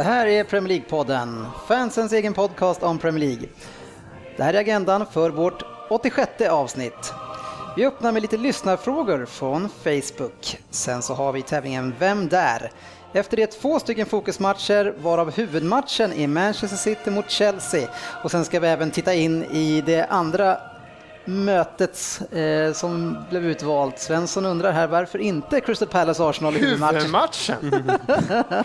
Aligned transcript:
Det 0.00 0.04
här 0.04 0.26
är 0.26 0.44
Premier 0.44 0.80
League-podden, 0.80 1.46
fansens 1.68 2.12
egen 2.12 2.34
podcast 2.34 2.82
om 2.82 2.98
Premier 2.98 3.28
League. 3.28 3.48
Det 4.36 4.42
här 4.42 4.54
är 4.54 4.60
agendan 4.60 5.06
för 5.06 5.30
vårt 5.30 5.62
86 5.90 6.30
avsnitt. 6.50 7.12
Vi 7.76 7.86
öppnar 7.86 8.12
med 8.12 8.22
lite 8.22 8.36
lyssnarfrågor 8.36 9.26
från 9.26 9.68
Facebook. 9.68 10.58
Sen 10.70 11.02
så 11.02 11.14
har 11.14 11.32
vi 11.32 11.42
tävlingen 11.42 11.94
Vem 11.98 12.28
där? 12.28 12.70
Efter 13.12 13.36
det 13.36 13.46
två 13.46 13.78
stycken 13.78 14.06
fokusmatcher, 14.06 14.94
varav 14.98 15.30
huvudmatchen 15.30 16.12
är 16.12 16.26
Manchester 16.26 16.76
City 16.76 17.10
mot 17.10 17.30
Chelsea. 17.30 17.88
Och 18.24 18.30
sen 18.30 18.44
ska 18.44 18.60
vi 18.60 18.68
även 18.68 18.90
titta 18.90 19.14
in 19.14 19.44
i 19.44 19.82
det 19.86 20.04
andra 20.04 20.69
mötet 21.24 22.20
eh, 22.32 22.72
som 22.72 23.18
blev 23.30 23.44
utvalt. 23.46 23.98
Svensson 23.98 24.46
undrar 24.46 24.72
här 24.72 24.86
varför 24.86 25.18
inte 25.18 25.60
Crystal 25.60 25.88
Palace 25.88 26.24
Arsenal 26.24 26.56
i 26.56 26.58
huvudmatch? 26.58 27.50
Huvudmatchen. 27.60 28.64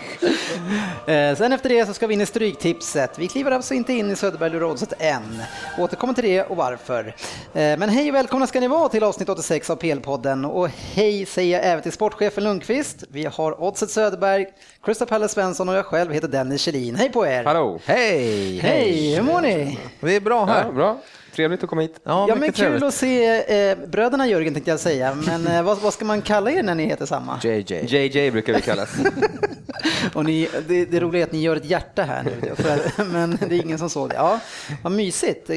Eh, 1.06 1.36
sen 1.36 1.52
efter 1.52 1.68
det 1.68 1.86
så 1.86 1.94
ska 1.94 2.06
vi 2.06 2.14
in 2.14 2.20
i 2.20 2.26
Stryktipset. 2.26 3.18
Vi 3.18 3.28
kliver 3.28 3.50
alltså 3.50 3.74
inte 3.74 3.92
in 3.92 4.10
i 4.10 4.16
Söderberg 4.16 4.50
Lurodset 4.50 4.92
än. 4.98 5.42
Återkommer 5.78 6.14
till 6.14 6.24
det 6.24 6.42
och 6.42 6.56
varför. 6.56 7.14
Eh, 7.54 7.78
men 7.78 7.88
hej 7.88 8.08
och 8.08 8.14
välkomna 8.14 8.46
ska 8.46 8.60
ni 8.60 8.68
vara 8.68 8.88
till 8.88 9.04
avsnitt 9.04 9.28
86 9.28 9.70
av 9.70 9.76
PL-podden. 9.76 10.44
Och 10.44 10.68
hej 10.68 11.26
säger 11.26 11.56
jag 11.56 11.66
även 11.66 11.82
till 11.82 11.92
sportchefen 11.92 12.44
Lundqvist. 12.44 13.04
Vi 13.08 13.24
har 13.24 13.62
Oddset 13.62 13.90
Söderberg, 13.90 14.46
Crystal 14.84 15.08
Palace 15.08 15.34
Svensson 15.34 15.68
och 15.68 15.74
jag 15.74 15.84
själv 15.86 16.12
heter 16.12 16.28
Dennis 16.28 16.60
Kjellin. 16.60 16.96
Hej 16.96 17.12
på 17.12 17.26
er! 17.26 17.44
Hallå! 17.44 17.80
Hej! 17.84 18.58
Hej, 18.58 19.14
hur 19.14 19.22
mår 19.22 19.40
ni? 19.40 19.78
Det 20.00 20.16
är 20.16 20.20
bra 20.20 20.44
här. 20.44 20.64
Ja, 20.64 20.72
bra. 20.72 20.98
Trevligt 21.36 21.62
att 21.62 21.68
komma 21.70 21.82
hit. 21.82 22.00
Ja, 22.04 22.26
Ja 22.28 22.34
men 22.34 22.42
kul 22.42 22.54
trevligt. 22.54 22.82
att 22.82 22.94
se 22.94 23.70
eh, 23.70 23.78
bröderna 23.86 24.26
Jörgen 24.26 24.54
tänkte 24.54 24.70
jag 24.70 24.80
säga, 24.80 25.14
men 25.26 25.46
eh, 25.46 25.62
vad, 25.62 25.78
vad 25.78 25.92
ska 25.92 26.04
man 26.04 26.22
kalla 26.22 26.50
er 26.50 26.62
när 26.62 26.74
ni 26.74 26.86
heter 26.86 27.06
samma? 27.06 27.40
JJ. 27.42 27.84
JJ 27.86 28.30
brukar 28.30 28.52
vi 28.54 28.62
kallas. 28.62 28.90
Och 30.14 30.24
ni, 30.24 30.48
det, 30.68 30.84
det 30.84 31.00
roliga 31.00 31.22
är 31.22 31.26
att 31.26 31.32
ni 31.32 31.40
gör 31.40 31.56
ett 31.56 31.64
hjärta 31.64 32.02
här 32.02 32.22
nu, 32.22 32.54
för, 32.54 33.04
men 33.12 33.38
det 33.48 33.54
är 33.56 33.64
ingen 33.64 33.78
som 33.78 33.90
såg 33.90 34.08
det. 34.08 34.14
Ja, 34.14 34.40
vad 34.82 34.92
mysigt. 34.92 35.50
Eh, 35.50 35.56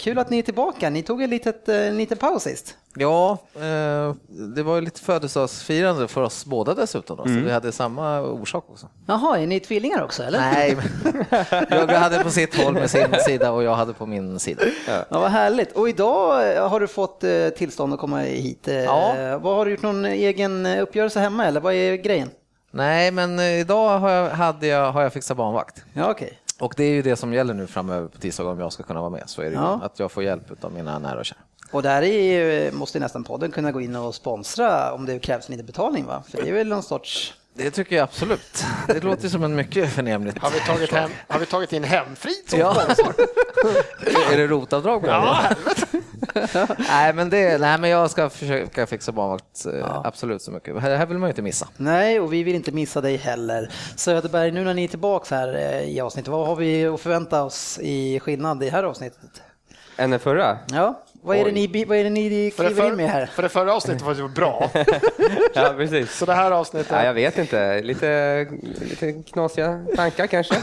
Kul 0.00 0.18
att 0.18 0.30
ni 0.30 0.38
är 0.38 0.42
tillbaka. 0.42 0.90
Ni 0.90 1.02
tog 1.02 1.22
en, 1.22 1.30
litet, 1.30 1.68
eh, 1.68 1.76
en 1.76 1.96
liten 1.96 2.18
paus 2.18 2.42
sist. 2.42 2.76
Ja, 2.96 3.38
eh, 3.54 4.14
det 4.28 4.62
var 4.62 4.74
ju 4.74 4.80
lite 4.80 5.00
födelsedagsfirande 5.00 6.08
för 6.08 6.22
oss 6.22 6.44
båda 6.46 6.74
dessutom. 6.74 7.16
Då, 7.16 7.22
så 7.24 7.30
vi 7.30 7.50
hade 7.50 7.72
samma 7.72 8.20
orsak 8.20 8.64
också. 8.68 8.86
Jaha, 9.06 9.38
är 9.38 9.46
ni 9.46 9.60
tvillingar 9.60 10.02
också 10.02 10.22
eller? 10.22 10.38
Nej, 10.40 10.76
men 10.76 11.44
jag 11.88 11.88
hade 11.88 12.24
på 12.24 12.30
sitt 12.30 12.62
håll 12.64 12.74
med 12.74 12.90
sin 12.90 13.14
sida 13.26 13.52
och 13.52 13.62
jag 13.62 13.74
hade 13.74 13.92
på 13.92 14.06
min 14.06 14.38
sida. 14.38 14.62
Ja, 14.88 15.04
vad 15.10 15.30
härligt. 15.30 15.72
Och 15.72 15.88
idag 15.88 16.56
eh, 16.56 16.68
har 16.68 16.80
du 16.80 16.86
fått 16.86 17.24
eh, 17.24 17.48
tillstånd 17.48 17.94
att 17.94 18.00
komma 18.00 18.18
hit. 18.18 18.68
Ja. 18.86 19.14
Vad 19.42 19.56
Har 19.56 19.64
du 19.64 19.70
gjort 19.70 19.82
någon 19.82 20.04
egen 20.04 20.66
uppgörelse 20.66 21.20
hemma 21.20 21.46
eller 21.46 21.60
vad 21.60 21.74
är 21.74 21.94
grejen? 21.96 22.30
Nej, 22.70 23.10
men 23.10 23.40
idag 23.40 23.98
har 23.98 24.10
jag, 24.10 24.30
hade 24.30 24.66
jag, 24.66 24.92
har 24.92 25.02
jag 25.02 25.12
fixat 25.12 25.36
barnvakt. 25.36 25.84
Ja, 25.92 26.10
okej. 26.10 26.38
Och 26.60 26.74
det 26.76 26.84
är 26.84 26.90
ju 26.92 27.02
det 27.02 27.16
som 27.16 27.32
gäller 27.34 27.54
nu 27.54 27.66
framöver 27.66 28.08
på 28.08 28.18
tisdagar 28.18 28.50
om 28.50 28.60
jag 28.60 28.72
ska 28.72 28.82
kunna 28.82 29.00
vara 29.00 29.10
med. 29.10 29.22
Så 29.26 29.40
är 29.42 29.44
det 29.44 29.50
ju 29.50 29.56
Ja. 29.56 29.80
att 29.82 29.98
jag 29.98 30.12
får 30.12 30.22
hjälp 30.22 30.64
av 30.64 30.72
mina 30.72 30.98
nära 30.98 31.18
och 31.18 31.24
kära. 31.24 31.38
Och 31.74 31.82
där 31.82 32.02
är, 32.02 32.72
måste 32.72 32.98
nästan 33.00 33.24
podden 33.24 33.50
kunna 33.50 33.72
gå 33.72 33.80
in 33.80 33.96
och 33.96 34.14
sponsra 34.14 34.92
om 34.92 35.06
det 35.06 35.18
krävs 35.18 35.48
lite 35.48 35.62
betalning 35.62 36.04
va? 36.06 36.22
För 36.30 36.42
det 36.42 36.48
är 36.48 36.52
väl 36.52 36.66
någon 36.68 36.82
sorts... 36.82 37.34
Det 37.54 37.70
tycker 37.70 37.96
jag 37.96 38.02
absolut. 38.04 38.64
Det 38.86 39.04
låter 39.04 39.28
som 39.28 39.44
en 39.44 39.54
mycket 39.54 39.92
förnämligt. 39.92 40.38
Har 40.38 40.50
vi 40.50 40.60
tagit, 40.60 40.92
hem, 40.92 41.10
har 41.28 41.38
vi 41.38 41.46
tagit 41.46 41.72
in 41.72 41.84
Hemfrid 41.84 42.34
som 42.46 42.58
Ja. 42.58 42.74
sponsor? 42.74 43.14
Är 44.32 44.36
det 44.36 44.46
rotavdrag 44.46 45.00
på 45.02 45.06
Ja, 45.08 45.36
det? 46.34 46.52
nej, 46.88 47.12
men 47.12 47.30
det, 47.30 47.58
nej, 47.60 47.78
men 47.78 47.90
jag 47.90 48.10
ska 48.10 48.30
försöka 48.30 48.86
fixa 48.86 49.12
barnvakt 49.12 49.66
eh, 49.66 50.00
absolut 50.04 50.42
så 50.42 50.50
mycket. 50.50 50.74
Det 50.74 50.80
här 50.80 51.06
vill 51.06 51.18
man 51.18 51.28
ju 51.28 51.30
inte 51.30 51.42
missa. 51.42 51.68
Nej, 51.76 52.20
och 52.20 52.32
vi 52.32 52.42
vill 52.42 52.54
inte 52.54 52.72
missa 52.72 53.00
dig 53.00 53.16
heller. 53.16 53.70
Söderberg, 53.96 54.50
nu 54.50 54.64
när 54.64 54.74
ni 54.74 54.84
är 54.84 54.88
tillbaka 54.88 55.34
här 55.36 55.54
eh, 55.56 55.80
i 55.82 56.00
avsnittet, 56.00 56.28
vad 56.28 56.46
har 56.46 56.56
vi 56.56 56.86
att 56.86 57.00
förvänta 57.00 57.42
oss 57.42 57.78
i 57.82 58.20
skillnad 58.20 58.62
i 58.62 58.66
det 58.66 58.72
här 58.72 58.82
avsnittet? 58.84 59.42
Än 59.96 60.10
den 60.10 60.20
förra? 60.20 60.58
Ja, 60.72 61.00
vad 61.24 61.36
är 61.36 61.44
det 61.44 61.52
ni, 61.52 61.84
vad 61.84 61.98
är 61.98 62.04
det 62.04 62.10
ni 62.10 62.50
för, 62.56 62.64
det 62.64 62.68
kliver 62.70 62.84
in 62.84 62.90
för, 62.90 62.96
med 62.96 63.10
här? 63.10 63.26
för 63.26 63.42
det 63.42 63.48
förra 63.48 63.74
avsnittet 63.74 64.02
var 64.02 64.14
ju 64.14 64.28
bra, 64.28 64.70
Ja, 65.54 65.74
precis. 65.76 66.16
så 66.16 66.26
det 66.26 66.34
här 66.34 66.50
avsnittet... 66.50 66.90
Ja, 66.90 67.04
jag 67.04 67.14
vet 67.14 67.38
inte. 67.38 67.82
Lite, 67.82 68.46
lite 68.90 69.12
knasiga 69.12 69.84
tankar 69.96 70.26
kanske. 70.26 70.54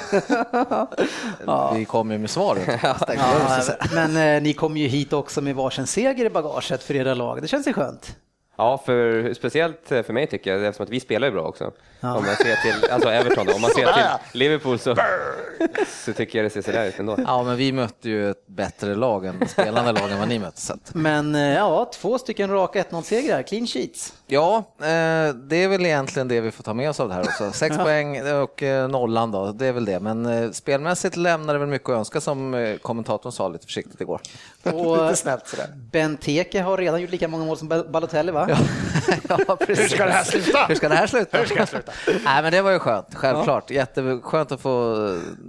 Vi 1.76 1.86
kommer 1.86 2.16
ju 2.16 2.20
med 2.20 2.30
svaret. 2.30 2.80
Ja, 2.84 2.96
men 3.94 4.36
eh, 4.36 4.42
ni 4.42 4.54
kom 4.54 4.78
ju 4.78 4.88
hit 4.88 5.14
också 5.14 5.42
med 5.42 5.56
varsin 5.56 5.88
seger 5.88 6.26
i 6.26 6.30
bagaget 6.30 6.84
för 6.84 6.96
era 6.96 7.14
lag. 7.14 7.42
Det 7.42 7.48
känns 7.48 7.68
ju 7.68 7.74
skönt. 7.74 8.16
Ja, 8.62 8.78
för, 8.86 9.34
speciellt 9.34 9.82
för 9.88 10.14
mig 10.14 10.28
tycker 10.28 10.52
jag, 10.52 10.66
eftersom 10.66 10.84
att 10.84 10.90
vi 10.90 11.00
spelar 11.00 11.28
ju 11.28 11.34
bra 11.34 11.44
också. 11.44 11.72
Om 12.02 12.26
man 12.26 12.36
ser 12.36 12.56
till, 12.56 12.92
alltså 12.92 13.10
Everton 13.10 13.46
då, 13.46 13.54
om 13.54 13.62
man 13.62 13.72
ser 13.72 13.82
ja. 13.82 13.94
till 13.94 14.40
Liverpool 14.40 14.80
så, 14.80 14.96
så 16.06 16.14
tycker 16.14 16.40
jag 16.40 16.46
det 16.46 16.50
ser 16.50 16.62
sådär 16.62 16.86
ut 16.86 17.00
ändå. 17.00 17.18
Ja, 17.26 17.44
men 17.44 17.56
vi 17.56 17.72
mötte 17.72 18.10
ju 18.10 18.32
ett 18.32 18.48
bättre 18.48 18.96
lag 18.96 19.26
än 19.26 19.48
spelande 19.48 19.92
lag 19.92 20.12
än 20.12 20.20
vad 20.20 20.28
ni 20.28 20.40
mötte. 20.40 20.62
Så 20.62 20.74
Men 20.92 21.36
eh, 21.36 21.42
ja, 21.42 21.92
två 21.94 22.18
stycken 22.18 22.50
raka 22.50 22.84
1-0-segrar, 22.84 23.44
clean 23.44 23.68
sheets. 23.68 24.14
ja, 24.28 24.58
eh, 24.58 25.34
det 25.34 25.56
är 25.56 25.68
väl 25.68 25.86
egentligen 25.86 26.28
det 26.28 26.42
vi 26.42 26.52
får 26.52 26.64
ta 26.64 26.74
med 26.74 26.90
oss 26.90 27.00
av 27.00 27.08
det 27.10 27.14
här 27.14 27.22
också. 27.22 27.52
Sex 27.52 27.78
poäng 27.84 28.32
och 28.32 28.64
eh, 28.64 28.88
nollan 28.88 29.32
då, 29.32 29.52
det 29.52 29.66
är 29.66 29.74
väl 29.74 29.86
det. 29.86 30.00
Men 30.00 30.54
spelmässigt 30.54 31.18
lämnar 31.18 31.54
det 31.54 31.60
väl 31.60 31.70
mycket 31.70 31.90
att 31.90 31.96
önska 31.96 32.22
som 32.22 32.78
kommentatorn 32.82 33.32
sa 33.32 33.48
lite 33.48 33.66
försiktigt 33.66 34.02
igår. 34.02 34.22
Och 34.64 34.98
Lite 35.04 35.16
snällt 35.16 35.48
sådär. 35.48 35.68
Benteke 35.92 36.62
har 36.62 36.78
redan 36.78 37.02
gjort 37.02 37.12
lika 37.12 37.28
många 37.28 37.46
mål 37.46 37.58
som 37.58 37.68
Balotelli 37.68 38.32
va? 38.32 38.48
ja, 39.48 39.56
precis. 39.56 39.80
Hur 39.80 39.88
ska 39.88 40.06
det 40.06 40.12
här 40.12 40.24
sluta? 40.24 40.66
Hur 40.68 40.76
ska 40.76 40.90
det 40.90 40.96
här 40.96 41.08
sluta? 41.08 41.38
Hur 41.38 41.46
ska 41.46 41.56
det 41.56 41.68
sluta? 41.68 41.92
Nej, 42.26 42.44
men 42.44 42.52
det 42.52 42.62
var 42.62 42.72
ju 42.72 42.80
skönt, 42.80 43.16
självklart. 43.16 43.70
Jätteskönt 43.70 44.52
att 44.52 44.62
få 44.62 44.96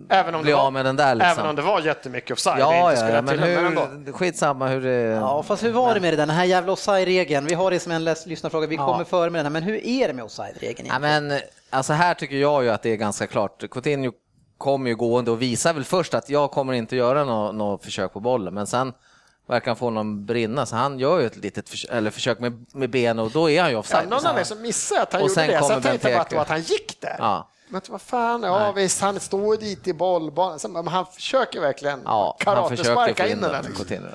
Även 0.08 0.34
om, 0.34 0.42
bli 0.42 0.50
det 0.50 0.56
var, 0.56 0.66
av 0.66 0.72
med 0.72 0.84
den 0.84 0.96
där. 0.96 1.14
Liksom. 1.14 1.32
även 1.32 1.50
om 1.50 1.56
det 1.56 1.62
var 1.62 1.80
jättemycket 1.80 2.30
offside. 2.30 2.60
Ja, 2.60 2.92
ja, 2.92 3.08
jag 3.10 3.24
men 3.24 3.38
hur, 3.38 4.12
skitsamma 4.12 4.68
hur 4.68 4.80
det... 4.80 4.92
Ja, 4.92 5.42
fast 5.42 5.64
hur 5.64 5.72
var 5.72 5.94
det 5.94 6.00
med 6.00 6.12
det 6.12 6.16
där, 6.16 6.26
den 6.26 6.36
här 6.36 6.44
jävla 6.44 6.72
offside-regeln? 6.72 7.46
Vi 7.46 7.54
har 7.54 7.70
det 7.70 7.80
som 7.80 7.92
en 7.92 8.04
lyssnarfråga, 8.04 8.66
vi 8.66 8.76
kommer 8.76 9.04
före 9.04 9.30
med 9.30 9.38
den 9.38 9.46
här, 9.46 9.60
men 9.60 9.62
hur 9.62 9.86
är 9.86 10.08
det 10.08 10.14
med 10.14 10.24
offside-regeln? 10.24 10.88
Ja, 10.88 10.98
men, 10.98 11.32
alltså 11.70 11.92
här 11.92 12.14
tycker 12.14 12.36
jag 12.36 12.64
ju 12.64 12.70
att 12.70 12.82
det 12.82 12.90
är 12.90 12.96
ganska 12.96 13.26
klart. 13.26 13.70
Coutinho 13.70 14.12
kommer 14.58 14.90
ju 14.90 14.96
gående 14.96 15.30
och 15.30 15.42
visar 15.42 15.74
väl 15.74 15.84
först 15.84 16.14
att 16.14 16.30
jag 16.30 16.50
kommer 16.50 16.72
inte 16.72 16.96
göra 16.96 17.24
något 17.24 17.54
nå 17.54 17.78
försök 17.78 18.12
på 18.12 18.20
bollen, 18.20 18.54
men 18.54 18.66
sen 18.66 18.92
verkar 19.46 19.74
få 19.74 19.90
någon 19.90 20.26
brinna, 20.26 20.66
så 20.66 20.76
han 20.76 20.98
gör 20.98 21.20
ju 21.20 21.26
ett 21.26 21.36
litet 21.36 21.68
förs 21.68 21.86
eller 21.90 22.10
försök 22.10 22.38
med, 22.40 22.64
med 22.72 22.90
ben 22.90 23.18
och 23.18 23.30
då 23.30 23.50
är 23.50 23.60
han 23.60 23.70
ju 23.70 23.74
Ja, 23.74 23.78
offside. 23.80 24.08
någon 24.08 24.26
av 24.26 24.38
er 24.38 24.44
som 24.44 24.62
missade 24.62 25.02
att 25.02 25.12
han 25.12 25.22
Och 25.22 25.28
gjorde 25.28 25.34
sen 25.40 25.48
det. 25.48 25.58
kommer 25.58 25.74
Sen 25.74 25.82
tänkte 25.82 26.08
jag 26.10 26.16
bara 26.16 26.22
att 26.22 26.30
det 26.30 26.36
var 26.36 26.42
att 26.42 26.48
han 26.48 26.60
gick 26.62 27.00
där. 27.00 27.16
Ja. 27.18 27.48
Men 27.68 27.80
vad 27.88 28.00
fan, 28.00 28.42
ja 28.42 28.72
visst, 28.72 29.00
han 29.00 29.20
står 29.20 29.56
dit 29.56 29.88
i 29.88 29.92
bollbanan. 29.92 30.58
Men 30.68 30.86
han 30.88 31.06
försöker 31.06 31.60
verkligen 31.60 32.00
Ja, 32.04 32.36
karatesparka 32.40 33.26
in 33.26 33.32
in 33.32 33.40
den. 33.40 33.64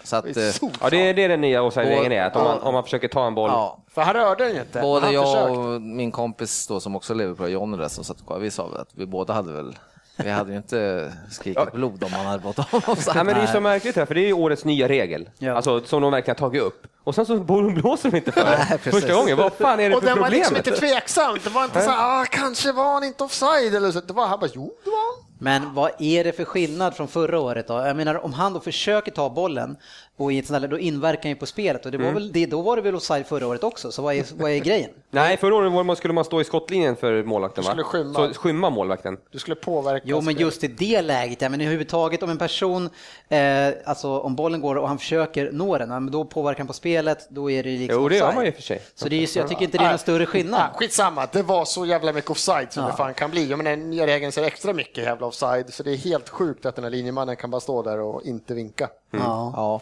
Så 0.04 0.16
att, 0.16 0.24
Det 0.24 0.38
är 0.38 0.48
eh, 0.48 0.52
så 0.54 0.72
Ja, 0.82 0.90
det 0.90 0.98
är 1.10 1.14
det 1.14 1.28
den 1.28 1.42
nya 1.42 1.62
offside-regeln 1.64 2.12
är, 2.12 2.24
att 2.26 2.36
om 2.36 2.42
Ja. 2.42 2.48
man, 2.48 2.62
om 2.62 2.74
man 2.74 2.84
försöker 2.84 3.08
ta 3.08 3.28
en 3.28 3.36
boll. 3.36 3.50
ja, 3.50 3.78
För 3.94 4.02
han 4.02 4.14
rörde 4.14 4.44
den 4.46 4.54
ju 4.56 4.60
inte. 4.62 4.82
både 4.82 5.12
jag 5.12 5.26
försökte. 5.26 5.52
och 5.52 5.82
min 5.82 6.12
kompis 6.12 6.68
då, 6.68 6.80
som 6.80 6.96
också 6.96 7.14
lever 7.14 7.34
på 7.36 7.48
Johnny 7.50 7.78
där, 7.78 7.88
som 7.88 8.04
satt 8.04 8.26
kvar, 8.26 8.40
vi 8.40 8.52
sa 8.52 8.64
att 8.80 8.90
vi 8.94 9.06
båda 9.06 9.34
hade 9.34 9.52
väl 9.54 9.76
vi 10.18 10.30
hade 10.30 10.52
ju 10.52 10.58
inte 10.58 11.14
skrikit 11.32 11.72
blod 11.72 12.04
om 12.04 12.12
man 12.12 12.26
hade 12.26 12.44
fått 12.44 12.60
av 12.60 12.84
offside. 12.88 13.18
Ja, 13.18 13.24
men 13.24 13.36
det 13.36 13.42
är 13.42 13.48
ju 13.48 13.54
så 13.54 13.60
märkligt 13.60 13.96
här, 13.96 14.06
för 14.06 14.16
det 14.16 14.22
är 14.22 14.28
ju 14.28 14.34
årets 14.34 14.66
nya 14.66 14.88
regel. 14.88 15.30
Ja. 15.40 15.54
Alltså, 15.54 15.84
som 15.84 16.02
de 16.02 16.12
verkligen 16.12 16.36
har 16.40 16.48
tagit 16.48 16.62
upp. 16.62 16.88
Och 17.04 17.16
sen 17.16 17.26
så 17.26 17.40
blåser 17.40 18.12
de 18.12 18.18
inte 18.18 18.32
för 18.32 18.46
Nej. 18.46 18.78
Första 18.78 19.14
gången. 19.14 19.38
Vad 19.38 19.54
fan 19.54 19.80
är 19.80 19.90
det 19.90 19.96
Och 19.96 20.04
för 20.04 20.10
den 20.10 20.20
var 20.20 20.30
liksom 20.30 20.58
inte 20.58 20.72
tveksam. 20.72 21.38
Det 21.44 21.50
var 21.50 21.64
inte 21.64 21.82
så 21.82 21.90
här, 21.90 22.22
ah, 22.22 22.26
kanske 22.26 22.72
var 22.72 22.94
han 22.94 23.04
inte 23.04 23.24
offside 23.24 23.76
eller 23.76 23.92
så. 23.92 24.02
Det 24.02 24.14
var 24.14 24.28
han 24.28 24.40
bara, 24.40 24.50
jo, 24.54 24.74
det 24.84 24.90
var 24.90 24.98
han. 24.98 25.27
Men 25.40 25.74
vad 25.74 25.92
är 26.00 26.24
det 26.24 26.32
för 26.32 26.44
skillnad 26.46 26.96
från 26.96 27.08
förra 27.08 27.40
året 27.40 27.68
då? 27.68 27.74
Jag 27.74 27.96
menar 27.96 28.26
om 28.26 28.34
han 28.34 28.54
då 28.54 28.60
försöker 28.60 29.12
ta 29.12 29.30
bollen 29.30 29.78
och 30.18 30.34
i 30.34 30.38
ett 30.40 30.48
sånt 30.48 30.62
där, 30.62 30.68
då 30.68 30.80
inverkar 30.80 31.24
han 31.24 31.30
ju 31.32 31.36
på 31.36 31.46
spelet 31.46 31.86
och 31.86 31.92
det 31.92 31.98
var 31.98 32.04
Mm. 32.06 32.14
väl, 32.16 32.32
det, 32.32 32.46
då 32.46 32.62
var 32.62 32.76
det 32.76 32.82
väl 32.82 32.96
offside 32.96 33.26
förra 33.28 33.48
året 33.48 33.64
också, 33.64 33.92
så 33.92 34.02
vad 34.02 34.16
är, 34.16 34.26
vad 34.38 34.52
är 34.52 34.58
grejen? 34.60 34.90
Nej, 35.12 35.38
förra 35.38 35.56
året 35.56 35.86
man, 35.86 35.96
skulle 35.96 36.14
man 36.14 36.26
stå 36.26 36.42
i 36.42 36.44
skottlinjen 36.44 36.96
för 36.96 37.24
målvakten 37.24 37.64
va? 37.64 37.74
Du 37.76 37.84
skulle 37.84 38.04
skymma. 38.04 38.34
Så, 38.34 38.40
skymma 38.40 38.70
målvakten. 38.70 39.18
Du 39.32 39.40
skulle 39.40 39.56
påverka 39.56 40.04
Jo, 40.08 40.22
men 40.22 40.36
just 40.38 40.64
i 40.64 40.68
det 40.68 41.02
läget, 41.02 41.42
ja, 41.42 41.50
men 41.50 41.62
överhuvudtaget 41.62 42.24
om 42.24 42.30
en 42.30 42.38
person, 42.38 42.90
eh, 43.30 43.40
alltså 43.86 44.20
om 44.20 44.36
bollen 44.36 44.62
går 44.62 44.76
och 44.76 44.88
han 44.88 44.98
försöker 44.98 45.52
nå 45.52 45.78
den, 45.78 45.90
ja, 45.90 46.00
men 46.00 46.12
då 46.12 46.26
påverkar 46.26 46.58
han 46.60 46.68
på 46.68 46.74
spelet, 46.74 47.28
då 47.30 47.52
är 47.52 47.64
det 47.64 47.70
liksom 47.70 48.02
Jo, 48.02 48.10
det 48.10 48.16
gör 48.18 48.34
man 48.34 48.46
ju 48.46 48.52
för 48.52 48.62
sig. 48.62 48.82
Så 48.96 49.10
det 49.10 49.16
är, 49.16 49.20
ju- 49.20 49.28
så 49.28 49.40
jag 49.40 49.48
tycker 49.50 49.64
inte 49.64 49.78
det 49.78 49.84
är 49.84 49.90
någon 49.90 50.00
större 50.00 50.26
skillnad. 50.26 50.70
Skitsamma, 50.76 51.28
det 51.32 51.42
var 51.44 51.66
så 51.66 51.86
jävla 51.86 52.14
mycket 52.14 52.32
offside 52.32 52.74
som 52.74 52.84
Ja. 52.84 52.90
det 52.90 52.98
fan 52.98 53.14
kan 53.14 53.32
bli. 53.32 53.50
Jag 53.50 53.58
menar, 53.64 54.06
regeln 54.08 54.32
ser 54.32 54.44
extra 54.44 54.74
mycket 54.74 55.04
jävla 55.04 55.27
offside, 55.28 55.74
så 55.74 55.84
det 55.84 55.92
är 55.92 55.96
helt 55.98 56.30
sjukt 56.30 56.66
att 56.66 56.76
den 56.76 56.84
här 56.84 56.92
linjemannen 56.92 57.36
kan 57.36 57.50
bara 57.52 57.62
stå 57.62 57.82
där 57.84 58.00
och 58.00 58.22
inte 58.24 58.54
vinka. 58.54 58.90
Ja. 59.12 59.54
Ja, 59.56 59.82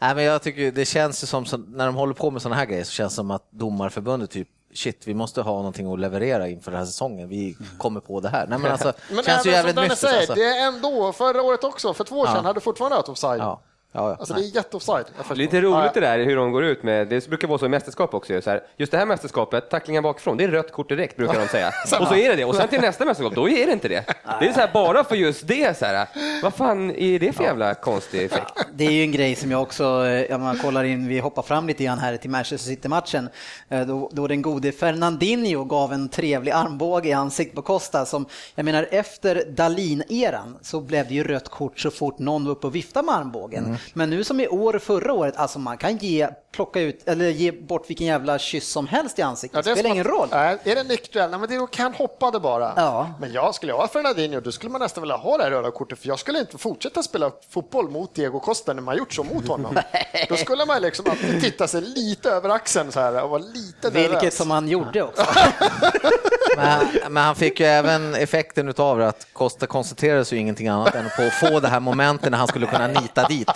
Nej, 0.00 0.14
men 0.14 0.24
jag 0.24 0.42
tycker 0.42 0.72
det 0.72 0.84
känns 0.84 1.22
ju 1.22 1.26
som, 1.26 1.44
när 1.68 1.86
de 1.86 1.94
håller 1.94 2.14
på 2.14 2.30
med 2.30 2.42
sådana 2.42 2.56
här 2.56 2.66
grejer 2.66 2.84
så 2.84 2.90
känns 2.90 3.12
det 3.12 3.16
som 3.16 3.30
att 3.30 3.46
domarförbundet 3.50 4.30
typ 4.30 4.48
shit, 4.74 5.02
vi 5.06 5.14
måste 5.14 5.42
ha 5.42 5.52
någonting 5.56 5.92
att 5.92 5.98
leverera 6.00 6.48
inför 6.48 6.70
den 6.70 6.78
här 6.78 6.86
säsongen. 6.86 7.28
Vi 7.28 7.56
kommer 7.78 8.00
på 8.00 8.20
det 8.20 8.28
här. 8.28 8.46
Nej, 8.46 8.58
men 8.58 8.72
alltså, 8.72 8.92
Men 9.10 9.24
känns 9.24 9.46
ju 9.46 9.50
även 9.50 9.54
jävligt 9.54 9.74
som 9.74 9.76
Danne 9.76 9.88
mystiskt. 9.88 10.00
säger, 10.10 10.18
Alltså. 10.18 10.34
det 10.34 10.44
är 10.44 10.66
ändå, 10.68 11.12
förra 11.12 11.42
året 11.42 11.64
också, 11.64 11.94
för 11.94 12.04
två 12.04 12.16
år 12.18 12.26
sedan, 12.26 12.44
hade 12.44 12.56
du 12.56 12.60
fortfarande 12.60 12.98
ett 12.98 13.08
offside. 13.08 13.40
Ja, 13.40 13.60
ja, 13.96 14.10
ja. 14.10 14.16
Alltså 14.18 14.34
det 14.34 14.40
är 14.40 14.54
jätteoffside. 14.54 15.06
Lite 15.34 15.60
roligt 15.60 15.76
Ja, 15.76 15.90
det 15.94 16.00
där 16.00 16.18
hur 16.18 16.36
de 16.36 16.52
går 16.52 16.64
ut 16.64 16.82
med, 16.82 17.08
det 17.08 17.28
brukar 17.28 17.48
vara 17.48 17.58
så 17.58 17.66
i 17.66 17.68
mästerskap 17.68 18.14
också. 18.14 18.42
Så 18.42 18.50
här, 18.50 18.62
just 18.76 18.92
det 18.92 18.98
här 18.98 19.06
mästerskapet, 19.06 19.70
tacklingen 19.70 20.02
bakifrån, 20.02 20.36
det 20.36 20.44
är 20.44 20.48
rött 20.48 20.72
kort 20.72 20.88
direkt 20.88 21.16
brukar 21.16 21.40
de 21.40 21.48
säga. 21.48 21.68
Och 22.00 22.06
så 22.06 22.14
är 22.14 22.28
det 22.28 22.36
det. 22.36 22.44
Och 22.44 22.54
sen 22.54 22.68
till 22.68 22.80
nästa 22.80 23.04
mästerskap, 23.04 23.34
då 23.34 23.48
är 23.48 23.66
det 23.66 23.72
inte 23.72 23.88
det. 23.88 24.04
Det 24.40 24.48
är 24.48 24.52
så 24.52 24.60
här 24.60 24.70
bara 24.72 25.04
för 25.04 25.16
just 25.16 25.46
det. 25.48 25.78
Så 25.78 25.84
här, 25.84 26.08
vad 26.42 26.54
fan 26.54 26.90
är 26.90 27.18
det 27.18 27.32
för 27.32 27.44
jävla 27.44 27.74
konstig 27.74 28.24
effekt? 28.24 28.52
Det 28.74 28.86
är 28.86 28.90
ju 28.90 29.02
en 29.02 29.12
grej 29.12 29.34
som 29.34 29.50
jag 29.50 29.62
också, 29.62 30.06
eh, 30.06 30.36
om 30.36 30.42
man 30.42 30.58
kollar 30.58 30.84
in, 30.84 31.08
vi 31.08 31.18
hoppar 31.18 31.42
fram 31.42 31.66
lite 31.66 31.84
grann 31.84 31.98
här 31.98 32.16
till 32.16 32.30
Manchester 32.30 32.70
City-matchen, 32.70 33.28
eh, 33.68 33.80
då, 33.80 34.10
då 34.12 34.26
den 34.26 34.42
gode 34.42 34.72
Fernandinho 34.72 35.64
gav 35.64 35.92
en 35.92 36.08
trevlig 36.08 36.52
armbåge 36.52 37.08
i 37.08 37.12
ansiktet 37.12 37.54
på 37.54 37.62
Costa 37.62 38.06
som, 38.06 38.26
jag 38.54 38.64
menar 38.64 38.88
efter 38.90 39.44
Dalin-eran 39.48 40.56
så 40.62 40.80
blev 40.80 41.08
det 41.08 41.14
ju 41.14 41.24
rött 41.24 41.48
kort 41.48 41.78
så 41.78 41.90
fort 41.90 42.18
någon 42.18 42.44
var 42.44 42.52
uppe 42.52 42.66
och 42.66 42.74
viftade 42.74 43.06
med 43.06 43.14
armbågen. 43.14 43.64
Mm. 43.64 43.76
Men 43.94 44.10
nu 44.10 44.24
som 44.24 44.40
i 44.40 44.48
år 44.48 44.78
förra 44.78 45.12
året, 45.12 45.36
alltså 45.36 45.58
man 45.58 45.78
kan 45.78 45.96
ge, 45.96 46.28
plocka 46.52 46.80
ut, 46.80 47.08
eller 47.08 47.28
ge 47.28 47.52
bort 47.52 47.90
vilken 47.90 48.06
jävla 48.06 48.38
kyss 48.38 48.68
som 48.68 48.86
helst 48.86 49.18
i 49.18 49.22
ansiktet, 49.22 49.64
det 49.64 49.70
är 49.70 49.74
spelar 49.74 49.90
ingen 49.90 50.04
roll. 50.04 50.28
Nej, 50.30 50.58
är 50.64 50.74
det 50.74 50.82
nickduell, 50.82 51.30
nej 51.30 51.40
men 51.40 51.48
det 51.48 51.54
är 51.54 51.82
han 51.82 51.94
hoppade 51.94 52.40
bara. 52.40 52.72
Ja. 52.76 53.10
Men 53.20 53.32
jag 53.32 53.54
skulle 53.54 53.72
jag 53.72 53.76
vara 53.76 53.88
Fernandinho, 53.88 54.40
då 54.40 54.52
skulle 54.52 54.72
man 54.72 54.80
nästan 54.80 55.02
vilja 55.02 55.16
ha 55.16 55.36
det 55.36 55.42
här 55.42 55.50
röda 55.50 55.70
kortet, 55.70 55.98
för 55.98 56.08
jag 56.08 56.18
skulle 56.18 56.40
inte 56.40 56.58
fortsätta 56.58 57.02
spela 57.02 57.32
fotboll 57.50 57.90
mot 57.90 58.14
Diego 58.14 58.40
Costa 58.40 58.72
när 58.72 58.82
man 58.82 58.96
gjort 58.96 59.12
så 59.12 59.24
mot 59.24 59.48
honom. 59.48 59.78
då 60.28 60.36
skulle 60.36 60.66
man 60.66 60.82
liksom 60.82 61.10
alltid 61.10 61.40
titta 61.40 61.68
sig 61.68 61.80
lite 61.80 62.30
över 62.30 62.48
axeln 62.48 62.92
så 62.92 63.00
här 63.00 63.22
och 63.22 63.30
vara 63.30 63.42
lite 63.42 63.90
Vilket 63.90 64.12
nervös. 64.12 64.36
som 64.36 64.50
han 64.50 64.68
gjorde 64.68 65.02
också. 65.02 65.22
Men, 66.56 67.12
men 67.12 67.22
han 67.24 67.34
fick 67.36 67.60
ju 67.60 67.66
även 67.66 68.14
effekten 68.14 68.68
utav 68.68 68.98
det 68.98 69.08
att 69.08 69.26
Costa 69.32 69.66
koncentrerade 69.66 70.24
sig 70.24 70.36
ju 70.38 70.42
ingenting 70.42 70.68
annat 70.68 70.94
än 70.94 71.04
på 71.16 71.22
att 71.22 71.32
få 71.32 71.60
det 71.60 71.68
här 71.68 71.80
momentet 71.80 72.30
när 72.30 72.38
han 72.38 72.48
skulle 72.48 72.66
kunna 72.66 72.86
nita 72.86 73.28
dit. 73.28 73.50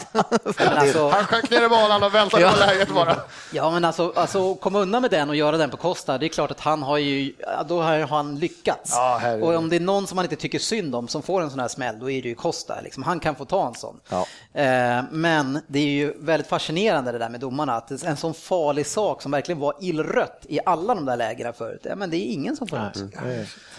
Alltså, 0.58 1.08
Han 1.08 1.25
sjönk 1.25 1.50
ner 1.50 1.64
i 1.64 1.69
banan 1.69 2.02
och 2.02 2.14
väntade 2.14 2.43
Ja. 2.43 2.50
på 2.50 2.58
läget 2.58 2.94
bara. 2.94 3.17
Ja, 3.52 3.70
men 3.70 3.85
alltså, 3.85 4.12
alltså 4.17 4.55
komma 4.55 4.79
undan 4.79 5.02
med 5.02 5.11
den 5.11 5.29
och 5.31 5.37
göra 5.37 5.56
den 5.56 5.70
på 5.70 5.76
Costa, 5.76 6.19
det 6.19 6.26
är 6.26 6.29
klart 6.29 6.50
att 6.50 6.61
han 6.61 6.82
har 6.82 6.99
ju, 6.99 7.32
då 7.69 7.82
har 7.82 7.99
han 8.06 8.38
lyckats. 8.38 8.91
Ja, 8.94 9.20
och 9.43 9.55
om 9.55 9.69
det 9.69 9.76
är 9.76 9.81
någon 9.81 10.06
som 10.06 10.17
man 10.17 10.25
inte 10.25 10.37
tycker 10.37 10.58
synd 10.58 10.94
om 10.94 11.08
som 11.08 11.23
får 11.23 11.43
en 11.43 11.50
sån 11.50 11.61
här 11.61 11.69
smäll, 11.69 11.99
då 11.99 12.11
är 12.11 12.23
det 12.23 12.29
ju 12.29 12.35
Costa. 12.35 12.81
Liksom. 12.81 13.02
Han 13.02 13.20
kan 13.20 13.35
få 13.35 13.44
ta 13.44 13.67
en 13.69 13.75
sån. 13.75 14.00
Ja. 14.08 14.26
Eh, 14.61 15.02
men 15.11 15.61
det 15.67 15.79
är 15.79 15.85
ju 15.88 16.14
väldigt 16.20 16.49
fascinerande 16.49 17.12
det 17.12 17.19
där 17.19 17.29
med 17.29 17.41
domarna, 17.41 17.75
att 17.75 17.91
en 18.02 18.17
sån 18.17 18.35
farlig 18.35 18.87
sak 18.87 19.23
som 19.23 19.32
verkligen 19.32 19.58
var 19.61 19.75
illrött 19.81 20.41
i 20.49 20.58
alla 20.67 20.94
de 20.94 21.05
där 21.05 21.17
lägena 21.17 21.52
förut, 21.52 21.81
ja, 21.82 21.97
men 21.97 22.11
det 22.11 22.17
är 22.17 22.32
ingen 22.32 22.56
som 22.56 22.69
får 22.69 22.76
något. 22.97 23.15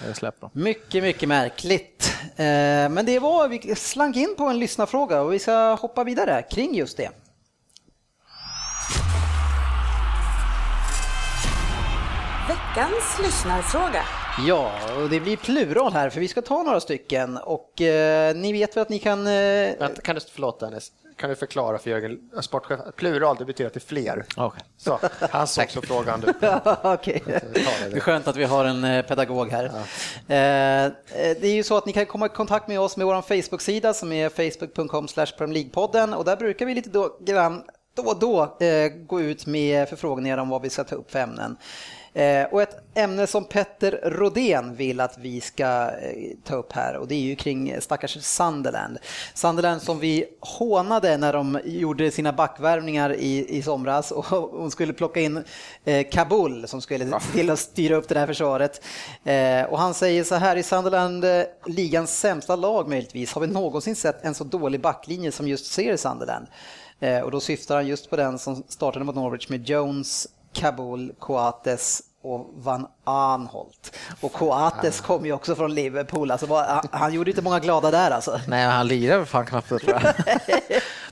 Det 0.08 0.14
släpper. 0.14 0.50
Mycket, 0.54 1.04
mycket 1.04 1.30
märkligt. 1.30 2.14
Eh, 2.36 2.46
men 2.90 3.06
det 3.06 3.20
var, 3.20 3.48
vi 3.48 3.76
slank 3.76 4.16
in 4.16 4.36
på 4.38 4.44
en 4.44 4.60
lyssnarfråga 4.60 5.22
och 5.22 5.34
vi 5.34 5.40
ska 5.40 5.74
hoppa 5.74 6.04
vidare 6.04 6.42
kring 6.42 6.76
just 6.76 6.98
det. 6.98 7.10
Veckans 12.76 13.20
lyssnarfråga. 13.24 14.04
Ja, 14.48 14.72
och 15.02 15.10
det 15.10 15.20
blir 15.20 15.38
plural 15.38 15.94
här 15.94 16.10
för 16.10 16.20
vi 16.20 16.28
ska 16.28 16.42
ta 16.42 16.64
några 16.64 16.80
stycken 16.80 17.38
och 17.38 17.82
eh, 17.82 18.36
ni 18.36 18.54
vet 18.54 18.78
väl 18.78 18.82
att 18.82 18.90
ni 18.90 19.00
kan... 19.00 19.28
Eh, 19.28 19.34
Vänta, 19.80 20.02
kan 20.02 20.16
du, 20.16 20.22
förlåt 20.34 20.60
Dennis, 20.60 20.92
kan 21.18 21.30
du 21.30 21.36
förklara 21.36 21.78
för 21.78 21.90
Jörgen, 21.90 22.20
sportchef, 22.42 22.80
plural 22.96 23.36
det 23.40 23.46
betyder 23.46 23.68
att 23.68 23.74
det 23.74 23.78
är 23.78 23.88
fler. 23.88 24.26
Okej. 24.38 24.64
Så, 24.78 25.00
han 25.32 25.48
såg 25.48 25.64
också 25.64 25.82
frågan 25.82 26.22
du. 26.22 26.28
Okej, 26.84 27.24
det. 27.26 27.54
det 27.90 27.96
är 27.96 28.00
skönt 28.00 28.28
att 28.28 28.38
vi 28.38 28.44
har 28.44 28.66
en 28.66 28.84
eh, 28.84 29.06
pedagog 29.06 29.52
här. 29.52 29.66
Eh, 29.66 30.86
eh, 30.86 30.92
Det 31.12 31.44
är 31.48 31.54
ju 31.54 31.64
så 31.64 31.78
att 31.78 31.86
ni 31.86 31.94
kan 31.94 32.06
komma 32.06 32.26
i 32.26 32.30
kontakt 32.30 32.68
med 32.68 32.80
oss 32.80 32.98
med 32.98 33.06
vår 33.08 33.22
Facebook-sida 33.22 33.94
som 33.94 34.12
är 34.12 34.30
facebook.com 34.30 35.08
podden 35.72 36.14
och 36.14 36.26
där 36.26 36.36
brukar 36.38 36.66
vi 36.66 36.76
lite 36.76 36.90
då, 36.90 37.18
grann, 37.22 37.64
då 37.96 38.04
och 38.04 38.20
då 38.20 38.66
eh, 38.66 38.88
gå 38.90 39.22
ut 39.22 39.46
med 39.46 39.90
förfrågningar 39.90 40.38
om 40.38 40.50
vad 40.50 40.62
vi 40.62 40.70
ska 40.70 40.84
ta 40.84 40.96
upp 40.96 41.12
för 41.12 41.20
ämnen. 41.20 41.58
Eh, 42.14 42.44
Och 42.52 42.62
ett 42.62 42.78
ämne 42.96 43.28
som 43.28 43.46
Petter 43.46 44.00
Rodén 44.04 44.76
vill 44.76 45.00
att 45.00 45.18
vi 45.18 45.42
ska 45.42 45.66
eh, 45.66 46.38
ta 46.44 46.56
upp 46.56 46.74
här 46.74 46.98
och 46.98 47.08
det 47.08 47.16
är 47.16 47.20
ju 47.20 47.36
kring 47.36 47.82
stackars 47.82 48.18
Sunderland. 48.22 48.98
Sunderland 49.34 49.82
som 49.82 50.00
vi 50.00 50.26
hånade 50.40 51.18
när 51.18 51.34
de 51.34 51.60
gjorde 51.66 52.12
sina 52.12 52.34
backvärvningar 52.34 53.14
i, 53.16 53.58
i 53.58 53.62
somras 53.62 54.12
och 54.12 54.26
hon 54.52 54.72
skulle 54.72 54.94
plocka 54.94 55.20
in 55.20 55.44
eh, 55.86 56.08
Kabul 56.12 56.68
som 56.68 56.82
skulle 56.82 57.20
till 57.34 57.50
att 57.50 57.60
styra 57.60 57.96
upp 57.96 58.10
det 58.10 58.20
här 58.20 58.28
försvaret. 58.28 58.82
Eh, 59.24 59.64
och 59.64 59.80
han 59.80 59.94
säger 59.94 60.24
så 60.24 60.36
här, 60.36 60.56
i 60.56 60.64
Sunderland, 60.64 61.26
eh, 61.26 61.44
ligans 61.66 62.20
sämsta 62.20 62.56
lag 62.56 62.90
möjligtvis, 62.90 63.34
har 63.34 63.42
vi 63.42 63.48
någonsin 63.48 63.96
sett 63.96 64.26
en 64.26 64.34
så 64.34 64.44
dålig 64.44 64.82
backlinje 64.82 65.32
som 65.32 65.48
just 65.48 65.66
ser 65.66 65.94
i 65.94 65.98
Sunderland? 65.98 66.48
Eh, 67.00 67.20
och 67.20 67.32
då 67.32 67.40
syftar 67.40 67.76
han 67.76 67.88
just 67.88 68.10
på 68.10 68.16
den 68.16 68.40
som 68.40 68.64
startade 68.68 69.06
mot 69.06 69.16
Norwich 69.16 69.50
med 69.50 69.70
Jones, 69.70 70.28
Kabul, 70.54 71.14
Coates 71.20 72.02
och 72.24 72.54
Van 72.56 72.88
Aanholt. 73.04 73.96
Och 74.22 74.34
Coates 74.34 75.02
kom 75.02 75.26
ju 75.26 75.34
också 75.34 75.56
från 75.56 75.74
Liverpool, 75.74 76.32
alltså, 76.32 76.46
var- 76.46 76.64
han, 76.64 76.84
han 76.92 77.14
gjorde 77.14 77.30
inte 77.32 77.42
många 77.42 77.60
glada 77.60 77.92
där 77.92 78.12
alltså. 78.12 78.40
Nej, 78.48 78.66
han 78.66 78.88
lirade 78.88 79.18
väl 79.18 79.26
fan 79.28 79.46
knappt 79.46 79.68
tror 79.68 79.82
jag. 79.86 80.02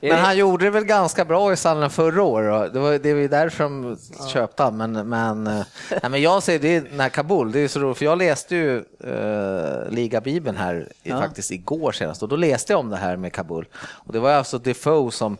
Men 0.02 0.18
han 0.18 0.36
gjorde 0.36 0.64
det 0.64 0.70
väl 0.70 0.84
ganska 0.84 1.24
bra 1.24 1.52
i 1.52 1.56
Sunderland 1.56 1.92
förra 1.92 2.22
året. 2.22 2.72
Det 2.72 2.78
var, 2.80 2.98
det 2.98 3.14
var 3.14 3.20
ju 3.20 3.28
därför 3.28 3.64
de 3.64 3.98
köpte 4.32 4.62
han. 4.62 4.76
Men, 4.76 4.92
men, 5.08 5.46
eh, 5.46 5.62
nej, 5.90 6.10
men 6.10 6.22
jag 6.22 6.42
säger 6.42 6.58
det 6.58 6.76
är 6.76 6.84
när 6.92 7.08
Kabul, 7.08 7.52
det 7.52 7.60
är 7.60 7.68
så 7.68 7.80
roligt, 7.80 7.98
för 7.98 8.04
jag 8.04 8.18
läste 8.18 8.56
ju 8.56 8.84
uh, 9.04 9.90
Ligabibeln 9.90 10.56
här 10.56 10.88
i, 11.02 11.10
faktiskt 11.10 11.50
igår 11.50 11.92
senast 11.92 12.22
och 12.22 12.28
då 12.28 12.36
läste 12.36 12.72
jag 12.72 12.80
om 12.80 12.90
det 12.90 12.96
här 12.96 13.16
med 13.16 13.32
Kabul. 13.32 13.66
Och 13.74 14.12
det 14.12 14.18
var 14.18 14.30
alltså 14.32 14.58
Defoe 14.58 15.10
som 15.12 15.36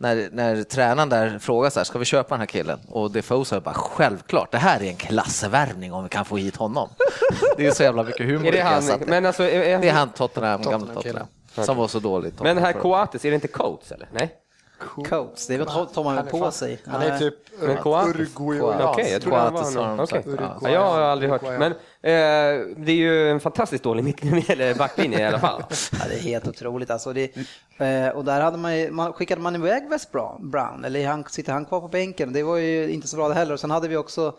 när, 0.00 0.28
när 0.32 0.62
tränaren 0.62 1.08
där 1.08 1.38
frågade 1.38 1.70
så 1.70 1.80
här, 1.80 1.84
ska 1.84 1.98
vi 1.98 2.04
köpa 2.04 2.34
den 2.34 2.40
här 2.40 2.46
killen? 2.46 2.78
Och 2.88 3.10
Defoe 3.10 3.44
sa 3.44 3.60
bara, 3.60 3.74
självklart, 3.74 4.52
det 4.52 4.58
här 4.58 4.82
är 4.82 4.88
en 4.88 4.96
klassvärvning 4.96 5.92
om 5.92 6.02
vi 6.02 6.08
kan 6.08 6.24
få 6.24 6.36
hit 6.36 6.56
honom. 6.56 6.88
Det 7.56 7.66
är 7.66 7.70
så 7.70 7.82
jävla 7.82 8.02
mycket 8.02 8.26
humor. 8.26 8.46
Är 8.46 8.52
det 8.52 8.60
han? 8.60 8.82
Men 9.06 9.26
alltså, 9.26 9.42
är, 9.42 9.60
är, 9.62 9.78
det 9.78 9.88
är 9.88 9.92
han 9.92 10.10
Tottenham, 10.10 10.62
gamla 10.62 10.78
Tottenham-killen. 10.78 11.26
Tottenham, 11.48 11.66
som 11.66 11.76
var 11.76 11.88
så 11.88 11.98
dåligt. 11.98 12.40
Men 12.40 12.58
här 12.58 12.72
Tottenham. 12.72 12.82
Coates, 12.82 13.24
är 13.24 13.30
det 13.30 13.34
inte 13.34 13.48
Coates 13.48 13.92
eller? 13.92 14.08
Nej? 14.12 14.34
Coates, 14.78 15.46
det 15.46 15.54
är 15.54 15.58
väl 15.58 15.66
tar 15.66 16.04
man 16.04 16.16
väl 16.16 16.26
på 16.26 16.38
fan- 16.38 16.52
sig. 16.52 16.80
Han 16.86 17.02
är 17.02 17.18
typ 17.18 17.34
Coates? 17.82 18.14
Uruguayansk. 18.14 18.84
Okej, 18.88 19.12
jag 19.12 19.22
tror 19.22 19.32
det 19.32 19.38
var 19.50 20.02
Okej. 20.02 20.06
sagt, 20.06 20.62
Ja, 20.62 20.70
jag 20.70 20.80
har 20.80 21.00
aldrig 21.00 21.30
hört. 21.30 21.42
Men 21.42 21.62
eh, 21.62 22.66
det 22.76 22.92
är 22.92 22.96
ju 22.96 23.30
en 23.30 23.40
fantastiskt 23.40 23.84
dålig 23.84 24.24
eller 24.48 24.74
backlinje 24.74 25.20
i 25.20 25.24
alla 25.24 25.38
fall. 25.38 25.62
Ja, 25.92 25.98
det 26.08 26.14
är 26.14 26.18
helt 26.20 26.48
otroligt 26.48 26.90
alltså. 26.90 27.12
Det, 27.12 27.36
eh, 27.78 28.08
och 28.08 28.24
där 28.24 28.40
hade 28.40 28.58
man, 28.58 28.78
ju- 28.78 28.90
man, 28.90 29.12
skickade 29.12 29.40
man 29.40 29.54
iväg 29.54 29.88
West 29.90 30.12
Brown, 30.40 30.84
eller 30.84 31.06
han, 31.06 31.24
sitter 31.24 31.52
han 31.52 31.64
kvar 31.64 31.80
på 31.80 31.88
bänken? 31.88 32.32
Det 32.32 32.42
var 32.42 32.56
ju 32.56 32.90
inte 32.90 33.08
så 33.08 33.16
bra 33.16 33.28
det 33.28 33.34
heller. 33.34 33.52
Och 33.54 33.60
sen 33.60 33.70
hade 33.70 33.88
vi 33.88 33.96
också 33.96 34.32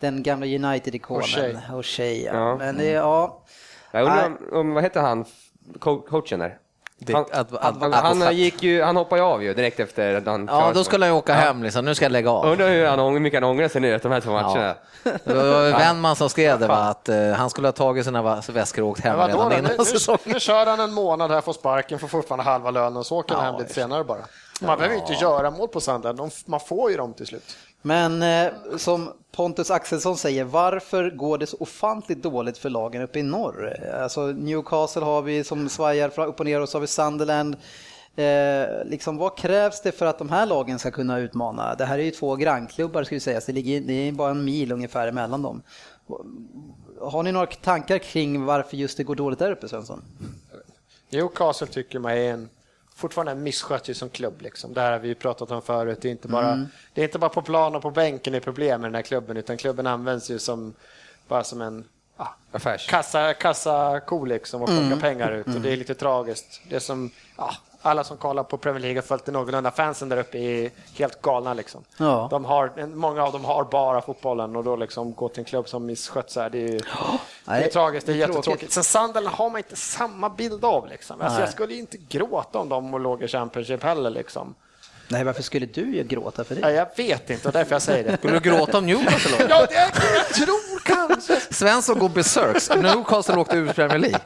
den 0.00 0.22
gamla 0.22 0.46
United-ikonen, 0.46 1.22
O'Shea. 1.70 2.24
Ja. 2.26 2.34
Ja. 2.34 2.56
Men 2.56 2.76
det, 2.76 2.84
ja, 2.90 3.42
Jag 3.90 4.02
undrar 4.02 4.26
om, 4.26 4.38
om, 4.52 4.74
vad 4.74 4.82
heter 4.82 5.00
han, 5.00 5.24
Co- 5.78 6.06
coachen 6.08 6.38
där? 6.40 6.58
Det- 6.98 7.12
Han, 7.92 8.36
gick 8.36 8.62
ju, 8.62 8.82
han 8.82 8.96
hoppade 8.96 9.20
ju 9.20 9.26
av 9.26 9.42
ju 9.42 9.54
direkt 9.54 9.80
efter 9.80 10.14
att 10.14 10.26
han 10.26 10.48
Ja, 10.52 10.70
då 10.74 10.84
skulle 10.84 11.04
han 11.04 11.12
ju 11.14 11.18
åka 11.18 11.34
hem 11.34 11.62
liksom. 11.62 11.84
Nu 11.84 11.94
ska 11.94 12.04
jag 12.04 12.12
lägga 12.12 12.30
av. 12.30 12.46
Undrar 12.46 12.68
hur 12.68 12.86
han, 12.86 12.98
hur 12.98 13.20
mycket 13.20 13.42
han 13.42 13.50
ångrar 13.50 13.68
sig 13.68 13.80
nu 13.80 13.94
efter 13.94 14.08
de 14.08 14.14
här 14.14 14.20
två 14.20 14.30
matcherna. 14.30 14.74
Det 15.24 15.34
var 15.34 15.78
Wennman 15.78 16.16
som 16.16 16.28
skrev 16.30 16.58
det, 16.60 16.66
va? 16.66 16.76
att 16.76 17.08
eh, 17.08 17.30
han 17.32 17.50
skulle 17.50 17.68
ha 17.68 17.72
tagit 17.72 18.04
sina 18.04 18.42
väskor 18.48 18.82
och 18.82 18.88
åkt 18.88 19.00
hem 19.00 19.16
vadå, 19.18 19.26
redan 19.28 19.48
då? 19.50 19.56
innan 19.58 19.70
nu, 19.70 19.76
nu, 19.78 19.84
säsongen. 19.84 20.18
nu 20.24 20.40
kör 20.40 20.66
han 20.66 20.80
en 20.80 20.92
månad 20.92 21.30
här, 21.30 21.40
får 21.40 21.52
sparken, 21.52 21.98
får 21.98 22.08
fortfarande 22.08 22.44
halva 22.44 22.70
lönen 22.70 22.96
och 22.96 23.06
så 23.06 23.16
åker 23.16 23.34
han 23.34 23.44
hem 23.44 23.58
lite 23.58 23.74
senare 23.74 24.04
bara. 24.04 24.20
Man 24.60 24.78
behöver 24.78 24.96
ju 24.96 25.00
inte 25.00 25.12
göra 25.12 25.50
mål 25.50 25.68
på 25.68 25.80
De, 25.80 26.30
man 26.46 26.60
får 26.60 26.90
ju 26.90 26.96
dem 26.96 27.14
till 27.14 27.26
slut. 27.26 27.56
Men 27.82 28.22
eh, 28.22 28.52
som 28.76 29.12
Pontus 29.32 29.70
Axelsson 29.70 30.16
säger, 30.16 30.44
varför 30.44 31.10
går 31.10 31.38
det 31.38 31.46
så 31.46 31.56
ofantligt 31.60 32.22
dåligt 32.22 32.58
för 32.58 32.70
lagen 32.70 33.02
uppe 33.02 33.18
i 33.18 33.22
norr? 33.22 33.76
Alltså 34.02 34.26
Newcastle 34.26 35.04
har 35.04 35.22
vi 35.22 35.44
som 35.44 35.68
svajar 35.68 36.20
upp 36.20 36.40
och 36.40 36.46
ner 36.46 36.60
och 36.60 36.68
så 36.68 36.76
har 36.76 36.80
vi 36.80 36.86
Sunderland. 36.86 37.56
Eh, 38.16 38.84
liksom, 38.84 39.16
vad 39.16 39.36
krävs 39.36 39.82
det 39.82 39.92
för 39.92 40.06
att 40.06 40.18
de 40.18 40.28
här 40.28 40.46
lagen 40.46 40.78
ska 40.78 40.90
kunna 40.90 41.18
utmana? 41.18 41.74
Det 41.74 41.84
här 41.84 41.98
är 41.98 42.02
ju 42.02 42.10
två 42.10 42.36
grannklubbar 42.36 43.04
ska 43.04 43.14
vi 43.14 43.20
säga, 43.20 43.40
det, 43.46 43.52
ligger, 43.52 43.80
det 43.80 43.92
är 43.92 44.12
bara 44.12 44.30
en 44.30 44.44
mil 44.44 44.72
ungefär 44.72 45.08
emellan 45.08 45.42
dem. 45.42 45.62
Har 47.00 47.22
ni 47.22 47.32
några 47.32 47.46
tankar 47.46 47.98
kring 47.98 48.44
varför 48.44 48.76
just 48.76 48.96
det 48.96 49.04
går 49.04 49.14
dåligt 49.14 49.38
där 49.38 49.52
uppe, 49.52 49.68
Svensson? 49.68 50.02
Newcastle 51.10 51.66
tycker 51.66 51.98
man 51.98 52.12
är 52.12 52.32
en, 52.32 52.48
fortfarande 52.98 53.32
en 53.32 53.42
misskött 53.42 53.96
som 53.96 54.08
klubb. 54.08 54.42
Liksom. 54.42 54.74
Det 54.74 54.80
här 54.80 54.92
har 54.92 54.98
vi 54.98 55.14
pratat 55.14 55.50
om 55.50 55.62
förut. 55.62 55.98
Det 56.02 56.08
är, 56.08 56.12
inte 56.12 56.28
bara, 56.28 56.52
mm. 56.52 56.66
det 56.94 57.00
är 57.00 57.04
inte 57.04 57.18
bara 57.18 57.30
på 57.30 57.42
plan 57.42 57.76
och 57.76 57.82
på 57.82 57.90
bänken 57.90 58.32
det 58.32 58.38
är 58.38 58.40
problem 58.40 58.80
med 58.80 58.90
den 58.90 58.94
här 58.94 59.02
klubben, 59.02 59.36
utan 59.36 59.56
klubben 59.56 59.86
används 59.86 60.30
ju 60.30 60.38
som, 60.38 60.74
bara 61.28 61.44
som 61.44 61.60
en 61.60 61.84
ah, 62.16 62.34
kassa, 62.88 63.34
kassa 63.34 64.00
ko 64.00 64.24
liksom 64.24 64.62
och 64.62 64.68
plocka 64.68 64.86
mm. 64.86 65.00
pengar 65.00 65.32
ut. 65.32 65.46
Och 65.46 65.60
det 65.60 65.72
är 65.72 65.76
lite 65.76 65.94
tragiskt. 65.94 66.60
Det 66.68 66.76
är 66.76 66.80
som, 66.80 67.10
ah, 67.36 67.54
alla 67.88 68.04
som 68.04 68.16
kollar 68.16 68.42
på 68.42 68.56
Premier 68.56 68.80
League 68.80 68.96
har 68.96 69.02
följt 69.02 69.24
det 69.24 69.32
någorlunda. 69.32 69.70
Fansen 69.70 70.08
där 70.08 70.16
uppe 70.16 70.38
är 70.38 70.70
helt 70.94 71.22
galna. 71.22 71.54
Liksom. 71.54 71.84
Ja. 71.96 72.28
De 72.30 72.44
har, 72.44 72.86
många 72.86 73.24
av 73.24 73.32
dem 73.32 73.44
har 73.44 73.64
bara 73.64 74.00
fotbollen 74.00 74.56
och 74.56 74.64
då 74.64 74.76
liksom 74.76 75.14
gå 75.14 75.28
till 75.28 75.38
en 75.38 75.44
klubb 75.44 75.68
som 75.68 75.86
misskött 75.86 76.30
sig. 76.30 76.50
Det 76.50 76.58
är, 76.58 76.78
oh, 76.78 77.14
det 77.44 77.52
är 77.52 77.70
tragiskt, 77.70 78.06
det 78.06 78.12
är, 78.12 78.16
det 78.16 78.22
är 78.22 78.28
jättetråkigt. 78.28 78.72
Sen 78.72 78.84
Sunderland 78.84 79.36
har 79.36 79.50
man 79.50 79.58
inte 79.58 79.76
samma 79.76 80.28
bild 80.28 80.64
av. 80.64 80.88
Liksom. 80.88 81.20
Alltså, 81.20 81.40
jag 81.40 81.50
skulle 81.50 81.74
inte 81.74 81.96
gråta 82.08 82.58
om 82.58 82.68
de 82.68 83.02
låg 83.02 83.22
i 83.22 83.28
Championship 83.28 83.82
heller. 83.82 84.10
Liksom. 84.10 84.54
Nej, 85.10 85.24
varför 85.24 85.42
skulle 85.42 85.66
du 85.66 86.02
gråta 86.02 86.44
för 86.44 86.54
det? 86.54 86.60
Ja, 86.60 86.70
jag 86.70 86.88
vet 86.96 87.30
inte 87.30 87.48
och 87.48 87.52
därför 87.52 87.74
jag 87.74 87.82
säger 87.82 88.04
det. 88.04 88.16
Skulle 88.16 88.32
du 88.32 88.50
gråta 88.50 88.78
om 88.78 88.86
Newcastle 88.86 89.46
Ja, 89.48 89.66
det, 89.66 89.74
jag 89.74 90.28
tror 90.34 90.80
kanske. 90.84 91.54
Svensson 91.54 91.98
går 91.98 92.08
besöks. 92.08 92.70
Newcastle 92.70 93.36
åkte 93.36 93.56
ur 93.56 93.72
Premier 93.72 93.98
League. 93.98 94.20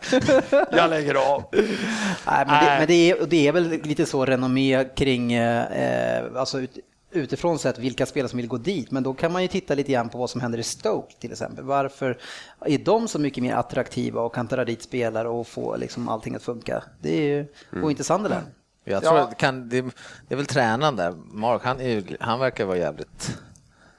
Jag 0.70 0.90
lägger 0.90 1.14
av. 1.14 1.44
Nej, 1.52 2.44
men, 2.46 2.64
det, 2.64 2.76
men 2.78 2.86
det, 2.86 3.10
är, 3.10 3.26
det 3.26 3.48
är 3.48 3.52
väl 3.52 3.68
lite 3.68 4.06
så 4.06 4.26
renommé 4.26 4.84
kring, 4.96 5.32
eh, 5.32 6.24
alltså 6.36 6.60
ut, 6.60 6.78
utifrån 7.10 7.58
sett 7.58 7.78
vilka 7.78 8.06
spelare 8.06 8.28
som 8.28 8.36
vill 8.36 8.48
gå 8.48 8.56
dit, 8.56 8.90
men 8.90 9.02
då 9.02 9.14
kan 9.14 9.32
man 9.32 9.42
ju 9.42 9.48
titta 9.48 9.74
lite 9.74 9.92
grann 9.92 10.08
på 10.08 10.18
vad 10.18 10.30
som 10.30 10.40
händer 10.40 10.58
i 10.58 10.62
Stoke 10.62 11.14
till 11.18 11.32
exempel. 11.32 11.64
Varför 11.64 12.18
är 12.66 12.78
de 12.78 13.08
så 13.08 13.18
mycket 13.18 13.42
mer 13.42 13.54
attraktiva 13.54 14.20
och 14.20 14.34
kan 14.34 14.48
ta 14.48 14.64
dit 14.64 14.82
spelare 14.82 15.28
och 15.28 15.46
få 15.46 15.76
liksom 15.76 16.08
allting 16.08 16.34
att 16.34 16.42
funka? 16.42 16.82
Det 17.00 17.16
är 17.16 17.22
ju, 17.22 17.46
mm. 17.72 17.84
och 17.84 17.90
inte 17.90 18.04
Sunderland. 18.04 18.46
Jag 18.84 19.02
tror 19.02 19.18
ja. 19.18 19.26
det, 19.30 19.34
kan, 19.34 19.68
det, 19.68 19.80
det, 20.28 20.34
är 20.34 20.36
väl 20.36 20.46
tränaren 20.46 20.96
där, 20.96 21.14
Mark, 21.30 21.62
han, 21.64 21.80
är, 21.80 22.16
han 22.20 22.38
verkar 22.38 22.64
vara 22.64 22.78
jävligt 22.78 23.38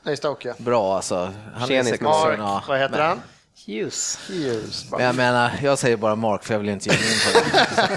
Nej, 0.04 0.18
Stoke, 0.18 0.54
bra. 0.58 0.96
Alltså. 0.96 1.32
Han 1.54 1.72
är 1.72 1.84
säkert 1.84 2.02
Mark, 2.02 2.40
ja, 2.40 2.64
vad 2.68 2.80
heter 2.80 2.98
men, 2.98 3.08
han? 3.08 3.22
Hughes. 3.68 4.20
Hughes 4.30 4.86
men 4.92 5.04
jag 5.06 5.16
menar, 5.16 5.52
jag 5.64 5.80
säger 5.80 5.98
bara 5.98 6.16
Mark 6.16 6.44
för 6.44 6.54
jag 6.54 6.60
vill 6.60 6.70
inte 6.70 6.90
ge 6.90 6.96
mig 6.96 7.06
in 7.14 7.20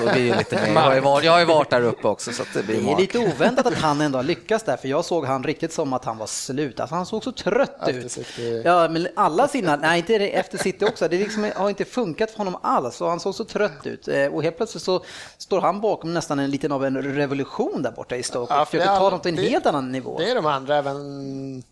på 0.00 0.04
det. 0.04 0.12
det 0.14 0.38
lite 0.38 0.56
mer. 0.56 0.74
Jag, 0.74 0.80
har 0.80 0.94
ju 0.94 1.00
varit, 1.00 1.24
jag 1.24 1.32
har 1.32 1.38
ju 1.38 1.44
varit 1.44 1.70
där 1.70 1.82
uppe 1.82 2.08
också 2.08 2.32
så 2.32 2.42
det 2.54 2.62
blir 2.62 2.82
Det 2.82 2.92
är 2.92 2.96
lite 2.96 3.18
oväntat 3.18 3.66
att 3.66 3.74
han 3.74 4.00
ändå 4.00 4.18
har 4.18 4.22
lyckats 4.22 4.64
där 4.64 4.76
för 4.76 4.88
jag 4.88 5.04
såg 5.04 5.24
han 5.24 5.44
riktigt 5.44 5.72
som 5.72 5.92
att 5.92 6.04
han 6.04 6.18
var 6.18 6.26
slut. 6.26 6.80
Alltså, 6.80 6.94
han 6.94 7.06
såg 7.06 7.24
så 7.24 7.32
trött 7.32 7.88
ut. 7.88 8.18
Ja, 8.64 8.88
men 8.88 9.08
alla 9.16 9.48
sina, 9.48 9.76
nej 9.76 9.98
inte 9.98 10.14
efter 10.14 10.58
City 10.58 10.84
också, 10.84 11.08
det 11.08 11.18
liksom 11.18 11.50
har 11.56 11.68
inte 11.68 11.84
funkat 11.84 12.30
för 12.30 12.38
honom 12.38 12.56
alls 12.62 13.00
och 13.00 13.08
han 13.08 13.20
såg 13.20 13.34
så 13.34 13.44
trött 13.44 13.86
ut. 13.86 14.08
Eh, 14.08 14.26
och 14.26 14.42
helt 14.42 14.56
plötsligt 14.56 14.82
så 14.82 15.04
står 15.38 15.60
han 15.60 15.80
bakom 15.80 16.14
nästan 16.14 16.38
en 16.38 16.50
liten 16.50 16.72
av 16.72 16.84
en 16.84 17.02
revolution 17.02 17.82
där 17.82 17.90
borta 17.90 18.16
i 18.16 18.22
Stoke 18.22 18.54
och 18.54 18.60
ja, 18.60 18.64
försöker 18.64 18.86
ta 18.86 19.10
dem 19.10 19.20
till 19.20 19.38
en 19.38 19.44
helt 19.44 19.66
annan 19.66 19.92
nivå. 19.92 20.18
Det 20.18 20.30
är 20.30 20.34
de 20.34 20.46
andra, 20.46 20.76
även 20.76 21.62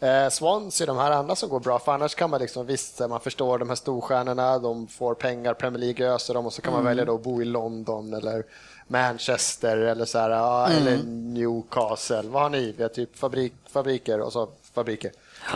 Eh, 0.00 0.28
Swansea, 0.28 0.86
de 0.86 0.96
här 0.96 1.10
andra 1.10 1.36
som 1.36 1.48
går 1.48 1.60
bra, 1.60 1.78
för 1.78 1.92
annars 1.92 2.14
kan 2.14 2.30
man 2.30 2.40
liksom, 2.40 2.66
visst, 2.66 3.00
man 3.08 3.20
förstår 3.20 3.58
de 3.58 3.68
här 3.68 3.76
storstjärnorna, 3.76 4.58
de 4.58 4.86
får 4.86 5.14
pengar, 5.14 5.54
Premier 5.54 5.80
League 5.80 6.14
öser 6.14 6.34
dem 6.34 6.46
och 6.46 6.52
så 6.52 6.62
kan 6.62 6.72
man 6.72 6.80
mm. 6.80 6.90
välja 6.90 7.04
då 7.04 7.14
att 7.14 7.22
bo 7.22 7.42
i 7.42 7.44
London 7.44 8.14
eller 8.14 8.44
Manchester 8.86 9.76
eller, 9.76 10.04
så 10.04 10.18
här, 10.18 10.30
ja, 10.30 10.66
mm. 10.66 10.78
eller 10.78 11.02
Newcastle. 11.04 12.22
Vad 12.22 12.42
har 12.42 12.50
ni? 12.50 12.74
Vi 12.76 12.82
har 12.82 12.90
typ 12.90 13.18
fabrik, 13.18 13.52
fabriker 13.68 14.20
och 14.20 14.32
så 14.32 14.48
fabriker. 14.74 15.12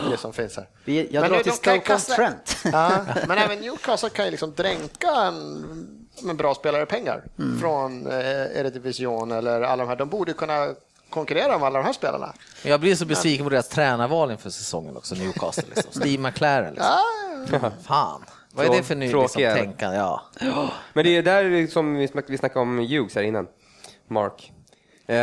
Det 0.09 0.17
som 0.17 0.33
finns 0.33 0.57
här. 0.57 0.67
Vi, 0.85 1.07
jag 1.11 1.21
men 1.21 1.31
drar 1.31 1.43
till 1.43 1.51
Stoke 1.51 1.93
on 1.93 1.99
Trent. 1.99 2.57
ja, 2.63 3.05
men 3.27 3.37
även 3.37 3.59
Newcastle 3.59 4.09
kan 4.09 4.25
ju 4.25 4.31
liksom 4.31 4.53
dränka 4.55 5.11
en, 5.11 6.07
en 6.29 6.37
bra 6.37 6.55
spelare 6.55 6.85
pengar 6.85 7.23
mm. 7.39 7.59
från 7.59 8.07
eh, 8.07 8.59
Eredivision 8.59 9.31
eller 9.31 9.61
alla 9.61 9.83
de 9.83 9.89
här. 9.89 9.95
De 9.95 10.09
borde 10.09 10.33
kunna 10.33 10.67
konkurrera 11.11 11.57
med 11.57 11.67
alla 11.67 11.79
de 11.79 11.85
här 11.85 11.93
spelarna. 11.93 12.33
Jag 12.63 12.79
blir 12.79 12.95
så 12.95 13.05
besviken 13.05 13.45
på 13.45 13.49
deras 13.49 13.69
tränarval 13.69 14.31
inför 14.31 14.49
säsongen 14.49 14.97
också, 14.97 15.15
Newcastle. 15.15 15.63
Liksom. 15.75 15.91
Steve 16.01 16.23
McLaren. 16.29 16.73
Liksom. 16.73 17.71
Fan. 17.83 18.25
Vad 18.53 18.65
är 18.65 18.69
det 18.69 18.83
för 18.83 18.95
ny 18.95 19.13
liksom, 19.13 19.41
tänkande? 19.41 19.97
Ja. 19.97 20.21
Men 20.93 21.03
det 21.03 21.17
är 21.17 21.23
där 21.23 21.67
som 21.67 21.95
vi 22.27 22.37
snackade 22.37 22.59
om 22.59 22.77
Hughes 22.77 23.15
här 23.15 23.23
innan, 23.23 23.47
Mark. 24.07 24.51
Uh, 25.09 25.15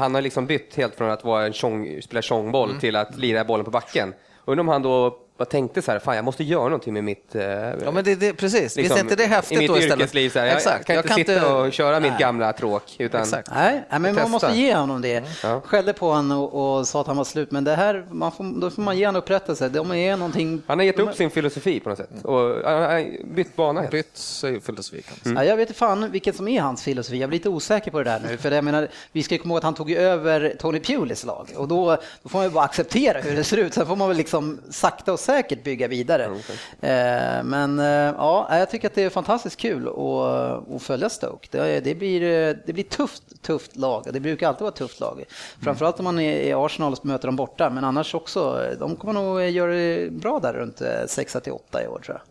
han 0.00 0.14
har 0.14 0.22
liksom 0.22 0.46
bytt 0.46 0.74
helt 0.74 0.94
från 0.94 1.10
att 1.10 1.24
vara 1.24 1.46
en 1.46 1.52
tjong, 1.52 2.02
spela 2.02 2.22
tjongboll 2.22 2.68
mm. 2.68 2.80
till 2.80 2.96
att 2.96 3.16
lira 3.16 3.44
bollen 3.44 3.64
på 3.64 3.70
backen. 3.70 4.14
Undrar 4.44 4.60
om 4.60 4.68
han 4.68 4.82
då 4.82 5.18
bara 5.40 5.44
tänkte 5.44 5.82
så 5.82 5.92
här, 5.92 5.98
fan 5.98 6.16
jag 6.16 6.24
måste 6.24 6.44
göra 6.44 6.64
någonting 6.64 6.94
med 6.94 7.04
mitt... 7.04 7.34
Eh, 7.34 7.42
ja 7.84 7.90
men 7.92 8.04
det, 8.04 8.14
det 8.14 8.32
precis, 8.32 8.76
liksom, 8.76 8.82
visst 8.82 8.96
är 8.96 9.00
inte 9.00 9.16
det 9.16 9.26
häftigt 9.26 9.56
i 9.56 9.60
mitt 9.60 9.68
då 9.68 9.78
yrkesliv. 9.78 10.30
Så 10.30 10.38
här, 10.38 10.46
Exakt. 10.46 10.78
Jag 10.78 10.86
kan 10.86 10.94
jag 10.96 11.02
inte 11.02 11.08
kan 11.08 11.16
sitta 11.16 11.34
inte... 11.34 11.46
och 11.46 11.72
köra 11.72 11.98
nej. 11.98 12.10
mitt 12.10 12.20
gamla 12.20 12.52
tråk. 12.52 12.82
Utan 12.98 13.20
Exakt. 13.20 13.50
Nej, 13.54 13.84
nej 13.90 14.00
men 14.00 14.14
man 14.14 14.30
måste 14.30 14.52
ge 14.52 14.74
honom 14.74 15.02
det. 15.02 15.16
Mm. 15.16 15.30
Ja. 15.42 15.60
Skällde 15.64 15.92
på 15.92 16.12
honom 16.12 16.38
och, 16.38 16.78
och, 16.78 16.88
sa 16.88 17.00
att 17.00 17.06
han 17.06 17.16
var 17.16 17.24
slut, 17.24 17.50
men 17.50 17.64
det 17.64 17.74
här, 17.74 18.06
man 18.10 18.32
får, 18.32 18.60
då 18.60 18.70
får 18.70 18.82
man 18.82 18.98
ge 18.98 19.06
honom 19.06 19.22
upprättelse. 19.22 19.68
De 19.68 19.92
är 19.92 20.16
någonting... 20.16 20.62
Han 20.66 20.78
har 20.78 20.86
gett 20.86 20.98
upp 20.98 21.14
sin 21.14 21.30
filosofi 21.30 21.80
på 21.80 21.88
något 21.88 21.98
sätt 21.98 22.10
och 22.24 22.70
han 22.70 22.82
har 22.82 23.24
bytt 23.34 23.56
bana. 23.56 23.80
Helt. 23.80 23.92
Bytt 23.92 24.42
filosofi. 24.62 25.02
Mm. 25.24 25.36
Ja, 25.36 25.44
jag 25.44 25.56
vet 25.56 25.68
inte 25.68 25.78
fan 25.78 26.10
vilken 26.10 26.34
som 26.34 26.48
är 26.48 26.60
hans 26.60 26.82
filosofi. 26.82 27.18
Jag 27.18 27.28
blir 27.28 27.38
lite 27.38 27.48
osäker 27.48 27.90
på 27.90 27.98
det 27.98 28.04
där 28.04 28.20
nu, 28.28 28.36
för 28.36 28.50
jag 28.50 28.64
menar, 28.64 28.88
vi 29.12 29.22
ska 29.22 29.38
komma 29.38 29.52
ihåg 29.52 29.58
att 29.58 29.64
han 29.64 29.74
tog 29.74 29.90
över 29.90 30.56
Tony 30.58 30.80
Pulis 30.80 31.24
lag 31.24 31.48
och 31.56 31.68
då, 31.68 31.96
då 32.22 32.28
får 32.28 32.38
man 32.38 32.46
ju 32.46 32.50
bara 32.50 32.64
acceptera 32.64 33.20
hur 33.20 33.36
det 33.36 33.44
ser 33.44 33.56
ut. 33.56 33.74
Sen 33.74 33.86
får 33.86 33.96
man 33.96 34.08
väl 34.08 34.16
liksom 34.16 34.60
sakta 34.70 35.12
och 35.12 35.20
säkert 35.30 35.64
bygga 35.64 35.88
vidare 35.88 36.00
vidare. 36.00 36.30
Okay. 36.30 37.42
Men 37.42 37.78
eh, 37.78 38.14
ja, 38.18 38.58
jag 38.58 38.70
tycker 38.70 38.88
att 38.88 38.94
det 38.94 39.02
är 39.02 39.10
fantastiskt 39.10 39.56
kul 39.56 39.88
att, 39.88 40.74
att 40.74 40.82
följa 40.82 41.08
Stoke. 41.08 41.48
Det, 41.50 41.80
det, 41.80 41.94
blir, 41.94 42.20
det 42.66 42.72
blir 42.72 42.84
tufft, 42.84 43.42
tufft 43.42 43.76
lag. 43.76 44.06
Det 44.12 44.20
brukar 44.20 44.48
alltid 44.48 44.62
vara 44.62 44.72
tufft 44.72 45.00
lag. 45.00 45.24
Framförallt 45.62 45.98
om 45.98 46.04
man 46.04 46.18
är 46.18 46.40
i 46.40 46.52
Arsenal 46.52 46.92
och 46.92 47.06
möter 47.06 47.28
dem 47.28 47.36
borta, 47.36 47.70
men 47.70 47.84
annars 47.84 48.14
också. 48.14 48.70
De 48.78 48.96
kommer 48.96 49.12
nog 49.12 49.42
göra 49.42 49.72
det 49.72 50.12
bra 50.12 50.40
där 50.40 50.52
runt 50.52 50.82
6 51.06 51.36
eh, 51.36 51.54
8 51.54 51.82
i 51.82 51.86
år 51.86 52.00
tror 52.04 52.16
jag. 52.16 52.26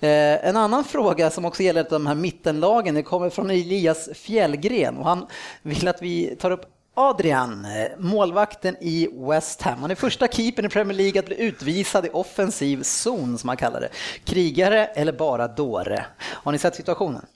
En 0.00 0.56
annan 0.56 0.84
fråga 0.84 1.30
som 1.30 1.44
också 1.44 1.62
gäller 1.62 1.86
de 1.90 2.06
här 2.06 2.14
mittenlagen, 2.14 2.94
det 2.94 3.02
kommer 3.02 3.30
från 3.30 3.50
Elias 3.50 4.08
Fjällgren 4.14 4.96
och 4.96 5.04
han 5.04 5.26
vill 5.62 5.88
att 5.88 6.02
vi 6.02 6.36
tar 6.36 6.50
upp 6.50 6.77
Adrian, 7.00 7.66
målvakten 7.98 8.76
i 8.80 9.08
West 9.12 9.62
Ham. 9.62 9.80
Han 9.80 9.90
är 9.90 9.94
första 9.94 10.28
keepern 10.28 10.66
i 10.66 10.68
Premier 10.68 10.96
League 10.96 11.20
att 11.20 11.26
bli 11.26 11.40
utvisad 11.40 12.06
i 12.06 12.08
offensiv 12.08 12.82
zon, 12.82 13.38
som 13.38 13.46
man 13.46 13.56
kallar 13.56 13.80
det. 13.80 13.88
Krigare 14.24 14.86
eller 14.86 15.12
bara 15.12 15.48
dåre? 15.48 16.04
Har 16.18 16.52
ni 16.52 16.58
sett 16.58 16.74
situationen? 16.74 17.26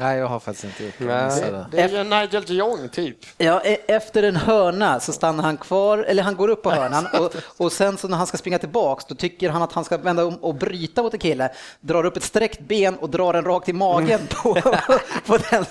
Nej, 0.00 0.18
jag 0.18 0.26
har 0.26 0.40
faktiskt 0.40 0.64
inte 0.64 0.84
gjort 0.84 0.94
det. 0.98 1.04
Det, 1.06 1.66
det 1.70 1.82
är 1.82 1.88
ju 1.88 2.04
Nigel 2.04 2.42
de 2.46 2.54
Jong 2.54 2.88
typ. 2.88 3.16
Ja, 3.38 3.60
e- 3.64 3.76
efter 3.86 4.22
en 4.22 4.36
hörna 4.36 5.00
så 5.00 5.12
stannar 5.12 5.44
han 5.44 5.56
kvar, 5.56 5.98
eller 5.98 6.22
han 6.22 6.36
går 6.36 6.48
upp 6.48 6.62
på 6.62 6.70
hörnan 6.70 7.06
och, 7.20 7.34
och 7.64 7.72
sen 7.72 7.98
så 7.98 8.08
när 8.08 8.16
han 8.16 8.26
ska 8.26 8.36
springa 8.36 8.58
tillbaks 8.58 9.04
då 9.04 9.14
tycker 9.14 9.50
han 9.50 9.62
att 9.62 9.72
han 9.72 9.84
ska 9.84 9.96
vända 9.96 10.24
om 10.24 10.34
och 10.36 10.54
bryta 10.54 11.02
mot 11.02 11.14
en 11.14 11.20
kille, 11.20 11.50
drar 11.80 12.04
upp 12.06 12.16
ett 12.16 12.22
sträckt 12.22 12.60
ben 12.60 12.96
och 12.96 13.10
drar 13.10 13.32
den 13.32 13.44
rakt 13.44 13.68
i 13.68 13.72
magen 13.72 14.20
på, 14.30 14.54
på 15.26 15.38
den. 15.50 15.64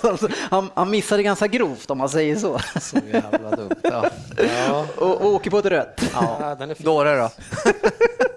Han, 0.50 0.70
han 0.74 0.90
missade 0.90 1.22
ganska 1.22 1.46
grovt 1.46 1.90
om 1.90 1.98
man 1.98 2.08
säger 2.08 2.36
så. 2.36 2.58
Så 2.80 2.96
jävla 3.12 3.50
dumt. 3.56 3.74
Ja. 3.82 4.04
Ja. 4.68 4.86
Och, 4.96 5.20
och 5.20 5.26
åker 5.26 5.50
på 5.50 5.58
ett 5.58 5.66
rött. 5.66 6.00
Ja, 6.14 6.56
den 6.58 6.70
är 6.70 6.76
Dåre 6.82 7.16
då. 7.16 7.30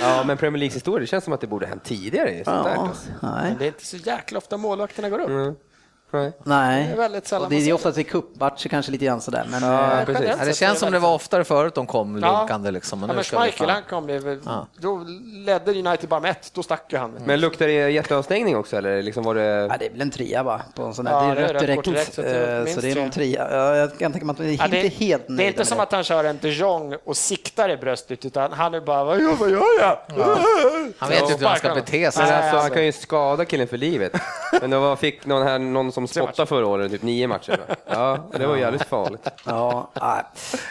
Ja, 0.00 0.24
men 0.26 0.36
Premier 0.36 0.58
Leagues 0.58 0.76
historia, 0.76 1.00
det 1.00 1.06
känns 1.06 1.24
som 1.24 1.32
att 1.32 1.40
det 1.40 1.46
borde 1.46 1.66
hänt 1.66 1.84
tidigare. 1.84 2.42
Ja, 2.46 2.92
nej. 3.20 3.56
det 3.58 3.64
är 3.64 3.68
inte 3.68 3.86
så 3.86 3.96
jäkla 3.96 4.38
ofta 4.38 4.56
målvakterna 4.56 5.08
går 5.08 5.18
upp. 5.18 5.28
Mm. 5.28 5.54
Nej. 6.12 6.32
Nej. 6.44 6.86
Det 6.86 6.92
är 6.92 6.96
väldigt 6.96 7.26
sällan. 7.26 7.50
Det 7.50 7.56
är 7.56 7.72
ofta 7.72 7.92
till 7.92 8.06
cupmatcher 8.06 8.68
kanske 8.68 8.92
lite 8.92 9.04
grann 9.04 9.20
sådär. 9.20 9.46
Men, 9.50 9.62
ja, 9.62 10.00
eh, 10.00 10.04
precis. 10.04 10.26
Ja, 10.38 10.44
det 10.44 10.54
känns 10.54 10.78
som 10.78 10.92
det 10.92 10.98
var 10.98 11.14
oftare 11.14 11.44
förut 11.44 11.74
de 11.74 11.86
kom 11.86 12.16
lunkande. 12.16 12.70
Liksom, 12.70 13.00
men 13.00 13.08
ja, 13.08 13.14
men 13.14 13.24
Schmeichel, 13.24 13.70
han 13.70 13.82
kom, 13.82 14.08
ja. 14.44 14.66
då 14.76 15.04
ledde 15.46 15.70
United 15.70 16.08
bara 16.08 16.20
med 16.20 16.30
ett, 16.30 16.50
då 16.54 16.62
stack 16.62 16.94
han. 16.94 17.18
Men 17.24 17.40
luktar 17.40 17.66
det 17.66 17.90
jätteavstängning 17.90 18.56
också 18.56 18.76
eller 18.76 19.02
liksom 19.02 19.24
var 19.24 19.34
det? 19.34 19.42
Ja, 19.42 19.76
det 19.78 19.86
är 19.86 19.90
väl 19.90 20.00
en 20.00 20.10
trea 20.10 20.44
bara 20.44 20.62
på 20.74 20.82
en 20.82 20.94
sån 20.94 21.04
där. 21.04 21.12
Ja, 21.12 21.34
det 21.34 21.40
är 21.40 21.52
rött 21.52 21.60
direkt, 21.60 21.84
direkt, 21.84 22.14
så, 22.14 22.22
så 22.74 22.80
det 22.80 22.90
är 22.90 23.02
nog 23.02 23.12
trea. 23.12 23.48
Ja, 23.50 23.76
jag 23.76 23.98
kan 23.98 24.12
tänka 24.12 24.26
mig 24.26 24.32
att 24.32 24.38
man 24.38 24.48
är 24.48 24.52
ja, 24.52 24.64
inte 24.64 25.04
helt 25.04 25.28
nöjd 25.28 25.38
Det 25.38 25.44
är 25.44 25.48
inte 25.48 25.64
som 25.64 25.80
att 25.80 25.92
han 25.92 26.04
kör 26.04 26.24
en 26.24 26.38
de 26.42 26.48
Jong 26.48 26.96
och 27.04 27.16
siktar 27.16 27.68
i 27.68 27.76
bröstet, 27.76 28.24
utan 28.24 28.52
han 28.52 28.74
är 28.74 28.80
bara, 28.80 29.04
vad 29.04 29.20
gör, 29.20 29.80
jag? 29.80 29.98
Han 30.98 31.08
vet 31.08 31.20
ju 31.20 31.24
inte 31.24 31.38
hur 31.38 31.46
han 31.46 31.56
ska 31.56 31.74
bete 31.74 32.12
sig. 32.12 32.32
Alltså, 32.32 32.56
han 32.56 32.70
kan 32.70 32.84
ju 32.84 32.92
skada 32.92 33.44
killen 33.44 33.68
för 33.68 33.76
livet. 33.76 34.12
Men 34.60 34.70
det 34.70 34.78
var, 34.78 34.96
fick 34.96 35.26
någon, 35.26 35.46
här, 35.46 35.58
någon 35.58 35.92
som 35.92 36.01
spottade 36.08 36.46
förra 36.46 36.66
året, 36.66 36.90
typ 36.92 37.02
nio 37.02 37.28
matcher. 37.28 37.60
Ja, 37.86 38.28
det 38.38 38.46
var 38.46 38.56
jävligt 38.56 38.82
farligt. 38.82 39.28
Ja, 39.44 39.90
nej, 40.00 40.22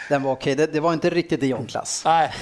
den 0.08 0.22
var 0.22 0.32
okej. 0.32 0.54
Det, 0.54 0.72
det 0.72 0.80
var 0.80 0.92
inte 0.92 1.10
riktigt 1.10 1.40
de 1.40 1.46
Jong-klass. 1.46 2.02
Nej. 2.04 2.32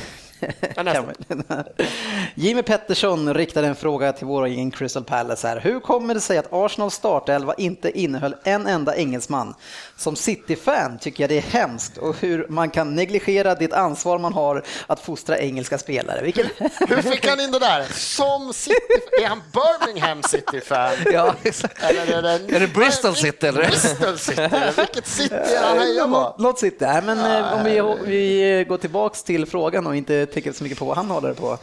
Jimmy 2.34 2.62
Pettersson 2.62 3.34
riktade 3.34 3.66
en 3.66 3.74
fråga 3.76 4.12
till 4.12 4.26
vår 4.26 4.44
egen 4.46 4.70
Crystal 4.70 5.04
Palace 5.04 5.48
här. 5.48 5.60
Hur 5.60 5.80
kommer 5.80 6.14
det 6.14 6.20
sig 6.20 6.38
att 6.38 6.52
Arsenals 6.52 6.94
startelva 6.94 7.54
inte 7.54 7.98
innehöll 8.00 8.36
en 8.44 8.66
enda 8.66 8.96
engelsman? 8.96 9.54
Som 9.96 10.16
City-fan 10.16 10.98
tycker 10.98 11.22
jag 11.22 11.30
det 11.30 11.36
är 11.38 11.42
hemskt 11.60 11.96
och 11.96 12.16
hur 12.20 12.46
man 12.48 12.70
kan 12.70 12.94
negligera 12.94 13.54
det 13.54 13.72
ansvar 13.72 14.18
man 14.18 14.32
har 14.32 14.64
att 14.86 15.00
fostra 15.00 15.38
engelska 15.38 15.78
spelare. 15.78 16.22
Vilken... 16.22 16.46
Hur 16.88 17.02
fick 17.02 17.26
han 17.28 17.40
in 17.40 17.50
det 17.50 17.58
där? 17.58 17.84
Som 17.92 18.52
City, 18.52 18.76
är 19.22 19.26
han 19.26 19.42
Birmingham 19.52 20.22
City-fan? 20.22 20.94
Ja, 21.12 21.34
exakt. 21.42 21.82
Eller 21.82 22.18
är 22.18 22.22
det, 22.22 22.56
Är 22.56 22.60
det 22.60 22.66
Bristol 22.74 23.14
City, 23.16 23.46
eller? 23.46 23.64
Bristol 23.66 24.18
City, 24.18 24.48
vilket 24.76 25.06
City 25.06 25.34
är 25.34 25.62
han 25.68 25.78
hejar 25.78 26.04
på? 26.04 26.10
Något- 26.10 26.38
Något 26.38 26.58
City. 26.58 26.76
Nej, 26.80 27.02
men 27.02 27.18
eh, 27.18 27.52
om 27.54 27.64
vi, 27.64 27.80
vi 28.10 28.64
går 28.68 28.76
tillbaks 28.76 29.22
till 29.22 29.46
frågan 29.46 29.86
och 29.86 29.96
inte 29.96 30.26
tänker 30.32 30.52
så 30.52 30.62
mycket 30.64 30.78
på 30.78 30.84
vad 30.84 30.96
han 30.96 31.10
håller 31.10 31.32
på. 31.34 31.58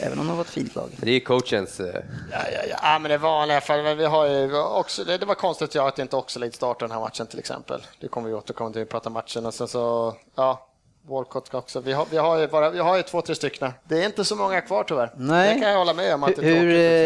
Även 0.00 0.18
om 0.18 0.26
det 0.28 0.32
var 0.34 0.40
ett 0.40 0.50
fint 0.50 0.74
lag. 0.74 0.88
Det 0.96 1.10
är 1.10 1.20
coachens... 1.20 1.80
eh, 1.80 1.86
Ja, 2.32 2.38
ja, 2.52 2.60
ja. 2.70 2.76
ja, 2.82 2.98
men 2.98 3.10
det 3.10 3.18
vanliga 3.18 3.60
fall. 3.60 3.82
men 3.82 3.98
Vi 3.98 4.04
har 4.04 4.26
ju 4.26 4.58
också, 4.62 5.04
det, 5.04 5.18
det 5.18 5.26
var 5.26 5.34
konstigt 5.34 5.74
ja, 5.74 5.88
att 5.88 5.98
inte 5.98 6.16
Oxlade 6.16 6.52
startade 6.52 6.84
den 6.88 6.92
här 6.98 7.00
matchen 7.00 7.26
till 7.26 7.38
exempel. 7.38 7.80
Det 8.00 8.08
kommer 8.08 8.28
vi 8.28 8.34
återkomma 8.34 8.70
till, 8.70 8.78
vi 8.80 8.84
pratar 8.86 9.10
matchen 9.10 9.46
och 9.46 9.54
sen 9.54 9.68
så, 9.68 10.14
ja, 10.34 10.66
Walcott 11.08 11.54
också. 11.54 11.80
Vi 11.80 11.92
har, 11.92 12.06
vi 12.10 12.16
har 12.16 12.38
ju 12.38 12.48
bara, 12.48 12.70
vi 12.70 12.78
har 12.78 12.96
ju 12.96 13.02
två, 13.02 13.22
tre 13.22 13.34
stycken. 13.34 13.72
Det 13.84 14.02
är 14.02 14.06
inte 14.06 14.24
så 14.24 14.36
många 14.36 14.60
kvar 14.60 14.84
tyvärr. 14.88 15.12
Nej. 15.16 15.54
Det 15.54 15.60
kan 15.60 15.70
jag 15.70 15.78
hålla 15.78 15.94
med 15.94 16.14
om. 16.14 16.22
Att 16.22 16.36
det 16.36 16.42
Hur, 16.42 16.56
är 16.56 16.60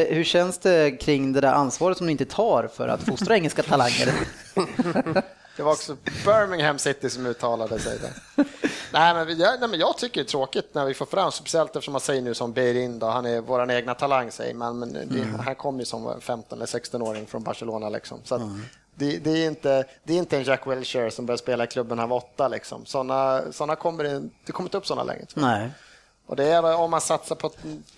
hur, 0.04 0.10
eh, 0.10 0.16
hur 0.16 0.24
känns 0.24 0.58
det 0.58 0.90
kring 1.00 1.32
det 1.32 1.40
där 1.40 1.52
ansvaret 1.52 1.96
som 1.96 2.06
ni 2.06 2.12
inte 2.12 2.24
tar 2.24 2.68
för 2.76 2.88
att 2.88 3.02
fostra 3.02 3.34
engelska 3.34 3.62
talanger? 3.62 4.12
Det 5.60 5.64
var 5.64 5.72
också 5.72 5.96
Birmingham 6.24 6.78
City 6.78 7.10
som 7.10 7.26
uttalade 7.26 7.78
sig 7.78 7.98
där. 7.98 8.44
nej, 8.92 9.14
men 9.14 9.38
jag, 9.38 9.60
nej, 9.60 9.68
men 9.68 9.80
jag 9.80 9.98
tycker 9.98 10.20
det 10.20 10.26
är 10.26 10.28
tråkigt 10.28 10.74
när 10.74 10.84
vi 10.84 10.94
får 10.94 11.06
fram, 11.06 11.32
speciellt 11.32 11.76
eftersom 11.76 11.92
man 11.92 12.00
säger 12.00 12.22
nu 12.22 12.34
som 12.34 12.52
Beirin, 12.52 12.98
då, 12.98 13.06
han 13.06 13.26
är 13.26 13.40
vår 13.40 13.70
egna 13.70 13.94
talang 13.94 14.30
säger 14.30 14.54
man, 14.54 14.78
men 14.78 14.92
det, 14.92 15.42
han 15.44 15.54
kom 15.54 15.78
ju 15.78 15.84
som 15.84 16.20
15 16.20 16.58
eller 16.58 16.66
16-åring 16.66 17.26
från 17.26 17.42
Barcelona 17.42 17.88
liksom. 17.88 18.18
Så 18.24 18.34
att, 18.34 18.42
det, 18.94 19.18
det, 19.18 19.30
är 19.30 19.46
inte, 19.46 19.84
det 20.04 20.12
är 20.12 20.18
inte 20.18 20.36
en 20.36 20.44
Jack 20.44 20.66
Wilshere 20.66 21.10
som 21.10 21.26
började 21.26 21.42
spela 21.42 21.64
i 21.64 21.66
klubben 21.66 21.96
när 21.96 22.02
han 22.02 22.10
var 22.10 22.16
åtta 22.16 22.48
liksom. 22.48 22.86
Såna, 22.86 23.42
såna 23.52 23.76
kommer 23.76 24.04
det, 24.04 24.22
det 24.46 24.52
kommer 24.52 24.66
inte 24.66 24.78
upp 24.78 24.86
sådana 24.86 25.12
längre. 25.12 25.26
Nej. 25.34 25.70
Och 26.26 26.36
det 26.36 26.44
är 26.44 26.74
om 26.74 26.90
man 26.90 27.00
satsar 27.00 27.36
på 27.36 27.50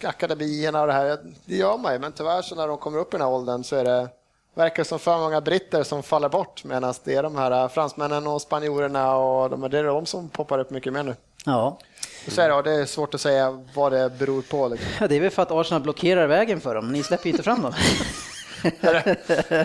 akademierna 0.02 0.80
och 0.80 0.86
det 0.86 0.92
här, 0.92 1.18
det 1.44 1.56
gör 1.56 1.78
man 1.78 1.92
ju, 1.92 1.98
men 1.98 2.12
tyvärr 2.12 2.42
så 2.42 2.54
när 2.54 2.68
de 2.68 2.78
kommer 2.78 2.98
upp 2.98 3.14
i 3.14 3.16
den 3.16 3.26
här 3.26 3.34
åldern 3.34 3.64
så 3.64 3.76
är 3.76 3.84
det 3.84 4.08
verkar 4.54 4.84
som 4.84 4.98
för 4.98 5.18
många 5.18 5.40
britter 5.40 5.82
som 5.82 6.02
faller 6.02 6.28
bort 6.28 6.64
medan 6.64 6.94
det 7.04 7.14
är 7.14 7.22
de 7.22 7.36
här 7.36 7.68
fransmännen 7.68 8.26
och 8.26 8.42
spanjorerna 8.42 9.16
och 9.16 9.50
de, 9.50 9.70
det 9.70 9.78
är 9.78 9.84
de 9.84 10.06
som 10.06 10.28
poppar 10.28 10.58
upp 10.58 10.70
mycket 10.70 10.92
mer 10.92 11.02
nu. 11.02 11.14
Ja. 11.44 11.78
Så 12.28 12.40
är 12.40 12.48
det, 12.48 12.70
det 12.70 12.76
är 12.76 12.86
svårt 12.86 13.14
att 13.14 13.20
säga 13.20 13.64
vad 13.74 13.92
det 13.92 14.10
beror 14.18 14.42
på. 14.42 14.68
Liksom. 14.68 14.88
ja, 15.00 15.08
det 15.08 15.16
är 15.16 15.20
väl 15.20 15.30
för 15.30 15.42
att 15.42 15.50
Arsenal 15.50 15.82
blockerar 15.82 16.26
vägen 16.26 16.60
för 16.60 16.74
dem. 16.74 16.92
Ni 16.92 17.02
släpper 17.02 17.26
ju 17.26 17.30
inte 17.30 17.42
fram 17.42 17.62
dem. 17.62 17.72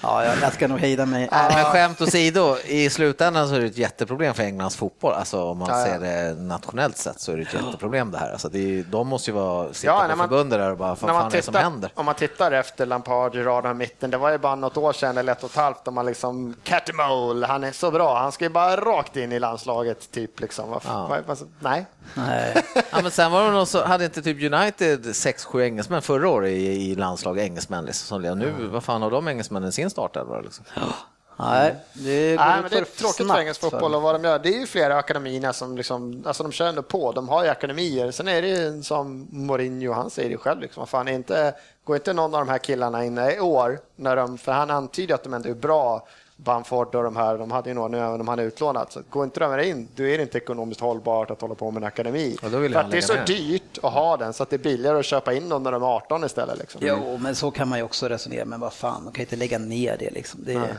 ja, 0.00 0.24
jag, 0.42 0.52
ska 0.52 0.68
nog 0.68 0.78
hejda 0.78 1.06
mig. 1.06 1.28
Nej, 1.32 1.52
men 1.54 1.64
skämt 1.64 2.00
åsido, 2.00 2.56
i 2.64 2.90
slutändan 2.90 3.48
så 3.48 3.54
är 3.54 3.60
det 3.60 3.66
ett 3.66 3.78
jätteproblem 3.78 4.34
för 4.34 4.42
Englands 4.42 4.76
fotboll. 4.76 5.12
Alltså 5.12 5.42
om 5.44 5.58
man 5.58 5.68
Ja, 5.70 5.78
ja. 5.78 5.86
ser 5.86 5.98
det 6.00 6.34
nationellt 6.42 6.96
sett 6.96 7.20
så 7.20 7.32
är 7.32 7.36
det 7.36 7.42
ett 7.42 7.54
jätteproblem 7.54 8.10
det 8.10 8.18
här. 8.18 8.32
Alltså 8.32 8.48
det 8.48 8.58
är, 8.78 8.82
de 8.82 9.08
måste 9.08 9.30
ju 9.30 9.34
vara, 9.34 9.72
sitta 9.72 9.92
Ja, 9.92 10.06
på 10.10 10.16
man- 10.16 10.28
förbundet 10.28 10.58
där 10.58 10.70
och 10.70 10.76
bara, 10.78 10.88
vad 10.88 10.98
fan 10.98 11.26
är 11.26 11.30
det 11.30 11.42
som 11.42 11.52
tittar- 11.54 11.62
händer? 11.64 11.90
Om 11.94 12.06
man 12.06 12.14
tittar 12.14 12.52
efter 12.52 12.86
Lampard, 12.86 13.34
Gerard 13.34 13.66
och 13.66 13.76
mitten, 13.76 14.10
det 14.10 14.16
var 14.16 14.30
ju 14.30 14.38
bara 14.38 14.54
något 14.54 14.76
år 14.76 14.92
sedan 14.92 15.18
eller 15.18 15.32
ett 15.32 15.44
och 15.44 15.50
ett 15.50 15.56
halvt 15.56 15.88
om 15.88 15.94
man 15.94 16.06
liksom 16.06 16.54
Catamole, 16.64 17.46
han 17.46 17.64
är 17.64 17.72
så 17.72 17.90
bra, 17.90 18.18
han 18.18 18.32
ska 18.32 18.44
ju 18.44 18.48
bara 18.48 18.76
rakt 18.76 19.16
in 19.16 19.32
i 19.32 19.38
landslaget 19.38 20.10
typ 20.12 20.40
liksom. 20.40 20.70
Vad, 20.70 20.82
Ja. 20.86 21.06
vad, 21.10 21.24
vad, 21.26 21.38
nej. 21.60 21.86
Nej. 22.14 22.54
Ja, 22.74 22.98
men 23.02 23.10
sen 23.10 23.32
var 23.32 23.44
det 23.44 23.50
någon 23.50 23.66
så, 23.66 23.84
hade 23.84 24.04
inte 24.04 24.22
typ 24.22 24.52
United 24.52 25.16
sex 25.16 25.44
sju 25.44 25.62
engelsmän 25.64 26.02
förra 26.02 26.28
året 26.28 26.50
i, 26.50 26.90
i 26.90 26.94
landslag, 26.94 27.38
engelsmän 27.38 27.84
liksom, 27.84 28.22
som. 28.22 28.38
Nu, 28.38 28.52
vad 28.72 28.84
fan 28.84 29.02
har 29.02 29.10
de 29.10 29.28
engelsmännen 29.42 29.72
sin 29.72 29.90
startelva 29.90 30.40
liksom? 30.40 30.64
Ja. 30.76 30.94
Nej, 31.36 31.76
det 31.92 32.36
går 32.36 32.44
Nej, 32.44 32.62
men 32.62 32.70
det 32.70 32.78
är 32.78 32.84
tråkigt 32.84 33.26
för 33.26 33.38
engelsk 33.38 33.60
fotboll 33.60 33.94
och 33.94 34.02
vad 34.02 34.14
de 34.14 34.24
gör. 34.24 34.38
Det 34.38 34.48
är 34.48 34.60
ju 34.60 34.66
flera 34.66 34.96
akademierna 34.96 35.52
som 35.52 35.76
liksom, 35.76 36.22
alltså 36.26 36.42
de 36.42 36.52
kör 36.52 36.66
ändå 36.66 36.82
på. 36.82 37.12
De 37.12 37.28
har 37.28 37.44
ju 37.44 37.50
akademier. 37.50 38.10
Sen 38.10 38.28
är 38.28 38.42
det 38.42 38.48
ju 38.48 38.82
som 38.82 39.28
Mourinho, 39.30 39.92
han 39.92 40.10
säger 40.10 40.30
det 40.30 40.36
själv, 40.36 40.60
liksom, 40.60 40.86
fan, 40.86 41.08
inte, 41.08 41.54
går 41.84 41.96
inte 41.96 42.12
någon 42.12 42.34
av 42.34 42.46
de 42.46 42.48
här 42.48 42.58
killarna 42.58 43.04
in 43.04 43.18
i 43.18 43.40
år, 43.40 43.80
när 43.96 44.16
de, 44.16 44.38
för 44.38 44.52
han 44.52 44.70
antyder 44.70 45.14
att 45.14 45.22
de 45.22 45.34
ändå 45.34 45.48
är 45.48 45.54
bra, 45.54 46.06
Bamford 46.36 46.94
och 46.94 47.02
de 47.04 47.16
här, 47.16 47.38
de 47.38 47.50
hade 47.50 47.70
ju 47.70 47.74
några 47.74 47.88
nu 47.88 47.98
även 47.98 48.20
om 48.20 48.28
han 48.28 48.38
är 48.38 48.42
utlånad. 48.42 48.86
Så 48.90 49.00
går 49.10 49.24
inte 49.24 49.40
de 49.40 49.60
in, 49.60 49.88
då 49.96 50.02
är 50.02 50.16
det 50.16 50.22
inte 50.22 50.38
ekonomiskt 50.38 50.80
hållbart 50.80 51.30
att 51.30 51.40
hålla 51.40 51.54
på 51.54 51.70
med 51.70 51.82
en 51.82 51.86
akademi. 51.86 52.36
Ja, 52.42 52.48
då 52.48 52.58
vill 52.58 52.72
för 52.72 52.80
att 52.80 52.90
det 52.90 52.96
är 52.96 53.00
så 53.00 53.14
ner. 53.14 53.26
dyrt 53.26 53.78
att 53.82 53.92
ha 53.92 54.16
den, 54.16 54.32
så 54.32 54.42
att 54.42 54.50
det 54.50 54.56
är 54.56 54.58
billigare 54.58 54.98
att 54.98 55.04
köpa 55.04 55.32
in 55.32 55.48
dem 55.48 55.62
när 55.62 55.72
de 55.72 55.82
är 55.82 55.86
18 55.86 56.24
istället. 56.24 56.58
Liksom. 56.58 56.80
Jo, 56.84 57.18
men 57.20 57.34
så 57.34 57.50
kan 57.50 57.68
man 57.68 57.78
ju 57.78 57.84
också 57.84 58.08
resonera. 58.08 58.44
Men 58.44 58.60
vad 58.60 58.72
fan, 58.72 59.04
de 59.04 59.12
kan 59.12 59.20
ju 59.20 59.22
inte 59.22 59.36
lägga 59.36 59.58
ner 59.58 59.96
det 59.98 60.10
liksom. 60.10 60.40
Det, 60.44 60.76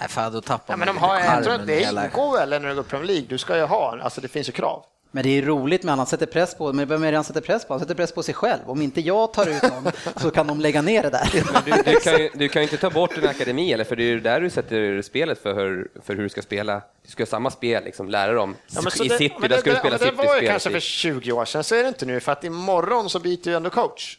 Nej, 0.00 0.08
fan, 0.08 0.32
då 0.32 0.40
tappar 0.40 0.72
Ja, 0.72 0.76
men 0.76 0.86
de 0.86 0.96
har, 0.98 1.20
jag 1.20 1.44
tror 1.44 1.58
det 1.58 1.82
ingår 1.82 2.32
väl 2.38 2.48
när 2.50 2.68
du 2.68 2.74
går 2.74 2.82
Premier 2.82 3.06
League, 3.06 3.26
du 3.28 3.38
ska 3.38 3.56
ju 3.56 3.62
ha, 3.62 3.98
alltså 4.02 4.20
det 4.20 4.28
finns 4.28 4.48
ju 4.48 4.52
krav. 4.52 4.84
Men 5.10 5.22
det 5.22 5.38
är 5.38 5.42
roligt 5.42 5.82
med 5.82 5.92
att 5.92 5.98
han 5.98 6.06
sätter 6.06 6.26
press 6.26 6.54
på, 6.54 6.72
men 6.72 6.88
vem 6.88 7.02
är 7.04 7.10
det 7.12 7.16
han 7.18 7.24
sätter 7.24 7.40
press 7.40 7.64
på? 7.64 7.72
Han 7.74 7.80
sätter 7.80 7.94
press 7.94 8.12
på 8.12 8.22
sig 8.22 8.34
själv. 8.34 8.60
Om 8.66 8.82
inte 8.82 9.00
jag 9.00 9.32
tar 9.32 9.46
ut 9.46 9.62
någon 9.62 9.92
så 10.16 10.30
kan 10.30 10.46
de 10.46 10.60
lägga 10.60 10.82
ner 10.82 11.02
det 11.02 11.10
där. 11.10 11.28
Du, 11.64 11.70
du, 11.92 12.00
kan 12.00 12.18
ju, 12.18 12.30
du 12.34 12.48
kan 12.48 12.62
ju 12.62 12.68
inte 12.68 12.76
ta 12.76 12.90
bort 12.90 13.18
en 13.18 13.28
akademi, 13.28 13.72
eller 13.72 13.84
för 13.84 13.96
det 13.96 14.02
är 14.02 14.06
ju 14.06 14.20
där 14.20 14.40
du 14.40 14.50
sätter 14.50 15.02
spelet 15.02 15.42
för 15.42 15.54
hur, 15.54 15.88
för 16.04 16.14
hur 16.16 16.22
du 16.22 16.28
ska 16.28 16.42
spela. 16.42 16.82
Du 17.04 17.10
ska 17.10 17.22
ha 17.22 17.26
samma 17.26 17.50
spel, 17.50 17.84
liksom, 17.84 18.08
lära 18.08 18.32
dem. 18.32 18.56
Ja, 18.66 18.80
I 18.80 18.84
det- 18.84 18.90
City, 18.90 19.32
men 19.40 19.42
där 19.42 19.48
det- 19.48 19.60
ska 19.60 19.70
du 19.70 19.74
det- 19.74 19.78
spela 19.80 19.98
men 19.98 20.08
Det 20.08 20.14
var 20.16 20.24
ju 20.24 20.28
City-spel. 20.30 20.48
kanske 20.50 20.70
för 20.70 20.80
20 20.80 21.32
år 21.32 21.44
sedan, 21.44 21.64
så 21.64 21.74
är 21.74 21.82
det 21.82 21.88
inte 21.88 22.06
nu, 22.06 22.20
för 22.20 22.32
att 22.32 22.44
imorgon 22.44 23.10
så 23.10 23.18
byter 23.18 23.48
ju 23.48 23.54
ändå 23.54 23.70
coach. 23.70 24.18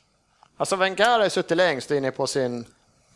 Alltså 0.57 0.75
Wenger 0.75 1.19
har 1.19 1.29
suttit 1.29 1.57
längst 1.57 1.91
inne 1.91 2.11
på 2.11 2.27
sin 2.27 2.65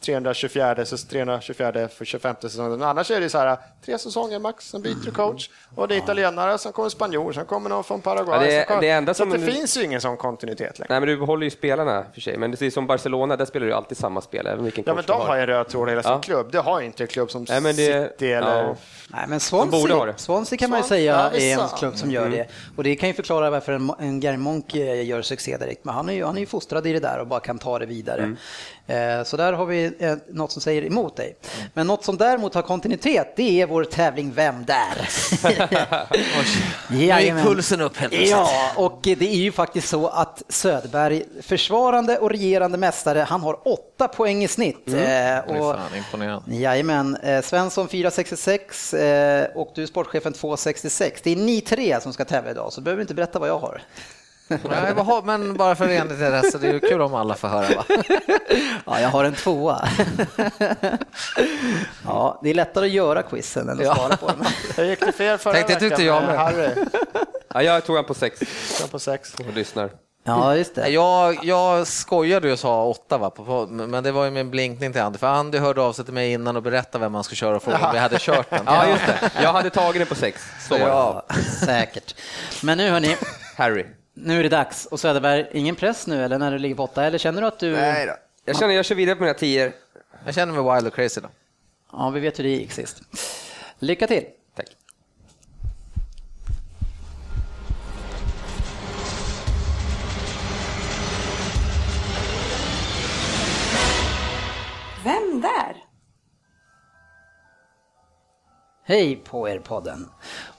324, 0.05 0.85
så 0.85 0.97
324 0.97 1.87
för 1.87 2.05
25 2.05 2.35
säsongen. 2.41 2.83
Annars 2.83 3.11
är 3.11 3.21
det 3.21 3.29
så 3.29 3.37
här, 3.37 3.57
tre 3.85 3.97
säsonger 3.97 4.39
max, 4.39 4.69
sen 4.69 4.81
byter 4.81 5.05
du 5.05 5.11
coach. 5.11 5.49
Och 5.75 5.87
det 5.87 5.95
är 5.95 5.97
italienare, 5.97 6.57
sen 6.57 6.71
kommer 6.71 6.89
spanjor, 6.89 7.33
sen 7.33 7.45
kommer 7.45 7.69
någon 7.69 7.83
från 7.83 8.01
Paraguay. 8.01 8.45
Ja, 8.51 8.59
det- 8.59 8.65
kommer... 8.67 8.81
det 8.81 8.89
enda 8.89 9.13
så 9.13 9.23
att 9.23 9.31
som- 9.31 9.39
det 9.45 9.51
finns 9.51 9.77
ju 9.77 9.83
ingen 9.83 10.01
sån 10.01 10.17
kontinuitet 10.17 10.79
längre. 10.79 10.87
Nej, 10.89 10.99
men 10.99 11.09
du 11.09 11.17
behåller 11.17 11.43
ju 11.43 11.49
spelarna 11.49 12.05
för 12.13 12.21
sig. 12.21 12.37
Men 12.37 12.51
det 12.51 12.61
är 12.61 12.69
som 12.69 12.87
Barcelona, 12.87 13.35
där 13.35 13.45
spelar 13.45 13.67
du 13.67 13.73
alltid 13.73 13.97
samma 13.97 14.21
spel, 14.21 14.47
även 14.47 14.63
vilken 14.63 14.83
Ja, 14.87 14.93
men 14.93 15.03
du 15.03 15.07
de 15.13 15.21
har 15.21 15.35
ju 15.35 15.41
en 15.41 15.47
röd 15.47 15.67
tråd 15.67 15.87
i 15.87 15.91
hela 15.91 16.03
sin 16.03 16.11
Ja. 16.11 16.19
klubb. 16.21 16.51
Det 16.51 16.59
har 16.59 16.79
ju 16.79 16.85
inte 16.85 17.03
en 17.03 17.07
klubb 17.07 17.31
som 17.31 17.45
Nej, 17.49 17.61
men 17.61 17.75
det- 17.75 18.09
City 18.11 18.31
eller... 18.31 18.63
ja. 18.63 18.75
Nej, 19.09 19.25
men 19.27 19.39
De 19.51 19.69
borde 19.69 19.93
ha 19.93 19.99
Swansea, 19.99 20.05
det. 20.05 20.17
Swansea 20.19 20.57
kan 20.57 20.69
man 20.69 20.79
ju 20.79 20.83
Swansea, 20.83 20.97
säga 21.31 21.31
ja, 21.57 21.59
är 21.59 21.63
en 21.63 21.77
klubb 21.77 21.97
som 21.97 22.11
gör 22.11 22.29
det. 22.29 22.47
Och 22.77 22.83
det 22.83 22.95
kan 22.95 23.09
ju 23.09 23.15
förklara 23.15 23.49
varför 23.49 23.71
en, 23.73 23.91
en 23.99 24.19
Gary 24.19 24.37
Monk 24.37 24.75
eh, 24.75 25.05
gör 25.07 25.21
succé 25.21 25.57
direkt. 25.57 25.85
Men 25.85 25.95
han 25.95 26.09
är, 26.09 26.13
ju, 26.13 26.25
han 26.25 26.35
är 26.35 26.39
ju 26.39 26.45
fostrad 26.45 26.87
i 26.87 26.93
det 26.93 26.99
där 26.99 27.19
och 27.19 27.27
bara 27.27 27.39
kan 27.39 27.59
ta 27.59 27.79
det 27.79 27.85
vidare. 27.85 28.21
Eh, 28.23 28.29
Så 29.25 29.37
där 29.37 29.53
har 29.53 29.65
vi 29.65 29.91
eh, 29.99 30.15
något 30.29 30.51
som 30.51 30.61
säger 30.61 30.85
emot 30.85 31.15
dig. 31.15 31.35
Men 31.73 31.87
något 31.87 32.03
som 32.03 32.17
däremot 32.17 32.53
har 32.53 32.61
kontinuitet, 32.61 33.33
det 33.35 33.61
är 33.61 33.67
vår 33.67 33.83
tävling 33.83 34.31
Vem 34.35 34.65
där? 34.65 35.09
Nu 36.89 36.97
gick 36.97 37.33
pulsen 37.33 37.81
upp 37.81 37.97
helt 37.97 38.11
plötsligt. 38.11 38.31
Ja, 38.31 38.71
och 38.75 38.99
det 39.01 39.21
är 39.21 39.35
ju 39.35 39.51
faktiskt 39.51 39.89
så 39.89 40.07
att 40.07 40.43
Söderberg, 40.49 41.23
försvarande 41.41 42.17
och 42.17 42.29
regerande 42.29 42.77
mästare, 42.77 43.19
han 43.19 43.41
har 43.41 43.67
åtta 43.67 44.07
poäng 44.07 44.43
i 44.43 44.47
snitt. 44.47 44.87
Eh, 44.87 44.93
Det 44.93 45.05
är 45.05 45.61
och, 45.61 45.75
fan 45.75 45.97
imponerande. 45.97 46.55
Jajamän, 46.55 47.15
eh, 47.15 47.41
Svensson 47.41 47.87
4,66 47.87 48.93
eh, 48.93 49.47
och 49.55 49.71
du 49.75 49.87
sportchefen 49.87 50.33
2,66. 50.33 51.11
Det 51.23 51.31
är 51.31 51.35
ni 51.35 51.61
tre 51.61 52.01
som 52.01 52.13
ska 52.13 52.25
tävla 52.25 52.51
idag, 52.51 52.73
så 52.73 52.81
behöver 52.81 53.01
inte 53.01 53.13
berätta 53.13 53.39
vad 53.39 53.49
jag 53.49 53.59
har. 53.59 53.81
Nej, 54.49 54.93
vad 54.95 55.25
men 55.25 55.57
bara 55.57 55.75
för 55.75 55.89
enhetlighet, 55.89 56.51
så 56.51 56.57
det 56.57 56.67
är 56.67 56.73
ju 56.73 56.79
kul 56.79 57.01
om 57.01 57.13
alla 57.15 57.35
får 57.35 57.47
höra 57.47 57.67
va? 57.75 57.83
Ja, 58.85 58.99
jag 59.01 59.09
har 59.09 59.23
en 59.23 59.33
tvåa. 59.33 59.87
Ja, 62.05 62.39
det 62.43 62.49
är 62.49 62.53
lättare 62.53 62.85
att 62.85 62.91
göra 62.91 63.23
quizen 63.23 63.69
än 63.69 63.79
att 63.79 63.85
Ja. 63.85 63.95
svara 63.95 64.17
på 64.17 64.27
den. 64.27 64.45
Jag 64.77 64.85
gick 64.85 64.99
till 64.99 65.13
fel 65.13 65.37
förra 65.37 65.53
Tänkte 65.53 65.73
veckan 65.73 65.89
tyckte 65.89 66.03
jag 66.03 66.23
med. 66.23 66.37
Harry. 66.37 66.69
Ja, 67.53 67.63
jag 67.63 67.85
tog 67.85 67.95
han 67.95 68.05
på 68.05 68.13
sex 68.13 68.39
Jag 68.81 68.91
på 68.91 68.99
sex. 68.99 69.33
och 69.33 69.53
lyssnar. 69.55 69.89
Ja, 70.23 70.55
just 70.55 70.75
det. 70.75 70.89
Jag, 70.89 71.39
jag 71.45 71.87
skojade 71.87 72.47
ju 72.47 72.53
och 72.53 72.59
sa 72.59 72.83
åtta, 72.85 73.17
va, 73.17 73.31
men 73.69 74.03
det 74.03 74.11
var 74.11 74.25
ju 74.25 74.39
en 74.39 74.49
blinkning 74.49 74.91
till 74.93 75.01
Andy, 75.01 75.17
för 75.19 75.27
Andy 75.27 75.57
hörde 75.57 75.81
av 75.81 75.93
sig 75.93 76.05
till 76.05 76.13
mig 76.13 76.31
innan 76.31 76.55
och 76.55 76.63
berättade 76.63 77.01
vem 77.01 77.11
man 77.11 77.23
ska 77.23 77.35
köra 77.35 77.55
och 77.55 77.63
frågade 77.63 77.85
om 77.85 77.93
vi 77.93 77.99
hade 77.99 78.17
kört 78.19 78.49
den. 78.49 78.61
Ja, 78.65 78.87
just 78.87 79.05
det. 79.05 79.31
Jag 79.43 79.53
hade 79.53 79.69
tagit 79.69 79.99
den 80.01 80.07
på 80.07 80.15
sex. 80.15 80.41
Så 80.67 80.73
det. 80.73 80.79
Ja, 80.79 81.25
säkert. 81.65 82.15
Men 82.63 82.77
nu 82.77 82.89
hörni, 82.89 83.17
Harry. 83.57 83.85
Nu 84.23 84.39
är 84.39 84.43
det 84.43 84.49
dags. 84.49 84.85
Och 84.85 84.99
Söderberg, 84.99 85.47
ingen 85.51 85.75
press 85.75 86.07
nu 86.07 86.23
eller 86.23 86.39
när 86.39 86.51
du 86.51 86.57
ligger 86.57 86.75
på 86.75 86.83
åtta? 86.83 87.03
Eller 87.03 87.17
känner 87.17 87.41
du 87.41 87.47
att 87.47 87.59
du... 87.59 87.71
Nej 87.71 88.05
då. 88.05 88.13
Jag 88.45 88.57
känner 88.57 88.73
jag 88.73 88.85
kör 88.85 88.95
vidare 88.95 89.15
på 89.15 89.23
mina 89.23 89.33
tior. 89.33 89.71
Jag 90.25 90.35
känner 90.35 90.61
mig 90.61 90.75
wild 90.75 90.87
och 90.87 90.93
crazy 90.93 91.21
då. 91.21 91.29
Ja, 91.91 92.09
vi 92.09 92.19
vet 92.19 92.39
hur 92.39 92.43
det 92.43 92.49
gick 92.49 92.71
sist. 92.71 93.01
Lycka 93.79 94.07
till! 94.07 94.25
Tack. 94.55 94.67
vem 105.03 105.41
där? 105.41 105.75
Hej 108.83 109.15
på 109.15 109.49
er 109.49 109.59
podden 109.59 110.09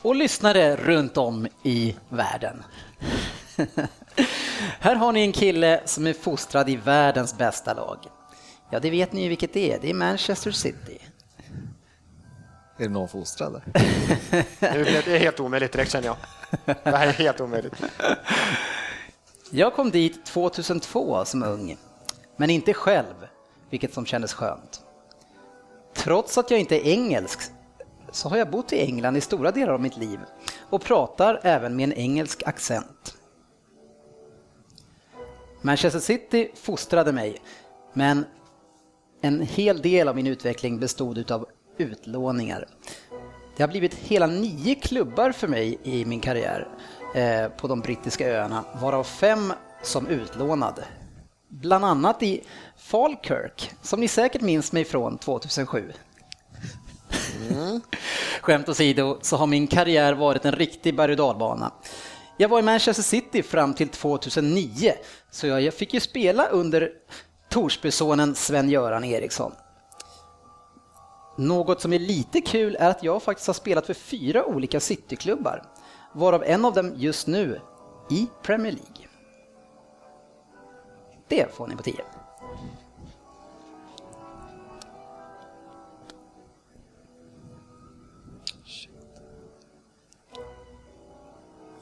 och 0.02 0.14
lyssnare 0.14 0.76
runt 0.76 1.16
om 1.16 1.48
i 1.62 1.96
världen. 2.08 2.62
Här 4.80 4.94
har 4.94 5.12
ni 5.12 5.20
en 5.20 5.32
kille 5.32 5.80
som 5.84 6.06
är 6.06 6.12
fostrad 6.12 6.68
i 6.68 6.76
världens 6.76 7.38
bästa 7.38 7.74
lag. 7.74 7.98
Ja, 8.70 8.80
det 8.80 8.90
vet 8.90 9.12
ni 9.12 9.22
ju 9.22 9.28
vilket 9.28 9.52
det 9.52 9.72
är. 9.72 9.78
Det 9.80 9.90
är 9.90 9.94
Manchester 9.94 10.50
City. 10.50 10.98
Är 12.78 12.84
det 12.84 12.88
någon 12.88 13.08
fostrad 13.08 13.52
där? 13.52 13.62
Det 15.04 15.18
helt 15.18 15.40
omöjligt 15.40 15.72
direkt 15.72 15.92
känner 15.92 16.06
jag. 16.06 16.16
Det 16.64 16.90
här 16.96 17.06
är 17.06 17.12
helt 17.12 17.40
omöjligt. 17.40 17.74
Jag 19.50 19.74
kom 19.74 19.90
dit 19.90 20.26
2002 20.26 21.24
som 21.24 21.42
ung, 21.42 21.76
men 22.36 22.50
inte 22.50 22.74
själv, 22.74 23.14
vilket 23.70 23.94
som 23.94 24.06
kändes 24.06 24.34
skönt. 24.34 24.80
Trots 25.94 26.38
att 26.38 26.50
jag 26.50 26.60
inte 26.60 26.76
är 26.76 26.92
engelsk 26.92 27.40
så 28.12 28.28
har 28.28 28.36
jag 28.36 28.50
bott 28.50 28.72
i 28.72 28.80
England 28.80 29.16
i 29.16 29.20
stora 29.20 29.50
delar 29.50 29.72
av 29.72 29.80
mitt 29.80 29.96
liv 29.96 30.20
och 30.70 30.82
pratar 30.82 31.40
även 31.42 31.76
med 31.76 31.84
en 31.84 31.92
engelsk 31.92 32.42
accent. 32.46 33.16
Manchester 35.62 36.00
City 36.00 36.50
fostrade 36.54 37.12
mig, 37.12 37.36
men 37.92 38.24
en 39.20 39.42
hel 39.42 39.82
del 39.82 40.08
av 40.08 40.16
min 40.16 40.26
utveckling 40.26 40.80
bestod 40.80 41.30
av 41.30 41.46
utlåningar. 41.78 42.66
Det 43.56 43.62
har 43.62 43.68
blivit 43.68 43.94
hela 43.94 44.26
nio 44.26 44.74
klubbar 44.74 45.32
för 45.32 45.48
mig 45.48 45.78
i 45.82 46.04
min 46.04 46.20
karriär 46.20 46.68
eh, 47.14 47.48
på 47.48 47.68
de 47.68 47.80
brittiska 47.80 48.28
öarna, 48.28 48.64
varav 48.80 49.04
fem 49.04 49.52
som 49.82 50.06
utlånad. 50.06 50.82
Bland 51.48 51.84
annat 51.84 52.22
i 52.22 52.42
Falkirk, 52.76 53.70
som 53.82 54.00
ni 54.00 54.08
säkert 54.08 54.42
minns 54.42 54.72
mig 54.72 54.84
från 54.84 55.18
2007. 55.18 55.92
Mm. 57.50 57.80
Skämt 58.40 58.68
åsido 58.68 59.18
så 59.22 59.36
har 59.36 59.46
min 59.46 59.66
karriär 59.66 60.12
varit 60.12 60.44
en 60.44 60.52
riktig 60.52 60.96
berg 60.96 61.10
och 61.12 61.16
dalbana. 61.16 61.72
Jag 62.40 62.48
var 62.48 62.58
i 62.58 62.62
Manchester 62.62 63.02
City 63.02 63.42
fram 63.42 63.74
till 63.74 63.88
2009, 63.88 64.92
så 65.30 65.46
jag 65.46 65.74
fick 65.74 65.94
ju 65.94 66.00
spela 66.00 66.46
under 66.46 66.92
Torsbysonen 67.48 68.34
Sven-Göran 68.34 69.04
Eriksson. 69.04 69.52
Något 71.38 71.80
som 71.80 71.92
är 71.92 71.98
lite 71.98 72.40
kul 72.40 72.76
är 72.80 72.90
att 72.90 73.02
jag 73.02 73.22
faktiskt 73.22 73.46
har 73.46 73.54
spelat 73.54 73.86
för 73.86 73.94
fyra 73.94 74.44
olika 74.44 74.80
Cityklubbar, 74.80 75.62
varav 76.14 76.44
en 76.44 76.64
av 76.64 76.74
dem 76.74 76.92
just 76.96 77.26
nu 77.26 77.60
i 78.10 78.26
Premier 78.42 78.72
League. 78.72 79.06
Det 81.28 81.54
får 81.54 81.66
ni 81.66 81.76
på 81.76 81.82
10. 81.82 81.94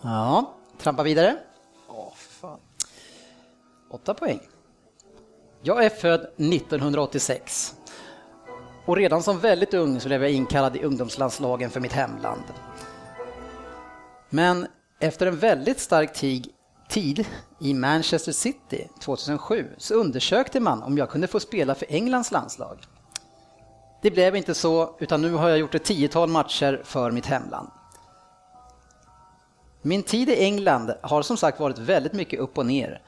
Ja, 0.03 0.55
trampa 0.79 1.03
vidare. 1.03 1.37
Åh, 1.89 2.13
fan. 2.15 2.61
Åtta 3.91 4.15
poäng. 4.15 4.41
Jag 5.63 5.85
är 5.85 5.89
född 5.89 6.21
1986 6.21 7.75
och 8.87 8.97
redan 8.97 9.23
som 9.23 9.39
väldigt 9.39 9.75
ung 9.75 10.01
så 10.01 10.09
blev 10.09 10.23
jag 10.23 10.33
inkallad 10.33 10.77
i 10.77 10.83
ungdomslandslagen 10.83 11.71
för 11.71 11.81
mitt 11.81 11.93
hemland. 11.93 12.43
Men 14.31 14.67
efter 15.01 15.27
en 15.27 15.39
väldigt 15.39 15.81
stark 15.81 16.13
tid, 16.13 16.49
tid 16.89 17.27
i 17.61 17.75
Manchester 17.75 18.33
City 18.33 18.89
2007 19.01 19.67
så 19.79 19.95
undersökte 19.95 20.61
man 20.61 20.83
om 20.83 20.99
jag 20.99 21.11
kunde 21.11 21.27
få 21.27 21.41
spela 21.41 21.75
för 21.75 21.87
Englands 21.91 22.31
landslag. 22.31 22.79
Det 24.03 24.11
blev 24.11 24.37
inte 24.37 24.55
så, 24.55 24.97
utan 24.99 25.23
nu 25.23 25.33
har 25.33 25.49
jag 25.49 25.59
gjort 25.59 25.75
ett 25.75 25.85
tiotal 25.85 26.29
matcher 26.29 26.83
för 26.85 27.11
mitt 27.11 27.27
hemland. 27.27 27.69
Min 29.83 30.03
tid 30.03 30.29
i 30.29 30.45
England 30.45 30.95
har 31.03 31.23
som 31.23 31.37
sagt 31.37 31.61
varit 31.61 31.79
väldigt 31.79 32.13
mycket 32.13 32.41
upp 32.41 32.59
och 32.59 32.67
ner. 32.67 33.03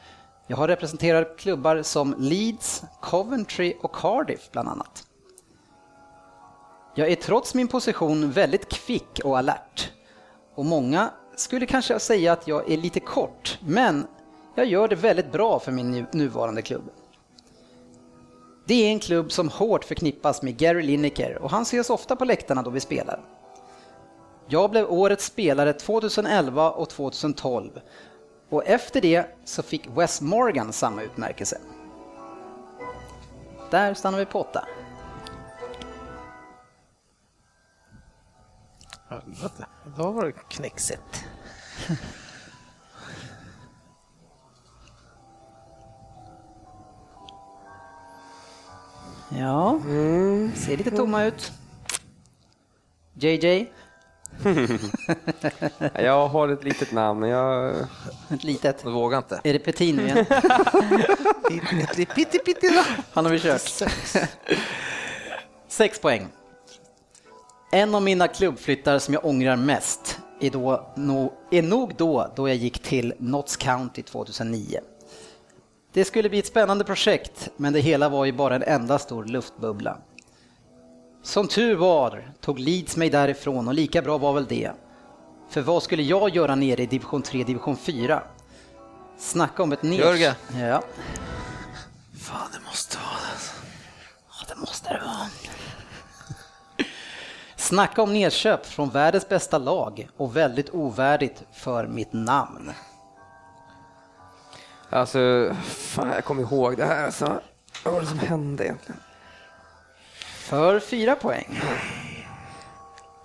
Jag 0.47 0.57
har 0.57 0.69
representerat 0.69 1.39
klubbar 1.39 1.83
som 1.83 2.15
Leeds, 2.19 2.83
Coventry 3.01 3.75
och 3.83 3.95
Cardiff 3.95 4.51
bland 4.53 4.69
annat. 4.69 5.07
Jag 6.95 7.09
är 7.09 7.17
trots 7.17 7.55
min 7.55 7.69
position 7.69 8.31
väldigt 8.31 8.69
kvick 8.69 9.21
och 9.25 9.39
alert. 9.39 9.93
Och 10.55 10.65
många 10.65 11.11
skulle 11.37 11.67
kanske 11.67 11.99
säga 11.99 12.33
att 12.33 12.49
jag 12.49 12.71
är 12.71 12.77
lite 12.77 13.01
kort, 13.01 13.59
men 13.63 14.07
jag 14.55 14.67
gör 14.67 14.89
det 14.89 14.97
väldigt 14.97 15.33
bra 15.33 15.59
för 15.59 15.73
min 15.73 16.07
nuvarande 16.13 16.63
klubb. 16.63 16.91
Det 18.67 18.87
är 18.87 18.89
en 18.89 19.01
klubb 19.01 19.33
som 19.33 19.49
hårt 19.49 19.85
förknippas 19.85 20.43
med 20.43 20.57
Gary 20.57 20.83
Lineker 20.83 21.39
och 21.43 21.51
han 21.51 21.63
ses 21.63 21.91
ofta 21.91 22.17
på 22.17 22.25
läktarna 22.25 22.63
då 22.63 22.71
vi 22.71 22.81
spelar. 22.81 23.21
Jag 24.53 24.71
blev 24.71 24.91
årets 24.93 25.25
spelare 25.25 25.73
2011 25.73 26.71
och 26.71 26.89
2012 26.89 27.81
och 28.49 28.67
efter 28.67 29.01
det 29.01 29.27
så 29.45 29.63
fick 29.63 29.89
Wes 29.89 30.21
Morgan 30.21 30.73
samma 30.73 31.03
utmärkelse. 31.03 31.59
Där 33.71 33.95
stannar 33.95 34.19
vi 34.19 34.27
på 34.27 34.41
åtta. 34.41 34.65
Helvete, 39.09 39.67
då 39.97 40.11
var 40.11 40.25
det 40.25 40.33
knäcksigt. 40.33 41.25
Ja, 49.29 49.81
ser 50.55 50.77
lite 50.77 50.91
tomma 50.91 51.25
ut. 51.25 51.53
JJ, 53.15 53.73
Jag 55.95 56.29
har 56.29 56.49
ett 56.49 56.65
litet 56.65 56.93
namn, 56.93 57.21
men 57.21 57.31
jag... 57.31 57.75
ett 58.29 58.45
litet. 58.45 58.85
Du 58.85 58.91
vågar 58.91 59.19
inte. 59.19 59.41
Är 59.45 59.53
det 59.53 59.59
Petin 59.59 59.97
nu 59.97 60.07
igen? 60.07 60.27
Pitti, 62.15 62.39
pitti, 62.39 62.69
då. 62.69 62.83
Han 63.13 63.25
har 63.25 63.33
vi 63.33 63.39
kört. 63.39 63.91
Sex 65.69 66.01
poäng. 66.01 66.29
En 67.73 67.95
av 67.95 68.03
mina 68.03 68.29
klubbflyttar 68.29 68.99
som 68.99 69.15
jag 69.15 69.25
ångrar 69.25 69.57
mest 69.57 70.19
är, 70.41 70.51
då, 70.51 70.93
no, 70.97 71.33
är 71.51 71.63
nog 71.63 71.95
då, 71.97 72.33
då 72.37 72.49
jag 72.49 72.57
gick 72.57 72.79
till 72.79 73.15
Notts 73.19 73.57
County 73.57 74.03
2009. 74.03 74.81
Det 75.93 76.05
skulle 76.05 76.29
bli 76.29 76.39
ett 76.39 76.47
spännande 76.47 76.85
projekt, 76.85 77.49
men 77.57 77.73
det 77.73 77.81
hela 77.81 78.09
var 78.09 78.25
ju 78.25 78.33
bara 78.33 78.55
en 78.55 78.63
enda 78.63 78.99
stor 78.99 79.25
luftbubbla. 79.25 79.99
Som 81.23 81.49
tur 81.49 81.75
var 81.75 82.33
tog 82.41 82.59
Leeds 82.59 82.97
mig 82.97 83.11
därifrån 83.11 83.69
och 83.69 83.75
lika 83.75 84.03
bra 84.03 84.19
var 84.19 84.33
väl 84.33 84.47
det. 84.47 84.73
För 85.51 85.61
vad 85.61 85.83
skulle 85.83 86.03
jag 86.03 86.37
göra 86.37 86.55
nere 86.55 86.83
i 86.83 86.87
division 86.87 87.23
3, 87.23 87.45
division 87.45 87.77
4? 87.77 88.23
Snacka 89.19 89.63
om 89.63 89.73
ett 89.73 89.83
ners... 89.83 89.99
Jörgen. 89.99 90.35
Ja. 90.55 90.83
Fan, 92.21 92.49
det 92.53 92.61
måste 92.67 92.97
vara 92.97 93.07
det. 93.07 93.51
Ja, 94.29 94.55
det 94.55 94.61
måste 94.61 94.89
det 94.89 95.01
vara. 95.05 95.27
Snacka 97.57 98.03
om 98.03 98.13
nedköp 98.13 98.67
från 98.67 98.91
världens 98.91 99.29
bästa 99.29 99.59
lag 99.59 100.09
och 100.17 100.37
väldigt 100.37 100.71
ovärdigt 100.71 101.43
för 101.53 101.87
mitt 101.87 102.13
namn. 102.13 102.73
Alltså, 104.91 105.55
fan, 105.65 106.09
jag 106.09 106.25
kommer 106.25 106.43
ihåg 106.43 106.77
det 106.77 106.85
här. 106.85 107.05
Alltså, 107.05 107.41
vad 107.85 107.95
var 107.95 108.01
det 108.01 108.07
som 108.07 108.19
hände 108.19 108.65
egentligen? 108.65 109.01
För 110.51 110.81
fyra 110.81 111.15
poäng. 111.17 111.61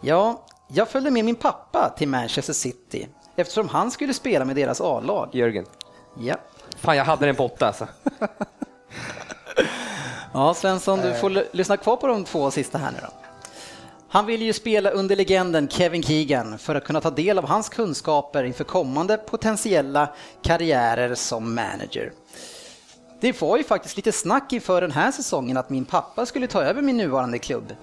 Ja, 0.02 0.42
jag 0.68 0.90
följde 0.90 1.12
med 1.12 1.26
min 1.26 1.36
pappa 1.36 1.94
till 1.98 2.08
Manchester 2.08 2.54
City 2.54 3.08
eftersom 3.36 3.70
han 3.70 3.92
skulle 3.92 4.14
spela 4.14 4.46
med 4.46 4.56
deras 4.56 4.82
A-lag. 4.82 5.30
Jörgen. 5.34 5.66
Ja. 6.20 6.36
Fan, 6.78 6.98
jag 6.98 7.06
hade 7.06 7.26
den 7.26 7.36
på 7.36 7.46
åtta 7.46 7.68
alltså. 7.68 7.88
Ja, 10.34 10.54
Svensson, 10.54 11.00
du 11.02 11.14
får 11.14 11.30
l- 11.30 11.46
lyssna 11.52 11.78
kvar 11.78 11.96
på 11.98 12.08
de 12.08 12.24
två 12.24 12.52
sista 12.52 12.78
här 12.78 12.92
nu 12.92 12.98
då. 13.02 13.08
Han 14.10 14.26
ville 14.26 14.46
ju 14.46 14.54
spela 14.54 14.90
under 14.90 15.16
legenden 15.16 15.70
Kevin 15.70 16.04
Keegan 16.04 16.58
för 16.58 16.76
att 16.76 16.84
kunna 16.84 17.02
ta 17.02 17.10
del 17.10 17.38
av 17.38 17.48
hans 17.48 17.70
kunskaper 17.70 18.44
inför 18.44 18.64
kommande 18.64 19.18
potentiella 19.18 20.10
karriärer 20.42 21.16
som 21.16 21.56
manager. 21.56 22.12
Det 23.20 23.42
var 23.42 23.58
ju 23.58 23.64
faktiskt 23.64 23.96
lite 23.96 24.12
snack 24.12 24.54
inför 24.54 24.82
den 24.82 24.92
här 24.92 25.12
säsongen 25.12 25.58
att 25.58 25.70
min 25.70 25.86
pappa 25.86 26.26
skulle 26.26 26.48
ta 26.48 26.64
över 26.64 26.82
min 26.82 26.98
nuvarande 26.98 27.40
klubb. 27.40 27.76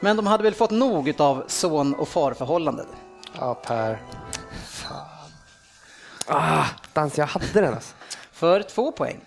Men 0.00 0.16
de 0.16 0.26
hade 0.26 0.42
väl 0.42 0.54
fått 0.54 0.70
nog 0.70 1.14
av 1.18 1.44
son 1.46 1.94
och 1.94 2.08
farförhållandet. 2.08 2.86
Ja, 3.38 3.54
Per. 3.54 4.02
Ah, 6.26 6.66
dans, 6.92 7.18
jag 7.18 7.26
hade 7.26 7.46
den 7.52 7.74
alltså. 7.74 7.94
För 8.32 8.62
två 8.62 8.92
poäng. 8.92 9.20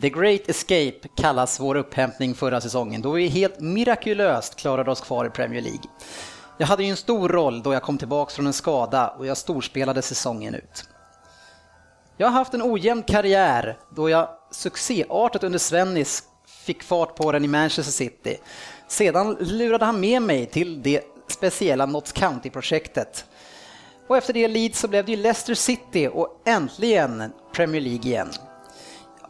The 0.00 0.10
Great 0.10 0.48
Escape 0.48 1.08
kallas 1.16 1.60
vår 1.60 1.74
upphämtning 1.74 2.34
förra 2.34 2.60
säsongen 2.60 3.02
då 3.02 3.10
vi 3.10 3.28
helt 3.28 3.60
mirakulöst 3.60 4.56
klarade 4.56 4.90
oss 4.90 5.00
kvar 5.00 5.24
i 5.24 5.30
Premier 5.30 5.62
League. 5.62 5.90
Jag 6.58 6.66
hade 6.66 6.84
ju 6.84 6.90
en 6.90 6.96
stor 6.96 7.28
roll 7.28 7.62
då 7.62 7.72
jag 7.72 7.82
kom 7.82 7.98
tillbaka 7.98 8.34
från 8.34 8.46
en 8.46 8.52
skada 8.52 9.08
och 9.08 9.26
jag 9.26 9.36
storspelade 9.36 10.02
säsongen 10.02 10.54
ut. 10.54 10.88
Jag 12.20 12.26
har 12.26 12.32
haft 12.32 12.54
en 12.54 12.62
ojämn 12.62 13.02
karriär 13.02 13.78
då 13.90 14.10
jag 14.10 14.28
succéartat 14.50 15.44
under 15.44 15.58
Svennis 15.58 16.22
fick 16.46 16.82
fart 16.82 17.16
på 17.16 17.32
den 17.32 17.44
i 17.44 17.48
Manchester 17.48 17.92
City. 17.92 18.38
Sedan 18.88 19.36
lurade 19.40 19.84
han 19.84 20.00
med 20.00 20.22
mig 20.22 20.46
till 20.46 20.82
det 20.82 21.02
speciella 21.28 21.86
Notts 21.86 22.12
County-projektet. 22.12 23.24
Och 24.06 24.16
efter 24.16 24.32
det 24.32 24.48
Leeds 24.48 24.78
så 24.78 24.88
blev 24.88 25.04
det 25.04 25.12
ju 25.12 25.16
Leicester 25.16 25.54
City 25.54 26.08
och 26.12 26.42
äntligen 26.44 27.32
Premier 27.52 27.80
League 27.80 28.10
igen. 28.10 28.28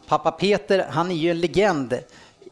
Pappa 0.07 0.31
Peter, 0.31 0.87
han 0.91 1.11
är 1.11 1.15
ju 1.15 1.31
en 1.31 1.41
legend 1.41 1.99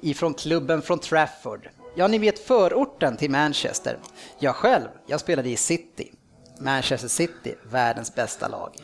ifrån 0.00 0.34
klubben 0.34 0.82
från 0.82 0.98
Trafford. 0.98 1.68
Ja, 1.94 2.08
ni 2.08 2.18
vet 2.18 2.38
förorten 2.38 3.16
till 3.16 3.30
Manchester. 3.30 3.98
Jag 4.38 4.54
själv, 4.54 4.88
jag 5.06 5.20
spelade 5.20 5.48
i 5.48 5.56
City. 5.56 6.12
Manchester 6.58 7.08
City, 7.08 7.54
världens 7.70 8.14
bästa 8.14 8.48
lag. 8.48 8.74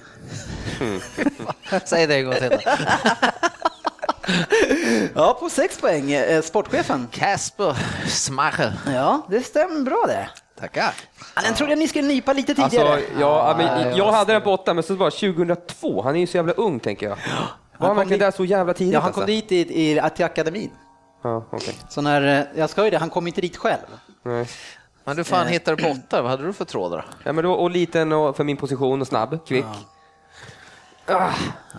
Säg 1.85 2.07
det 2.07 2.15
en 2.17 2.25
gång 2.25 2.35
till. 2.35 2.59
Ja, 5.15 5.37
på 5.41 5.51
sex 5.51 5.81
poäng. 5.81 6.13
Eh, 6.13 6.43
Sportchefen. 6.43 7.09
Kasper 7.13 7.77
Schmeichel. 8.09 8.73
Ja, 8.87 9.27
det 9.29 9.41
stämmer 9.43 9.81
bra 9.81 10.05
det. 10.07 10.29
Tackar. 10.61 10.95
Den 11.43 11.55
trodde 11.55 11.73
jag 11.73 11.79
ni 11.79 11.89
skulle 11.89 12.09
nypa 12.09 12.33
lite 12.33 12.55
tidigare. 12.55 12.93
Alltså, 12.95 13.11
ja, 13.21 13.55
men, 13.59 13.97
jag 13.97 14.13
hade 14.13 14.33
den 14.33 14.43
på 14.43 14.53
åtta, 14.53 14.75
men 14.75 14.83
så 14.83 14.95
bara 14.95 15.11
2002. 15.11 16.03
Han 16.03 16.17
är 16.17 16.21
ju 16.21 16.27
så 16.27 16.37
jävla 16.37 16.53
ung, 16.53 16.81
tänker 16.81 17.09
jag. 17.09 17.17
Var 17.17 17.19
han 17.79 17.89
kom 17.89 17.97
verkligen 17.97 18.19
dit- 18.19 18.27
där 18.27 18.31
så 18.31 18.45
jävla 18.45 18.75
tidigt? 18.75 18.95
Ja, 18.95 19.01
han 19.01 19.07
alltså? 19.07 19.21
kom 19.21 19.27
dit 19.27 19.53
i, 19.53 19.59
i, 19.61 20.01
till 20.17 20.25
akademin. 20.25 20.71
Ja, 21.23 21.47
okej. 21.53 21.75
Så 21.89 22.01
när, 22.01 22.39
eh, 22.41 22.45
jag 22.55 22.71
ska 22.71 22.85
ju 22.85 22.91
det, 22.91 22.99
han 22.99 23.11
kom 23.11 23.27
inte 23.27 23.41
dit 23.41 23.57
själv. 23.57 23.87
Nej. 24.23 24.47
Men 25.05 25.17
du 25.17 25.25
fan 25.25 25.47
hittade 25.47 25.83
på 25.83 25.89
åtta, 25.91 26.23
vad 26.23 26.31
hade 26.31 26.45
du 26.47 26.53
för 26.53 26.65
trådar? 26.65 27.07
Ja, 27.25 27.33
men 27.33 27.45
då, 27.45 27.53
och 27.53 27.71
liten 27.71 28.13
och 28.13 28.37
för 28.37 28.45
min 28.45 28.57
position 28.57 29.01
och 29.01 29.07
snabb, 29.07 29.47
kvick. 29.47 29.65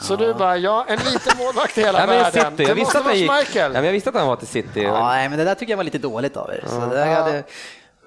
Så 0.02 0.16
du 0.16 0.34
bara, 0.34 0.58
ja, 0.58 0.86
en 0.88 1.00
liten 1.00 1.38
målvakt 1.38 1.78
i 1.78 1.82
hela 1.82 2.00
Ja, 2.02 2.06
men 2.08 2.18
världen. 2.18 2.52
City. 2.52 2.56
Det 2.58 2.64
Jag 2.64 2.78
måste 2.78 2.80
visste, 2.80 2.98
att 2.98 3.04
han 3.04 3.04
vara 3.06 3.16
gick, 3.16 3.30
ja, 3.30 3.34
Schmeichel. 3.34 3.72
men 3.74 3.86
jag 3.86 3.92
visste 3.92 4.10
att 4.10 4.16
han 4.16 4.28
var 4.28 4.36
till 4.36 4.48
City. 4.48 4.82
Ja, 4.84 5.08
nej, 5.10 5.30
men 5.30 5.38
det 5.40 5.46
där 5.46 5.56
tycker 5.56 5.72
jag 5.74 5.78
var 5.78 5.84
lite 5.84 5.98
dåligt 5.98 6.38
av 6.38 6.50
er. 6.52 6.64
Så 6.68 6.80
där 6.80 7.16
hade 7.16 7.44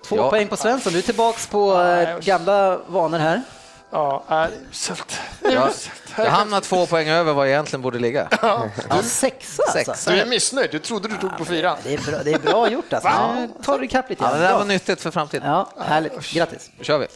två 0.08 0.16
Ja. 0.16 0.30
poäng 0.30 0.48
på 0.48 0.56
Svensson. 0.56 0.92
Du 0.92 0.98
är 0.98 1.02
tillbaks 1.02 1.46
på 1.46 1.80
eh, 1.82 2.18
gamla 2.18 2.78
vanor 2.86 3.18
här. 3.18 3.42
Ja, 3.90 4.24
det 4.28 4.50
uselt. 4.70 5.20
Det 5.40 5.46
är 5.48 5.68
Jag, 6.16 6.30
hamnar 6.30 6.60
två 6.60 6.86
poäng 6.86 7.08
över 7.08 7.32
vad 7.32 7.46
jag 7.46 7.52
egentligen 7.52 7.82
borde 7.82 7.98
ligga. 7.98 8.28
Ja, 8.42 8.68
sexa 9.02 9.62
alltså. 9.62 9.92
Sexa. 9.92 10.10
Du 10.10 10.20
är 10.20 10.26
missnöjd, 10.26 10.70
du 10.72 10.78
trodde 10.78 11.08
du 11.08 11.16
tog 11.16 11.36
på 11.38 11.44
fyran. 11.44 11.76
Det 11.82 11.94
är 11.94 11.98
bra, 12.10 12.22
det 12.24 12.32
är 12.32 12.38
bra 12.38 12.68
gjort 12.70 12.92
alltså. 12.92 13.34
Nu 13.34 13.48
tar 13.62 13.78
du 13.78 13.84
ikapp 13.84 14.10
lite 14.10 14.24
Ja, 14.24 14.32
det 14.34 14.38
där 14.38 14.58
var 14.58 14.64
nyttigt 14.64 15.00
för 15.00 15.10
framtiden. 15.10 15.48
Ja, 15.50 15.68
härligt. 15.80 16.32
Grattis. 16.32 16.70
Då 16.78 16.84
kör 16.84 16.98
vi. 16.98 17.06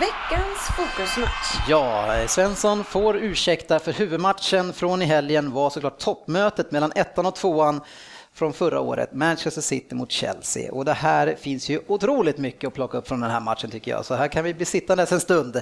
Veckans 0.00 0.58
fokusmatch. 0.76 1.68
Ja, 1.68 2.14
Svensson 2.28 2.84
får 2.84 3.16
ursäkta 3.16 3.78
för 3.78 3.92
huvudmatchen 3.92 4.72
från 4.72 5.02
i 5.02 5.04
helgen 5.04 5.52
var 5.52 5.70
såklart 5.70 5.98
toppmötet 5.98 6.70
mellan 6.72 6.92
ettan 6.94 7.26
och 7.26 7.34
tvåan 7.34 7.80
från 8.36 8.52
förra 8.52 8.80
året, 8.80 9.12
Manchester 9.12 9.62
City 9.62 9.94
mot 9.94 10.12
Chelsea. 10.12 10.72
Och 10.72 10.84
det 10.84 10.92
här 10.92 11.36
finns 11.40 11.68
ju 11.68 11.80
otroligt 11.86 12.38
mycket 12.38 12.68
att 12.68 12.74
plocka 12.74 12.98
upp 12.98 13.08
från 13.08 13.20
den 13.20 13.30
här 13.30 13.40
matchen 13.40 13.70
tycker 13.70 13.90
jag, 13.90 14.04
så 14.04 14.14
här 14.14 14.28
kan 14.28 14.44
vi 14.44 14.54
bli 14.54 14.64
sittandes 14.64 15.12
en 15.12 15.20
stund. 15.20 15.56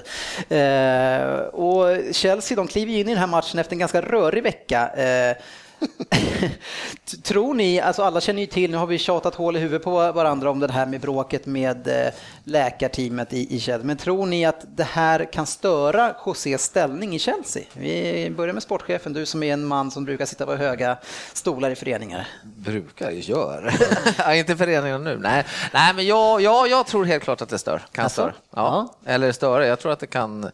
Eh, 0.49 1.39
och 1.39 1.97
Chelsea, 2.11 2.55
de 2.55 2.67
kliver 2.67 2.91
ju 2.91 2.99
in 2.99 3.07
i 3.07 3.11
den 3.11 3.19
här 3.19 3.27
matchen 3.27 3.59
efter 3.59 3.73
en 3.73 3.79
ganska 3.79 4.01
rörig 4.01 4.43
vecka. 4.43 4.87
Eh, 4.87 5.37
Tror 7.23 7.53
ni, 7.53 7.79
alltså 7.79 8.03
alla 8.03 8.21
känner 8.21 8.41
ju 8.41 8.45
till, 8.47 8.71
nu 8.71 8.77
har 8.77 8.87
vi 8.87 8.97
tjatat 8.97 9.35
hål 9.35 9.55
i 9.55 9.59
huvudet 9.59 9.83
på 9.83 10.11
varandra 10.11 10.49
om 10.49 10.59
det 10.59 10.71
här 10.71 10.85
med 10.85 11.01
bråket 11.01 11.45
med 11.45 11.87
eh, 11.87 12.13
läkarteamet 12.43 13.33
i, 13.33 13.55
i 13.55 13.59
Chelsea, 13.59 13.85
men 13.87 13.97
tror 13.97 14.25
ni 14.25 14.45
att 14.45 14.65
det 14.75 14.83
här 14.83 15.31
kan 15.33 15.45
störa 15.45 16.15
Josés 16.25 16.61
ställning 16.63 17.15
i 17.15 17.19
Chelsea? 17.19 17.63
Vi 17.73 18.33
börjar 18.37 18.53
med 18.53 18.63
sportchefen, 18.63 19.13
du 19.13 19.25
som 19.25 19.43
är 19.43 19.53
en 19.53 19.65
man 19.65 19.91
som 19.91 20.05
brukar 20.05 20.25
sitta 20.25 20.45
på 20.45 20.55
höga 20.55 20.97
stolar 21.33 21.69
i 21.71 21.75
föreningar. 21.75 22.27
Brukar, 22.43 23.11
gör. 23.11 23.73
ja, 24.17 24.35
inte 24.35 24.55
föreningen 24.57 25.03
nu. 25.03 25.17
Nej, 25.21 25.45
Nej 25.73 25.93
men 25.93 26.05
jag, 26.05 26.41
jag, 26.41 26.67
jag 26.67 26.87
tror 26.87 27.05
helt 27.05 27.23
klart 27.23 27.41
att 27.41 27.49
det 27.49 27.59
stör. 27.59 27.81
Kan 27.91 28.03
Alltså? 28.03 28.21
störa. 28.21 28.33
Ja. 28.55 28.93
Eller 29.05 29.31
störa, 29.31 29.67
jag 29.67 29.79
tror 29.79 29.91
att 29.91 29.99
det 29.99 30.07
kan... 30.07 30.51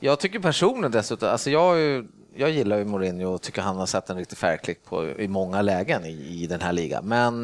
Jag 0.00 0.18
tycker 0.20 0.38
personligen 0.38 0.90
dessutom, 0.92 1.28
alltså 1.28 1.50
jag, 1.50 1.74
är 1.76 1.80
ju- 1.80 2.06
jag 2.36 2.50
gillar 2.50 2.76
ju 2.78 2.84
Mourinho 2.84 3.34
och 3.34 3.42
tycker 3.42 3.62
han 3.62 3.76
har 3.76 3.86
sett 3.86 4.10
en 4.10 4.16
riktig 4.16 4.38
färgklick 4.38 4.84
på 4.84 5.04
i 5.08 5.28
många 5.28 5.62
lägen 5.62 6.04
i, 6.04 6.42
i 6.42 6.46
den 6.46 6.60
här 6.60 6.72
ligan. 6.72 7.04
Men 7.08 7.42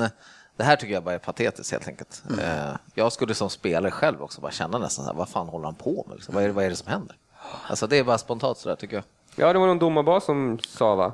det 0.56 0.64
här 0.64 0.76
tycker 0.76 0.94
jag 0.94 1.04
bara 1.04 1.14
är 1.14 1.18
patetiskt 1.18 1.72
helt 1.72 1.88
enkelt. 1.88 2.22
Eh, 2.42 2.74
Jag 2.94 3.12
skulle 3.12 3.34
som 3.34 3.50
spelare 3.50 3.90
själv 3.90 4.22
också 4.22 4.40
bara 4.40 4.52
känna 4.52 4.78
nästan 4.78 5.04
så 5.04 5.10
här, 5.10 5.18
vad 5.18 5.28
fan 5.28 5.48
håller 5.48 5.64
han 5.64 5.74
på 5.74 6.04
med? 6.08 6.16
Liksom? 6.16 6.34
Vad, 6.34 6.44
är 6.44 6.48
det, 6.48 6.52
vad 6.54 6.64
är 6.64 6.70
det 6.70 6.76
som 6.76 6.88
händer? 6.92 7.16
Alltså 7.68 7.86
det 7.86 7.98
är 7.98 8.04
bara 8.04 8.18
spontant 8.18 8.58
sådär 8.58 8.76
tycker 8.76 8.96
jag. 8.96 9.04
Ja, 9.36 9.52
det 9.52 9.58
var 9.58 9.66
någon 9.66 9.78
domarbas 9.78 10.24
som 10.24 10.58
sa 10.68 10.94
va? 10.94 11.12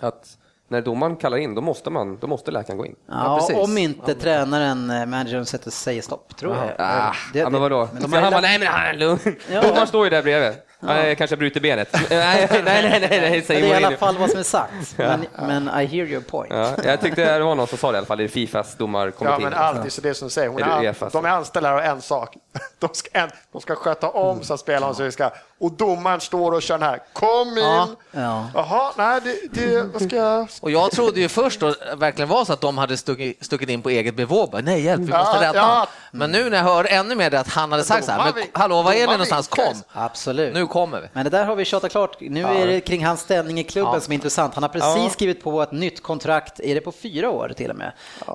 Att 0.00 0.36
när 0.68 0.80
domaren 0.82 1.16
kallar 1.16 1.36
in, 1.36 1.54
då 1.54 1.60
måste, 1.60 1.90
man, 1.90 2.18
då 2.18 2.26
måste 2.26 2.50
läkaren 2.50 2.78
gå 2.78 2.86
in. 2.86 2.96
Ja, 3.08 3.38
precis. 3.40 3.64
om 3.64 3.78
inte 3.78 4.14
tränaren, 4.14 4.90
eh, 4.90 5.06
managern, 5.06 5.46
sätter 5.46 5.70
säger 5.70 6.02
stopp, 6.02 6.36
tror 6.36 6.56
jag. 6.56 6.70
Ah, 6.78 7.12
Det- 7.32 7.38
ja, 7.38 7.50
men 7.50 7.60
vadå? 7.60 7.88
men 7.92 8.02
de 8.02 8.12
han 8.12 8.30
bara, 8.32 8.40
nej 8.40 8.58
men 8.58 8.68
han 8.68 8.86
är 8.86 8.94
lugn. 8.94 9.18
Ja. 9.52 9.62
Domaren 9.62 9.86
står 9.86 10.04
ju 10.04 10.10
där 10.10 10.22
bredvid. 10.22 10.60
Ja. 10.80 11.06
Jag 11.06 11.18
kanske 11.18 11.36
bryter 11.36 11.60
benet. 11.60 11.88
nej, 12.10 12.48
nej, 12.50 12.62
nej, 12.64 13.08
nej, 13.10 13.20
nej 13.20 13.42
säger 13.42 13.60
det 13.60 13.74
är 13.74 13.80
i 13.80 13.84
alla 13.84 13.96
fall 13.96 14.18
vad 14.18 14.30
som 14.30 14.38
är 14.38 14.44
sagt. 14.44 14.72
Men, 14.96 15.26
men 15.38 15.68
I 15.80 15.86
hear 15.86 16.06
your 16.06 16.20
point. 16.22 16.52
Ja, 16.52 16.74
jag 16.84 17.00
tyckte 17.00 17.38
det 17.38 17.44
var 17.44 17.54
någon 17.54 17.66
som 17.66 17.78
sa 17.78 17.92
det 17.92 17.96
i 17.96 17.98
alla 17.98 18.06
fall 18.06 18.20
i 18.20 18.28
Fifas 18.28 18.66
Ja, 18.70 18.74
domarkommitté. 18.78 19.42
men 19.44 19.54
alltid 19.54 19.92
så 19.92 20.00
det 20.00 20.14
som 20.14 20.28
du 20.28 20.32
säger. 20.32 20.48
Hon 20.48 20.62
Är 20.62 20.66
är 20.66 20.84
EFA? 20.84 21.08
de 21.12 21.24
är 21.24 21.28
anställda 21.28 21.72
av 21.72 21.78
en 21.78 22.00
sak. 22.02 22.36
De 22.78 22.90
ska, 22.92 23.18
en, 23.18 23.30
de 23.52 23.60
ska 23.60 23.74
sköta 23.74 24.08
om 24.08 24.42
så 24.42 24.54
att 24.54 24.60
spelarna 24.60 24.94
så 24.94 25.10
ska. 25.10 25.30
Och 25.60 25.72
domaren 25.72 26.20
står 26.20 26.52
och 26.52 26.62
kör 26.62 26.78
den 26.78 26.88
här. 26.88 27.02
Kom 27.12 27.48
in! 27.48 27.56
Ja, 27.58 27.88
ja. 28.10 28.50
Jaha, 28.54 28.92
nej, 28.96 29.20
det, 29.24 29.60
det, 29.60 29.82
vad 29.82 30.02
ska 30.02 30.16
jag... 30.16 30.48
Och 30.60 30.70
jag 30.70 30.90
trodde 30.90 31.20
ju 31.20 31.28
först 31.28 31.60
då 31.60 31.74
verkligen 31.96 32.28
var 32.28 32.44
så 32.44 32.52
att 32.52 32.60
de 32.60 32.78
hade 32.78 32.96
stuckit, 32.96 33.44
stuckit 33.44 33.68
in 33.68 33.82
på 33.82 33.90
eget 33.90 34.16
bevåg. 34.16 34.60
Nej, 34.62 34.80
hjälp, 34.80 35.00
vi 35.00 35.12
måste 35.12 35.36
Ja, 35.36 35.42
rädda 35.42 35.58
ja. 35.58 35.88
Men 36.10 36.30
nu 36.30 36.50
när 36.50 36.56
jag 36.56 36.64
hör 36.64 36.84
ännu 36.84 37.14
mer 37.14 37.30
det 37.30 37.40
att 37.40 37.48
han 37.48 37.72
hade 37.72 37.84
sagt 37.84 38.04
så 38.04 38.12
här, 38.12 38.32
men 38.34 38.44
hallå, 38.52 38.82
var 38.82 38.92
är 38.92 39.06
ni 39.06 39.12
någonstans? 39.12 39.48
Kom! 39.48 39.74
Absolut. 39.92 40.54
Nu 40.54 40.66
kommer 40.70 41.00
vi. 41.00 41.08
Men 41.12 41.24
det 41.24 41.30
där 41.30 41.44
har 41.44 41.56
vi 41.56 41.64
tjatat 41.64 41.90
klart. 41.90 42.16
Nu 42.20 42.44
är 42.44 42.66
det 42.66 42.80
kring 42.80 43.04
hans 43.04 43.20
ställning 43.20 43.58
i 43.58 43.64
klubben 43.64 44.00
som 44.00 44.12
är 44.12 44.14
intressant. 44.14 44.54
Han 44.54 44.62
har 44.62 44.70
precis 44.70 45.12
skrivit 45.12 45.42
på 45.42 45.62
ett 45.62 45.72
nytt 45.72 46.02
kontrakt, 46.02 46.60
är 46.60 46.74
det 46.74 46.80
på 46.80 46.92
fyra 46.92 47.30
år 47.30 47.52
till 47.56 47.70
och 47.70 47.76
med? 47.76 47.92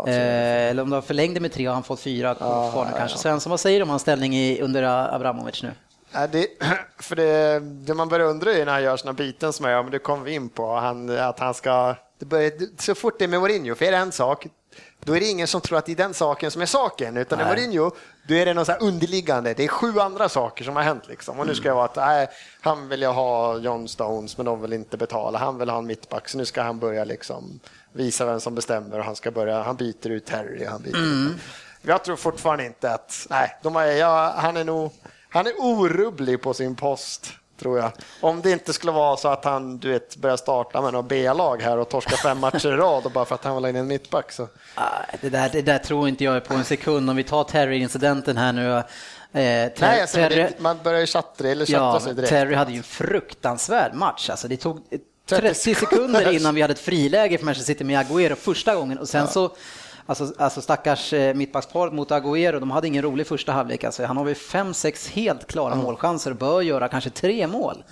eh, 0.08 0.70
eller 0.70 0.84
om 0.84 0.90
de 0.90 1.02
förlängde 1.02 1.40
med 1.40 1.52
tre 1.54 1.66
har 1.66 1.74
han 1.74 1.84
fått 1.84 2.00
fyra 2.00 2.36
kvar 2.36 2.86
nu 2.86 2.92
kanske. 2.98 3.18
Svensson, 3.18 3.50
vad 3.50 3.60
säger 3.60 3.80
du 3.80 3.84
om 3.84 3.90
hans 3.90 4.02
ställning 4.02 4.36
i, 4.36 4.62
under 4.62 4.84
Abramovic 5.16 5.64
nu? 5.64 5.72
Nej, 6.12 6.30
det, 6.32 6.48
för 7.00 7.16
det, 7.16 7.60
det 7.60 7.94
man 7.94 8.10
börjar 8.10 8.28
undra 8.28 8.54
är 8.54 8.66
när 8.66 8.74
han 8.74 8.84
gör 8.84 8.98
såna 8.98 9.14
byten 9.14 9.54
som 9.54 9.66
jag, 9.70 9.86
men 9.86 9.92
det 9.92 10.00
kommer 10.00 10.26
vi 10.26 10.34
in 10.34 10.50
på, 10.50 10.76
han, 10.76 11.20
att 11.20 11.40
han 11.40 11.54
ska... 11.54 11.96
Det 12.20 12.26
börjar, 12.26 12.52
så 12.82 12.96
fort 12.96 13.20
det 13.20 13.26
är 13.26 13.28
med 13.30 13.40
Mourinho, 13.40 13.76
för 13.76 13.86
är 13.86 13.92
det 13.92 13.98
en 13.98 14.12
sak, 14.12 14.48
då 15.04 15.16
är 15.16 15.20
det 15.20 15.26
ingen 15.26 15.48
som 15.48 15.62
tror 15.62 15.78
att 15.78 15.86
det 15.86 15.92
är 15.92 15.96
den 15.96 16.14
saken 16.14 16.52
som 16.52 16.62
är 16.62 16.66
saken, 16.66 17.18
utan 17.18 17.38
med 17.40 17.48
Mourinho, 17.48 17.92
då 18.28 18.36
är 18.36 18.46
det 18.46 18.54
något 18.54 18.68
så 18.68 18.74
underliggande. 18.74 19.54
Det 19.54 19.64
är 19.64 19.68
sju 19.68 20.00
andra 20.00 20.30
saker 20.30 20.64
som 20.64 20.76
har 20.76 20.84
hänt 20.84 21.08
liksom. 21.08 21.40
Och 21.40 21.48
nu 21.48 21.56
ska 21.56 21.68
jag 21.68 21.76
vara 21.76 21.86
att, 21.86 21.96
nej, 21.96 22.28
han 22.62 22.90
vill 22.90 23.02
jag 23.02 23.14
ha 23.14 23.58
John 23.58 23.88
Stones, 23.88 24.38
men 24.38 24.46
de 24.46 24.62
vill 24.62 24.74
inte 24.74 24.98
betala. 24.98 25.38
Han 25.38 25.58
vill 25.58 25.70
ha 25.70 25.78
en 25.78 25.88
mittback, 25.88 26.30
så 26.30 26.38
nu 26.38 26.46
ska 26.46 26.62
han 26.62 26.80
börja 26.80 27.04
liksom 27.04 27.60
visa 27.94 28.26
vem 28.26 28.40
som 28.40 28.56
bestämmer 28.56 29.00
och 29.00 29.06
han 29.06 29.16
ska 29.16 29.32
börja, 29.32 29.64
han 29.64 29.76
byter 29.76 30.10
ut 30.10 30.26
Terry, 30.26 30.66
han 30.66 30.82
byter 30.82 31.28
ut. 31.32 31.42
Jag 31.82 32.04
tror 32.04 32.16
fortfarande 32.16 32.66
inte 32.66 32.92
att, 32.92 33.28
nej, 33.30 33.58
de 33.64 33.76
har, 33.76 33.84
ja, 33.84 34.34
han 34.38 34.58
är 34.58 34.64
nog, 34.64 34.92
han 35.30 35.48
är 35.48 35.54
orubblig 35.60 36.42
på 36.42 36.54
sin 36.54 36.76
post, 36.76 37.34
tror 37.60 37.80
jag. 37.80 37.92
Om 38.22 38.42
det 38.42 38.52
inte 38.52 38.74
skulle 38.74 38.92
vara 38.92 39.18
så 39.18 39.28
att 39.28 39.46
han, 39.46 39.78
du 39.78 39.92
vet, 39.92 40.16
börjar 40.16 40.38
starta 40.38 40.82
med 40.82 40.94
något 40.94 41.06
B-lag 41.06 41.62
här 41.62 41.78
och 41.78 41.90
torska 41.90 42.18
fem 42.18 42.40
matcher 42.40 42.74
i 42.74 42.76
rad 42.76 43.06
och 43.06 43.12
bara 43.12 43.26
för 43.26 43.36
att 43.36 43.44
han 43.44 43.64
ha 43.64 43.70
in 43.70 43.76
en 43.76 43.88
mittback 43.88 44.32
så. 44.32 44.48
Det 45.22 45.30
där, 45.30 45.50
det 45.50 45.62
där 45.62 45.78
tror 45.78 46.08
inte 46.08 46.24
jag 46.24 46.36
är 46.36 46.40
på 46.40 46.54
en 46.54 46.66
sekund. 46.66 47.10
Om 47.10 47.16
vi 47.16 47.24
tar 47.24 47.44
Terry-incidenten 47.44 48.38
här 48.38 48.54
nu. 48.54 48.78
Eh, 48.78 48.84
Nej, 49.32 50.02
alltså, 50.02 50.18
Terry, 50.18 50.36
det, 50.36 50.60
man 50.60 50.80
börjar 50.84 51.00
ju 51.00 51.08
tjattra 51.08 51.50
eller 51.50 51.66
tjattra 51.66 51.86
ja, 51.86 52.00
sig 52.00 52.14
direkt. 52.14 52.30
Terry 52.30 52.56
hade 52.56 52.72
ju 52.72 52.78
en 52.78 52.84
fruktansvärd 52.84 53.94
match. 53.94 54.30
Alltså, 54.30 54.48
det 54.48 54.58
tog 54.58 54.82
30 55.30 55.42
30 55.42 55.76
sekunder 55.76 56.32
innan 56.32 56.56
vi 56.56 56.62
hade 56.62 56.74
ett 56.74 56.80
friläge 56.80 57.38
för 57.38 57.46
Manchester 57.46 57.74
City 57.74 57.84
med 57.84 58.06
Agüero 58.06 58.36
första 58.36 58.76
gången 58.76 58.98
och 58.98 59.10
sen 59.10 59.28
så 59.28 59.52
Alltså, 60.06 60.34
alltså 60.38 60.62
stackars 60.62 61.14
eh, 61.14 61.34
mittbacksparet 61.34 61.94
mot 61.94 62.12
Agüero, 62.12 62.60
de 62.60 62.72
hade 62.72 62.88
ingen 62.88 63.04
rolig 63.04 63.28
första 63.28 63.52
halvlek. 63.52 63.84
Alltså, 63.84 64.06
han 64.06 64.18
har 64.18 64.24
väl 64.24 64.36
fem, 64.36 64.74
sex 64.74 65.10
helt 65.10 65.48
klara 65.48 65.76
målchanser 65.76 66.32
och 66.32 66.38
bör 66.38 66.62
göra 66.62 66.88
kanske 66.88 67.10
tre 67.10 67.48
mål. 67.48 67.84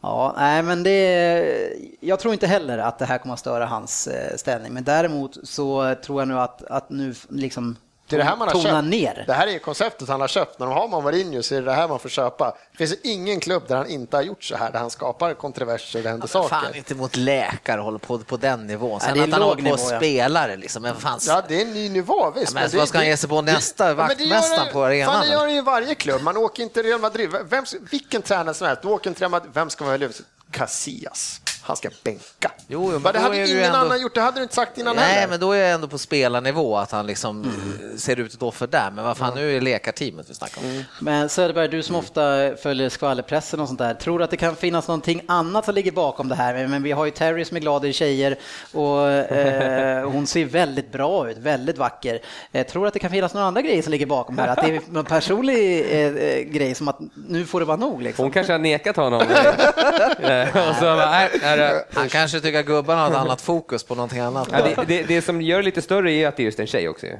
Ja, 0.00 0.34
nej, 0.36 0.62
men 0.62 0.82
det, 0.82 1.72
jag 2.00 2.20
tror 2.20 2.32
inte 2.32 2.46
heller 2.46 2.78
att 2.78 2.98
det 2.98 3.04
här 3.04 3.18
kommer 3.18 3.32
att 3.32 3.40
störa 3.40 3.66
hans 3.66 4.06
eh, 4.06 4.36
ställning. 4.36 4.72
Men 4.72 4.84
däremot 4.84 5.48
så 5.48 5.94
tror 5.94 6.20
jag 6.20 6.28
nu 6.28 6.38
att, 6.38 6.62
att 6.62 6.90
nu 6.90 7.14
liksom 7.28 7.76
Det 8.16 8.22
är 8.22 8.24
det 8.24 8.30
här 8.30 8.36
man 8.36 8.48
har 8.48 8.52
tona 8.54 8.64
köpt. 8.82 8.88
ner. 8.88 9.24
Det 9.26 9.32
här 9.32 9.46
är 9.46 9.58
konceptet 9.58 10.08
han 10.08 10.20
har 10.20 10.28
köpt. 10.28 10.58
När 10.58 10.66
de 10.66 10.72
har 10.74 10.88
man 10.88 11.02
Mourinho 11.02 11.42
så 11.42 11.54
är 11.54 11.58
det 11.60 11.66
det 11.66 11.72
här 11.72 11.88
man 11.88 11.98
får 11.98 12.08
köpa. 12.08 12.56
Det 12.72 12.78
finns 12.78 12.94
ingen 13.02 13.40
klubb 13.40 13.62
där 13.68 13.76
han 13.76 13.86
inte 13.86 14.16
har 14.16 14.22
gjort 14.22 14.44
så 14.44 14.56
här, 14.56 14.72
där 14.72 14.78
han 14.78 14.90
skapar 14.90 15.34
kontroverser 15.34 15.98
och 15.98 16.02
det 16.02 16.10
händer 16.10 16.26
saker. 16.28 16.48
Fan 16.48 16.74
inte 16.74 16.94
mot 16.94 17.16
läkare 17.16 17.80
håller 17.80 17.98
på 17.98 18.18
på 18.18 18.36
den 18.36 18.66
nivån. 18.66 19.00
Sen 19.00 19.14
det 19.18 19.24
att 19.24 19.32
han 19.32 19.42
håller 19.42 19.56
på 19.56 19.62
nivå, 19.62 19.76
ja. 19.90 19.96
spelare 19.98 20.56
liksom. 20.56 20.82
Men 20.82 20.96
fan, 20.96 21.18
Ja, 21.26 21.42
det 21.48 21.56
är 21.56 21.62
en 21.66 21.72
ny 21.72 21.88
nivå 21.88 22.30
visst. 22.36 22.54
men 22.54 22.70
det- 22.70 22.76
vad 22.76 22.88
ska 22.88 22.98
han 22.98 23.04
det- 23.04 23.10
ge 23.10 23.16
sig 23.16 23.28
på 23.28 23.42
nästa 23.42 23.88
det- 23.88 23.94
men 23.94 24.08
det 24.08 24.24
gör 24.24 24.30
vaktmästaren 24.34 24.72
på 24.72 24.84
arenan, 24.84 25.12
Fan, 25.14 25.26
det 25.26 25.32
gör 25.32 25.40
han 25.40 25.52
ju 25.52 25.58
i 25.58 25.60
varje 25.60 25.94
klubb. 25.94 26.22
Man 26.22 26.36
åker 26.36 26.62
inte 26.62 26.74
till 26.74 26.82
Real 26.82 27.00
Madrid. 27.00 27.30
Vem, 27.50 27.64
vilken 27.90 28.22
tränare 28.22 28.54
som 28.54 28.66
helst, 28.66 28.82
du 28.82 28.88
åker 28.88 29.10
till 29.10 29.20
Real 29.20 29.30
Madrid, 29.30 29.50
vem 29.54 29.70
ska 29.70 29.84
man 29.84 29.90
välja? 29.92 30.08
Casillas. 30.50 31.40
Han 31.62 31.76
ska 31.76 31.88
bänka. 32.04 32.50
Jo, 32.68 32.82
men 32.90 32.92
Men 32.92 33.02
det 33.02 33.12
då 33.12 33.18
hade 33.18 33.36
är 33.36 33.40
det 33.40 33.50
ingen 33.50 33.64
ändå- 33.64 33.78
annan 33.78 34.00
gjort, 34.02 34.14
det 34.14 34.20
hade 34.20 34.38
du 34.38 34.42
inte 34.42 34.54
sagt 34.54 34.78
innan 34.78 34.96
Nej, 34.96 35.04
heller. 35.14 35.28
men 35.28 35.40
då 35.40 35.52
är 35.52 35.58
jag 35.58 35.70
ändå 35.70 35.88
på 35.88 35.98
spelarnivå 35.98 36.76
att 36.76 36.90
han 36.90 37.06
liksom 37.06 37.42
eh, 37.44 37.96
ser 37.98 38.20
ut 38.20 38.34
ett 38.34 38.42
offer 38.42 38.66
där. 38.66 38.90
Men 38.94 39.04
vad 39.04 39.16
fan, 39.16 39.34
nu 39.34 39.50
är 39.50 39.54
det 39.54 39.60
lekarteamet 39.60 40.30
vi 40.30 40.34
snackar 40.34 40.60
om. 40.62 40.84
Men 41.00 41.28
Söderberg, 41.28 41.68
du 41.68 41.82
som 41.82 41.96
ofta 41.96 42.22
följer 42.62 42.88
skvallerpressen 42.88 43.60
och 43.60 43.66
sånt 43.68 43.78
där, 43.78 43.94
tror 43.94 44.18
du 44.18 44.24
att 44.24 44.30
det 44.30 44.36
kan 44.36 44.56
finnas 44.56 44.88
någonting 44.88 45.22
annat 45.28 45.64
som 45.64 45.74
ligger 45.74 45.92
bakom 45.92 46.28
det 46.28 46.34
här? 46.34 46.66
Men 46.66 46.82
vi 46.82 46.92
har 46.92 47.04
ju 47.04 47.10
Terry 47.10 47.44
som 47.44 47.56
är 47.56 47.60
glad 47.60 47.84
i 47.84 47.92
tjejer 47.92 48.36
och 48.72 49.10
eh, 49.10 50.10
hon 50.10 50.26
ser 50.26 50.44
väldigt 50.44 50.92
bra 50.92 51.30
ut, 51.30 51.38
väldigt 51.38 51.78
vacker. 51.78 52.18
Eh, 52.52 52.66
tror 52.66 52.82
du 52.82 52.88
att 52.88 52.94
det 52.94 52.98
kan 53.00 53.10
finnas 53.10 53.34
några 53.34 53.46
andra 53.46 53.62
grejer 53.62 53.82
som 53.82 53.90
ligger 53.90 54.06
bakom 54.06 54.38
här? 54.38 54.48
Att 54.48 54.62
det 54.66 54.74
är 54.76 54.80
någon 54.90 55.04
personlig 55.04 55.80
eh, 55.90 55.98
eh, 55.98 56.40
grej 56.42 56.74
som 56.74 56.88
att 56.88 56.98
nu 57.28 57.46
får 57.46 57.60
det 57.60 57.66
vara 57.66 57.76
nog 57.76 58.02
liksom? 58.02 58.22
Hon 58.24 58.32
kanske 58.32 58.52
har 58.52 58.58
nekat 58.58 58.96
honom. 58.96 59.20
Och 60.70 60.74
så 60.76 60.80
bara, 60.84 61.10
nej, 61.10 61.30
nej. 61.56 61.84
Han 61.92 62.08
kanske 62.08 62.40
tycker 62.40 62.60
att 62.60 62.66
gubbarna 62.66 63.00
har 63.02 63.10
ett 63.10 63.16
annat 63.16 63.40
fokus 63.40 63.84
på 63.84 63.94
någonting 63.94 64.20
annat. 64.20 64.48
Ja, 64.52 64.58
det, 64.62 64.84
det, 64.86 65.02
det 65.02 65.22
som 65.22 65.42
gör 65.42 65.56
det 65.58 65.62
lite 65.64 65.82
större 65.82 66.12
är 66.12 66.28
att 66.28 66.36
det 66.36 66.42
är 66.42 66.44
just 66.44 66.60
en 66.60 66.66
tjej 66.66 66.88
också. 66.88 67.06
ju. 67.06 67.16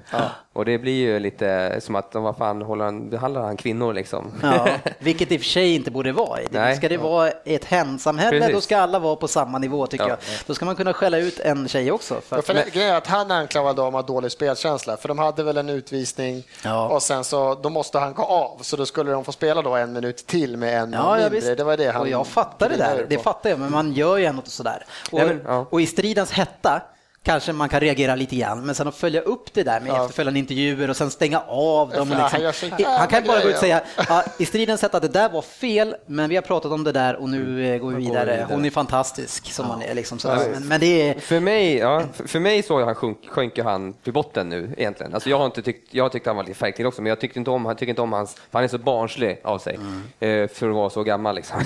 Och 0.54 0.64
det 0.64 0.78
blir 0.78 0.92
ju 0.94 1.18
lite 1.18 1.76
som 1.80 1.94
att, 1.96 2.10
vad 2.14 2.36
fan, 2.36 2.62
håller 2.62 2.84
han, 2.84 3.10
behandlar 3.10 3.42
han 3.42 3.56
kvinnor 3.56 3.92
liksom? 3.94 4.32
Ja, 4.42 4.68
vilket 4.98 5.32
i 5.32 5.36
och 5.36 5.40
för 5.40 5.48
sig 5.48 5.74
inte 5.74 5.90
borde 5.90 6.12
vara. 6.12 6.36
Det- 6.36 6.48
Nej. 6.50 6.76
Ska 6.76 6.88
det 6.88 6.96
vara 6.96 7.30
ett 7.30 7.64
hemsamhälle, 7.64 8.38
Precis. 8.40 8.54
då 8.54 8.60
ska 8.60 8.78
alla 8.78 8.98
vara 8.98 9.16
på 9.16 9.28
samma 9.28 9.58
nivå 9.58 9.86
tycker 9.86 10.04
Ja. 10.04 10.10
jag. 10.10 10.18
Då 10.46 10.54
ska 10.54 10.64
man 10.64 10.76
kunna 10.76 10.92
skälla 10.92 11.18
ut 11.18 11.40
en 11.40 11.68
tjej 11.68 11.92
också. 11.92 12.14
För 12.14 12.36
Ja, 12.36 12.38
att, 12.38 12.46
för 12.46 12.54
det, 12.54 12.64
grejen 12.72 12.92
är 12.92 12.96
att 12.98 13.06
han 13.06 13.30
anklagade 13.30 13.82
dem 13.82 13.94
att 13.94 14.08
ha 14.08 14.14
dålig 14.14 14.32
spelkänsla, 14.32 14.96
för 14.96 15.08
de 15.08 15.18
hade 15.18 15.42
väl 15.42 15.56
en 15.56 15.68
utvisning 15.68 16.42
Ja. 16.64 16.88
och 16.88 17.02
sen 17.02 17.24
så 17.24 17.54
då 17.54 17.68
måste 17.70 17.98
han 17.98 18.14
gå 18.14 18.22
av, 18.22 18.58
så 18.62 18.76
då 18.76 18.86
skulle 18.86 19.10
de 19.12 19.24
få 19.24 19.32
spela 19.32 19.62
då 19.62 19.74
en 19.74 19.92
minut 19.92 20.26
till 20.26 20.56
med 20.56 20.82
en 20.82 20.92
Ja, 20.92 21.20
ja, 21.20 21.30
mindre. 21.30 21.54
Det 21.54 21.64
var 21.64 21.76
det 21.76 21.90
han 21.90 22.02
och 22.02 22.08
jag 22.08 22.26
fattar 22.26 22.68
det 22.68 22.76
där, 22.76 23.06
det 23.08 23.18
fattar 23.18 23.50
jag, 23.50 23.58
men 23.58 23.70
man 23.70 23.92
gör 23.92 24.18
ju 24.22 24.28
ändå 24.28 24.42
sådär. 24.44 24.84
Och, 25.12 25.18
Nej, 25.18 25.26
men, 25.26 25.40
ja. 25.46 25.66
och 25.70 25.80
i 25.80 25.86
stridens 25.86 26.30
hetta 26.32 26.82
kanske 27.24 27.52
man 27.52 27.68
kan 27.68 27.80
reagera 27.80 28.14
lite 28.14 28.36
grann, 28.36 28.66
men 28.66 28.74
sen 28.74 28.88
att 28.88 28.94
följa 28.96 29.20
upp 29.20 29.52
det 29.54 29.62
där 29.62 29.80
med 29.80 29.88
Ja. 29.88 29.94
efterförföljande 29.94 30.38
intervjuer 30.40 30.90
och 30.90 30.96
sen 30.96 31.10
stänga 31.10 31.40
av 31.48 31.90
dem. 31.90 32.12
Och 32.12 32.18
Ja, 32.18 32.30
liksom, 32.38 32.70
han 32.98 33.08
kan 33.08 33.24
bara 33.26 33.40
gå 33.42 33.48
ut 33.48 33.54
och 33.54 33.60
säga, 33.60 33.80
ja, 34.08 34.24
i 34.38 34.46
stridens 34.46 34.82
hetta, 34.82 35.00
det 35.00 35.08
där 35.08 35.28
var 35.28 35.42
fel, 35.42 35.96
men 36.06 36.30
vi 36.30 36.34
har 36.36 36.42
pratat 36.42 36.72
om 36.72 36.84
det 36.84 36.92
där 36.92 37.16
och 37.16 37.28
nu 37.28 37.66
eh, 37.74 37.78
går 37.80 37.90
vi 37.90 37.96
vidare. 38.06 38.46
Hon 38.50 38.64
är 38.64 38.70
fantastisk, 38.70 39.52
som 39.52 39.68
man 39.68 39.82
är. 39.82 39.94
Liksom, 39.94 40.18
sådär. 40.18 40.48
Men, 40.52 40.68
men 40.68 40.80
det 40.80 41.08
är... 41.08 41.14
För 41.20 41.40
mig, 41.40 41.76
ja, 41.76 42.02
för- 42.26 42.40
mig 42.40 42.62
så 42.62 42.84
han 42.84 42.94
sjönk, 42.94 43.18
sjönk 43.28 43.58
han 43.58 43.92
till 43.92 44.12
botten 44.12 44.48
nu 44.48 44.74
egentligen. 44.76 45.14
Alltså 45.14 45.30
jag 45.30 45.38
har 45.38 45.46
inte 45.46 45.62
tyckt, 45.62 45.94
jag 45.94 46.12
tyckte 46.12 46.30
han 46.30 46.36
var 46.36 46.44
lite 46.44 46.58
färgklick 46.58 46.86
också, 46.86 47.02
men 47.02 47.08
jag 47.10 47.20
tyckte 47.20 47.38
inte 47.38 47.50
om, 47.50 47.64
han 47.66 47.76
tycker 47.76 47.90
inte 47.90 48.02
om 48.02 48.12
hans, 48.12 48.34
för 48.34 48.42
han 48.52 48.64
är 48.64 48.68
så 48.68 48.78
barnslig 48.78 49.40
av 49.44 49.58
sig 49.58 49.78
eh, 50.20 50.48
för 50.48 50.68
att 50.68 50.74
vara 50.74 50.90
så 50.90 51.02
gammal 51.02 51.34
liksom. 51.34 51.60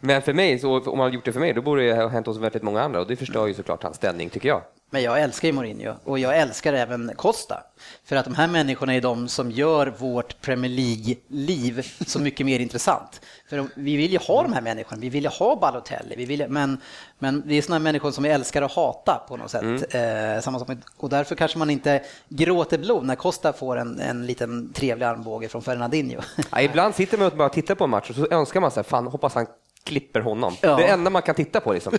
Men 0.00 0.22
för 0.22 0.32
mig, 0.32 0.58
så, 0.58 0.80
om 0.80 1.00
han 1.00 1.12
gjort 1.12 1.24
det 1.24 1.32
för 1.32 1.40
mig, 1.40 1.52
då 1.52 1.62
borde 1.62 1.86
det 1.86 1.94
ha 1.94 2.08
hänt 2.08 2.26
hos 2.26 2.38
väldigt 2.38 2.62
många 2.62 2.82
andra 2.82 3.00
och 3.00 3.06
det 3.06 3.16
förstör 3.16 3.46
ju 3.46 3.54
såklart 3.54 3.82
hans 3.82 3.96
ställning 3.96 4.30
tycker 4.30 4.48
jag. 4.48 4.62
Men 4.92 5.02
jag 5.02 5.20
älskar 5.20 5.48
ju 5.48 5.52
Mourinho 5.52 5.94
och 6.04 6.18
jag 6.18 6.38
älskar 6.38 6.72
även 6.72 7.12
Costa. 7.16 7.62
För 8.04 8.16
att 8.16 8.24
de 8.24 8.34
här 8.34 8.48
människorna 8.48 8.94
är 8.94 9.00
de 9.00 9.28
som 9.28 9.50
gör 9.50 9.94
vårt 9.98 10.40
Premier 10.40 10.70
League-liv 10.70 11.86
så 12.06 12.20
mycket 12.20 12.46
mer 12.46 12.60
intressant. 12.60 13.20
För 13.48 13.66
vi 13.74 13.96
vill 13.96 14.12
ju 14.12 14.18
ha 14.18 14.42
de 14.42 14.52
här 14.52 14.60
människorna, 14.60 15.00
vi 15.00 15.08
vill 15.08 15.24
ju 15.24 15.30
ha 15.30 15.56
Balotelli, 15.56 16.14
vi 16.16 16.24
vill, 16.24 16.46
men, 16.48 16.80
men 17.18 17.42
det 17.46 17.54
är 17.54 17.62
sådana 17.62 17.78
människor 17.78 18.10
som 18.10 18.24
vi 18.24 18.30
älskar 18.30 18.62
att 18.62 18.72
hata 18.72 19.22
på 19.28 19.36
något 19.36 19.50
sätt. 19.50 19.94
Eh, 19.94 20.42
samma 20.42 20.58
sak 20.58 20.68
med, 20.68 20.82
och 20.96 21.08
därför 21.08 21.34
kanske 21.34 21.58
man 21.58 21.70
inte 21.70 22.02
gråter 22.28 22.78
blod 22.78 23.04
när 23.04 23.16
Costa 23.16 23.52
får 23.52 23.76
en, 23.76 24.00
en 24.00 24.26
liten 24.26 24.72
trevlig 24.72 25.06
armbåge 25.06 25.48
från 25.48 25.62
Fernandinho. 25.62 26.20
Ja, 26.50 26.60
ibland 26.60 26.94
sitter 26.94 27.18
man 27.18 27.26
och 27.26 27.36
bara 27.36 27.48
tittar 27.48 27.74
på 27.74 27.84
en 27.84 27.90
match 27.90 28.10
och 28.10 28.16
så 28.16 28.26
önskar 28.30 28.60
man 28.60 28.70
sig, 28.70 28.84
fan 28.84 29.06
hoppas 29.06 29.34
han 29.34 29.46
klipper 29.84 30.20
honom. 30.20 30.56
Ja. 30.60 30.76
Det 30.76 30.82
är 30.82 30.86
det 30.86 30.92
enda 30.92 31.10
man 31.10 31.22
kan 31.22 31.34
titta 31.34 31.60
på 31.60 31.72
liksom. 31.72 31.92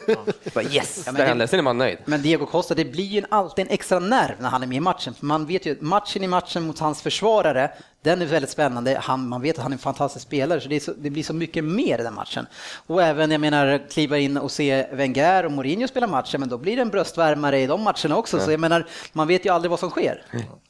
Bara, 0.54 0.64
yes, 0.64 1.04
Ja, 1.06 1.12
men 1.12 1.22
det 1.22 1.28
hände, 1.28 1.48
sen 1.48 1.60
är 1.60 1.64
man 1.64 1.78
nöjd. 1.78 1.98
Men 2.06 2.22
Diego 2.22 2.46
Costa, 2.46 2.74
det 2.76 2.86
blir 2.86 3.04
ju 3.06 3.18
en- 3.20 3.26
alltid 3.30 3.66
en 3.68 3.72
extra 3.74 4.00
nerv 4.00 4.36
när 4.40 4.50
han 4.50 4.64
är 4.64 4.68
med 4.68 4.78
i 4.78 4.80
matchen. 4.80 5.14
För 5.14 5.26
man 5.26 5.46
vet 5.46 5.66
ju 5.66 5.72
att 5.72 5.82
matchen 5.82 6.24
i 6.24 6.28
matchen 6.28 6.68
mot 6.68 6.80
hans 6.80 7.02
försvarare, 7.02 7.72
den 8.02 8.22
är 8.22 8.26
väldigt 8.26 8.50
spännande. 8.52 8.98
Han, 9.02 9.28
man 9.28 9.42
vet 9.42 9.58
att 9.58 9.64
han 9.64 9.72
är 9.72 9.76
en 9.76 9.80
fantastisk 9.80 10.26
spelare, 10.26 10.62
så 10.62 10.70
det, 10.70 10.76
är 10.76 10.80
så, 10.80 10.94
det 10.98 11.10
blir 11.10 11.24
så 11.24 11.34
mycket 11.34 11.64
mer 11.64 12.00
i 12.00 12.04
den 12.04 12.14
matchen. 12.14 12.46
Och 12.88 13.04
även, 13.04 13.32
jag 13.32 13.42
menar, 13.42 13.90
kliva 13.92 14.18
in 14.18 14.38
och 14.38 14.52
se 14.52 14.88
Wenger 14.92 15.46
och 15.46 15.52
Mourinho 15.52 15.88
spela 15.88 16.08
matchen, 16.08 16.40
men 16.40 16.50
då 16.50 16.58
blir 16.58 16.76
det 16.76 16.82
en 16.82 16.90
bröstvärmare 16.90 17.60
i 17.60 17.68
de 17.68 17.82
matcherna 17.84 18.18
också. 18.18 18.40
Så 18.40 18.52
jag 18.52 18.60
menar, 18.60 18.88
man 19.14 19.28
vet 19.28 19.46
ju 19.46 19.50
aldrig 19.54 19.70
vad 19.70 19.80
som 19.80 19.90
sker. 19.90 20.24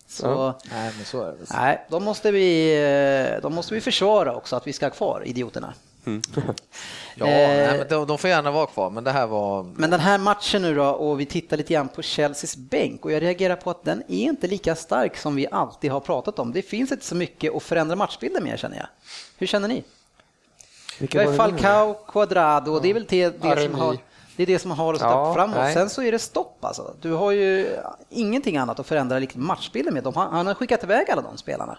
Så, 0.07 0.53
Nej, 0.71 0.91
men 0.97 1.05
så 1.05 1.21
är 1.23 1.31
det. 1.31 1.37
nej, 1.53 1.85
då 1.89 1.99
måste, 1.99 2.31
vi, 2.31 2.73
eh, 3.35 3.41
då 3.41 3.49
måste 3.49 3.73
vi 3.73 3.81
försvara 3.81 4.35
också 4.35 4.55
att 4.55 4.67
vi 4.67 4.73
ska 4.73 4.85
ha 4.85 4.91
kvar 4.91 5.23
idioterna. 5.25 5.73
Ja, 6.03 6.11
Eh, 7.15 7.25
nej, 7.27 7.77
men 7.77 7.87
de, 7.87 8.07
de 8.07 8.17
får 8.17 8.29
gärna 8.29 8.51
vara 8.51 8.65
kvar, 8.65 8.89
men 8.89 9.03
det 9.03 9.11
här 9.11 9.27
var... 9.27 9.63
Men 9.63 9.89
den 9.89 9.99
här 9.99 10.17
matchen 10.17 10.61
nu 10.61 10.75
då, 10.75 10.85
och 10.85 11.19
vi 11.19 11.25
tittar 11.25 11.57
lite 11.57 11.73
grann 11.73 11.87
på 11.87 12.01
Chelseas 12.01 12.55
bänk 12.57 13.05
och 13.05 13.11
jag 13.11 13.21
reagerar 13.21 13.55
på 13.55 13.69
att 13.69 13.83
den 13.83 14.03
är 14.07 14.21
inte 14.23 14.47
lika 14.47 14.75
stark 14.75 15.17
som 15.17 15.35
vi 15.35 15.47
alltid 15.51 15.91
har 15.91 15.99
pratat 15.99 16.39
om. 16.39 16.51
Det 16.53 16.61
finns 16.61 16.91
inte 16.91 17.05
så 17.05 17.15
mycket 17.15 17.55
att 17.55 17.63
förändra 17.63 17.95
matchbilden 17.95 18.43
med 18.43 18.59
känner 18.59 18.77
jag. 18.77 18.85
Hur 19.37 19.47
känner 19.47 19.67
ni? 19.67 19.83
Vi 20.99 21.17
har 21.17 21.31
ju 21.31 21.37
Falcao, 21.37 21.93
Cuadrado 21.93 22.71
och 22.71 22.81
det 22.81 22.89
är 22.89 22.93
väl 22.93 23.05
det, 23.09 23.29
det, 23.29 23.63
som, 23.65 23.75
har, 23.75 23.97
det 24.35 24.43
är 24.43 24.47
det 24.47 24.59
som 24.59 24.71
har 24.71 24.93
oss 24.93 25.01
Ja, 25.01 25.33
framåt. 25.33 25.55
nej. 25.57 25.73
Sen 25.73 25.89
så 25.89 26.03
är 26.03 26.11
det 26.11 26.19
stopp 26.19 26.65
alltså. 26.65 26.95
Du 27.01 27.11
har 27.13 27.31
ju 27.31 27.77
ingenting 28.09 28.57
annat 28.57 28.79
att 28.79 28.87
förändra 28.87 29.19
liksom 29.19 29.47
matchbilden 29.47 29.93
med. 29.93 30.03
De, 30.03 30.13
har- 30.15 30.27
han 30.29 30.47
har 30.47 30.53
skickat 30.53 30.83
iväg 30.83 31.11
alla 31.11 31.21
de 31.21 31.37
spelarna. 31.37 31.77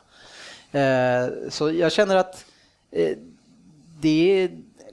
Eh, 0.72 1.28
så 1.50 1.70
jag 1.72 1.92
känner 1.92 2.16
att 2.16 2.44
eh, 2.90 3.16
det 4.02 4.42
är 4.42 4.50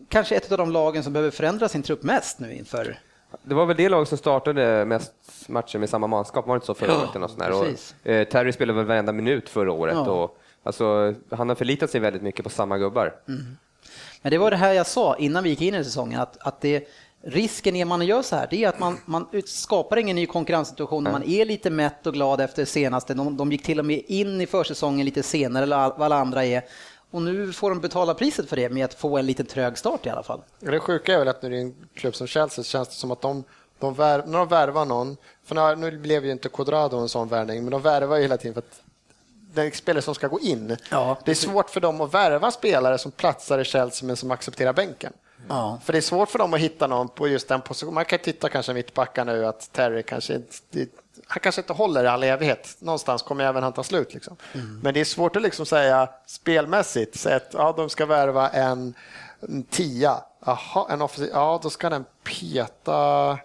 kanske 0.09 0.35
ett 0.35 0.51
av 0.51 0.57
de 0.57 0.71
lagen 0.71 1.03
som 1.03 1.13
behöver 1.13 1.31
förändra 1.31 1.69
sin 1.69 1.83
trupp 1.83 2.03
mest 2.03 2.39
nu 2.39 2.53
inför 2.53 2.99
Det 3.43 3.55
var 3.55 3.65
väl 3.65 3.77
det 3.77 3.89
lag 3.89 4.07
som 4.07 4.17
startade 4.17 4.85
mest 4.85 5.13
matcher 5.47 5.79
med 5.79 5.89
samma 5.89 6.07
manskap, 6.07 6.47
var 6.47 6.55
det 6.55 6.57
inte 6.57 6.65
så 6.67 6.73
förra 6.73 6.97
året? 6.97 7.15
Och, 7.15 7.61
precis. 7.61 7.95
eh, 8.03 8.27
Terry 8.27 8.51
spelade 8.51 8.77
väl 8.77 8.85
varenda 8.85 9.11
minut 9.11 9.49
förra 9.49 9.71
året 9.71 9.95
Ja. 9.95 10.11
och 10.11 10.37
alltså, 10.63 11.13
han 11.31 11.49
har 11.49 11.55
förlitat 11.55 11.89
sig 11.89 12.01
väldigt 12.01 12.21
mycket 12.21 12.43
på 12.43 12.49
samma 12.49 12.77
gubbar. 12.77 13.15
Men 14.21 14.31
det 14.31 14.37
var 14.37 14.51
det 14.51 14.57
här 14.57 14.73
jag 14.73 14.87
sa 14.87 15.15
innan 15.15 15.43
vi 15.43 15.49
gick 15.49 15.61
in 15.61 15.75
i 15.75 15.83
säsongen, 15.83 16.19
att, 16.19 16.37
att 16.39 16.61
det, 16.61 16.87
risken 17.21 17.73
när 17.73 17.85
man 17.85 18.01
gör 18.01 18.21
så 18.21 18.35
här, 18.35 18.47
det 18.49 18.63
är 18.63 18.69
att 18.69 18.79
man, 18.79 18.97
man 19.05 19.27
skapar 19.45 19.97
ingen 19.97 20.15
ny 20.15 20.25
konkurrenssituation. 20.25 21.03
Man 21.03 21.23
är 21.23 21.45
lite 21.45 21.69
mätt 21.69 22.07
och 22.07 22.13
glad 22.13 22.41
efter 22.41 22.65
senaste. 22.65 23.13
De, 23.13 23.37
de 23.37 23.51
gick 23.51 23.63
till 23.63 23.79
och 23.79 23.85
med 23.85 24.01
in 24.07 24.41
i 24.41 24.47
försäsongen 24.47 25.05
lite 25.05 25.23
senare 25.23 25.63
än 25.63 25.69
vad 25.69 26.01
alla 26.01 26.15
andra 26.15 26.45
är. 26.45 26.63
Och 27.11 27.21
nu 27.21 27.53
får 27.53 27.69
de 27.69 27.79
betala 27.79 28.13
priset 28.13 28.49
för 28.49 28.55
det 28.55 28.69
med 28.69 28.85
att 28.85 28.93
få 28.93 29.17
en 29.17 29.25
lite 29.25 29.43
trög 29.43 29.77
start 29.77 30.05
i 30.05 30.09
alla 30.09 30.23
fall. 30.23 30.41
Det 30.59 30.79
sjuka 30.79 31.13
är 31.13 31.19
väl 31.19 31.27
att 31.27 31.41
när 31.41 31.49
det 31.49 31.57
är 31.57 31.61
en 31.61 31.75
klubb 31.93 32.15
som 32.15 32.27
Chelsea 32.27 32.63
så 32.63 32.69
känns 32.69 32.87
det 32.87 32.95
som 32.95 33.11
att 33.11 33.21
de, 33.21 33.43
de 33.79 33.93
vär, 33.93 34.23
när 34.25 34.37
de 34.37 34.47
värvar 34.47 34.85
någon, 34.85 35.17
för 35.43 35.75
nu, 35.75 35.91
nu 35.91 35.97
blev 35.97 36.25
ju 36.25 36.31
inte 36.31 36.49
Cuadrado 36.49 36.97
en 36.97 37.09
sån 37.09 37.27
värvning, 37.27 37.63
men 37.63 37.71
de 37.71 37.81
värvar 37.81 38.15
ju 38.15 38.21
hela 38.21 38.37
tiden 38.37 38.53
för 38.53 38.61
att 38.61 38.81
är 39.55 39.71
spelare 39.71 40.01
som 40.01 40.15
ska 40.15 40.27
gå 40.27 40.39
in. 40.39 40.77
Ja. 40.91 41.17
Det 41.25 41.31
är 41.31 41.35
svårt 41.35 41.69
för 41.69 41.79
dem 41.79 42.01
att 42.01 42.13
värva 42.13 42.51
spelare 42.51 42.97
som 42.97 43.11
platsar 43.11 43.59
i 43.59 43.63
Chelsea 43.63 44.07
men 44.07 44.15
som 44.15 44.31
accepterar 44.31 44.73
bänken. 44.73 45.13
Ja. 45.47 45.79
För 45.83 45.93
det 45.93 45.99
är 45.99 46.01
svårt 46.01 46.29
för 46.29 46.39
dem 46.39 46.53
att 46.53 46.59
hitta 46.59 46.87
någon 46.87 47.09
på 47.09 47.27
just 47.27 47.47
den 47.47 47.61
positionen. 47.61 47.93
Man 47.93 48.05
kan 48.05 48.19
titta 48.19 48.49
kanske 48.49 48.73
mittbackar 48.73 49.25
nu 49.25 49.45
att 49.45 49.71
Terry 49.71 50.03
kanske 50.03 50.33
inte, 50.35 50.85
han 51.31 51.39
kanske 51.39 51.61
inte 51.61 51.73
håller 51.73 52.03
i 52.03 52.07
all 52.07 52.23
evighet. 52.23 52.75
Någonstans 52.79 53.21
kommer 53.21 53.43
även 53.43 53.63
han 53.63 53.73
ta 53.73 53.83
slut. 53.83 54.13
Liksom. 54.13 54.37
Men 54.83 54.93
det 54.93 54.99
är 54.99 55.05
svårt 55.05 55.35
att 55.35 55.41
liksom 55.41 55.65
säga 55.65 56.09
spelmässigt, 56.25 57.19
säga 57.19 57.35
att 57.35 57.49
ja, 57.53 57.73
de 57.77 57.89
ska 57.89 58.05
värva 58.05 58.49
en, 58.49 58.93
en 59.41 59.63
tia. 59.63 60.17
Aha, 60.45 60.87
en 60.91 61.01
offensiv, 61.01 61.29
ja, 61.33 61.59
då 61.63 61.69
ska 61.69 61.89
den 61.89 62.05
peta 62.23 63.37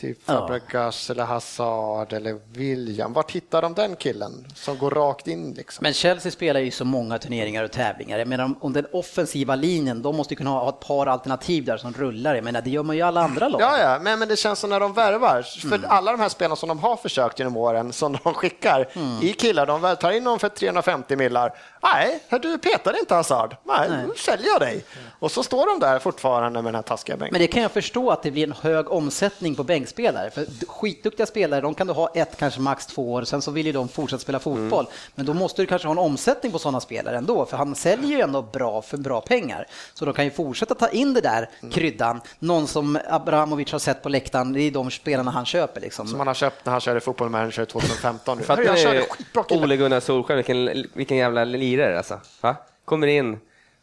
typ 0.00 0.18
Ja. 0.26 0.32
Fabregas 0.34 1.10
eller 1.10 1.24
Hazard 1.24 2.12
eller 2.12 2.38
William. 2.52 3.12
Var 3.12 3.24
hittar 3.28 3.62
de 3.62 3.74
den 3.74 3.96
killen 3.96 4.46
som 4.54 4.78
går 4.78 4.90
rakt 4.90 5.26
in? 5.28 5.54
Liksom? 5.54 5.82
Men 5.82 5.92
Chelsea 5.92 6.32
spelar 6.32 6.60
ju 6.60 6.70
så 6.70 6.84
många 6.84 7.18
turneringar 7.18 7.64
och 7.64 7.70
tävlingar. 7.72 8.18
Jag 8.18 8.28
menar, 8.28 8.54
om, 8.60 8.72
den 8.72 8.86
offensiva 8.92 9.54
linjen, 9.54 10.02
de 10.02 10.16
måste 10.16 10.34
ju 10.34 10.38
kunna 10.38 10.50
ha 10.50 10.68
ett 10.68 10.80
par 10.80 11.06
alternativ 11.06 11.64
där 11.64 11.76
som 11.76 11.92
rullar. 11.92 12.34
Jag 12.34 12.44
menar, 12.44 12.60
det 12.62 12.70
gör 12.70 12.82
man 12.82 12.96
ju 12.96 13.00
i 13.00 13.02
alla 13.02 13.20
andra 13.22 13.48
lag. 13.48 13.60
Ja, 13.60 13.78
ja, 13.78 13.98
men, 14.02 14.18
men 14.18 14.28
det 14.28 14.36
känns 14.36 14.58
som 14.58 14.70
när 14.70 14.80
de 14.80 14.92
värvar, 14.92 15.42
för 15.42 15.76
Mm. 15.76 15.90
alla 15.90 16.10
de 16.12 16.20
här 16.20 16.28
spelarna 16.28 16.56
som 16.56 16.68
de 16.68 16.78
har 16.78 16.96
försökt 16.96 17.38
genom 17.38 17.56
åren, 17.56 17.92
som 17.92 18.18
de 18.24 18.34
skickar 18.34 18.88
Mm. 18.92 19.22
i 19.22 19.32
killar, 19.32 19.66
de 19.66 19.96
tar 20.00 20.10
in 20.12 20.24
någon 20.24 20.38
för 20.38 20.48
350 20.48 21.16
millar. 21.16 21.54
Nej, 21.82 22.20
du 22.42 22.58
petade 22.58 22.98
inte 22.98 23.14
Hazard. 23.14 23.56
Nej, 23.64 23.88
nu 23.90 24.12
säljer 24.16 24.46
jag 24.48 24.60
dig. 24.60 24.84
Och 25.18 25.30
så 25.30 25.42
står 25.42 25.66
de 25.66 25.86
där 25.86 25.98
fortfarande 25.98 26.62
med 26.62 26.68
den 26.68 26.74
här 26.74 26.82
taskiga 26.82 27.16
bänken. 27.16 27.32
Men 27.32 27.40
det 27.40 27.46
kan 27.46 27.62
jag 27.62 27.70
förstå 27.70 28.10
att 28.10 28.22
det 28.22 28.30
blir 28.30 28.44
en 28.44 28.52
hög 28.60 28.90
omsättning 28.92 29.54
på 29.54 29.62
bänkspelare. 29.88 30.30
För 30.30 30.46
skitduktiga 30.66 31.26
spelare, 31.26 31.60
de 31.60 31.74
kan 31.74 31.86
du 31.86 31.92
ha 31.92 32.10
ett, 32.14 32.36
kanske 32.36 32.60
max 32.60 32.86
två 32.86 33.12
år, 33.12 33.24
sen 33.24 33.42
så 33.42 33.50
vill 33.50 33.66
ju 33.66 33.72
de 33.72 33.88
fortsätta 33.88 34.20
spela 34.20 34.38
fotboll. 34.38 34.86
Men 35.14 35.26
då 35.26 35.34
måste 35.34 35.62
du 35.62 35.66
kanske 35.66 35.88
ha 35.88 35.92
en 35.92 35.98
omsättning 35.98 36.52
på 36.52 36.58
sådana 36.58 36.80
spelare 36.80 37.16
ändå, 37.16 37.46
för 37.46 37.56
han 37.56 37.74
säljer 37.74 38.10
ju 38.10 38.20
ändå 38.20 38.42
bra 38.42 38.82
för 38.82 38.96
bra 38.96 39.20
pengar. 39.20 39.66
Så 39.94 40.04
de 40.04 40.14
kan 40.14 40.24
ju 40.24 40.30
fortsätta 40.30 40.74
ta 40.74 40.88
in 40.88 41.14
det 41.14 41.20
där 41.20 41.48
kryddan. 41.72 42.20
Någon 42.38 42.66
som 42.66 42.98
Abramovic 43.08 43.72
har 43.72 43.78
sett 43.78 44.02
på 44.02 44.08
läktaren, 44.08 44.52
det 44.52 44.60
är 44.60 44.70
de 44.70 44.90
spelarna 44.90 45.30
han 45.30 45.46
köper 45.46 45.80
liksom. 45.80 46.06
Som 46.06 46.18
han 46.18 46.26
har 46.26 46.34
köpt 46.34 46.64
när 46.66 46.72
han 46.72 46.80
körde 46.80 47.00
fotboll 47.00 47.28
manager 47.28 47.64
2015. 47.64 48.38
Fattar 48.38 48.62
jag 48.62 48.78
körde 48.78 48.98
ni 48.98 49.04
skitbra 49.04 49.42
kille. 49.42 49.62
Ole 49.62 49.76
Gunnar 49.76 50.00
Solskjaer, 50.00 50.36
vilken, 50.36 50.86
vilken 50.94 51.16
jävla 51.16 51.44
lirare 51.44 51.96
alltså. 51.96 52.20
Va? 52.40 52.56
Kommer 52.84 53.06
in 53.06 53.38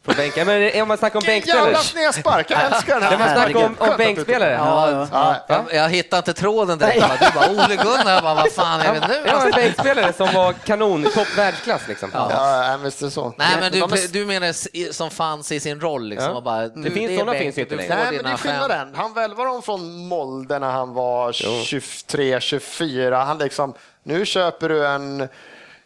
från 0.06 0.16
bänken. 0.16 0.48
Men 0.48 0.82
om 0.82 0.88
man 0.88 0.98
snackar 0.98 1.20
om 1.20 1.26
bänkspelare. 1.26 1.64
Jävla 1.66 1.80
snedspark, 1.80 2.52
jag 2.52 2.62
älskar 2.66 3.00
den 3.00 3.10
När 3.10 3.18
man 3.18 3.28
här. 3.28 3.36
snackar 3.36 3.66
om, 3.66 3.76
om 3.80 3.98
bänkspelare. 3.98 4.52
Ja, 4.54 4.92
ja. 4.92 5.08
Ja, 5.12 5.36
Jag, 5.72 5.82
jag 5.84 5.90
hittar 5.90 6.18
inte 6.18 6.34
tråden 6.34 6.78
direkt. 6.78 7.04
Du 7.20 7.40
bara 7.40 7.50
Ole 7.50 7.76
Gunnar, 7.76 8.14
jag 8.14 8.24
bara, 8.24 8.34
vad 8.36 8.52
fan 8.52 8.82
är 8.82 8.94
vi 8.94 9.00
nu? 9.00 9.22
Ja, 9.28 9.46
en 9.46 9.52
bänkspelare 9.52 10.14
som 10.14 10.34
var 10.34 10.54
kanon, 10.54 11.04
topp 11.04 11.38
världsklass 11.38 11.82
liksom. 11.88 12.10
ja, 12.14 12.68
ja, 12.72 12.78
visst 12.78 13.02
är 13.02 13.06
det 13.06 13.12
så. 13.12 13.34
Nej, 13.38 13.48
men 13.60 13.72
du, 13.72 14.08
du 14.08 14.26
menar 14.26 14.92
som 14.92 15.10
fanns 15.12 15.52
i 15.52 15.60
sin 15.60 15.80
roll 15.82 16.08
liksom? 16.08 16.30
Ja. 16.30 16.36
Och 16.38 16.44
bara, 16.44 16.68
Det 16.68 16.92
finns- 16.92 17.20
sådana 17.20 17.40
finns 17.40 17.58
inte 17.58 17.76
längre. 17.76 17.96
Nej, 17.96 18.06
men 18.12 18.24
det 18.24 18.30
är 18.32 18.38
skillnaden. 18.38 18.94
Han 18.96 19.14
välvar 19.14 19.46
dem 19.46 19.62
från 19.62 20.08
Molde 20.08 20.60
när 20.60 20.72
han 20.72 20.94
var 20.94 21.32
23, 21.64 22.40
24. 22.40 23.24
Han 23.24 23.38
liksom, 23.38 23.74
nu 24.04 24.26
köper 24.26 24.70
du 24.70 24.88
en 24.88 25.28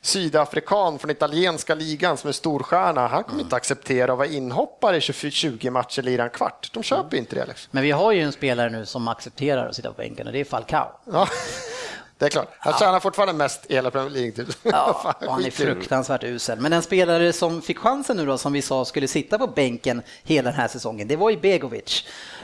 sydafrikan 0.02 1.00
från 1.00 1.12
italienska 1.12 1.76
ligan 1.76 2.18
som 2.18 2.28
är 2.28 2.32
storstjärna. 2.32 3.08
Han 3.08 3.24
kommer 3.24 3.42
inte 3.42 3.56
acceptera 3.56 4.12
att 4.12 4.18
vara 4.18 4.28
inhoppare 4.28 4.98
i 4.98 5.02
20 5.02 5.32
20 5.32 5.70
matcher 5.70 6.02
lira 6.02 6.24
en 6.24 6.30
kvart. 6.30 6.70
De 6.74 6.84
köper 6.84 7.18
inte 7.18 7.36
det. 7.36 7.46
Liksom. 7.46 7.70
Men 7.72 7.84
vi 7.84 7.92
har 7.92 8.12
ju 8.12 8.22
en 8.22 8.32
spelare 8.32 8.70
nu 8.70 8.86
som 8.86 9.08
accepterar 9.08 9.68
att 9.68 9.76
sitta 9.76 9.90
på 9.90 9.98
bänken 9.98 10.28
och 10.28 10.34
det 10.34 10.40
är 10.40 10.46
Falcao. 10.46 10.92
Ja, 11.12 11.28
det 12.20 12.26
är 12.26 12.30
klart. 12.30 12.48
Han 12.60 12.74
tjänar 12.80 13.00
fortfarande 13.00 13.34
mest 13.34 13.66
i 13.70 13.74
hela 13.76 13.92
Premier 13.92 14.10
League. 14.12 14.32
Typ. 14.32 14.50
Ja, 14.64 15.00
Fan, 15.04 15.30
han 15.30 15.46
är 15.46 15.52
fruktansvärt 15.52 16.24
usel. 16.24 16.60
Men 16.60 16.74
en 16.74 16.82
spelare 16.82 17.34
som 17.34 17.62
fick 17.62 17.78
chansen 17.80 18.18
nu 18.18 18.26
då, 18.26 18.38
som 18.38 18.54
vi 18.54 18.62
sa 18.62 18.86
skulle 18.86 19.08
sitta 19.08 19.38
på 19.38 19.48
bänken 19.48 20.02
hela 20.24 20.52
den 20.52 20.60
här 20.60 20.68
säsongen, 20.68 21.08
det 21.08 21.16
var 21.16 21.30
ju 21.30 21.38
Begovic. 21.40 22.04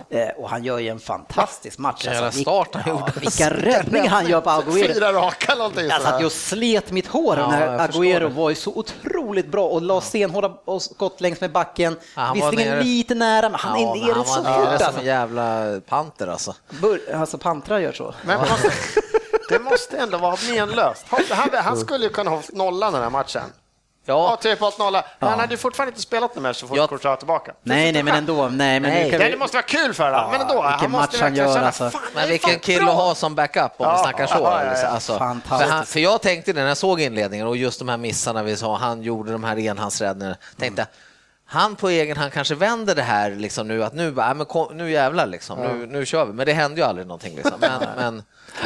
Eh, 0.09 0.27
och 0.37 0.49
han 0.49 0.63
gör 0.63 0.79
ju 0.79 0.87
en 0.89 0.99
fantastisk 0.99 1.77
match. 1.79 2.05
Jävla 2.05 2.29
Vilk- 2.29 2.41
start 2.41 2.69
han 2.75 2.83
ja. 2.87 3.09
Vilka 3.21 3.49
räddningar 3.49 4.07
han 4.09 4.27
gör 4.27 4.41
på 4.41 4.49
Agüero. 4.61 4.93
Fyra 4.93 5.13
raka 5.13 5.55
någonting 5.55 5.85
Jag 5.87 6.01
satt 6.01 6.21
ju 6.21 6.25
och 6.25 6.31
slet 6.31 6.91
mitt 6.91 7.07
hår 7.07 7.37
Ja, 7.37 7.47
när 7.51 7.87
Agüero 7.87 8.29
var 8.33 8.49
ju 8.49 8.55
så 8.55 8.71
otroligt 8.75 9.47
bra 9.47 9.67
och 9.67 9.81
la 9.81 10.01
stenhårda 10.01 10.53
skott 10.79 11.21
längs 11.21 11.41
med 11.41 11.51
backen. 11.51 11.97
Ja, 12.15 12.21
han 12.21 12.33
Visserligen 12.35 12.71
nere. 12.71 12.83
lite 12.83 13.15
nära, 13.15 13.49
men 13.49 13.59
han 13.59 13.81
Ja, 13.81 13.95
är 13.95 14.01
nere 14.05 14.13
han 14.13 14.25
så 14.25 14.41
var 14.41 14.49
nere 14.49 14.65
fort 14.71 14.77
som 14.79 14.85
alltså. 14.87 14.99
en 15.01 15.05
jävla 15.07 15.79
panter 15.87 16.27
alltså. 16.27 16.55
Bur- 16.69 17.15
Alltså 17.15 17.37
Pantra 17.37 17.81
gör 17.81 17.91
så. 17.91 18.13
Men 18.25 18.39
det 19.49 19.59
måste 19.59 19.97
ändå 19.97 20.17
vara 20.17 20.37
menlöst. 20.49 21.05
Han, 21.29 21.49
han 21.53 21.77
skulle 21.77 22.03
ju 22.05 22.09
kunna 22.09 22.29
ha 22.31 22.41
nollan 22.53 22.93
den 22.93 23.01
här 23.03 23.09
matchen. 23.09 23.41
Ja, 24.07 24.29
Ja, 24.29 24.37
typ 24.41 24.59
hållit 24.59 24.79
nolla. 24.79 25.05
Han 25.19 25.39
hade 25.39 25.53
ju 25.53 25.57
fortfarande 25.57 25.89
inte 25.89 26.01
spelat 26.01 26.35
något 26.35 26.43
mer 26.43 26.53
så 26.53 26.67
fort 26.67 26.77
Jag- 26.77 26.89
Courtois 26.89 27.17
tillbaka. 27.19 27.53
Nej, 27.63 27.91
nej, 27.91 28.03
men 28.03 28.15
ändå. 28.15 28.47
Nej, 28.47 28.79
men 28.79 28.91
Nej. 28.91 29.11
vi... 29.11 29.17
det 29.17 29.37
måste 29.37 29.57
vara 29.57 29.65
kul 29.65 29.93
för 29.93 30.11
honom, 30.11 30.31
men 30.31 30.41
ändå. 30.41 30.53
vilken 30.53 30.71
Han 30.79 30.91
måste 30.91 30.97
match 30.97 31.21
han 31.21 31.21
verkligen 31.21 31.47
gör, 31.47 31.55
känna, 31.55 31.67
alltså. 31.67 31.91
men 32.15 32.29
vilken 32.29 32.59
kille 32.59 32.89
att 32.91 32.95
ha 32.97 33.15
som 33.15 33.35
backup 33.35 33.71
om 33.77 33.85
Ja, 33.85 33.91
vi 33.97 34.03
snackar 34.03 34.27
så. 34.27 34.33
ja, 34.33 34.39
ja, 34.59 34.63
ja. 34.65 34.69
liksom. 34.71 34.89
Alltså, 34.93 35.13
för, 35.47 35.69
han, 35.69 35.85
för 35.85 35.99
jag 35.99 36.21
tänkte 36.21 36.53
det 36.53 36.61
när 36.61 36.67
jag 36.67 36.77
såg 36.77 37.01
inledningen 37.01 37.47
och 37.47 37.57
just 37.57 37.79
de 37.79 37.89
här 37.89 37.97
missarna 37.97 38.43
vi 38.43 38.57
sa, 38.57 38.77
han 38.77 39.01
gjorde 39.01 39.31
de 39.31 39.43
här 39.43 39.59
enhandsräddningarna, 39.59 40.37
tänkte 40.57 40.81
jag, 40.81 40.87
han 41.47 41.75
på 41.75 41.89
egen 41.89 42.17
hand 42.17 42.33
kanske 42.33 42.55
vänder 42.55 42.95
det 42.95 43.01
här 43.01 43.31
liksom 43.31 43.67
nu 43.67 43.83
att 43.83 43.93
nu, 43.93 44.07
äh, 44.07 44.33
men 44.33 44.45
kom, 44.45 44.77
nu 44.77 44.91
jävlar 44.91 45.25
liksom, 45.27 45.59
nu, 45.59 45.85
nu 45.85 46.05
kör 46.05 46.25
vi. 46.25 46.33
Men 46.33 46.45
det 46.45 46.53
hände 46.53 46.81
ju 46.81 46.87
aldrig 46.87 47.07
någonting 47.07 47.35
liksom. 47.35 47.53
Men, 47.59 47.81
men, 47.97 48.23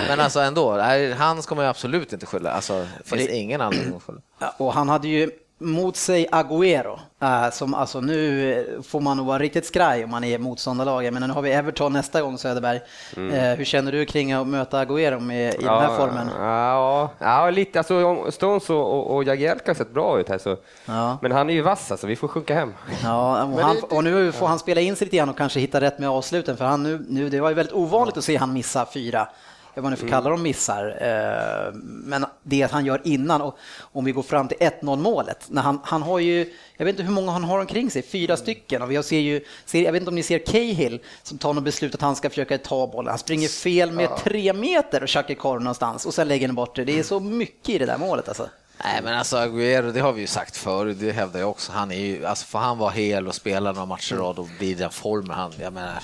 men 0.08 0.20
alltså 0.20 0.40
ändå, 0.40 0.80
han 1.18 1.42
ska 1.42 1.56
man 1.56 1.66
ju 1.66 1.70
absolut 1.70 2.14
inte 2.14 2.26
skylla. 2.26 2.52
Alltså, 2.52 2.74
det 3.04 3.10
finns 3.18 3.30
ingen 3.30 3.62
anledning 3.62 3.96
att 3.96 4.04
skylla. 4.04 4.20
Ja, 4.40 4.54
Och 4.58 4.74
han 4.74 4.90
hade 4.90 5.08
ju 5.08 5.32
mot 5.62 5.96
sig 5.96 6.28
Agüero, 6.32 7.00
eh, 7.22 7.50
som 7.52 7.74
alltså 7.74 8.02
nu 8.02 8.54
eh, 8.54 8.82
får 8.82 9.00
man 9.00 9.18
nog 9.18 9.26
vara 9.26 9.40
riktigt 9.40 9.66
skraj 9.66 10.04
om 10.04 10.10
man 10.10 10.24
är 10.24 10.38
motståndarlaget. 10.38 11.14
Men 11.14 11.22
nu 11.28 11.34
har 11.34 11.42
vi 11.42 11.52
Everton 11.52 11.94
nästa 11.94 12.22
gång 12.22 12.38
Söderberg. 12.38 12.80
Eh, 13.18 13.58
hur 13.58 13.66
känner 13.66 13.92
du 13.92 14.06
kring 14.06 14.32
att 14.32 14.48
möta 14.48 14.86
Agüero 14.86 15.20
med, 15.20 15.54
i 15.54 15.58
den 15.58 15.68
här 15.68 15.98
formen? 15.98 16.30
Ja, 16.40 17.12
ja 17.20 17.50
lite. 17.50 17.80
Alltså, 17.80 18.26
Stones 18.32 18.70
och, 18.70 19.16
och, 19.16 19.24
Jagielka 19.24 19.70
har 19.72 19.76
sett 19.76 19.94
bra 19.94 20.20
ut 20.20 20.30
här. 20.30 20.38
Så. 20.38 20.58
Ja. 20.86 21.18
Men 21.22 21.32
han 21.32 21.50
är 21.50 21.54
ju 21.54 21.62
vass 21.62 21.92
alltså, 21.92 22.08
vi 22.08 22.16
får 22.16 22.28
sjunka 22.28 22.56
hem. 22.56 22.74
Ja, 23.04 23.44
och, 23.44 23.60
han, 23.60 23.76
det- 23.76 23.96
och 23.96 24.04
nu 24.04 24.32
får 24.32 24.48
han 24.48 24.60
spela 24.60 24.82
in 24.82 24.96
sig 24.96 25.06
lite 25.06 25.18
grann 25.18 25.30
och 25.30 25.38
kanske 25.38 25.60
hitta 25.60 25.82
rätt 25.82 26.00
med 26.00 26.10
avsluten 26.10 26.58
för 26.58 26.66
han 26.66 26.84
nu, 26.84 27.06
nu, 27.10 27.30
det 27.30 27.40
var 27.40 27.50
ju 27.50 27.56
väldigt 27.56 27.76
ovanligt 27.76 28.18
att 28.18 28.24
se 28.24 28.38
han 28.38 28.54
missa 28.54 28.86
fyra 28.94 29.28
jag 29.74 29.82
vad 29.82 29.92
nu 29.92 29.98
får 29.98 30.08
kalla 30.08 30.30
dem 30.30 30.42
missar, 30.42 30.98
eh, 31.02 31.74
men 31.84 32.26
det 32.44 32.72
han 32.72 32.86
gör 32.86 33.02
innan 33.04 33.42
och 33.42 33.58
om 33.80 34.06
vi 34.06 34.12
går 34.12 34.24
fram 34.24 34.48
till 34.48 34.58
1-0 34.58 34.98
målet, 34.98 35.46
när 35.50 35.62
han, 35.62 35.80
han 35.84 36.02
har 36.02 36.20
ju, 36.20 36.54
jag 36.78 36.86
vet 36.86 36.94
inte 36.94 37.04
hur 37.04 37.12
många 37.12 37.32
han 37.32 37.44
har 37.44 37.60
omkring 37.60 37.92
sig, 37.92 38.02
fyra 38.02 38.38
stycken. 38.38 38.82
Och 38.82 38.92
vi 38.92 39.04
ser 39.04 39.20
ju, 39.20 39.46
ser, 39.66 39.82
jag 39.84 39.92
vet 39.92 40.02
inte 40.02 40.10
om 40.10 40.16
ni 40.16 40.24
ser 40.24 40.40
Cahill 40.40 41.00
som 41.24 41.38
tar 41.38 41.54
något 41.54 41.64
beslut 41.64 41.96
att 41.96 42.02
han 42.02 42.16
ska 42.16 42.30
försöka 42.30 42.58
ta 42.58 42.88
bollen, 42.88 43.10
han 43.10 43.20
springer 43.20 43.48
fel 43.48 43.92
med 43.92 44.18
tre 44.18 44.54
meter 44.54 45.04
och 45.04 45.10
tjackar 45.10 45.36
korv 45.36 45.62
någonstans 45.62 46.06
och 46.06 46.14
sen 46.14 46.28
lägger 46.28 46.48
han 46.48 46.56
bort 46.56 46.76
det, 46.76 46.86
det 46.86 47.00
är 47.00 47.04
så 47.04 47.20
mycket 47.20 47.70
i 47.70 47.78
det 47.78 47.86
där 47.86 47.98
målet 47.98 48.28
alltså. 48.28 48.50
Nej, 48.84 49.02
men 49.04 49.14
alltså 49.14 49.38
Agüero, 49.38 49.92
det 49.92 50.00
har 50.00 50.14
vi 50.14 50.22
ju 50.22 50.28
sagt 50.28 50.58
förr, 50.58 50.86
det 50.86 51.12
hävdar 51.12 51.40
jag 51.40 51.50
också. 51.50 51.72
Han 51.72 51.92
är 51.92 52.00
ju, 52.00 52.26
alltså 52.26 52.46
får 52.46 52.60
han 52.60 52.78
vara 52.78 52.90
hel 52.90 53.28
och 53.28 53.36
spela 53.36 53.72
några 53.72 53.86
matcher 53.86 54.16
rad 54.16 54.40
och 54.40 54.48
bli 54.60 54.74
den 54.74 54.92
formen 54.92 55.38
han, 55.38 55.52
jag 55.60 55.74
menar, 55.74 56.00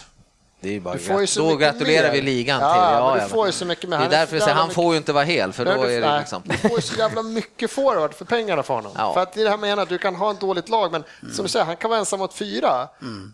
det 0.65 0.75
är 0.75 0.79
bara 0.79 0.95
Du 0.95 1.25
då 1.49 1.55
gratulerar 1.55 2.03
mer. 2.07 2.11
vi 2.11 2.21
ligan 2.21 2.61
Ja, 2.61 2.73
till. 2.73 3.13
du 3.13 3.19
men- 3.19 3.29
får 3.29 3.45
ju 3.45 3.51
så 3.51 3.65
mycket 3.65 3.89
mer. 3.89 3.99
Det 3.99 4.05
är 4.05 4.09
därför 4.09 4.35
jag 4.35 4.43
säger, 4.43 4.55
han 4.57 4.69
får 4.69 4.91
ju 4.93 4.97
inte 4.97 5.13
vara 5.13 5.23
hel, 5.23 5.53
för 5.53 5.65
Nej, 5.65 5.73
då 5.77 5.83
är 5.83 6.01
det 6.01 6.17
liksom... 6.19 6.41
du 6.45 6.57
får 6.57 6.71
ju 6.75 6.81
så 6.81 6.95
jävla 6.99 7.23
mycket 7.23 7.71
forward 7.71 8.13
för 8.13 8.25
pengarna 8.25 8.63
för 8.63 8.73
honom. 8.73 8.91
Ja. 8.97 9.13
För 9.13 9.21
att 9.21 9.33
det 9.33 9.39
är 9.41 9.43
det 9.43 9.49
här 9.49 9.57
med 9.57 9.79
att 9.79 9.89
du 9.89 9.97
kan 9.97 10.15
ha 10.15 10.31
ett 10.31 10.39
dåligt 10.39 10.69
lag, 10.69 10.91
men 10.91 11.03
som 11.33 11.43
du 11.43 11.49
säger, 11.49 11.65
han 11.65 11.75
kan 11.75 11.89
vara 11.89 11.99
ensam 11.99 12.19
mot 12.19 12.33
fyra. 12.33 12.87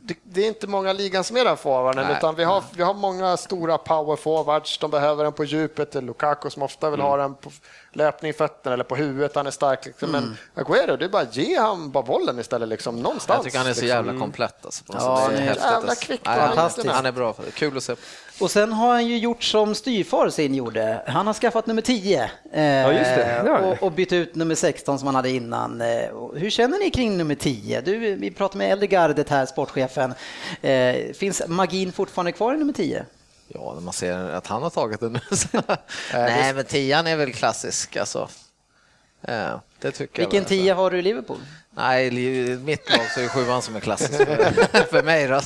Det, 0.04 0.16
det 0.24 0.42
är 0.44 0.48
inte 0.48 0.68
många 0.68 0.94
ligan 0.94 1.24
som 1.24 1.38
är 1.38 1.46
den 1.46 1.58
forwarden, 1.58 2.06
Nej. 2.08 2.16
utan 2.18 2.36
vi 2.36 2.44
har, 2.44 2.64
vi 2.76 2.84
har 2.84 2.94
många 2.94 3.38
stora 3.38 3.78
power 3.78 4.16
forwards. 4.16 4.78
De 4.78 4.92
behöver 4.92 5.24
den 5.24 5.34
på 5.34 5.44
djupet. 5.44 5.92
Det 5.92 6.00
är 6.00 6.04
Lukaku 6.04 6.50
som 6.50 6.62
ofta 6.64 6.90
vill 6.90 7.02
ha 7.02 7.18
den 7.18 7.36
på 7.36 7.52
löpning 7.94 8.30
i 8.30 8.34
fötterna 8.34 8.74
eller 8.74 8.84
på 8.84 8.96
huvudet. 8.96 9.36
Han 9.36 9.48
är 9.48 9.52
stark. 9.52 9.86
Liksom. 9.86 10.12
Men 10.12 10.38
Aguero, 10.56 10.98
det 10.98 11.06
är 11.06 11.10
bara 11.10 11.26
ge 11.32 11.60
han 11.60 11.92
bara 11.92 12.04
bollen 12.04 12.40
istället, 12.40 12.70
liksom, 12.70 12.96
någonstans. 13.02 13.38
Jag 13.38 13.44
tycker 13.44 13.58
han 13.58 13.68
är 13.68 13.74
så 13.74 13.82
liksom. 13.82 13.98
jävla 13.98 14.20
komplett. 14.20 14.66
Alltså, 14.66 14.84
Ja, 14.94 15.20
han 15.22 15.32
det 15.32 15.38
är 15.38 15.46
jävla 15.46 15.66
alltså. 15.66 16.06
kvick, 16.06 16.22
Nej, 16.26 16.40
han 16.40 16.58
är 16.88 16.94
han, 17.04 17.14
bra. 17.14 17.36
Kul 17.54 17.78
att 17.78 17.84
se. 17.84 17.96
Och 18.40 18.52
sen 18.52 18.74
har 18.74 18.88
han 18.88 19.08
ju 19.08 19.18
gjort 19.18 19.44
som 19.44 19.76
styvfar 19.76 20.30
sin 20.30 20.56
gjorde. 20.56 21.02
Han 21.08 21.28
har 21.28 21.34
skaffat 21.34 21.68
nummer 21.68 21.82
10 21.82 22.32
eh, 22.54 22.64
Ja, 22.64 23.54
han. 23.54 23.64
och, 23.64 23.84
och 23.84 23.92
bytt 23.92 24.14
ut 24.14 24.36
nummer 24.36 24.56
16 24.56 25.00
som 25.00 25.06
han 25.06 25.16
hade 25.16 25.30
innan. 25.30 25.82
Eh, 25.82 25.88
hur 26.36 26.50
känner 26.50 26.80
ni 26.80 26.90
kring 26.90 27.18
nummer 27.18 27.36
10? 27.36 27.82
Du, 27.82 27.98
vi 28.16 28.32
pratar 28.32 28.58
med 28.58 28.72
äldre 28.72 28.88
gardet 28.88 29.30
här, 29.30 29.46
sportchefen. 29.46 30.14
Eh, 30.62 30.96
finns 31.14 31.42
magin 31.48 31.92
fortfarande 31.92 32.32
kvar 32.32 32.54
i 32.54 32.58
nummer 32.58 32.74
10? 32.74 33.06
Ja, 33.54 33.74
när 33.74 33.82
man 33.82 33.94
ser 33.94 34.14
att 34.14 34.48
han 34.48 34.64
har 34.64 34.70
tagit 34.70 35.00
den 35.00 35.20
Nej, 36.14 36.54
men 36.54 36.66
tian 36.66 37.08
är 37.08 37.16
väl 37.16 37.34
klassisk. 37.34 37.98
Alltså. 37.98 38.30
Ja, 39.22 39.62
det 39.80 39.92
tycker 39.92 40.22
Vilken 40.22 40.40
jag. 40.40 40.48
10 40.48 40.74
har 40.74 40.92
du 40.92 41.00
i 41.00 41.02
Liverpool? 41.02 41.38
Nej, 41.76 42.08
i 42.08 42.58
mitt 42.58 42.98
lag 42.98 43.06
så 43.16 43.22
är 43.22 43.28
sjuan 43.28 43.62
som 43.62 43.76
är 43.76 43.80
klassisk 43.80 44.18
för, 44.90 45.04
mig. 45.04 45.42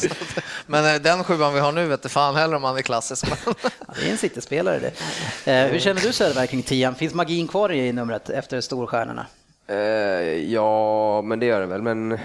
Men 0.67 0.95
eh, 0.95 1.01
den 1.01 1.23
sjuan 1.23 1.53
vi 1.53 1.59
har 1.59 1.71
nu 1.71 1.87
vet 1.87 2.11
fan 2.11 2.35
heller 2.35 2.55
om 2.55 2.63
han 2.63 2.77
är 2.77 2.81
klassisk. 2.81 3.25
Det 3.95 4.07
är 4.07 4.11
en 4.11 4.17
City-spelare 4.17 4.79
det. 4.79 5.51
Eh, 5.51 5.71
hur 5.71 5.79
känner 5.79 6.01
du 6.01 6.13
Söderberg 6.13 6.47
kring 6.47 6.63
10 6.63 6.93
Finns 6.93 7.13
magin 7.13 7.47
kvar 7.47 7.71
i 7.71 7.91
numret 7.91 8.29
efter 8.29 8.61
storstjärnorna? 8.61 9.25
Eh, 9.67 9.75
ja, 10.53 11.21
men 11.21 11.39
det 11.39 11.45
gör 11.45 11.59
det 11.59 11.67
väl. 11.67 11.81
Men 11.81 12.19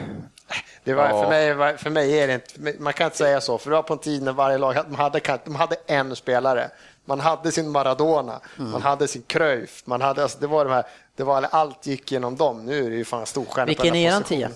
Det 0.85 0.95
var, 0.95 1.09
Ja. 1.09 1.23
för, 1.23 1.29
mig, 1.29 1.79
för 1.79 1.91
mig 1.91 2.19
är 2.19 2.27
det 2.27 2.35
inte, 2.35 2.83
man 2.83 2.93
kan 2.93 3.05
inte 3.05 3.17
säga 3.17 3.41
så, 3.41 3.59
för 3.59 3.71
det 3.71 3.77
var 3.77 3.83
på 3.83 3.93
en 3.93 3.99
tid 3.99 4.23
när 4.23 4.33
varje 4.33 4.59
lag 4.59 4.75
de 4.89 4.95
hade, 4.95 5.21
de 5.45 5.55
hade 5.55 5.77
en 5.87 6.17
spelare. 6.17 6.71
Man 7.05 7.21
hade 7.21 7.53
sin 7.53 7.71
Maradona, 7.71 8.41
man 8.57 8.83
hade 8.83 9.09
sin 9.09 9.23
Cruyff, 9.23 9.83
man 9.85 10.01
hade, 10.01 10.23
alltså, 10.23 10.39
det 10.41 10.47
var 10.47 10.65
de 10.65 10.71
här, 10.73 10.85
det 11.17 11.25
var, 11.25 11.47
allt 11.51 11.87
gick 11.87 12.13
genom 12.13 12.37
dem. 12.37 12.65
Nu 12.67 12.87
är 12.87 12.91
det 12.91 12.97
ju 12.97 13.05
fan 13.05 13.27
storstjärnor 13.27 13.75
på 13.75 13.83
Vilken 13.83 13.87
den 13.95 14.03
här 14.03 14.09
är 14.09 14.13
eran 14.13 14.23
positionen. 14.23 14.53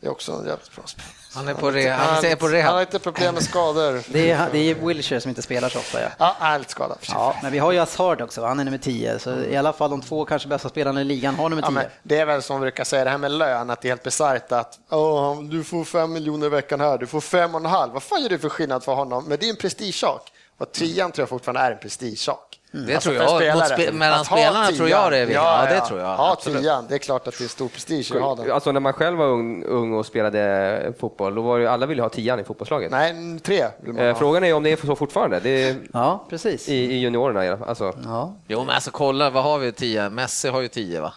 10? 0.00 0.06
Det 0.06 0.06
är 0.06 0.10
också 0.10 0.32
en 0.32 0.46
jävligt 0.46 0.74
bra 0.76 0.84
spelare. 0.86 1.10
Han 1.34 1.48
är 1.48 1.54
på, 1.54 1.70
re- 1.70 1.90
han 1.90 2.14
Han, 2.14 2.24
är 2.24 2.36
på 2.36 2.46
han 2.46 2.54
har 2.54 2.58
rehab. 2.62 2.80
lite 2.80 2.98
problem 2.98 3.34
med 3.34 3.42
skador. 3.42 4.02
Det 4.08 4.30
är, 4.30 4.48
det 4.52 4.58
är 4.58 4.74
Wilshire 4.74 5.20
som 5.20 5.28
inte 5.28 5.42
spelar 5.42 5.68
så 5.68 5.78
ofta. 5.78 6.02
Ja. 6.02 6.08
Ja, 6.18 6.36
han 6.38 6.52
är 6.54 6.58
lite 6.58 6.70
skadad. 6.70 6.98
Ja, 7.08 7.36
men 7.42 7.52
vi 7.52 7.58
har 7.58 7.72
ju 7.72 7.78
Hazard 7.78 8.20
också, 8.20 8.44
han 8.44 8.60
är 8.60 8.64
nummer 8.64 8.78
10. 8.78 9.18
Så 9.18 9.34
i 9.40 9.56
alla 9.56 9.72
fall 9.72 9.90
de 9.90 10.00
två 10.02 10.24
kanske 10.24 10.48
bästa 10.48 10.68
spelarna 10.68 11.00
i 11.00 11.04
ligan 11.04 11.34
har 11.34 11.48
nummer 11.48 11.62
Ja, 11.62 11.68
10. 11.68 11.74
men 11.74 11.84
det 12.02 12.18
är 12.18 12.26
väl 12.26 12.42
som 12.42 12.54
man 12.54 12.60
brukar 12.60 12.84
säga, 12.84 13.04
det 13.04 13.10
här 13.10 13.18
med 13.18 13.30
lön, 13.30 13.70
att 13.70 13.80
det 13.80 13.88
är 13.88 13.90
helt 13.90 14.02
bisarrt 14.02 14.52
att 14.52 14.78
"Åh, 14.90 15.42
du 15.42 15.64
får 15.64 15.84
fem 15.84 16.12
miljoner 16.12 16.46
i 16.46 16.48
veckan 16.48 16.80
här, 16.80 16.98
du 16.98 17.06
får 17.06 17.20
fem 17.20 17.54
och 17.54 17.60
en 17.60 17.66
halv. 17.66 17.92
Vad 17.92 18.02
fan 18.02 18.22
gör 18.22 18.28
det 18.28 18.38
för 18.38 18.48
skillnad 18.48 18.84
för 18.84 18.94
honom? 18.94 19.24
Men 19.28 19.38
det 19.40 19.46
är 19.46 19.50
en 19.50 19.56
prestigesak. 19.56 20.32
Och 20.58 20.72
tian 20.72 21.12
tror 21.12 21.22
jag 21.22 21.28
fortfarande 21.28 21.60
är 21.60 21.72
en 21.72 21.78
prestigesak. 21.78 22.49
Det 22.72 22.94
Alltså, 22.94 23.10
tror 23.10 23.22
jag. 23.22 23.36
Spelare. 23.36 23.66
spe, 23.66 23.92
mellan 23.92 24.24
spelarna 24.24 24.66
tror 24.66 24.88
jag 24.88 25.12
det 25.12 25.16
är 25.16 25.20
viktigt. 25.20 25.34
Ja, 25.42 25.66
det 25.70 25.80
tror 25.80 26.00
jag. 26.00 26.16
Ha 26.16 26.32
Absolut. 26.32 26.62
tian, 26.62 26.86
det 26.88 26.94
är 26.94 26.98
klart 26.98 27.28
att 27.28 27.38
det 27.38 27.44
är 27.44 27.48
stor 27.48 27.68
prestige 27.68 28.12
att 28.16 28.22
ha 28.22 28.34
den. 28.34 28.50
Alltså 28.52 28.72
när 28.72 28.80
man 28.80 28.92
själv 28.92 29.18
var 29.18 29.26
ung, 29.26 29.64
ung 29.64 29.94
och 29.94 30.06
spelade 30.06 30.92
fotboll, 31.00 31.34
då 31.34 31.42
var 31.42 31.58
ju 31.58 31.66
alla 31.66 31.86
ville 31.86 32.02
ha 32.02 32.08
tian 32.08 32.40
i 32.40 32.44
fotbollslaget. 32.44 32.90
Nej, 32.90 33.38
tre 33.42 33.66
vill 33.80 33.92
man 33.92 34.02
Eh, 34.02 34.12
ha. 34.12 34.18
Frågan 34.18 34.44
är 34.44 34.54
om 34.54 34.62
det 34.62 34.70
är 34.72 34.86
så 34.86 34.96
fortfarande. 34.96 35.40
Det 35.40 35.50
är 35.68 35.76
Ja, 35.92 36.26
precis. 36.30 36.68
i, 36.68 36.74
i 36.74 36.98
juniorerna. 36.98 37.44
ja. 37.44 37.58
Alltså, 37.66 37.94
Ja, 38.04 38.34
Jo, 38.48 38.64
men 38.64 38.74
alltså 38.74 38.90
kolla, 38.90 39.30
vad 39.30 39.42
har 39.42 39.58
vi? 39.58 39.72
Tio? 39.72 40.10
Messi 40.10 40.48
har 40.48 40.60
ju 40.60 40.68
tio, 40.68 41.00
va? 41.00 41.12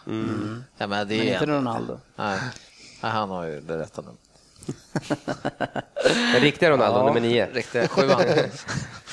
Ja, 0.77 0.87
men 0.87 1.07
det 1.07 1.15
är 1.15 1.17
men 1.17 1.27
inte 1.27 1.45
Ronaldo. 1.45 1.97
Nej. 2.15 2.39
Nej, 3.01 3.11
han 3.11 3.29
har 3.29 3.45
ju 3.45 3.59
det 3.61 3.77
rätta 3.77 4.01
numret. 4.01 4.19
Den 6.33 6.41
riktiga 6.41 6.69
Ronaldo, 6.69 6.99
Ja. 6.99 7.05
nummer 7.05 7.19
nio. 7.19 7.47
Riktiga 7.53 7.87
sjuan. 7.87 8.21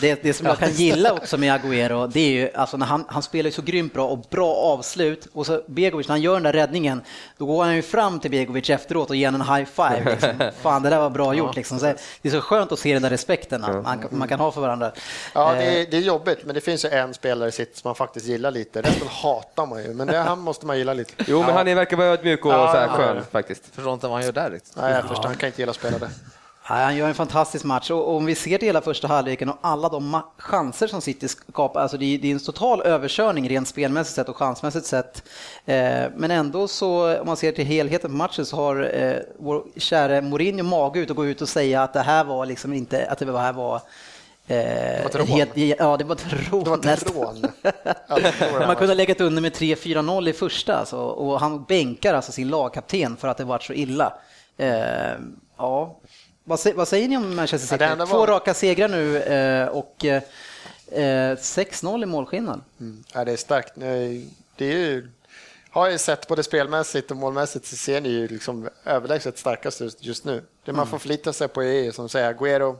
Det, 0.01 0.23
det 0.23 0.33
som 0.33 0.47
jag 0.47 0.59
kan 0.59 0.71
gilla 0.71 1.13
också 1.13 1.37
med 1.39 1.61
Agüero, 1.61 2.07
det 2.13 2.21
är 2.21 2.31
ju 2.31 2.51
alltså 2.55 2.77
när 2.77 2.87
han, 2.87 3.05
han 3.09 3.23
spelar 3.23 3.49
ju 3.49 3.53
så 3.53 3.63
grymt 3.63 3.93
bra 3.95 4.07
och 4.07 4.19
bra 4.31 4.55
avslut 4.55 5.27
och 5.33 5.47
så 5.47 5.63
Begovic, 5.67 6.09
när 6.09 6.13
han 6.13 6.21
gör 6.23 6.35
den 6.35 6.43
där 6.43 6.53
räddningen, 6.53 7.03
då 7.39 7.47
går 7.47 7.65
han 7.65 7.77
ju 7.77 7.83
fram 7.83 8.21
till 8.21 8.31
Begovic 8.31 8.71
efteråt 8.71 9.11
och 9.11 9.17
ger 9.17 9.29
en 9.29 9.41
high 9.43 9.65
five. 9.65 10.03
Liksom. 10.11 10.51
Fan, 10.63 10.83
det 10.83 10.91
där 10.91 10.99
var 11.01 11.11
bra 11.11 11.35
gjort 11.35 11.57
liksom. 11.57 11.79
Så 11.79 11.85
det 12.23 12.29
är 12.29 12.31
så 12.33 12.41
skönt 12.41 12.73
att 12.73 12.79
se 12.79 12.93
den 12.93 13.03
där 13.03 13.11
respekten 13.11 13.61
man, 13.61 14.05
man 14.11 14.29
kan 14.29 14.41
ha 14.41 14.53
för 14.53 14.61
varandra. 14.61 14.93
Ja, 15.35 15.53
det 15.53 15.59
Eh, 15.65 15.81
är, 15.81 15.87
det 15.91 15.97
är 15.97 16.01
jobbigt, 16.01 16.39
men 16.45 16.55
det 16.55 16.61
finns 16.61 16.85
ju 16.85 16.89
en 16.89 17.15
spelare 17.15 17.53
sitt 17.53 17.77
som 17.77 17.89
man 17.89 17.95
faktiskt 17.95 18.27
gillar 18.27 18.51
lite. 18.51 18.83
Resten 18.83 19.09
hatar 19.09 19.67
man 19.67 19.83
ju, 19.83 19.95
men 19.95 20.07
det, 20.07 20.19
han 20.19 20.39
måste 20.39 20.67
man 20.67 20.79
gilla 20.79 20.93
lite. 20.95 21.13
Jo, 21.27 21.43
men 21.43 21.55
han 21.55 21.69
är, 21.69 21.75
verkar 21.75 21.97
vara 21.97 22.09
ödmjuk 22.09 22.45
och 22.45 22.53
Ja, 22.53 22.73
så 22.73 22.79
här 22.79 22.87
ja, 22.87 22.93
skön 22.93 23.17
ja. 23.17 23.23
faktiskt. 23.33 23.63
Förstår 23.75 23.95
inte 23.95 24.07
vad 24.07 24.17
han 24.17 24.25
gör 24.25 24.33
där 24.33 24.51
riktigt. 24.51 24.73
Nej, 24.77 24.93
jag 24.93 25.05
förstår. 25.09 25.25
Han 25.29 25.37
kan 25.37 25.47
inte 25.47 25.63
gilla 25.63 25.70
att 25.71 25.77
spela 25.77 25.99
det. 25.99 26.11
Nej, 26.71 26.85
han 26.85 26.97
gör 26.97 27.09
en 27.09 27.15
fantastisk 27.15 27.65
match 27.65 27.91
och 27.91 28.17
om 28.17 28.25
vi 28.25 28.35
ser 28.35 28.59
till 28.59 28.69
hela 28.69 28.81
första 28.81 29.09
halvleken 29.09 29.49
och 29.49 29.59
alla 29.61 29.89
de 29.89 30.21
chanser 30.37 30.87
som 30.87 31.01
City 31.01 31.29
skapar, 31.29 31.81
alltså 31.81 31.97
det 31.97 32.15
är, 32.15 32.19
det 32.19 32.29
är 32.29 32.33
en 32.33 32.41
total 32.41 32.83
överkörning 32.83 33.49
rent 33.49 33.69
spelmässigt 33.69 34.15
sett 34.15 34.29
och 34.29 34.37
chansmässigt 34.37 34.87
sett. 34.87 35.23
Eh, 35.67 36.05
men 36.17 36.31
ändå 36.31 36.69
så, 36.69 37.21
om 37.21 37.27
man 37.27 37.37
ser 37.37 37.53
till 37.53 37.65
helheten 37.65 38.11
på 38.11 38.17
matchen 38.17 38.47
så 38.47 38.57
har 38.57 38.91
eh, 38.95 39.17
vår 39.39 39.65
käre 39.77 40.21
Mourinho 40.23 40.65
mage 40.65 41.01
ut 41.01 41.11
och 41.11 41.17
gå 41.17 41.27
ut 41.27 41.43
och 41.43 41.49
säga 41.49 41.83
att 41.83 41.93
det 41.93 42.03
här 42.03 42.25
var 42.25 42.47
liksom 42.47 42.73
inte, 42.73 43.07
att 43.11 43.19
det 43.19 43.39
här 43.39 43.53
var 43.53 43.81
Eh, 44.47 45.07
ett 45.07 45.15
rån. 45.15 45.27
helt, 45.27 45.57
ja, 45.57 45.97
det 45.97 46.05
var 46.05 46.17
ett 46.17 46.51
rån. 46.51 46.65
Det 46.65 46.71
var 46.71 46.93
ett 46.93 47.17
rån. 47.17 47.43
Det. 47.63 48.67
Man 48.67 48.77
kunde 48.77 48.93
ha 48.93 48.95
legat 48.95 49.21
under 49.21 49.43
med 49.43 49.53
3-4-0 49.53 50.29
i 50.29 50.33
första 50.33 50.77
alltså, 50.77 50.97
och 50.97 51.41
han 51.41 51.65
bänkar 51.65 52.15
alltså 52.15 52.33
sin 52.33 52.49
lagkapten 52.49 53.17
för 53.17 53.29
att 53.29 53.37
det 53.37 53.45
varit 53.45 53.63
så 53.63 53.73
illa. 53.73 54.13
Eh, 55.61 55.67
ja. 55.67 56.01
vad, 56.45 56.61
vad 56.75 56.89
säger 56.89 57.09
ni 57.09 57.17
om 57.17 57.37
Manchester 57.37 57.75
Ja, 57.75 57.79
City? 57.79 57.85
enda 57.93 58.07
Två 58.07 58.19
var- 58.19 58.27
raka 58.27 58.55
segrar 58.55 58.89
nu 58.89 59.17
eh, 59.23 59.69
och 59.69 60.05
eh, 60.05 60.23
eh, 60.93 61.37
6-0 61.37 62.03
i 62.03 62.07
målskillnad. 62.07 62.61
Mm. 62.81 63.05
Ja, 63.15 63.25
det 63.25 63.33
är 63.33 63.37
starkt. 63.37 63.73
Nej, 63.77 64.29
Det 64.57 64.65
är 64.65 64.77
ju, 64.79 65.09
har 65.71 65.89
jag 65.89 66.01
sett 66.01 66.29
både 66.29 66.43
spelmässigt 66.43 67.11
och 67.11 67.17
målmässigt 67.17 67.67
så 67.67 67.77
ser 67.77 68.01
ni 68.01 68.09
ju 68.09 68.29
liksom 68.29 68.69
överlägset 68.85 69.39
starkast 69.39 69.83
just 70.01 70.25
nu. 70.25 70.43
Det 70.65 70.73
man 70.73 70.87
får 70.87 70.99
förlita 70.99 71.33
sig 71.33 71.49
på 71.49 71.63
är 71.65 71.91
som 71.91 72.09
säger 72.09 72.35
Agüero. 72.35 72.77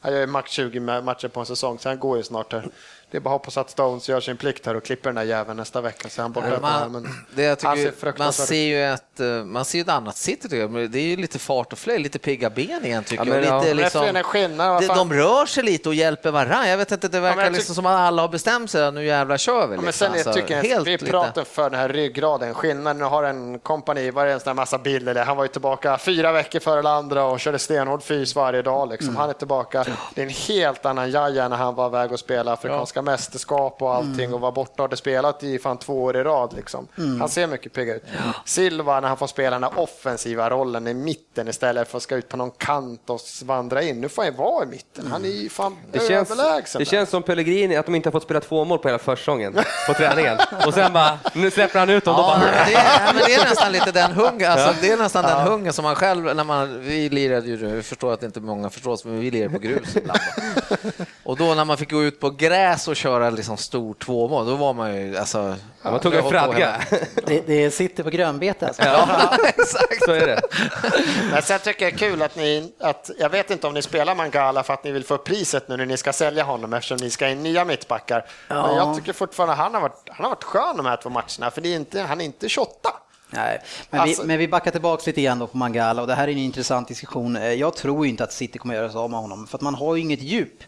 Han 0.00 0.12
gör 0.12 0.20
ju 0.20 0.26
max 0.26 0.50
20 0.50 0.78
ma- 0.80 1.02
matcher 1.02 1.28
på 1.28 1.40
en 1.40 1.46
säsong, 1.46 1.78
så 1.78 1.88
han 1.88 1.98
går 1.98 2.16
ju 2.16 2.22
snart 2.22 2.52
här. 2.52 2.68
Det 3.10 3.16
är 3.16 3.20
bara 3.20 3.30
hoppas 3.30 3.56
att 3.56 3.70
Stones 3.70 4.08
gör 4.08 4.20
sin 4.20 4.36
plikt 4.36 4.66
här 4.66 4.74
och 4.76 4.84
klipper 4.84 5.08
den 5.08 5.14
där 5.14 5.22
jäveln 5.22 5.56
nästa 5.56 5.80
vecka 5.80 6.08
så 6.08 6.22
han 6.22 6.32
borta 6.32 6.58
Man, 6.62 6.82
armen. 6.82 7.08
det 7.34 7.42
jag 7.42 7.58
tycker, 7.58 7.84
man 7.84 7.92
fruktansvärt 8.00 8.48
ser 8.48 8.62
ju 8.62 8.84
ett, 8.84 9.20
eh, 9.20 9.26
man 9.26 9.64
ser 9.64 9.80
ett 9.80 9.88
annat 9.88 10.16
City 10.16 10.42
tycker 10.42 10.56
jag. 10.56 10.70
Men 10.70 10.90
Det 10.90 10.98
är 10.98 11.02
ju 11.02 11.16
lite 11.16 11.38
fart 11.38 11.72
och 11.72 11.78
fläkt, 11.78 12.00
lite 12.00 12.18
pigga 12.18 12.50
ben 12.50 12.84
igen 12.84 13.04
tycker 13.04 13.24
Ja, 13.24 13.30
men 13.30 13.44
jag. 13.44 13.52
ja. 13.52 13.58
Lite, 13.60 13.74
Men 13.74 13.76
liksom, 13.76 14.14
det 14.14 14.22
skillnad, 14.22 14.84
vad 14.84 14.96
de, 14.96 15.12
rör 15.12 15.46
sig 15.46 15.62
lite 15.64 15.88
och 15.88 15.94
hjälper 15.94 16.30
varandra. 16.30 16.68
Jag 16.68 16.78
vet 16.78 16.92
inte, 16.92 17.08
det 17.08 17.20
verkar 17.20 17.36
men 17.36 17.44
jag 17.44 17.52
liksom 17.52 17.74
som 17.74 17.86
att 17.86 17.92
alla 17.92 18.22
har 18.22 18.28
bestämt 18.28 18.70
sig. 18.70 18.92
Nu 18.92 19.04
jävlar 19.04 19.36
kör 19.36 19.54
vi. 19.54 19.60
Ja, 19.62 19.66
men 19.66 19.76
liksom. 19.86 19.92
sen 19.92 20.08
jag 20.18 20.26
Alltså, 20.26 20.32
tycker 20.32 20.56
jag, 20.56 20.62
helt 20.64 20.86
vi 20.88 20.98
pratar 20.98 21.44
för 21.44 21.70
den 21.70 21.80
här 21.80 21.88
ryggraden. 21.88 22.54
Skillnaden, 22.54 22.98
nu 22.98 23.04
har 23.04 23.22
en 23.22 23.58
kompani, 23.58 24.10
var 24.10 24.26
det 24.26 24.32
en 24.32 24.40
sån 24.40 24.48
här 24.50 24.54
massa 24.54 24.78
bilder 24.78 25.14
där 25.14 25.24
han 25.24 25.36
var 25.36 25.44
ju 25.44 25.48
tillbaka 25.48 25.98
fyra 25.98 26.32
veckor 26.32 26.60
före 26.60 26.78
alla 26.78 26.90
andra 26.90 27.24
och 27.24 27.40
körde 27.40 27.58
stenhård 27.58 28.02
fys 28.02 28.34
varje 28.34 28.62
dag. 28.62 28.88
Liksom. 28.88 29.16
Han 29.16 29.30
är 29.30 29.34
tillbaka. 29.34 29.84
Det 30.14 30.20
är 30.22 30.26
en 30.26 30.32
helt 30.32 30.86
annan 30.86 31.10
jaja 31.10 31.48
när 31.48 31.56
han 31.56 31.74
var 31.74 31.88
väg 31.90 32.12
att 32.12 32.20
spela 32.20 32.52
afrikanska 32.52 32.97
mästerskap 33.02 33.82
och 33.82 33.94
allting 33.94 34.34
och 34.34 34.40
var 34.40 34.52
borta 34.52 34.72
och 34.76 34.80
hade 34.88 34.96
spelat 34.96 35.42
i 35.42 35.58
fan 35.58 35.78
två 35.78 36.02
år 36.02 36.16
i 36.16 36.22
rad. 36.22 36.52
Liksom. 36.56 36.88
Han 37.20 37.28
ser 37.28 37.46
mycket 37.46 37.72
pigg 37.72 37.88
ut. 37.88 38.04
Silva 38.44 39.00
när 39.00 39.08
han 39.08 39.16
får 39.16 39.26
spela 39.26 39.50
den 39.58 39.62
här 39.62 39.78
offensiva 39.80 40.50
rollen 40.50 40.86
i 40.86 40.94
mitten 40.94 41.48
istället 41.48 41.88
för 41.88 41.96
att 41.96 42.02
ska 42.02 42.16
ut 42.16 42.28
på 42.28 42.36
någon 42.36 42.50
kant 42.50 43.10
och 43.10 43.20
vandra 43.44 43.82
in. 43.82 44.00
Nu 44.00 44.08
får 44.08 44.22
han 44.22 44.32
ju 44.32 44.38
vara 44.38 44.64
i 44.64 44.66
mitten. 44.66 45.06
Han 45.10 45.24
är 45.24 45.28
ju 45.28 45.48
fan 45.48 45.76
Det 45.92 46.08
känns, 46.08 46.30
överlägsen. 46.30 46.78
det 46.78 46.84
där. 46.84 46.90
känns 46.90 47.10
som 47.10 47.22
Pellegrini, 47.22 47.76
att 47.76 47.86
de 47.86 47.94
inte 47.94 48.08
har 48.08 48.12
fått 48.12 48.22
spela 48.22 48.40
två 48.40 48.64
mål 48.64 48.78
på 48.78 48.88
hela 48.88 48.98
försäsongen 48.98 49.58
på 49.86 49.94
träningen. 49.94 50.38
Och 50.66 50.74
sen 50.74 50.92
bara, 50.92 51.18
nu 51.34 51.50
släpper 51.50 51.78
han 51.78 51.90
ut 51.90 52.04
dem. 52.04 52.14
Ja, 52.18 52.38
bara, 52.40 52.50
det, 52.66 52.74
är, 52.74 53.14
men 53.14 53.22
det 53.26 53.34
är 53.34 53.44
nästan 53.50 53.72
lite 53.72 53.92
den 53.92 54.12
hungern, 54.12 54.52
alltså, 54.52 54.74
det 54.80 54.90
är 54.90 54.96
nästan 54.96 55.24
den 55.24 55.46
hungern 55.46 55.72
som 55.72 55.82
man 55.82 55.94
själv, 55.94 56.36
när 56.36 56.44
man, 56.44 56.80
vi 56.80 57.08
lirade 57.08 57.46
ju, 57.46 57.74
jag 57.74 57.84
förstår 57.84 58.12
att 58.12 58.22
inte 58.22 58.40
många 58.40 58.70
förstår, 58.70 58.98
men 59.04 59.20
vi 59.20 59.30
lirade 59.30 59.54
på 59.54 59.58
grus 59.58 59.96
ibland. 59.96 60.20
Och 61.24 61.36
då 61.36 61.54
när 61.54 61.64
man 61.64 61.76
fick 61.76 61.90
gå 61.90 62.02
ut 62.02 62.20
på 62.20 62.30
gräs 62.30 62.87
och 62.88 62.96
köra 62.96 63.30
liksom 63.30 63.56
stor 63.56 63.94
tvåmål, 63.94 64.46
då 64.46 64.54
var 64.56 64.74
man 64.74 64.96
ju, 64.96 65.16
alltså... 65.16 65.56
Ja, 65.82 65.90
man 65.90 66.00
tog 66.00 66.14
en 66.14 66.28
fradga. 66.30 66.80
Det, 67.26 67.46
det 67.46 67.70
sitter 67.70 68.02
på 68.02 68.10
grönbete 68.10 68.66
alltså. 68.66 68.82
Ja, 68.82 69.08
exakt. 69.44 70.04
Så 70.04 70.12
är 70.12 70.26
det. 70.26 70.40
Men 71.32 71.42
sen 71.42 71.58
tycker 71.60 71.84
jag 71.84 71.92
det 71.92 71.96
är 71.96 71.98
kul 72.10 72.22
att 72.22 72.36
ni, 72.36 72.72
att, 72.80 73.10
jag 73.18 73.28
vet 73.30 73.50
inte 73.50 73.66
om 73.66 73.74
ni 73.74 73.82
spelar 73.82 74.14
Mangala 74.14 74.62
för 74.62 74.74
att 74.74 74.84
ni 74.84 74.90
vill 74.92 75.04
få 75.04 75.14
upp 75.14 75.24
priset 75.24 75.68
nu 75.68 75.76
när 75.76 75.86
ni 75.86 75.96
ska 75.96 76.12
sälja 76.12 76.44
honom 76.44 76.72
eftersom 76.72 76.96
ni 77.00 77.10
ska 77.10 77.28
in 77.28 77.42
nya 77.42 77.64
mittbackar. 77.64 78.26
Men 78.48 78.58
Ja. 78.58 78.76
jag 78.76 78.96
tycker 78.96 79.12
fortfarande 79.12 79.54
han 79.54 79.74
har 79.74 79.80
varit, 79.80 80.02
han 80.08 80.24
har 80.24 80.30
varit 80.30 80.44
skön 80.44 80.76
de 80.76 80.86
här 80.86 80.96
två 80.96 81.08
matcherna 81.10 81.50
för 81.50 81.60
det 81.60 81.68
är 81.72 81.76
inte, 81.76 82.00
han 82.00 82.20
är 82.20 82.24
inte 82.24 82.48
28. 82.48 82.90
Nej, 83.30 83.60
men, 83.90 84.00
Alltså- 84.00 84.22
vi, 84.22 84.28
men 84.28 84.38
vi 84.38 84.48
backar 84.48 84.70
tillbaka 84.70 85.02
lite 85.06 85.20
igen 85.20 85.38
då 85.38 85.46
på 85.46 85.56
Mangala 85.56 86.02
och 86.02 86.08
det 86.08 86.14
här 86.14 86.28
är 86.28 86.32
en 86.32 86.38
intressant 86.38 86.88
diskussion. 86.88 87.36
Eh, 87.36 87.52
Jag 87.52 87.74
tror 87.76 88.04
ju 88.06 88.10
inte 88.10 88.24
att 88.24 88.32
City 88.32 88.58
kommer 88.58 88.74
göra 88.74 88.90
sig 88.90 88.98
av 88.98 89.10
med 89.10 89.20
honom 89.20 89.46
för 89.46 89.58
att 89.58 89.62
man 89.62 89.74
har 89.74 89.94
ju 89.96 90.02
inget 90.02 90.22
djup 90.22 90.62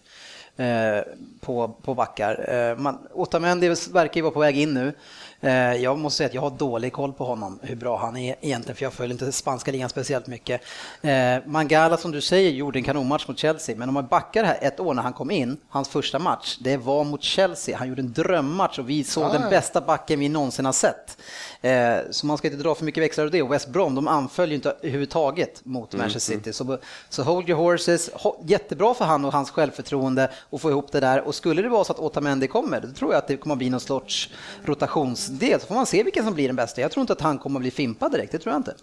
på, 1.41 1.75
på 1.83 1.95
backar. 1.95 2.55
Eh, 2.55 2.77
man, 2.77 2.99
Otamendi 3.13 3.69
verkar 3.69 4.17
ju 4.17 4.23
vara 4.23 4.33
på 4.33 4.41
väg 4.41 4.59
in 4.59 4.75
nu. 4.75 4.93
Eh, 5.41 5.75
jag 5.75 5.99
måste 5.99 6.17
säga 6.17 6.27
att 6.27 6.35
jag 6.35 6.43
har 6.43 6.51
dålig 6.51 6.93
koll 6.93 7.13
på 7.13 7.25
honom, 7.25 7.59
hur 7.63 7.77
bra 7.77 7.97
han 7.97 8.17
är 8.17 8.37
egentligen, 8.41 8.77
för 8.77 8.85
jag 8.85 8.93
följer 8.93 9.13
inte 9.13 9.33
spanska 9.33 9.73
ligan 9.73 9.89
speciellt 9.89 10.27
mycket. 10.27 10.61
Eh, 11.03 11.37
Mangala, 11.47 11.97
som 11.97 12.11
du 12.11 12.21
säger, 12.21 12.51
gjorde 12.51 12.79
en 12.79 12.85
kanonmatch 12.85 13.29
mot 13.29 13.39
Chelsea, 13.39 13.77
men 13.77 13.89
om 13.89 13.95
man 13.95 14.07
backar 14.07 14.45
här 14.45 14.59
ett 14.61 14.81
år 14.81 14.95
när 14.95 15.03
han 15.03 15.13
kom 15.13 15.31
in, 15.31 15.57
hans 15.69 15.89
första 15.89 16.19
match, 16.19 16.59
det 16.61 16.77
var 16.77 17.05
mot 17.05 17.23
Chelsea. 17.23 17.79
Han 17.79 17.89
gjorde 17.89 18.03
en 18.03 18.13
drömmatch 18.13 18.79
och 18.79 18.91
vi 18.91 19.05
såg 19.05 19.33
den 19.33 19.51
bästa 19.51 19.81
backen 19.81 20.21
vi 20.21 20.29
någonsin 20.29 20.65
har 20.65 20.73
sett. 20.73 21.17
Eh, 21.63 21.99
så 22.11 22.27
man 22.27 22.39
ska 22.39 22.49
inte 22.49 22.63
dra 22.63 22.75
för 22.75 22.85
mycket 22.85 23.03
växlar 23.03 23.25
av 23.25 23.31
det. 23.31 23.43
West 23.43 23.69
Brom, 23.69 23.95
de 23.95 24.09
anföll 24.09 24.49
ju 24.49 24.55
inte 24.55 24.71
överhuvudtaget 24.81 25.61
mot 25.65 25.95
Manchester 25.95 26.35
City. 26.35 26.53
Så, 26.53 26.79
så 27.09 27.23
hold 27.23 27.49
your 27.49 27.59
horses. 27.61 28.11
Ho- 28.13 28.37
Jättebra 28.47 28.95
för 28.95 29.05
han 29.05 29.25
och 29.25 29.33
hans 29.33 29.51
självförtroende 29.51 30.31
att 30.51 30.61
få 30.61 30.71
ihop 30.71 30.93
det 30.93 31.01
där. 31.01 31.21
Och 31.21 31.35
skulle 31.35 31.63
det 31.63 31.69
vara 31.69 31.85
så 31.85 31.93
att 31.93 31.99
Otamendi 31.99 32.47
kommer, 32.47 32.81
då 32.81 32.89
tror 32.93 33.13
jag 33.13 33.19
att 33.19 33.29
det 33.29 33.37
kommer 33.37 33.55
att 33.55 33.59
bli 33.59 33.71
någon 33.71 33.81
sorts 33.81 34.31
rotationsdel. 34.65 35.61
Så 35.61 35.67
får 35.67 35.75
man 35.75 35.87
se 35.87 36.03
vilken 36.03 36.25
som 36.25 36.35
blir 36.35 36.47
den 36.47 36.57
bästa. 36.57 36.81
Jag 36.81 36.91
tror 36.91 37.01
inte 37.01 37.13
att 37.13 37.21
han 37.21 37.39
kommer 37.39 37.59
att 37.59 37.63
bli 37.63 37.71
fimpad 37.71 38.13
direkt, 38.13 38.33
det 38.33 38.39
tror 38.39 38.53
jag 38.53 38.59
inte. 38.59 38.75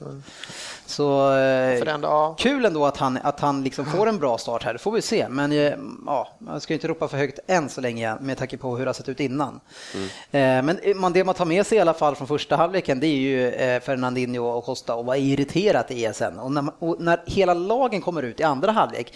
Så 0.85 1.21
eh, 1.31 1.77
För 1.79 1.85
det 1.85 1.91
ändå, 1.91 2.07
ja. 2.07 2.35
kul 2.39 2.65
ändå 2.65 2.85
att 2.85 2.97
han, 2.97 3.19
att 3.23 3.39
han 3.39 3.63
liksom 3.63 3.85
får 3.85 4.07
en 4.09 4.17
bra 4.19 4.37
start 4.37 4.63
här, 4.63 4.73
det 4.73 4.79
får 4.79 4.91
vi 4.91 5.01
se. 5.01 5.27
Men 5.29 5.51
eh, 5.51 5.73
ja, 6.05 6.27
man 6.39 6.61
ska 6.61 6.73
ju 6.73 6.75
inte 6.75 6.87
ropa 6.87 7.07
för 7.07 7.17
högt 7.17 7.39
än 7.47 7.69
så 7.69 7.81
länge 7.81 8.15
med 8.21 8.37
tanke 8.37 8.57
på 8.57 8.77
hur 8.77 8.85
det 8.85 8.89
har 8.89 8.93
sett 8.93 9.09
ut 9.09 9.19
innan. 9.19 9.59
Eh, 9.95 9.99
Men 10.31 10.69
eh, 10.69 11.09
det 11.13 11.23
man 11.23 11.35
tar 11.35 11.45
med 11.45 11.65
sig 11.67 11.77
i 11.77 11.81
alla 11.81 11.93
fall 11.93 12.15
från 12.15 12.27
första 12.27 12.55
halvleken 12.67 12.99
det 12.99 13.07
är 13.07 13.17
ju 13.17 13.49
eh, 13.49 13.81
Fernandinho 13.81 14.45
och 14.45 14.65
Costa 14.65 14.95
och 14.95 15.05
vad 15.05 15.17
irriterat 15.17 15.87
det 15.87 16.05
är 16.05 16.13
sen. 16.13 16.39
Och 16.39 16.51
när, 16.51 16.65
och 16.79 16.95
när 16.99 17.21
hela 17.25 17.53
lagen 17.53 18.01
kommer 18.01 18.23
ut 18.23 18.39
i 18.39 18.43
andra 18.43 18.71
halvlek 18.71 19.13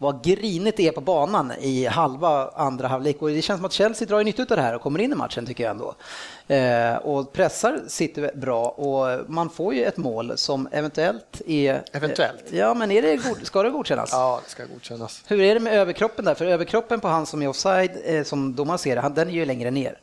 vad 0.00 0.24
grinigt 0.24 0.76
det 0.76 0.88
är 0.88 0.92
på 0.92 1.00
banan 1.00 1.52
i 1.60 1.86
halva 1.86 2.48
andra 2.48 2.88
halvlek. 2.88 3.22
Och 3.22 3.28
det 3.28 3.42
känns 3.42 3.58
som 3.58 3.64
att 3.64 3.72
Chelsea 3.72 4.08
drar 4.08 4.24
nytta 4.24 4.42
av 4.42 4.48
det 4.48 4.62
här 4.62 4.74
och 4.74 4.82
kommer 4.82 4.98
in 5.00 5.12
i 5.12 5.14
matchen 5.14 5.46
tycker 5.46 5.64
jag 5.64 5.70
ändå. 5.70 5.94
Eh, 6.48 6.96
och 6.96 7.32
pressar 7.32 7.80
City 7.88 8.28
bra 8.34 8.68
och 8.68 9.30
man 9.30 9.50
får 9.50 9.74
ju 9.74 9.84
ett 9.84 9.96
mål 9.96 10.32
som 10.36 10.68
eventuellt 10.72 11.42
är... 11.46 11.82
Eventuellt? 11.92 12.44
Ja, 12.50 12.74
men 12.74 12.90
är 12.90 13.02
det 13.02 13.16
god, 13.16 13.46
ska 13.46 13.62
det 13.62 13.70
godkännas? 13.70 14.10
Ja, 14.12 14.40
det 14.44 14.50
ska 14.50 14.64
godkännas. 14.64 15.22
Hur 15.26 15.40
är 15.40 15.54
det 15.54 15.60
med 15.60 15.74
överkroppen 15.74 16.24
där? 16.24 16.34
För 16.34 16.44
överkroppen 16.44 17.00
på 17.00 17.08
han 17.08 17.26
som 17.26 17.42
är 17.42 17.48
offside, 17.48 17.90
eh, 18.04 18.24
som 18.24 18.54
domaren 18.54 18.78
ser 18.78 18.96
det, 18.96 19.12
den 19.14 19.28
är 19.28 19.32
ju 19.32 19.44
längre 19.44 19.70
ner. 19.70 19.98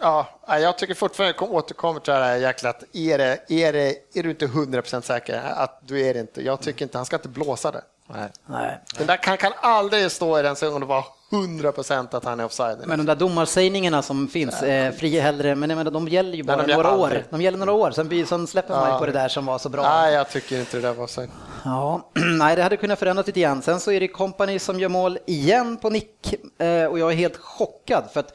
Ja, 0.00 0.26
jag 0.46 0.78
tycker 0.78 0.94
fortfarande, 0.94 1.34
jag 1.40 1.52
återkommer 1.52 2.00
till 2.00 2.12
det 2.12 2.18
här 2.18 2.36
jäkla 2.36 2.70
att 2.70 2.82
är, 2.92 3.18
det, 3.18 3.62
är, 3.62 3.72
det, 3.72 3.94
är 4.14 4.22
du 4.22 4.30
inte 4.30 4.46
100% 4.46 5.00
säker 5.00 5.42
att 5.56 5.80
du 5.86 6.00
är 6.06 6.14
det 6.14 6.20
inte, 6.20 6.42
jag 6.44 6.60
tycker 6.60 6.84
inte, 6.84 6.98
han 6.98 7.06
ska 7.06 7.16
inte 7.16 7.28
blåsa 7.28 7.70
det. 7.70 7.82
Nej. 8.14 8.28
Nej. 8.46 8.78
Den 8.98 9.06
där 9.06 9.16
kan, 9.16 9.36
kan 9.36 9.52
aldrig 9.60 10.10
stå 10.10 10.38
i 10.38 10.42
den 10.42 10.56
sektionen 10.56 10.82
och 10.82 10.88
vara 10.88 11.04
100% 11.30 12.16
att 12.16 12.24
han 12.24 12.40
är 12.40 12.44
offside. 12.44 12.78
Men 12.86 12.98
de 12.98 13.06
där 13.06 13.14
domarsägningarna 13.16 14.02
som 14.02 14.28
finns, 14.28 14.62
eh, 14.62 14.92
fri 14.92 15.20
hellre, 15.20 15.54
men 15.54 15.70
jag 15.70 15.76
menar, 15.76 15.90
de 15.90 16.08
gäller 16.08 16.36
ju 16.36 16.42
bara 16.42 16.66
några 16.66 16.88
aldrig. 16.88 17.18
år. 17.18 17.24
De 17.30 17.40
gäller 17.42 17.58
några 17.58 17.72
år, 17.72 17.90
sen, 17.90 18.26
sen 18.26 18.46
släpper 18.46 18.74
man 18.74 18.90
Ja. 18.90 18.98
på 18.98 19.06
det 19.06 19.12
där 19.12 19.28
som 19.28 19.46
var 19.46 19.58
så 19.58 19.68
bra. 19.68 19.82
Nej, 19.82 20.14
jag 20.14 20.30
tycker 20.30 20.60
inte 20.60 20.76
det 20.76 20.80
där 20.82 20.92
var 20.94 21.04
offside. 21.04 21.30
Ja, 21.64 22.10
nej, 22.38 22.56
det 22.56 22.62
hade 22.62 22.76
kunnat 22.76 22.98
förändras 22.98 23.26
lite 23.26 23.40
grann. 23.40 23.62
Sen 23.62 23.80
så 23.80 23.92
är 23.92 24.00
det 24.00 24.08
Company 24.08 24.58
som 24.58 24.80
gör 24.80 24.88
mål 24.88 25.18
igen 25.26 25.76
på 25.76 25.90
nick 25.90 26.34
eh, 26.58 26.84
och 26.84 26.98
jag 26.98 27.12
är 27.12 27.16
helt 27.16 27.36
chockad 27.36 28.04
för 28.12 28.20
att 28.20 28.34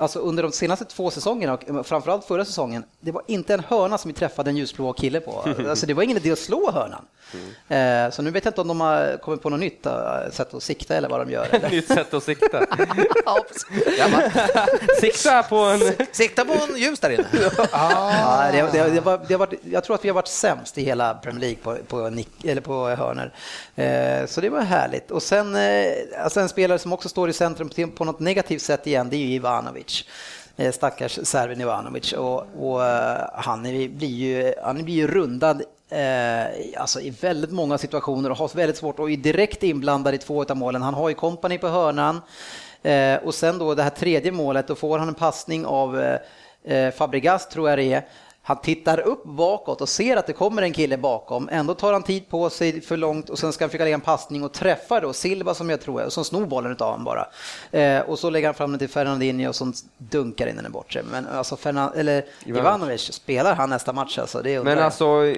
alltså 0.00 0.18
under 0.18 0.42
de 0.42 0.52
senaste 0.52 0.84
två 0.84 1.10
säsongerna 1.10 1.54
och 1.54 1.86
framförallt 1.86 2.24
förra 2.24 2.44
säsongen, 2.44 2.84
det 3.00 3.12
var 3.12 3.22
inte 3.26 3.54
en 3.54 3.60
hörna 3.68 3.98
som 3.98 4.08
vi 4.08 4.14
träffade 4.14 4.50
en 4.50 4.56
ljusblå 4.56 4.92
kille 4.92 5.20
på. 5.20 5.44
Alltså 5.68 5.86
det 5.86 5.94
var 5.94 6.02
ingen 6.02 6.16
idé 6.16 6.32
att 6.32 6.38
slå 6.38 6.70
hörnan. 6.70 7.04
Eh, 7.68 8.10
Så 8.10 8.22
nu 8.22 8.30
vet 8.30 8.44
jag 8.44 8.50
inte 8.50 8.60
om 8.60 8.68
de 8.68 8.80
har 8.80 9.16
kommit 9.22 9.42
på 9.42 9.50
något 9.50 9.60
nytt 9.60 9.86
eh, 9.86 9.92
sätt 10.32 10.54
att 10.54 10.62
sikta 10.62 10.94
eller 10.96 11.08
vad 11.08 11.20
de 11.20 11.30
gör. 11.32 11.46
eller? 11.54 11.70
Nytt 11.76 11.88
sätt 11.88 12.14
att 12.14 12.22
sikta. 12.22 12.66
Ja? 13.98 14.08
Sikta 15.00 15.42
på 15.42 15.56
en... 15.56 15.80
Sikta 16.12 16.44
på 16.44 16.52
en 16.52 16.76
ljus 16.78 17.00
där 17.00 17.10
inne. 17.10 17.24
Ja, 17.72 18.48
det, 18.52 18.62
det, 18.72 18.90
det 18.90 19.00
var, 19.00 19.20
det 19.28 19.36
varit, 19.36 19.60
jag 19.64 19.84
tror 19.84 19.94
att 19.94 20.04
vi 20.04 20.08
har 20.08 20.14
varit 20.14 20.28
sämst 20.28 20.78
i 20.78 20.82
hela 20.84 21.14
Premier 21.14 21.40
League 21.40 21.58
på, 21.62 21.76
på, 21.88 22.10
nick, 22.10 22.44
eller 22.44 22.60
på 22.60 22.88
hörnor. 22.88 23.30
Eh, 23.76 24.26
så 24.26 24.40
det 24.40 24.48
var 24.48 24.60
härligt. 24.60 25.10
Och 25.10 25.22
sen 25.22 25.54
eh, 25.54 25.92
alltså 26.24 26.40
en 26.40 26.48
spelare 26.48 26.78
som 26.78 26.92
också 26.92 27.08
står 27.08 27.28
i 27.30 27.32
centrum 27.32 27.68
på, 27.68 27.86
på 27.86 28.04
något 28.04 28.20
negativt 28.20 28.62
sätt 28.62 28.86
igen, 28.86 29.08
det 29.10 29.16
är 29.16 29.18
ju 29.18 29.34
Ivanovic. 29.34 29.89
Ivanovic 29.90 30.04
eh, 30.56 30.72
stackars 30.72 31.18
serben 31.22 31.60
Ivanovic. 31.60 32.12
Och, 32.12 32.46
och 32.58 32.84
eh, 32.84 33.28
han, 33.34 33.66
är, 33.66 33.88
blir 33.88 34.08
ju, 34.08 34.54
han 34.62 34.84
blir 34.84 34.94
ju 34.94 35.06
rundad 35.06 35.62
Eh, 35.92 36.46
alltså 36.76 37.00
i 37.00 37.10
väldigt 37.10 37.50
många 37.50 37.78
situationer 37.78 38.30
och 38.30 38.36
har 38.36 38.56
väldigt 38.56 38.76
svårt 38.76 38.98
och 38.98 39.10
är 39.10 39.16
direkt 39.16 39.62
inblandad 39.62 40.14
i 40.14 40.18
två 40.18 40.44
av 40.48 40.56
målen. 40.56 40.82
Han 40.82 40.94
har 40.94 41.08
ju 41.08 41.14
kompani 41.14 41.58
på 41.58 41.68
hörnan 41.68 42.20
eh, 42.82 43.16
och 43.16 43.34
sen 43.34 43.58
då 43.58 43.74
det 43.74 43.82
här 43.82 43.90
tredje 43.90 44.32
målet, 44.32 44.66
då 44.66 44.74
får 44.74 44.98
han 44.98 45.08
en 45.08 45.14
passning 45.14 45.66
av 45.66 46.00
eh, 46.00 46.18
eh 46.64 46.94
Fabregas 46.94 47.48
tror 47.48 47.68
jag 47.68 47.78
det 47.78 47.92
är. 47.92 48.04
Han 48.50 48.60
tittar 48.60 49.00
upp 49.00 49.24
bakåt 49.24 49.80
och 49.80 49.88
ser 49.88 50.16
att 50.16 50.26
det 50.26 50.32
kommer 50.32 50.62
en 50.62 50.72
kille 50.72 50.96
bakom. 50.96 51.48
Ändå 51.52 51.74
tar 51.74 51.92
han 51.92 52.02
tid 52.02 52.28
på 52.28 52.50
sig 52.50 52.80
för 52.80 52.96
långt 52.96 53.30
och 53.30 53.38
sen 53.38 53.52
ska 53.52 53.64
han 53.64 53.70
försöka 53.70 53.84
lägga 53.84 53.94
en 53.94 54.00
passning 54.00 54.44
och 54.44 54.52
träffa 54.52 55.00
då 55.00 55.12
Silva 55.12 55.54
som 55.54 55.70
jag 55.70 55.80
tror 55.80 56.00
är 56.00 56.06
och 56.06 56.12
som 56.12 56.24
snor 56.24 56.46
bollen 56.46 56.72
utav 56.72 56.90
honom 56.90 57.04
bara. 57.04 57.26
Eh, 57.70 58.00
och 58.00 58.18
så 58.18 58.30
lägger 58.30 58.48
han 58.48 58.54
fram 58.54 58.70
den 58.70 58.78
till 58.78 58.88
Fernandinho 58.88 59.52
så 59.52 59.72
dunkar 59.98 60.46
in 60.46 60.56
den 60.56 60.72
bort 60.72 60.92
sig. 60.92 61.02
Men 61.10 61.26
alltså 61.26 61.56
Fernan 61.56 61.92
eller 61.94 62.24
Ivanovic, 62.44 63.12
spelar 63.12 63.54
han 63.54 63.70
nästa 63.70 63.92
match 63.92 64.18
alltså? 64.18 64.42
Det 64.42 64.58
undrar 64.58 64.74
Men 64.74 64.84
alltså, 64.84 65.34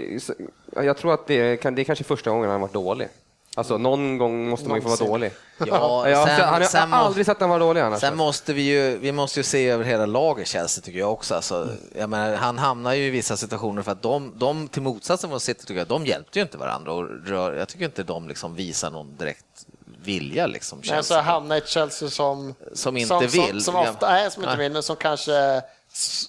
jag 0.74 0.96
tror 0.96 1.14
att 1.14 1.26
det, 1.26 1.56
kan, 1.56 1.74
det 1.74 1.82
är 1.82 1.84
kanske 1.84 2.04
första 2.04 2.30
gången 2.30 2.50
han 2.50 2.60
varit 2.60 2.72
dålig. 2.72 3.08
Alltså 3.56 3.78
någon 3.78 4.18
gång 4.18 4.48
måste 4.48 4.68
man 4.68 4.78
ju 4.78 4.82
få 4.82 4.88
vara 4.88 5.08
dålig. 5.10 5.32
Ja, 5.58 6.08
jag, 6.08 6.28
sen- 6.28 6.92
har 6.92 6.98
aldrig 6.98 7.26
sett 7.26 7.40
han 7.40 7.48
vara 7.50 7.58
dålig 7.58 7.80
annars. 7.80 8.00
Sen 8.00 8.16
måste 8.16 8.52
vi 8.52 8.62
ju, 8.62 8.98
vi 8.98 9.12
måste 9.12 9.40
ju 9.40 9.44
se 9.44 9.68
över 9.68 9.84
hela 9.84 10.06
laget 10.06 10.48
Chelsea 10.48 10.82
tycker 10.82 10.98
jag 10.98 11.12
också. 11.12 11.34
Alltså, 11.34 11.68
jag 11.94 12.10
menar, 12.10 12.36
han 12.36 12.58
hamnar 12.58 12.92
ju 12.92 13.06
i 13.06 13.10
vissa 13.10 13.36
situationer 13.36 13.82
för 13.82 13.92
att 13.92 14.02
de, 14.02 14.32
de 14.36 14.68
till 14.68 14.82
motsatsen 14.82 15.30
från 15.30 15.40
City 15.40 15.66
tycker 15.66 15.78
jag, 15.78 15.88
de 15.88 16.06
hjälpte 16.06 16.38
ju 16.38 16.42
inte 16.42 16.58
varandra 16.58 16.92
och 16.92 17.26
rör, 17.26 17.52
jag 17.52 17.68
tycker 17.68 17.84
inte 17.84 18.02
de 18.02 18.28
liksom 18.28 18.54
visar 18.54 18.90
någon 18.90 19.16
direkt 19.16 19.66
vilja 20.04 20.46
liksom. 20.46 20.78
Men 20.78 20.86
så 20.86 20.94
Chelsea. 20.94 21.20
hamna 21.20 21.54
i 21.54 21.58
ett 21.58 21.68
Chelsea 21.68 22.10
som... 22.10 22.54
Som 22.74 22.96
inte 22.96 23.08
som, 23.08 23.20
vill. 23.20 23.64
Som, 23.64 23.74
som 23.74 23.76
ofta, 23.76 24.10
nej, 24.10 24.30
som 24.30 24.42
inte 24.42 24.56
Nej. 24.56 24.64
vill, 24.64 24.72
men 24.72 24.82
som 24.82 24.96
kanske 24.96 25.62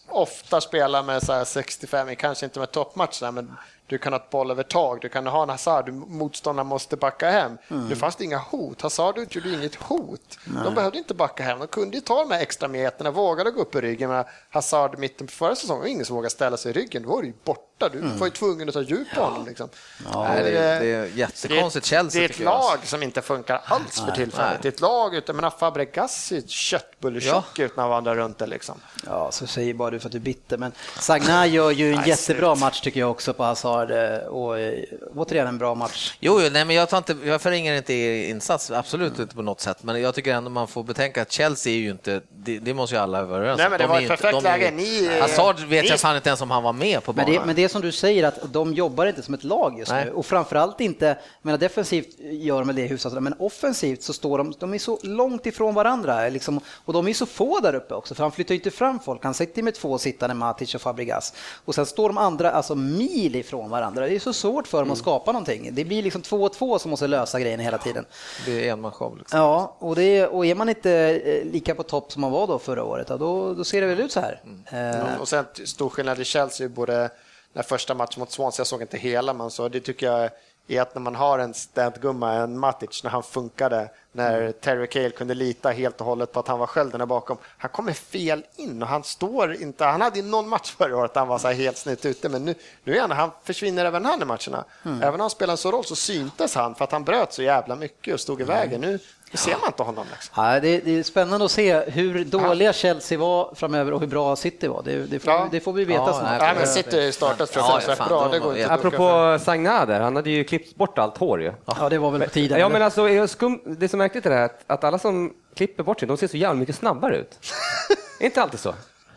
ofta 0.08 0.62
spelar 0.62 1.04
med 1.04 1.24
så 1.24 1.34
här 1.34 1.46
65, 1.46 2.16
kanske 2.16 2.46
inte 2.46 2.60
med 2.60 2.72
toppmatcherna, 2.72 3.32
men 3.32 3.52
du 3.94 3.98
kan 4.00 4.14
ha 4.14 4.20
ett 4.20 4.30
bollövertag, 4.30 5.02
du 5.02 5.10
kan 5.10 5.28
ha 5.28 5.44
en 5.44 5.50
Hazard, 5.50 5.86
du- 5.86 5.92
motståndaren 5.92 6.68
måste 6.68 6.96
backa 6.98 7.30
hem. 7.32 7.58
Mm. 7.70 7.90
Det 7.90 7.96
fanns 7.96 8.22
inga 8.22 8.38
hot. 8.38 8.82
Hazard 8.82 9.18
utgjorde 9.18 9.50
inget 9.54 9.76
hot. 9.76 10.38
De 10.64 10.76
behövde 10.76 10.98
inte 10.98 11.14
backa 11.14 11.44
hem. 11.44 11.60
De 11.60 11.68
kunde 11.68 11.98
ju 11.98 12.02
ta 12.02 12.20
de 12.24 12.32
här 12.32 12.42
extra 12.42 12.68
meterna, 12.68 13.12
vågade 13.12 13.52
gå 13.52 13.62
upp 13.62 13.76
i 13.76 13.82
ryggen. 13.82 14.10
Men 14.10 14.26
Hazard 14.50 14.98
mitten 15.00 15.28
på 15.28 15.34
förra 15.34 15.56
säsongen 15.56 15.82
var 15.82 15.88
ingen 15.88 16.06
som 16.06 16.16
vågade 16.16 16.30
ställa 16.30 16.58
sig 16.58 16.70
i 16.72 16.74
ryggen. 16.74 17.04
Då 17.04 17.10
var 17.10 17.22
du 17.22 17.28
ju 17.28 17.34
borta. 17.44 17.90
Du 17.92 18.00
Mm. 18.00 18.18
var 18.18 18.28
ju 18.28 18.32
tvungen 18.32 18.68
att 18.68 18.74
ta 18.74 18.82
djup 18.82 19.08
på 19.16 19.22
honom. 19.22 19.46
Liksom. 19.46 19.70
Nej, 20.14 20.44
det, 20.44 20.58
är, 20.58 20.80
det 20.80 20.86
är 20.86 21.06
jättekonstigt 21.06 21.86
Chelsea 21.86 22.20
Det 22.22 22.26
är 22.26 22.30
ett 22.30 22.40
lag 22.40 22.78
som 22.84 23.04
inte 23.04 23.22
funkar 23.22 23.62
alls 23.66 24.02
för 24.06 24.12
tillfället. 24.12 24.50
nej. 24.52 24.60
Det 24.62 24.68
är 24.68 24.72
ett 24.72 24.82
lag 24.82 25.16
utan, 25.16 25.36
menar 25.36 25.50
Fabregas 25.50 26.34
köttbulletjock 26.48 27.60
ut 27.60 27.76
när 27.76 27.84
han 27.84 27.90
vandrar 27.90 28.16
runt 28.16 28.38
det 28.38 28.48
liksom. 28.48 28.76
Ja, 29.06 29.32
så 29.32 29.48
säger 29.48 29.74
bara 29.74 29.92
du 29.92 30.00
för 30.00 30.08
att 30.08 30.12
du 30.12 30.18
är 30.18 30.22
bitter. 30.22 30.58
Men 30.58 30.72
Sagna 31.00 31.46
gör 31.48 31.72
ju 31.72 31.90
en 31.94 32.00
Nej, 32.00 32.10
jättebra 32.10 32.56
match 32.56 32.82
tycker 32.82 33.00
jag 33.00 33.12
också 33.12 33.34
på 33.34 33.44
Hazard. 33.44 33.83
Eh, 33.92 34.28
Och 34.28 34.60
eh, 34.60 34.84
återigen 35.16 35.48
en 35.48 35.58
bra 35.58 35.76
match. 35.76 36.14
Jo, 36.20 36.42
jo 36.42 36.50
nej, 36.52 36.66
men 36.66 36.76
jag, 36.76 36.90
tar 36.90 36.98
inte, 36.98 37.16
jag 37.26 37.42
förringar 37.42 37.74
inte 37.76 37.94
er 37.94 38.30
insats, 38.30 38.72
absolut 38.72 39.20
inte 39.20 39.36
på 39.36 39.42
något 39.42 39.62
sätt. 39.62 39.84
Men 39.84 40.02
jag 40.02 40.16
tycker 40.16 40.34
ändå 40.34 40.50
man 40.50 40.68
får 40.68 40.84
betänka 40.84 41.22
att 41.22 41.32
Chelsea 41.32 41.74
är 41.74 41.78
ju 41.78 41.90
inte, 41.90 42.22
det, 42.36 42.60
det 42.60 42.74
måste 42.74 42.96
ju 42.96 43.02
alla 43.02 43.24
vara 43.24 43.38
överens 43.38 43.58
Nej, 43.58 43.66
om. 43.66 43.72
men 43.72 43.80
det 43.80 43.84
De 43.84 43.88
var 43.90 43.96
är 43.96 44.00
ett 44.00 44.04
inte- 44.12 44.16
perfekt 44.24 44.38
ju- 44.38 44.44
läge. 44.44 44.72
Ni- 44.72 45.20
Hazard 45.22 45.60
vet 45.60 45.84
ni- 45.84 45.90
jag 45.90 46.00
fan 46.00 46.16
inte 46.16 46.30
ens 46.30 46.42
om 46.42 46.52
han 46.52 46.64
var 46.64 46.74
med 46.74 47.04
på 47.04 47.14
Men 47.14 47.26
banan. 47.26 47.40
det, 47.42 47.46
men 47.46 47.56
det 47.56 47.64
är 47.64 47.68
som 47.68 47.82
du 47.82 47.92
säger 47.92 48.24
att 48.28 48.54
de 48.54 48.74
jobbar 48.74 49.06
inte 49.06 49.22
som 49.22 49.34
ett 49.34 49.44
lag 49.44 49.80
just 49.80 49.92
Nej. 49.92 50.06
nu 50.06 50.12
och 50.12 50.26
framförallt 50.26 50.82
inte, 50.82 51.18
menar 51.42 51.58
defensivt 51.58 52.08
gör 52.20 52.64
de 52.66 52.76
det 52.76 52.82
hyfsat, 52.82 53.14
men 53.24 53.36
offensivt 53.40 54.04
så 54.04 54.14
står 54.14 54.38
de, 54.38 54.54
de 54.60 54.74
är 54.74 54.80
så 54.80 55.00
långt 55.04 55.46
ifrån 55.46 55.74
varandra 55.76 56.30
liksom, 56.30 56.60
och 56.86 56.94
de 56.94 57.08
är 57.08 57.14
så 57.14 57.26
få 57.26 57.60
där 57.60 57.76
uppe 57.76 57.94
också 57.94 58.16
för 58.16 58.24
han 58.24 58.32
flyttar 58.32 58.54
ju 58.54 58.60
inte 58.60 58.72
fram 58.72 59.00
folk, 59.00 59.24
han 59.24 59.34
sitter 59.34 59.62
med 59.64 59.74
två 59.76 59.98
sittande 59.98 60.34
Matic 60.36 60.76
och 60.76 60.82
Fabregas 60.82 61.34
och 61.66 61.76
sen 61.76 61.86
står 61.86 62.10
de 62.10 62.18
andra 62.18 62.52
alltså 62.52 62.76
mil 62.76 63.36
ifrån 63.36 63.63
varandra. 63.70 64.06
Det 64.08 64.16
är 64.16 64.20
så 64.20 64.34
svårt 64.34 64.68
för 64.68 64.80
dem 64.80 64.92
att 64.92 64.98
skapa 64.98 65.32
någonting. 65.32 65.70
Det 65.76 65.86
blir 65.86 66.04
liksom 66.04 66.22
två 66.22 66.44
och 66.44 66.54
två 66.54 66.80
som 66.80 66.92
måste 66.92 67.08
lösa 67.08 67.40
grejen 67.40 67.60
hela 67.60 67.78
tiden. 67.78 68.06
Det 68.46 68.68
är 68.68 68.74
enmansshow. 68.74 69.18
Liksom. 69.18 69.40
Ja, 69.40 69.76
och, 69.80 69.96
det, 69.96 70.04
är- 70.04 70.30
och 70.30 70.46
är 70.46 70.56
man 70.56 70.70
inte 70.70 70.92
eh, 71.26 71.46
lika 71.52 71.76
på 71.76 71.84
topp 71.84 72.12
som 72.12 72.22
man 72.22 72.32
var 72.32 72.48
då 72.48 72.60
förra 72.60 72.84
året, 72.84 73.08
då, 73.08 73.54
då 73.54 73.64
ser 73.64 73.82
det 73.82 73.88
väl 73.88 74.00
ut 74.00 74.12
så 74.12 74.20
här. 74.20 74.42
Eh, 74.72 75.22
Och 75.22 75.28
sen 75.28 75.46
stor 75.66 75.90
skillnad 75.90 76.20
i 76.20 76.24
Chelsea, 76.24 76.70
både 76.70 77.10
den 77.54 77.64
första 77.64 77.94
matchen 77.94 78.20
mot 78.20 78.32
Swansea, 78.32 78.60
jag 78.62 78.68
såg 78.68 78.82
inte 78.82 78.98
hela, 78.98 79.34
men 79.34 79.52
så 79.52 79.68
det 79.70 79.80
tycker 79.80 80.06
jag 80.06 80.30
är 80.68 80.82
att 80.82 80.96
när 80.96 81.02
man 81.02 81.16
har 81.16 81.40
en 81.40 81.54
städgumma, 81.54 82.34
en 82.34 82.60
Matic, 82.60 83.04
när 83.04 83.12
han 83.12 83.24
funkade, 83.24 83.90
när 84.12 84.52
Terry 84.52 84.88
Cale 84.88 85.10
kunde 85.10 85.34
lita 85.34 85.70
helt 85.70 86.02
och 86.02 86.08
hållet 86.08 86.32
på 86.32 86.40
att 86.40 86.48
han 86.48 86.60
var 86.60 86.68
skölden 86.68 87.00
där 87.00 87.06
bakom. 87.06 87.38
Han 87.58 87.70
kommer 87.70 87.94
fel 87.94 88.46
in 88.56 88.82
och 88.82 88.88
han 88.88 89.04
står 89.04 89.54
inte, 89.62 89.86
han 89.86 90.02
hade 90.02 90.20
ju 90.20 90.26
någon 90.26 90.50
match 90.50 90.76
förra 90.78 90.98
året 90.98 91.12
han 91.16 91.28
var 91.28 91.38
så 91.38 91.48
helt 91.48 91.78
snett 91.78 92.06
ute, 92.06 92.30
men 92.30 92.46
nu, 92.46 92.56
nu 92.84 92.96
är 92.98 93.02
han, 93.02 93.12
han 93.12 93.32
försvinner 93.44 93.86
även 93.86 94.06
han 94.06 94.22
i 94.22 94.26
matcherna. 94.26 94.66
Även 95.02 95.14
om 95.14 95.20
han 95.20 95.30
spelar 95.30 95.52
en 95.52 95.58
så 95.58 95.72
roll 95.72 95.86
så 95.86 95.96
syntes 95.96 96.56
han 96.56 96.76
för 96.76 96.84
att 96.84 96.92
han 96.92 97.04
bröt 97.04 97.34
så 97.34 97.44
jävla 97.44 97.76
mycket 97.76 98.14
och 98.14 98.20
stod 98.20 98.42
i 98.42 98.44
vägen. 98.44 98.82
Nu, 98.82 99.00
ser 99.38 99.52
man 99.52 99.68
inte 99.68 99.84
honom. 99.84 100.06
Liksom. 100.12 100.44
Ja, 100.44 100.60
det, 100.60 100.78
det 100.80 101.00
är 101.00 101.04
spännande 101.04 101.46
att 101.46 101.52
se 101.52 101.80
hur 101.80 102.26
dåliga 102.26 102.74
Chelsea 102.74 103.18
var 103.20 103.54
framöver 103.56 103.92
och 103.94 104.00
hur 104.00 104.08
bra 104.08 104.36
City 104.36 104.68
var. 104.68 104.82
Det, 104.86 104.96
det, 105.06 105.20
får, 105.20 105.34
Ja. 105.34 105.48
det 105.52 105.60
får 105.60 105.74
vi 105.74 105.86
veta 105.86 106.02
Ja, 106.02 106.14
snart. 106.14 106.40
Nej, 106.42 106.56
men 106.58 106.68
City 106.68 107.12
startat 107.12 107.50
för 107.50 107.60
Ja, 107.60 107.82
ja, 107.88 107.96
ja, 108.00 108.06
bra. 108.08 108.24
de 108.24 108.32
Det 108.32 108.40
går 108.40 108.58
inte. 108.58 108.74
Apropå 108.74 109.38
Sagna 109.44 109.86
där, 109.86 110.00
han 110.00 110.16
hade 110.16 110.30
ju 110.30 110.44
klippt 110.44 110.76
bort 110.76 110.98
allt 110.98 111.18
hår 111.18 111.42
ju. 111.42 111.54
Ja, 111.66 111.90
det 111.90 111.98
var 111.98 112.12
väl 112.12 112.22
på 112.22 112.30
tiden. 112.30 112.60
Ja, 112.60 112.70
men 112.70 112.82
alltså, 112.82 113.10
är 113.10 113.28
skum, 113.28 113.62
det 113.66 113.88
som 113.90 114.02
är 114.02 114.04
märkligt 114.04 114.26
är 114.26 114.32
att, 114.46 114.64
att 114.68 114.84
alla 114.84 115.00
som 115.00 115.34
klipper 115.56 115.84
bort 115.84 116.00
sig, 116.00 116.08
de 116.08 116.18
ser 116.18 116.28
så 116.28 116.38
jävla 116.38 116.60
mycket 116.60 116.76
snabbare 116.76 117.18
ut. 117.18 117.40
inte 118.20 118.42
alltid 118.42 118.60
så? 118.60 118.74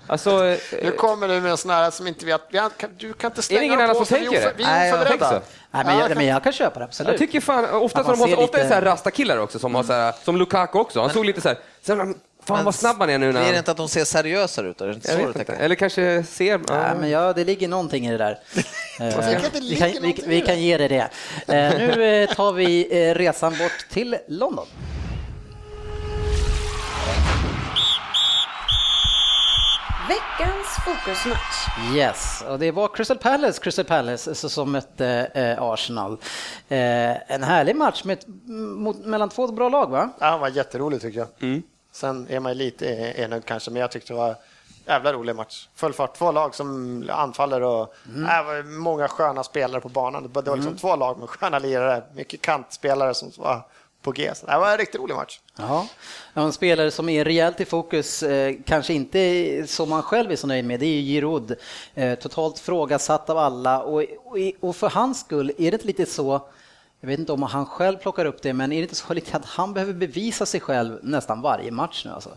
Alltså, 0.07 0.47
eh, 0.47 0.59
Nu 0.83 0.91
kommer 0.91 1.29
du 1.29 1.41
med 1.41 1.51
en 1.51 1.57
sån 1.57 1.71
här 1.71 1.91
som 1.91 2.07
inte 2.07 2.27
vet. 2.27 2.41
vi 2.51 2.59
har- 2.59 2.71
Du 2.99 3.13
kan 3.13 3.31
inte 3.31 3.43
slänga 3.43 3.63
ingen 3.63 3.79
dem 3.79 3.85
annan 3.85 3.97
på 3.97 4.05
som 4.05 4.19
vi 4.19 4.25
är 4.27 4.31
tänker 4.31 4.47
det? 4.49 4.55
Vi 4.57 4.65
Nej, 4.65 4.89
är 4.91 4.95
oförberedda. 4.95 5.31
Nej, 5.31 5.41
men, 5.85 5.87
Ja, 5.95 5.99
jag, 6.01 6.09
kan- 6.09 6.17
men 6.19 6.27
jag 6.27 6.43
kan 6.43 6.53
köpa 6.53 6.79
det, 6.79 6.85
absolut. 6.85 7.11
jag 7.11 7.19
tycker 7.19 7.41
fan, 7.41 7.65
ofta, 7.71 8.03
de 8.03 8.09
måste, 8.19 8.25
ser 8.37 8.39
ofta 8.39 8.59
är 8.59 8.63
det 8.63 8.65
lite- 8.65 8.69
så 8.69 8.75
här 8.75 8.83
rasta-killar 8.83 9.39
också 9.39 9.59
som 9.59 9.75
har 9.75 9.83
så 9.83 9.93
här, 9.93 10.15
som 10.25 10.37
Lukaku 10.37 10.79
också, 10.79 11.01
han 11.01 11.11
såg 11.11 11.25
lite 11.27 11.41
så 11.41 11.49
här, 11.49 11.59
så 11.87 12.15
fan 12.45 12.65
vad 12.65 12.75
snabb 12.75 12.97
han 13.01 13.11
är 13.11 13.19
nu 13.19 13.33
när 13.33 13.41
Blir 13.43 13.53
det 13.53 13.59
inte 13.59 13.71
att 13.71 13.77
de 13.77 13.89
ser 13.89 14.05
seriösare 14.05 14.69
ut? 14.69 14.81
Är 14.81 14.87
det 14.87 14.95
inte 14.95 15.11
Jag 15.13 15.21
så 15.33 15.39
inte. 15.39 15.53
Eller 15.53 15.75
kanske 15.75 16.25
ser... 16.31 16.59
Nej, 16.69 16.93
men 17.01 17.11
ja, 17.11 17.33
det 17.33 17.45
ligger 17.45 17.69
någonting 17.69 18.07
i 18.07 18.11
det 18.11 18.19
där. 18.19 18.39
Eh, 19.01 19.07
det 19.07 19.61
vi, 19.61 19.77
kan, 19.77 19.91
vi, 20.03 20.23
vi 20.27 20.41
det. 20.41 20.47
kan 20.47 20.61
ge 20.63 20.77
det 20.79 20.89
det. 20.89 21.09
Eh, 21.55 21.79
Nu 21.79 22.27
tar 22.27 22.53
vi 22.53 22.85
resan 23.15 23.59
bort 23.59 23.87
till 23.91 24.17
London. 24.29 24.67
Veckans 30.09 30.67
fokusmatch. 30.85 31.69
Yes, 31.95 32.43
och 32.49 32.59
det 32.59 32.71
var 32.71 32.89
Crystal 32.89 33.17
Palace, 33.19 33.63
Crystal 33.63 33.85
Palace 33.85 34.35
så- 34.35 34.49
som 34.49 34.73
mötte 34.73 35.07
eh, 35.35 35.63
Arsenal. 35.63 36.13
Eh, 36.69 37.33
en 37.33 37.43
härlig 37.43 37.77
match 37.77 38.05
med, 38.05 38.19
mot, 38.77 38.97
mellan 39.05 39.29
två 39.29 39.47
bra 39.47 39.69
lag, 39.69 39.91
va? 39.91 40.11
Ja, 40.19 40.27
han 40.27 40.41
var 40.41 40.49
jätterolig 40.49 41.01
tycker 41.01 41.19
jag. 41.41 41.63
Sen 41.93 42.27
är 42.31 42.41
man 42.41 42.53
ju 42.53 42.59
lite 42.59 42.87
enögd 43.17 43.45
kanske, 43.45 43.71
men 43.71 43.81
jag 43.81 43.91
tyckte 43.91 44.13
det 44.13 44.17
var 44.17 44.35
jävla 44.87 45.13
rolig 45.13 45.37
match. 45.37 45.69
Full 45.75 45.93
fart, 45.93 46.15
två 46.19 46.33
lag 46.33 46.55
som 46.55 47.05
anfaller 47.13 47.63
och 47.63 47.95
Mm. 48.15 48.59
äh, 48.59 48.65
många 48.65 49.09
sköna 49.09 49.45
spelare 49.45 49.81
på 49.81 49.89
banan. 49.89 50.31
Det 50.33 50.41
var 50.51 50.57
liksom 50.57 50.77
två 50.77 50.97
lag 50.97 51.19
med 51.19 51.29
sköna 51.29 51.59
lirare, 51.59 52.03
mycket 52.15 52.41
kantspelare 52.43 53.15
som 53.15 53.33
var 53.37 53.61
på 54.07 54.13
G. 54.13 54.31
Så 54.35 54.47
det 54.47 54.59
var 54.59 54.71
en 54.73 54.79
riktigt 54.79 55.01
rolig 55.01 55.15
match. 55.15 55.41
Ja, 55.59 55.87
en 56.35 56.53
spelare 56.53 56.91
som 56.91 57.09
är 57.09 57.25
rejält 57.25 57.61
i 57.61 57.65
fokus, 57.65 58.23
eh, 58.23 58.55
kanske 58.67 58.93
inte 58.95 59.65
som 59.67 59.89
man 59.91 60.03
själv 60.03 60.33
är 60.33 60.37
så 60.37 60.47
nöjd 60.47 60.65
med, 60.65 60.81
det 60.81 60.87
är 60.87 61.01
ju 61.01 61.03
Giroud. 61.15 61.57
Eh, 61.95 62.15
totalt 62.19 62.59
frågasatt 62.59 63.31
av 63.31 63.39
alla 63.39 63.83
och, 63.83 64.03
och, 64.61 64.77
för 64.77 64.89
hans 64.91 65.21
skull 65.21 65.53
är 65.59 65.71
det 65.71 65.85
lite 65.85 66.07
så, 66.07 66.41
jag 67.01 67.09
vet 67.09 67.19
inte 67.19 67.33
om 67.33 67.43
han 67.43 67.67
själv 67.67 67.97
plockar 67.97 68.25
upp 68.25 68.43
det, 68.43 68.53
men 68.53 68.73
är 68.73 68.77
det 68.77 68.83
inte 68.83 68.95
så 68.95 69.13
att 69.33 69.45
han 69.45 69.75
behöver 69.75 69.93
bevisa 69.93 70.47
sig 70.47 70.61
själv 70.61 70.99
nästan 71.03 71.41
varje 71.41 71.71
match 71.71 72.03
nu 72.05 72.11
alltså? 72.13 72.31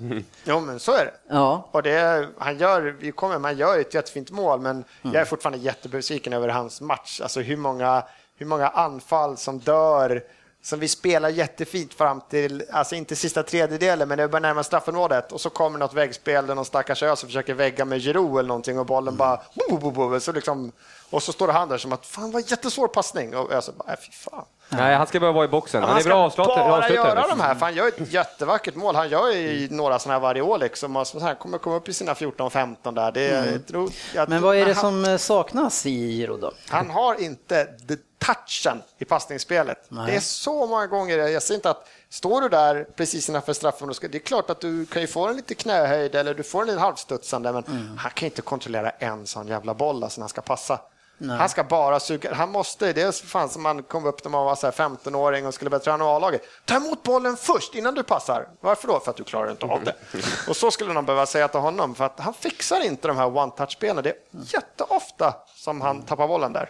Jo, 0.44 0.60
men 0.60 0.80
så 0.80 0.92
är 0.92 1.06
det. 1.06 1.14
Ja, 1.30 1.70
Och 1.72 1.84
det, 1.84 2.28
han 2.38 2.58
gör, 2.58 2.82
vi 3.00 3.12
kommer, 3.12 3.40
man 3.40 3.58
gör 3.58 3.80
ett 3.80 3.94
jättefint 3.94 4.32
mål, 4.32 4.60
men 4.62 4.72
Mm. 5.02 5.14
jag 5.14 5.16
är 5.22 5.26
fortfarande 5.26 5.60
jättebesviken 5.60 6.34
över 6.34 6.48
hans 6.48 6.82
match. 6.82 7.22
Alltså 7.22 7.40
hur 7.42 7.58
många, 7.58 8.04
hur 8.38 8.46
många 8.46 8.68
anfall 8.68 9.38
som 9.38 9.60
dör 9.60 10.24
som 10.62 10.80
vi 10.80 10.88
spelar 10.88 11.30
jättefint 11.30 11.94
fram 11.94 12.22
till, 12.30 12.64
alltså 12.72 12.96
inte 12.96 13.16
sista 13.16 13.44
tredjedelen, 13.44 14.08
men 14.08 14.18
det 14.18 14.28
börjar 14.28 14.42
närma 14.42 14.64
straffområdet. 14.64 15.32
Och 15.32 15.42
så 15.42 15.50
kommer 15.50 15.80
något 15.80 15.94
väggspel 15.94 16.48
där 16.48 16.56
någon 16.56 16.66
stackars 16.66 17.04
ös 17.04 17.22
försöker 17.22 17.54
vägga 17.54 17.86
med 17.86 18.02
Giroud 18.02 18.40
eller 18.40 18.48
någonting 18.48 18.80
och 18.80 18.86
bollen 18.86 19.16
bara... 19.16 19.42
Bo, 19.70 19.78
bo, 19.78 19.92
bo, 19.92 20.20
så 20.20 20.32
liksom, 20.32 20.72
och 21.10 21.24
så 21.24 21.34
står 21.34 21.48
han 21.48 21.70
där 21.70 21.78
som 21.78 21.94
att 21.94 22.06
fan 22.06 22.32
vad 22.32 22.52
jättesvår 22.52 22.88
passning. 22.88 23.36
Och 23.36 23.52
Ös 23.52 23.70
bara, 23.78 23.94
äh, 23.94 24.00
fy 24.00 24.12
fan. 24.12 24.46
Nej, 24.70 24.96
han 24.96 25.08
ska 25.08 25.20
bara 25.20 25.32
vara 25.32 25.46
i 25.46 25.48
boxen. 25.48 25.82
Han, 25.82 25.90
Han 25.90 25.98
är 25.98 26.02
ska 26.02 26.10
bra 26.10 26.26
avslutare. 26.26 26.56
bara 26.56 26.74
avslutare, 26.78 27.08
göra 27.08 27.20
liksom. 27.22 27.38
de 27.38 27.44
här, 27.44 27.56
för 27.56 27.62
han 27.66 27.76
gör 27.76 27.88
ett 27.88 28.14
jättevackert 28.14 28.76
mål. 28.76 28.96
Han 28.96 29.10
gör 29.10 29.32
ju 29.32 29.68
några 29.72 30.00
sådana 30.00 30.14
här 30.14 30.22
varje 30.22 30.42
år 30.42 30.58
liksom. 30.58 30.96
Här 30.96 31.36
kommer 31.36 31.58
komma 31.58 31.76
upp 31.76 31.90
i 31.90 31.94
sina 31.94 32.14
14-15 32.14 32.96
där. 32.96 33.12
Det 33.12 33.22
är, 33.30 33.52
jag 33.52 33.68
tror, 33.68 33.90
jag 34.14 34.22
Mm. 34.22 34.30
Men 34.30 34.42
vad 34.44 34.56
är 34.56 34.66
det 34.66 34.74
han, 34.74 34.82
som 34.82 35.06
eh, 35.06 35.18
saknas 35.18 35.86
i 35.86 35.90
Giro 35.90 36.38
då? 36.38 36.52
Han 36.70 36.90
har 36.90 37.22
inte 37.22 37.66
the 37.66 37.96
touchen 38.20 38.82
i 38.98 39.06
passningsspelet. 39.06 39.78
Det 40.08 40.16
är 40.16 40.20
så 40.20 40.66
många 40.68 40.88
gånger, 40.88 41.18
jag 41.18 41.44
säger 41.44 41.58
inte 41.58 41.70
att 41.70 41.88
står 42.10 42.42
du 42.42 42.50
där 42.50 42.88
precis 42.96 43.30
innanför 43.30 43.54
straffområdet, 43.54 44.12
det 44.12 44.18
är 44.18 44.20
klart 44.20 44.50
att 44.50 44.62
du 44.62 44.86
kan 44.86 45.02
ju 45.02 45.08
få 45.08 45.28
en 45.28 45.36
lite 45.36 45.56
knähöjd 45.56 46.16
eller 46.16 46.34
du 46.34 46.44
får 46.44 46.62
en 46.62 46.68
lite 46.68 46.80
halvstudsande, 46.80 47.52
men 47.52 47.64
Mm. 47.64 47.98
han 47.98 48.12
kan 48.12 48.26
ju 48.26 48.30
inte 48.30 48.42
kontrollera 48.42 48.90
en 48.90 49.28
sån 49.28 49.48
jävla 49.48 49.74
boll 49.74 50.04
alltså, 50.04 50.20
när 50.20 50.24
han 50.24 50.30
ska 50.30 50.42
passa. 50.42 50.80
Han 51.28 51.50
ska 51.50 51.64
bara 51.64 52.00
suga, 52.00 52.34
han 52.34 52.52
måste, 52.52 52.94
det 52.94 53.02
är 53.02 53.12
fan 53.12 53.50
som 53.50 53.64
man 53.64 53.84
kom 53.84 54.06
upp 54.06 54.24
när 54.24 54.32
man 54.32 54.46
var 54.46 54.56
så 54.56 54.68
här 54.68 54.72
15-åring 54.72 55.48
och 55.48 55.54
skulle 55.54 55.70
börja 55.70 55.84
träna 55.84 56.06
A-laget. 56.06 56.42
Ta 56.66 56.76
emot 56.76 57.04
bollen 57.04 57.38
först 57.38 57.76
innan 57.76 57.94
du 57.96 58.04
passar. 58.04 58.48
Varför 58.62 58.88
då? 58.88 59.00
För 59.00 59.12
att 59.12 59.18
du 59.18 59.24
klarar 59.24 59.52
inte 59.52 59.66
av 59.66 59.84
det. 59.84 59.96
Och 60.50 60.56
så 60.56 60.72
skulle 60.72 60.94
någon 60.94 61.06
behöva 61.06 61.26
säga 61.26 61.48
till 61.48 61.60
honom, 61.60 61.96
för 61.96 62.06
att 62.06 62.20
han 62.20 62.34
fixar 62.34 62.86
inte 62.86 63.08
de 63.08 63.18
här 63.18 63.26
one-touch-spelen. 63.38 64.04
Det 64.04 64.10
är 64.10 64.16
jätteofta 64.32 65.34
som 65.56 65.82
han 65.82 66.02
tappar 66.02 66.28
bollen 66.28 66.54
där. 66.54 66.70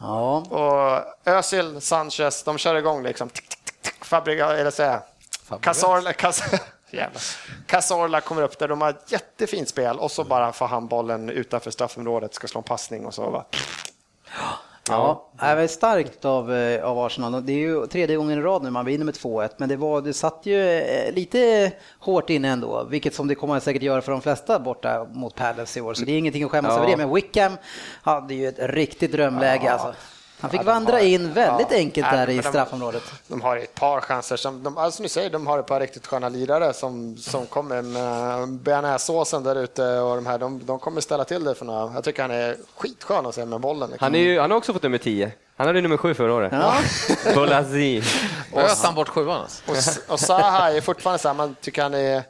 Ja, 0.00 0.36
Och 0.36 1.30
Özil, 1.32 1.80
Sanchez, 1.80 2.42
de 2.42 2.58
kör 2.58 2.74
igång 2.74 3.02
liksom. 3.02 3.30
Fabriga, 4.00 4.56
eller 4.56 4.70
säga, 4.70 5.02
Caz 6.12 6.42
Jävlar. 6.94 7.22
Cazorla 7.66 8.20
kommer 8.20 8.42
upp 8.42 8.58
där, 8.58 8.68
de 8.68 8.80
har 8.80 8.90
ett 8.90 9.12
jättefint 9.12 9.68
spel 9.68 9.98
och 9.98 10.10
så 10.10 10.24
bara 10.24 10.52
får 10.52 10.66
han 10.66 10.86
bollen 10.86 11.30
utanför 11.30 11.70
straffområdet, 11.70 12.34
ska 12.34 12.46
slå 12.46 12.58
en 12.58 12.64
passning 12.64 13.06
och 13.06 13.14
så. 13.14 13.30
Va? 13.30 13.44
ja. 14.88 15.28
Det 15.38 15.44
är 15.46 15.66
starkt 15.66 16.24
av, 16.24 16.54
eh, 16.54 16.84
av 16.84 16.98
Arsenal. 16.98 17.46
Det 17.46 17.52
är 17.52 17.56
ju 17.56 17.86
tredje 17.86 18.16
gången 18.16 18.38
i 18.38 18.42
rad 18.42 18.62
nu 18.62 18.70
man 18.70 18.84
vinner 18.84 19.04
med 19.04 19.14
2-1, 19.14 19.48
men 19.56 19.68
det, 19.68 19.76
var, 19.76 20.00
det 20.00 20.12
satt 20.12 20.40
ju 20.46 20.68
eh, 20.70 21.12
lite 21.12 21.72
hårt 21.98 22.30
inne 22.30 22.48
ändå, 22.48 22.84
vilket 22.84 23.14
som 23.14 23.28
det 23.28 23.34
kommer 23.34 23.60
säkert 23.60 23.82
göra 23.82 24.02
för 24.02 24.12
de 24.12 24.20
flesta 24.22 24.58
borta 24.58 25.06
mot 25.12 25.34
Palace 25.34 25.78
i 25.78 25.82
år, 25.82 25.94
så 25.94 26.04
det 26.04 26.12
är 26.12 26.18
ingenting 26.18 26.44
att 26.44 26.50
skämmas 26.50 26.72
Ja. 26.72 26.78
över 26.78 26.90
det. 26.90 26.96
Men 26.96 27.14
Wickham 27.14 27.56
hade 28.02 28.34
ju 28.34 28.48
ett 28.48 28.58
riktigt 28.58 29.12
drömläge. 29.12 29.72
Alltså. 29.72 29.94
Han 30.40 30.50
fick 30.50 30.64
vandra 30.64 31.00
in 31.00 31.32
väldigt 31.32 31.72
enkelt 31.72 32.06
Ja, 32.10 32.16
där 32.16 32.26
men 32.26 32.36
i 32.36 32.40
de- 32.40 32.48
straffområdet. 32.48 33.02
De 33.28 33.42
har 33.42 33.56
ett 33.56 33.74
par 33.74 34.00
chanser. 34.00 34.36
Som 34.36 34.62
de, 34.62 34.78
alltså 34.78 35.02
ni 35.02 35.08
säger, 35.08 35.30
de 35.30 35.46
har 35.46 35.58
ett 35.58 35.66
par 35.66 35.80
riktigt 35.80 36.06
sköna 36.06 36.28
lirare 36.28 36.72
som, 36.72 37.16
som 37.16 37.46
kommer 37.46 37.82
med 37.82 38.48
bearnaisesåsen 38.48 39.42
där 39.42 39.56
ute 39.56 39.98
och 39.98 40.16
de 40.16 40.26
här, 40.26 40.38
de, 40.38 40.60
de 40.66 40.78
kommer 40.78 41.00
ställa 41.00 41.24
till 41.24 41.44
det 41.44 41.54
för 41.54 41.64
några. 41.64 41.94
Jag 41.94 42.04
tycker 42.04 42.22
han 42.22 42.30
är 42.30 42.56
skitskön 42.76 43.26
att 43.26 43.34
se 43.34 43.44
med 43.44 43.60
bollen. 43.60 43.90
Liksom. 43.90 44.04
Han, 44.04 44.14
är 44.14 44.18
ju, 44.18 44.40
han 44.40 44.50
har 44.50 44.58
också 44.58 44.72
fått 44.72 44.82
nummer 44.82 44.98
10. 44.98 45.32
Han 45.56 45.66
hade 45.66 45.80
nummer 45.80 45.96
7 45.96 46.14
förra 46.14 46.34
året. 46.34 46.52
Ja. 46.52 46.74
Bolazi. 47.34 48.02
Ös 48.54 48.82
han 48.84 48.94
bort 48.94 49.08
sjuan 49.08 49.40
alltså. 49.40 49.62
Och, 50.08 50.12
och 50.12 50.20
Zaha 50.20 50.72
är 50.72 50.80
fortfarande 50.80 51.18
så 51.18 51.28
här, 51.28 51.34
man 51.34 51.56
tycker 51.60 51.82
han 51.82 51.94
är... 51.94 52.22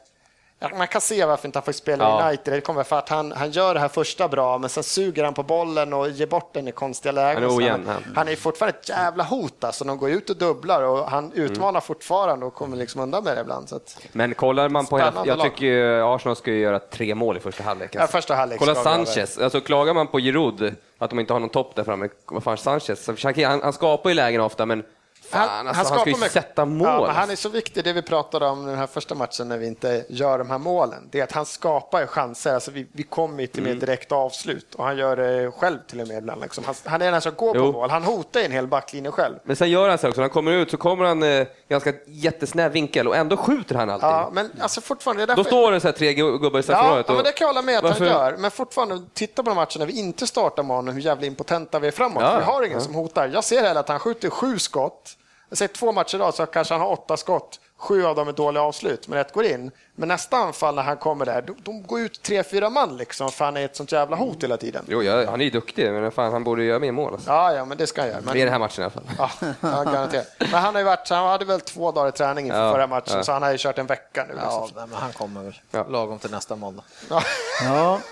Man 0.77 0.87
kan 0.87 1.01
se 1.01 1.25
varför 1.25 1.47
inte 1.47 1.59
han 1.59 1.63
får 1.63 1.71
spela 1.71 2.03
i 2.03 2.07
Ja. 2.07 2.27
United. 2.27 2.53
Det 2.53 2.61
kommer 2.61 2.83
för 2.83 2.95
att 2.95 3.09
han, 3.09 3.31
han 3.31 3.51
gör 3.51 3.73
det 3.73 3.79
här 3.79 3.87
första 3.87 4.27
bra, 4.27 4.57
men 4.57 4.69
sen 4.69 4.83
suger 4.83 5.23
han 5.23 5.33
på 5.33 5.43
bollen 5.43 5.93
och 5.93 6.09
ger 6.09 6.27
bort 6.27 6.53
den 6.53 6.67
i 6.67 6.71
konstiga 6.71 7.11
lägen. 7.11 7.43
Han 7.43 7.51
är 7.51 7.57
ojämn, 7.57 7.87
han, 7.87 8.03
han. 8.15 8.27
är 8.27 8.35
fortfarande 8.35 8.77
ett 8.79 8.89
jävla 8.89 9.23
hot. 9.23 9.63
Alltså, 9.63 9.83
de 9.83 9.97
går 9.97 10.09
ut 10.09 10.29
och 10.29 10.37
dubblar 10.37 10.81
och 10.81 11.09
han 11.09 11.31
utmanar 11.33 11.81
fortfarande 11.81 12.45
och 12.45 12.53
kommer 12.53 12.77
liksom 12.77 13.01
undan 13.01 13.23
med 13.23 13.37
det 13.37 13.41
ibland. 13.41 13.73
Att, 13.73 13.97
Men 14.11 14.33
kollar 14.33 14.69
man 14.69 14.85
på 14.85 14.97
hela, 14.97 15.25
jag 15.25 15.41
tycker 15.41 15.65
ju 15.65 16.01
Arsenal 16.03 16.35
ska 16.35 16.51
göra 16.51 16.79
tre 16.79 17.15
mål 17.15 17.37
i 17.37 17.39
första 17.39 17.63
halvlek. 17.63 17.95
Ja, 17.95 18.07
första 18.07 18.35
halvlek 18.35 18.59
Kolla 18.59 18.75
Sanchez, 18.75 19.37
alltså 19.37 19.61
klagar 19.61 19.93
man 19.93 20.07
på 20.07 20.19
Giroud 20.19 20.75
att 20.97 21.09
de 21.09 21.19
inte 21.19 21.33
har 21.33 21.39
någon 21.39 21.49
topp 21.49 21.75
där 21.75 21.83
framme, 21.83 22.09
vad 22.25 22.43
fan 22.43 22.57
Sanchez, 22.57 23.09
han, 23.23 23.61
han 23.61 23.73
skapar 23.73 24.09
ju 24.09 24.13
lägen 24.13 24.41
ofta 24.41 24.65
men 24.65 24.83
fan, 25.29 25.67
alltså, 25.67 25.93
han, 25.93 25.99
ska 26.01 26.09
ju 26.09 26.29
sätta 26.29 26.65
mål. 26.65 26.87
Ja, 26.87 27.11
han 27.11 27.29
är 27.29 27.35
så 27.35 27.49
viktig, 27.49 27.83
det 27.83 27.93
vi 27.93 28.01
pratade 28.01 28.45
om 28.45 28.65
den 28.65 28.77
här 28.77 28.87
första 28.87 29.15
matchen 29.15 29.47
när 29.49 29.57
vi 29.57 29.67
inte 29.67 30.05
gör 30.09 30.37
de 30.37 30.49
här 30.49 30.57
målen. 30.57 31.07
Det 31.11 31.19
är 31.19 31.23
att 31.23 31.31
han 31.31 31.45
skapar 31.45 32.05
chanser. 32.07 32.53
Alltså 32.53 32.71
vi, 32.71 32.87
vi 32.91 33.03
kommer 33.03 33.47
till 33.47 33.59
Mm. 33.65 33.71
med 33.71 33.79
direkt 33.87 34.11
avslut 34.11 34.75
och 34.75 34.83
han 34.85 34.97
gör 34.97 35.15
det 35.15 35.51
själv 35.51 35.77
till 35.87 36.01
och 36.01 36.07
med 36.07 36.17
ibland. 36.17 36.41
Liksom. 36.41 36.63
Han, 36.63 36.75
han 36.85 37.01
är 37.01 37.11
den 37.11 37.21
som 37.21 37.33
går 37.35 37.53
på 37.53 37.59
Jo. 37.59 37.71
mål. 37.71 37.89
Han 37.89 38.03
hotar 38.03 38.39
en 38.39 38.51
hel 38.51 38.67
backlinje 38.67 39.11
själv. 39.11 39.35
Men 39.43 39.55
sen 39.55 39.69
gör 39.69 39.89
han 39.89 39.97
så 39.97 40.07
också, 40.07 40.19
när 40.21 40.23
han 40.23 40.29
kommer 40.33 40.51
ut 40.51 40.71
så 40.71 40.77
kommer 40.77 41.05
han 41.05 41.23
eh, 41.23 41.47
ganska 41.69 41.93
jättesnäv 42.07 42.71
vinkel 42.71 43.07
och 43.07 43.15
ändå 43.15 43.37
skjuter 43.37 43.75
han 43.75 43.89
alltid. 43.89 44.09
Ja, 44.09 44.29
men 44.33 44.51
alltså 44.61 44.81
fortfarande, 44.81 45.25
det 45.25 45.33
är 45.33 45.35
Då 45.35 45.43
därför... 45.43 45.49
står 45.57 45.71
det 45.71 45.79
så 45.79 45.87
här 45.87 45.93
tre 45.93 46.13
gu- 46.13 46.37
gubbar 46.37 46.59
i 46.59 46.59
Ja, 46.59 46.63
straffområdet. 46.63 47.05
ja, 47.07 47.13
men 47.13 47.19
och- 47.19 47.25
det 47.25 47.31
kan 47.31 47.45
jag 47.47 47.53
hålla 47.53 47.61
med 47.65 47.77
att 47.77 47.83
Varför- 47.83 48.05
han 48.05 48.13
gör. 48.31 48.37
Men 48.37 48.51
fortfarande, 48.51 49.01
titta 49.13 49.43
på 49.43 49.49
de 49.49 49.55
matcherna 49.55 49.69
när 49.79 49.85
vi 49.85 49.99
inte 49.99 50.27
startar 50.27 50.63
med 50.63 50.75
honom, 50.75 50.93
hur 50.95 51.01
jävla 51.01 51.25
impotenta 51.27 51.79
vi 51.79 51.87
är 51.87 51.91
framåt. 51.91 52.23
Ja, 52.23 52.37
vi 52.37 52.43
har 52.43 52.63
ingen 52.63 52.77
ja. 52.77 52.83
som 52.83 52.95
hotar. 52.95 53.27
Jag 53.33 53.43
ser 53.43 53.61
hellre 53.63 53.79
att 53.79 53.89
han 53.89 53.99
skjuter 53.99 54.29
sju 54.29 54.59
skott. 54.59 55.17
Jag 55.49 55.57
säger 55.57 55.73
två 55.73 55.91
matcher 55.91 56.15
idag 56.15 56.33
så 56.33 56.45
kanske 56.45 56.73
han 56.73 56.81
har 56.81 56.91
åtta 56.91 57.17
skott. 57.17 57.59
Sju 57.77 58.05
av 58.05 58.15
dem 58.15 58.27
är 58.27 58.31
dåliga 58.33 58.63
avslut, 58.63 59.07
men 59.07 59.19
ett 59.19 59.33
går 59.33 59.45
in. 59.45 59.71
Men 59.95 60.07
nästa 60.07 60.37
anfall 60.37 60.75
när 60.75 60.83
han 60.83 60.97
kommer 60.97 61.25
där, 61.25 61.41
de, 61.41 61.55
de 61.63 61.83
går 61.83 61.99
ut 61.99 62.21
tre, 62.21 62.43
fyra 62.43 62.69
man 62.69 62.97
liksom, 62.97 63.31
för 63.31 63.45
han 63.45 63.57
är 63.57 63.65
ett 63.65 63.75
sånt 63.75 63.91
jävla 63.91 64.15
hot 64.15 64.43
hela 64.43 64.57
tiden. 64.57 64.85
Jo, 64.87 65.03
ja, 65.03 65.29
han 65.29 65.41
är 65.41 65.45
ju 65.45 65.51
duktig, 65.51 65.91
men 65.91 66.11
fan, 66.11 66.31
han 66.31 66.43
borde 66.43 66.63
göra 66.63 66.79
mer 66.79 66.91
mål. 66.91 67.13
Alltså. 67.13 67.29
Ja, 67.29 67.53
ja, 67.53 67.65
men 67.65 67.77
det 67.77 67.87
ska 67.87 68.01
han 68.01 68.09
göra. 68.09 68.21
Men, 68.23 68.37
I 68.37 68.39
den 68.39 68.49
här 68.51 68.59
matchen 68.59 68.81
i 68.81 68.83
alla 68.83 68.91
fall. 68.91 69.03
ja, 69.17 69.29
ja, 69.61 69.83
garanterat. 69.83 70.27
Men 70.39 70.49
han 70.49 70.73
har 70.75 70.81
ju 70.81 70.85
varit, 70.85 71.09
han 71.09 71.27
hade 71.27 71.45
väl 71.45 71.61
två 71.61 71.91
dagar 71.91 72.09
i 72.09 72.11
träning 72.11 72.45
inför 72.45 72.59
Ja, 72.65 72.71
förra 72.73 72.87
matchen, 72.87 73.17
ja. 73.17 73.23
så 73.23 73.31
han 73.31 73.43
har 73.43 73.51
ju 73.51 73.57
kört 73.57 73.77
en 73.77 73.85
vecka 73.85 74.25
nu. 74.29 74.33
Ja, 74.43 74.61
Liksom. 74.61 74.77
nej, 74.79 74.87
men 74.91 74.99
han 75.01 75.13
kommer 75.13 75.43
väl 75.43 75.59
Ja. 75.71 75.85
lagom 75.89 76.19
till 76.19 76.31
nästa 76.31 76.55
måndag. 76.55 76.83
Ja. 77.09 77.99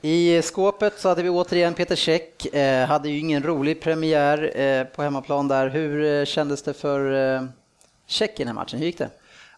I 0.00 0.42
skåpet 0.42 1.00
så 1.00 1.08
hade 1.08 1.22
vi 1.22 1.28
återigen 1.28 1.74
Peter 1.74 1.96
Käck. 1.96 2.54
Eh, 2.54 2.86
hade 2.86 3.08
ju 3.08 3.18
ingen 3.18 3.42
rolig 3.42 3.80
premiär 3.80 4.60
eh, 4.60 4.84
på 4.84 5.02
hemmaplan 5.02 5.48
där. 5.48 5.68
Hur 5.68 6.04
eh, 6.04 6.24
kändes 6.24 6.62
det 6.62 6.74
för 6.74 7.34
eh, 7.36 7.44
Käck 8.06 8.30
i 8.30 8.34
den 8.36 8.46
här 8.46 8.54
matchen? 8.54 8.78
Hur 8.78 8.86
gick 8.86 8.98
det? 8.98 9.10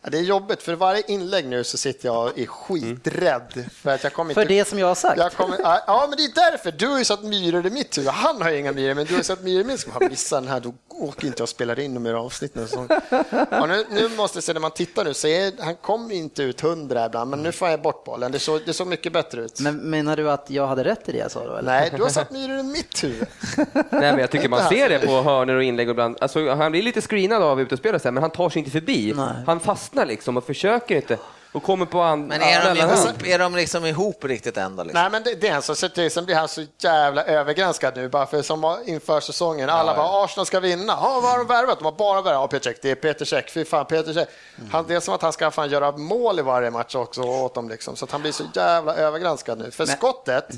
Ja, 0.05 0.11
Det 0.11 0.19
är 0.19 0.23
jobbigt, 0.23 0.63
för 0.63 0.75
varje 0.75 1.03
inlägg 1.07 1.47
nu 1.47 1.65
så 1.65 1.79
sitter 1.79 2.09
jag 2.09 2.25
och 2.27 2.39
är 2.39 2.47
skiträdd. 2.47 3.65
För, 3.75 3.91
att 3.91 4.05
jag 4.05 4.13
kommer 4.13 4.35
För 4.35 4.43
inte... 4.43 4.55
det 4.55 4.69
som 4.69 4.79
jag 4.79 4.87
har 4.87 4.95
sagt? 4.95 5.19
Jag 5.19 5.33
kommer, 5.33 5.59
ja, 5.63 6.07
men 6.09 6.17
det 6.17 6.25
är 6.25 6.51
därför. 6.51 6.73
Du 6.73 6.87
har 6.89 6.99
ju 6.99 7.05
satt 7.05 7.23
myror 7.23 7.67
i 7.67 7.71
mitt 7.71 7.99
huvud. 7.99 8.11
Han 8.11 8.43
har 8.43 8.51
ju 8.51 8.59
inga 8.59 8.73
myror, 8.73 8.95
men 8.95 9.05
du 9.07 9.15
har 9.15 9.23
satt 9.23 9.43
myror 9.43 9.61
i 9.61 9.65
mitt. 9.65 9.87
Han 9.93 10.09
missar 10.11 10.41
den 10.41 10.51
här, 10.51 10.61
då 10.61 10.75
åker 10.89 11.27
inte 11.27 11.41
jag 11.41 11.45
och 11.45 11.49
spelar 11.49 11.81
in 11.81 11.95
de 11.95 12.07
här 12.07 12.15
avsnitten. 12.15 12.69
Så. 12.69 12.87
Ja, 13.51 13.67
nu, 13.67 13.85
nu 13.91 14.09
måste 14.09 14.37
jag 14.37 14.45
säga, 14.45 14.55
när 14.55 14.61
man 14.61 14.71
tittar 14.71 15.05
nu, 15.05 15.15
så 15.15 15.27
är, 15.29 15.53
han 15.59 15.77
kommer 15.77 16.15
inte 16.15 16.43
ut 16.43 16.61
hundra 16.61 17.07
ibland, 17.07 17.31
men 17.31 17.43
nu 17.43 17.53
får 17.53 17.69
jag 17.69 17.83
bort 17.83 18.05
bollen. 18.05 18.33
Det 18.33 18.39
såg, 18.39 18.61
det 18.67 18.73
såg 18.73 18.87
mycket 18.87 19.13
bättre 19.13 19.41
ut. 19.41 19.61
Men 19.61 19.77
menar 19.77 20.17
du 20.17 20.31
att 20.31 20.51
jag 20.51 20.67
hade 20.67 20.85
rätt 20.85 21.09
i 21.09 21.13
det 21.13 21.19
jag 21.19 21.31
sa 21.31 21.47
då? 21.47 21.57
Eller? 21.57 21.73
Nej, 21.73 21.93
du 21.97 22.03
har 22.03 22.11
satt 22.11 22.31
myror 22.31 22.59
i 22.59 22.63
mitt 22.63 23.05
huvud. 23.05 23.27
Nej, 23.75 23.85
men 23.91 24.19
jag 24.19 24.31
tycker 24.31 24.49
man 24.49 24.69
ser 24.69 24.89
det 24.89 24.99
på 24.99 25.23
hörnor 25.23 25.55
och 25.55 25.63
inlägg 25.65 25.89
och 25.89 25.93
ibland. 25.93 26.17
Alltså, 26.21 26.51
han 26.51 26.73
blir 26.73 26.83
lite 26.83 27.01
screenad 27.01 27.43
av 27.43 27.61
utespelare, 27.61 28.11
men 28.11 28.23
han 28.23 28.31
tar 28.31 28.51
sig 28.51 28.59
inte 28.59 28.71
förbi. 28.71 29.13
Nej. 29.17 29.27
Han 29.47 29.61
fastnar 29.61 29.94
liksom 30.05 30.37
och 30.37 30.45
försöker 30.45 30.97
inte 30.97 31.19
och 31.53 31.63
kommer 31.63 31.87
på 31.87 32.01
an- 32.03 32.27
Men 32.27 32.43
är 32.43 32.75
de, 32.75 32.81
ihop, 32.81 33.27
är 33.27 33.39
de 33.39 33.55
liksom 33.55 33.87
ihop 33.87 34.25
riktigt 34.25 34.57
än 34.57 34.77
då? 34.77 34.83
Liksom? 34.83 35.01
Nej, 35.03 35.11
men 35.11 35.23
det, 35.23 35.35
det 35.35 35.49
är 35.49 35.55
en 35.55 35.63
som. 35.63 35.77
Sen 35.77 36.25
blir 36.25 36.35
han 36.35 36.49
så 36.49 36.65
jävla 36.79 37.25
övergranskad 37.25 37.97
nu, 37.97 38.09
bara 38.09 38.27
för 38.27 38.43
som 38.43 38.79
inför 38.87 39.21
säsongen. 39.21 39.71
Alla 39.71 39.97
bara, 39.97 40.25
Arsenal 40.25 40.47
ska 40.47 40.61
vinna. 40.61 40.93
Ja, 41.03 41.21
vad 41.23 41.31
har 41.31 41.39
de 41.39 41.47
värvat? 41.47 41.79
De 41.79 41.85
har 41.85 41.93
bara 41.93 42.23
värvat. 42.23 42.41
Ja, 42.41 42.47
Peter 42.47 42.71
Cech, 42.71 42.79
det 42.83 42.91
är 42.91 42.95
Peter 42.95 43.25
Cech. 43.25 43.51
Fy 43.53 43.65
fan, 43.65 43.87
Peter 43.87 44.13
Cech. 44.13 44.29
Han, 44.73 44.85
det 44.89 44.95
är 44.95 45.01
som 45.01 45.15
att 45.15 45.23
han 45.23 45.33
ska 45.33 45.51
fan 45.51 45.69
göra 45.71 45.93
mål 45.97 46.39
i 46.39 46.43
varje 46.43 46.71
match 46.71 46.95
också 46.95 47.23
åt 47.23 47.55
dem, 47.55 47.69
liksom. 47.69 47.97
Så 47.97 48.05
att 48.05 48.11
han 48.11 48.21
blir 48.23 48.33
så 48.33 48.45
jävla 48.55 48.95
övergranskad 48.95 49.59
nu. 49.59 49.71
För 49.71 49.87
skottet, 49.87 50.49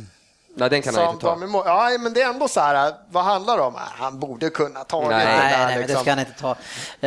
Nej, 0.59 0.71
den 0.71 0.83
kan 0.83 0.95
han 0.95 1.11
inte 1.11 1.27
ta. 1.27 1.37
de 1.37 1.63
ja, 1.67 1.91
men 2.01 2.13
det 2.13 2.23
är 2.23 2.29
ändå 2.29 2.49
så 2.49 2.61
här, 2.61 2.95
vad 3.11 3.25
handlar 3.25 3.57
det 3.57 3.63
om? 3.63 3.75
Han 3.77 4.21
borde 4.21 4.51
kunna 4.51 4.85
ta 4.85 5.03
det 5.03 5.09
Nej, 5.09 5.27
där, 5.27 5.37
Nej, 5.37 5.51
nej, 5.51 5.67
men 5.67 5.75
det 5.75 5.81
liksom. 5.81 6.01
ska 6.01 6.11
han 6.11 6.19
inte 6.19 6.33
ta. 6.41 6.51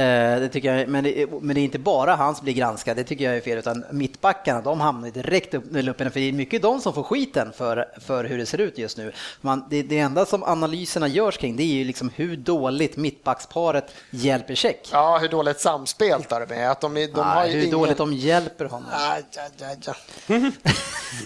Eh, 0.01 0.39
det 0.39 0.49
tycker 0.49 0.75
jag, 0.75 0.87
men, 0.87 1.03
det, 1.03 1.31
men 1.41 1.55
det 1.55 1.61
är 1.61 1.63
inte 1.63 1.79
bara 1.79 2.15
han 2.15 2.35
som 2.35 2.43
blir 2.43 2.53
granskad, 2.53 2.97
det 2.97 3.03
tycker 3.03 3.25
jag 3.25 3.37
är 3.37 3.41
fel, 3.41 3.57
utan 3.57 3.85
mittbackarna, 3.91 4.61
de 4.61 4.81
hamnar 4.81 5.09
direkt 5.09 5.53
upp 5.53 5.75
i 5.75 5.81
luppen, 5.81 6.11
för 6.11 6.19
det 6.19 6.29
är 6.29 6.33
mycket 6.33 6.61
de 6.61 6.81
som 6.81 6.93
får 6.93 7.03
skiten 7.03 7.51
för, 7.57 7.85
för 8.01 8.23
hur 8.23 8.37
det 8.37 8.45
ser 8.45 8.57
ut 8.57 8.77
just 8.77 8.97
nu. 8.97 9.11
Man, 9.41 9.65
det, 9.69 9.83
det 9.83 9.99
enda 9.99 10.25
som 10.25 10.43
analyserna 10.43 11.07
görs 11.07 11.37
kring, 11.37 11.55
det 11.55 11.63
är 11.63 11.73
ju 11.73 11.83
liksom 11.83 12.11
hur 12.15 12.37
dåligt 12.37 12.97
mittbacksparet 12.97 13.93
hjälper 14.09 14.55
Check. 14.55 14.89
Ja, 14.91 15.17
hur 15.17 15.27
dåligt 15.27 15.59
samspelt 15.59 16.31
är 16.31 16.45
de 16.45 16.53
är. 16.55 16.69
Att 16.69 16.81
de, 16.81 16.93
de 16.93 17.11
har 17.13 17.35
Nej, 17.35 17.47
ju 17.47 17.53
hur 17.55 17.65
ingen... 17.65 17.79
dåligt 17.79 17.97
de 17.97 18.13
hjälper 18.13 18.65
honom. 18.65 18.89
Aj, 18.93 19.23
aj, 19.37 19.67
aj, 19.67 19.77
aj. 19.87 20.51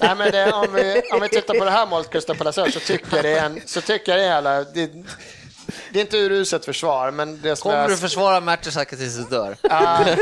Nej, 0.02 0.16
men 0.18 0.32
det, 0.32 0.54
om, 0.54 0.68
vi, 0.74 1.02
om 1.14 1.22
vi 1.22 1.30
tittar 1.30 1.54
på 1.60 1.66
det 1.66 1.72
här 1.72 1.88
målet, 1.88 2.10
Crystal 2.14 2.38
Palace, 2.38 2.72
så 2.72 2.80
tycker 2.80 3.16
jag 3.16 3.26
det 3.26 3.40
är 3.40 3.46
en, 3.46 3.62
så 3.66 3.82
tycker 3.82 4.12
jag 4.18 4.22
jävla, 4.22 4.64
det, 4.64 4.92
det 5.90 6.00
är 6.00 6.02
inte 6.02 6.18
uruset 6.18 6.66
försvar, 6.66 7.12
men 7.12 7.42
det 7.42 7.56
som 7.56 7.72
Kommer 7.72 7.82
jag, 7.82 7.90
du 7.90 7.98
försvara 7.98 8.40
Mertesacker 8.40 8.98
tills 8.98 9.18
du 9.18 9.24
dör? 9.24 9.58
Ah, 9.64 10.00
nej, 10.04 10.16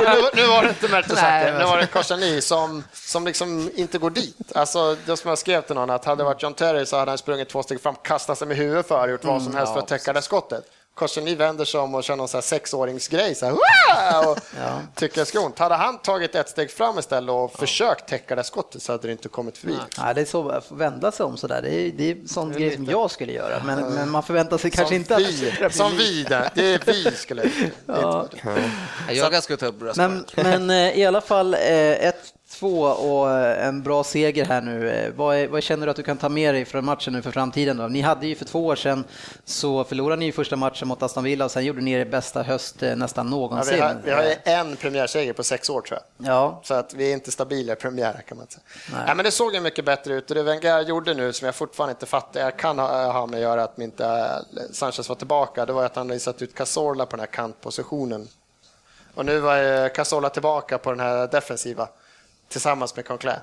nu, 0.00 0.42
nu 0.42 0.46
var 0.46 0.62
det 0.62 0.68
inte 0.68 0.88
Mertesacker, 0.88 1.58
nu 1.58 1.64
var 1.64 1.78
det 1.78 1.86
Korsani 1.86 2.40
som, 2.40 2.84
som 2.92 3.26
liksom 3.26 3.70
inte 3.74 3.98
går 3.98 4.10
dit. 4.10 4.52
Alltså, 4.54 4.96
det 5.06 5.16
som 5.16 5.28
jag 5.28 5.38
skrev 5.38 5.62
till 5.62 5.74
någon, 5.74 5.90
att 5.90 6.04
hade 6.04 6.20
det 6.20 6.24
varit 6.24 6.42
John 6.42 6.54
Terry 6.54 6.86
så 6.86 6.96
hade 6.98 7.10
han 7.10 7.18
sprungit 7.18 7.48
två 7.48 7.62
steg 7.62 7.80
fram, 7.80 7.94
kastat 8.02 8.38
sig 8.38 8.46
med 8.48 8.56
huvudet 8.56 8.88
för, 8.88 9.08
gjort 9.08 9.24
vad 9.24 9.42
som 9.42 9.56
helst 9.56 9.72
för 9.72 9.80
att 9.80 9.88
täcka 9.88 10.12
det 10.12 10.22
skottet. 10.22 10.64
Korseni 11.02 11.34
vänder 11.34 11.64
sig 11.64 11.80
om 11.80 11.94
och 11.94 12.04
kör 12.04 12.16
någon 12.16 12.28
så 12.28 12.36
här 12.36 12.42
sexåringsgrej 12.42 13.34
så 13.34 13.46
här, 13.46 13.52
"Wah!" 13.52 14.30
och 14.30 14.38
Ja. 14.58 14.80
tycker 14.94 15.18
jag 15.20 15.26
ska 15.28 15.40
ont. 15.40 15.58
Hade 15.58 15.74
han 15.74 15.98
tagit 15.98 16.34
ett 16.34 16.48
steg 16.48 16.70
fram 16.70 16.98
istället 16.98 17.30
och 17.30 17.52
försökt 17.52 18.08
täcka 18.08 18.34
det 18.36 18.44
skottet 18.44 18.82
så 18.82 18.92
hade 18.92 19.08
det 19.08 19.12
inte 19.12 19.28
kommit 19.28 19.58
förbi. 19.58 19.76
Ja, 19.96 20.14
det 20.14 20.20
är 20.20 20.24
så, 20.24 20.48
att 20.48 20.70
vända 20.70 21.12
sig 21.12 21.26
om 21.26 21.36
sådär. 21.36 21.62
Det 21.62 21.70
är, 21.74 21.92
det 21.92 22.10
är 22.10 22.16
sån 22.26 22.52
grej 22.52 22.74
som 22.74 22.84
jag 22.84 23.10
skulle 23.10 23.32
göra, 23.32 23.62
men, 23.64 23.94
men 23.94 24.10
man 24.10 24.22
förväntar 24.22 24.58
sig 24.58 24.70
kanske 24.70 24.94
som 24.94 24.96
inte 24.96 25.16
att 25.16 25.22
det 25.22 25.30
vi, 25.30 25.52
bli 25.58 25.70
som 25.70 25.96
vi 25.96 26.22
där. 26.24 26.50
Det 26.54 26.74
är 26.74 26.80
vi 26.86 27.10
skulle 27.16 27.42
jag 27.86 29.32
Jag 29.32 29.42
ska 29.42 29.56
ta 29.56 29.66
upp. 29.66 29.96
Men, 29.96 30.24
men 30.36 30.70
eh, 30.70 30.98
i 30.98 31.06
alla 31.06 31.20
fall 31.20 31.54
1-2 32.62 32.92
och 32.92 33.30
eh, 33.30 33.66
en 33.66 33.82
bra 33.82 34.04
seger 34.04 34.44
här 34.44 34.60
nu. 34.60 34.90
Eh, 34.90 35.12
Vad, 35.16 35.36
är, 35.36 35.48
vad 35.48 35.62
känner 35.62 35.86
du 35.86 35.90
att 35.90 35.96
du 35.96 36.02
kan 36.02 36.16
ta 36.16 36.28
med 36.28 36.54
dig 36.54 36.64
från 36.64 36.84
matchen 36.84 37.12
nu 37.12 37.22
för 37.22 37.30
framtiden? 37.30 37.76
Då? 37.76 37.86
Ni 37.86 38.00
hade 38.00 38.26
ju 38.26 38.34
för 38.34 38.44
två 38.44 38.66
år 38.66 38.76
sedan 38.76 39.04
så 39.44 39.84
förlorade 39.84 40.20
ni 40.20 40.32
första 40.32 40.56
matchen 40.56 40.88
mot 40.88 41.02
Aston 41.02 41.24
Villa 41.24 41.44
och 41.44 41.50
sen 41.50 41.64
gjorde 41.64 41.80
ni 41.80 41.92
er 41.92 42.04
bästa 42.04 42.42
höst 42.42 42.82
eh, 42.82 42.96
nästan 42.96 43.26
Ja, 43.26 43.30
någonsin. 43.30 43.74
vi, 43.74 43.80
har, 43.80 43.96
vi 44.04 44.10
har 44.10 44.34
en 44.44 44.76
premiärseger 44.76 45.32
på 45.32 45.42
sex 45.42 45.70
år 45.70 45.80
tror 45.80 46.00
jag. 46.18 46.26
Ja, 46.32 46.60
Så 46.64 46.74
att 46.74 46.94
vi 46.94 47.08
är 47.08 47.12
inte 47.12 47.30
stabila 47.32 47.72
i 47.72 47.76
premiär 47.76 48.22
kan 48.28 48.38
man 48.38 48.46
säga. 48.46 48.62
Nej. 48.92 49.02
Nej. 49.06 49.16
men 49.16 49.24
det 49.24 49.30
såg 49.30 49.54
ju 49.54 49.60
mycket 49.60 49.84
bättre 49.84 50.14
ut 50.14 50.30
och 50.30 50.34
det 50.34 50.42
Wenger 50.42 50.80
gjorde 50.80 51.14
nu 51.14 51.32
som 51.32 51.46
jag 51.46 51.54
fortfarande 51.54 51.90
inte 51.90 52.06
fattar, 52.06 52.40
jag 52.40 52.56
kan 52.56 52.78
ha, 52.78 53.12
ha 53.12 53.26
med 53.26 53.36
att 53.36 53.42
göra 53.42 53.62
att 53.64 53.78
inte 53.78 54.28
Sanchez 54.72 55.08
var 55.08 55.16
tillbaka, 55.16 55.66
det 55.66 55.72
var 55.72 55.84
att 55.84 55.96
han 55.96 56.08
hade 56.08 56.20
satt 56.20 56.42
ut 56.42 56.54
Cazorla 56.54 57.06
på 57.06 57.10
den 57.10 57.20
här 57.20 57.26
kantpositionen. 57.26 58.28
Och 59.14 59.24
nu 59.26 59.38
var 59.38 59.88
Cazorla 59.88 60.28
tillbaka 60.28 60.78
på 60.78 60.90
den 60.90 61.00
här 61.00 61.26
defensiva 61.26 61.88
tillsammans 62.52 62.96
med 62.96 63.06
Coquelin. 63.06 63.38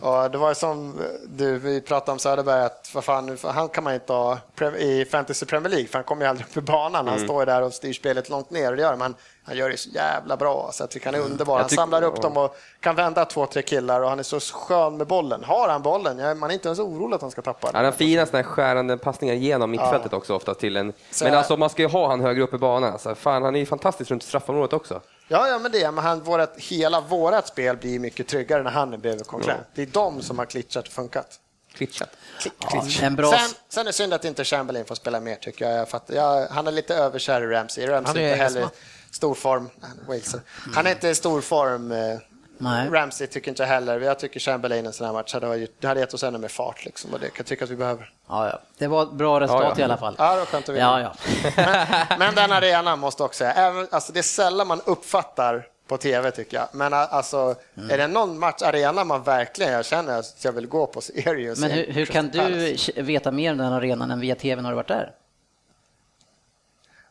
Och 0.00 0.30
det 0.30 0.38
var 0.38 0.48
ju 0.48 0.54
som 0.54 0.94
du, 1.26 1.58
vi 1.58 1.80
pratade 1.80 2.12
om 2.12 2.18
Söderberg, 2.18 2.64
att 2.64 2.90
vad 2.94 3.04
fan, 3.04 3.38
han 3.42 3.68
kan 3.68 3.84
man 3.84 3.94
inte 3.94 4.12
ha 4.12 4.38
i 4.78 5.04
Fantasy 5.04 5.46
Premier 5.46 5.70
League, 5.70 5.88
för 5.88 5.98
han 5.98 6.04
kommer 6.04 6.24
ju 6.24 6.28
aldrig 6.28 6.46
upp 6.48 6.56
i 6.56 6.60
banan. 6.60 7.08
Han 7.08 7.20
står 7.20 7.42
ju 7.42 7.46
där 7.46 7.62
och 7.62 7.72
styr 7.72 7.92
spelet 7.92 8.28
långt 8.28 8.50
ner, 8.50 8.70
och 8.70 8.76
det 8.76 8.82
gör 8.82 8.96
han, 8.96 9.14
han 9.44 9.56
gör 9.56 9.70
det 9.70 9.76
så 9.76 9.90
jävla 9.90 10.36
bra, 10.36 10.70
så 10.72 10.82
jag 10.82 10.90
tycker 10.90 11.06
han 11.06 11.14
är 11.14 11.24
underbar. 11.24 11.60
Han 11.60 11.68
samlar 11.68 12.02
upp 12.02 12.22
dem 12.22 12.36
och 12.36 12.56
kan 12.80 12.94
vända 12.96 13.24
två, 13.24 13.46
tre 13.46 13.62
killar 13.62 14.00
och 14.00 14.08
han 14.08 14.18
är 14.18 14.22
så 14.22 14.40
skön 14.40 14.96
med 14.96 15.06
bollen. 15.06 15.44
Har 15.44 15.68
han 15.68 15.82
bollen, 15.82 16.18
ja, 16.18 16.34
man 16.34 16.50
är 16.50 16.54
inte 16.54 16.68
ens 16.68 16.78
orolig 16.78 17.14
att 17.14 17.22
han 17.22 17.30
ska 17.30 17.42
tappa 17.42 17.66
Han 17.66 17.74
har 17.74 17.82
den. 17.82 17.92
fina 17.92 18.26
här 18.32 18.42
skärande 18.42 18.98
passningar 18.98 19.34
genom 19.34 19.70
mittfältet 19.70 20.12
också 20.12 20.34
ofta 20.34 20.54
till 20.54 20.76
en... 20.76 20.92
Men 21.22 21.34
alltså 21.34 21.56
man 21.56 21.70
ska 21.70 21.82
ju 21.82 21.88
ha 21.88 22.08
han 22.08 22.20
högre 22.20 22.42
upp 22.42 22.54
i 22.54 22.58
banan. 22.58 22.92
Alltså, 22.92 23.14
fan, 23.14 23.42
han 23.42 23.54
är 23.54 23.60
ju 23.60 23.66
fantastisk 23.66 24.10
runt 24.10 24.22
straffområdet 24.22 24.72
också. 24.72 25.00
Ja, 25.28 25.48
ja, 25.48 25.58
men 25.58 25.72
det, 25.72 25.90
men 25.90 26.04
han, 26.04 26.20
vårat, 26.20 26.54
hela 26.56 27.00
vårat 27.00 27.48
spel 27.48 27.76
blir 27.76 27.98
mycket 27.98 28.28
tryggare 28.28 28.62
när 28.62 28.70
han 28.70 28.94
är 28.94 28.98
bredvid 28.98 29.26
Coquelin. 29.26 29.56
Det 29.74 29.82
är 29.82 29.86
de 29.86 30.22
som 30.22 30.38
har 30.38 30.46
glitchat 30.46 30.86
och 30.86 30.92
funkat. 30.92 31.40
Klitschat. 31.72 32.16
ja 32.60 32.84
en 33.02 33.16
bra... 33.16 33.30
Sen, 33.30 33.50
sen 33.68 33.80
är 33.80 33.84
det 33.84 33.92
synd 33.92 34.14
att 34.14 34.24
inte 34.24 34.44
Chamberlain 34.44 34.84
får 34.84 34.94
spela 34.94 35.20
mer 35.20 35.36
tycker 35.36 35.68
jag. 35.70 35.78
jag, 35.78 35.88
fattar, 35.88 36.14
jag 36.14 36.46
han 36.46 36.66
är 36.66 36.72
lite 36.72 36.94
överkär 36.94 37.42
i 37.42 37.46
Ramsey. 37.46 37.86
Ramsey 37.86 38.06
Han 38.06 38.16
är 38.16 38.32
inte 38.32 38.42
heller 38.42 38.68
stor 39.10 39.34
form. 39.34 39.70
Han 39.80 39.98
är 39.98 40.04
Waleser. 40.04 40.40
Han 40.74 40.86
är 40.86 40.90
inte 40.90 41.08
i 41.08 41.14
stor 41.14 41.40
form. 41.40 41.92
eh, 41.92 42.18
Nej. 42.58 42.88
Ramsey 42.88 43.26
tycker 43.26 43.48
inte 43.50 43.64
heller. 43.64 44.00
Jag 44.00 44.18
tycker 44.18 44.40
Chamberlain 44.40 44.86
en 44.86 44.92
sån 44.92 45.06
här 45.06 45.12
match 45.12 45.34
hade, 45.34 45.66
det 45.80 45.86
hade 45.86 46.00
gett 46.00 46.14
oss 46.14 46.22
ännu 46.22 46.38
mer 46.38 46.48
fart. 46.48 46.84
Liksom, 46.84 47.14
och 47.14 47.20
det 47.20 47.26
kan 47.26 47.34
jag 47.36 47.46
tycka 47.46 47.64
att 47.64 47.70
vi 47.70 47.76
behöver. 47.76 48.12
Ja, 48.28 48.48
ja. 48.48 48.60
Det 48.78 48.86
var 48.86 49.02
ett 49.02 49.12
bra 49.12 49.40
resultat 49.40 49.64
Ja, 49.64 49.72
ja. 49.76 49.80
i 49.80 49.84
alla 49.84 49.96
fall. 49.96 50.14
Ja, 50.18 50.32
det 50.32 50.38
var 50.38 50.46
skönt 50.46 50.68
att 50.68 50.74
vinna. 50.74 51.00
Ja, 51.00 51.14
ja. 51.56 52.16
Men 52.18 52.34
den 52.34 52.52
arenan 52.52 52.98
måste 52.98 53.22
också 53.22 53.38
säga, 53.38 53.52
även, 53.52 53.88
alltså 53.90 54.12
det 54.12 54.18
är 54.18 54.22
sällan 54.22 54.66
man 54.66 54.80
uppfattar 54.84 55.68
på 55.88 55.96
tv 55.98 56.30
tycker 56.30 56.56
jag. 56.56 56.68
Men 56.72 56.92
alltså, 56.92 57.54
Mm. 57.76 57.90
är 57.90 57.98
det 57.98 58.06
någon 58.06 58.38
match, 58.38 58.62
arena 58.62 59.04
man 59.04 59.22
verkligen 59.22 59.72
jag 59.72 59.84
känner 59.84 60.18
att 60.18 60.44
jag 60.44 60.52
vill 60.52 60.66
gå 60.66 60.86
på 60.86 61.00
så 61.00 61.12
är 61.14 61.34
det 61.34 61.40
ju 61.40 61.54
Men 61.56 61.70
hur, 61.70 61.86
hur 61.92 62.06
kan 62.06 62.28
du 62.28 62.76
veta 62.96 63.30
mer 63.30 63.52
om 63.52 63.58
den 63.58 63.72
arenan 63.72 64.10
än 64.10 64.20
via 64.20 64.34
tv 64.34 64.62
när 64.62 64.70
du 64.70 64.76
varit 64.76 64.88
där? 64.88 65.12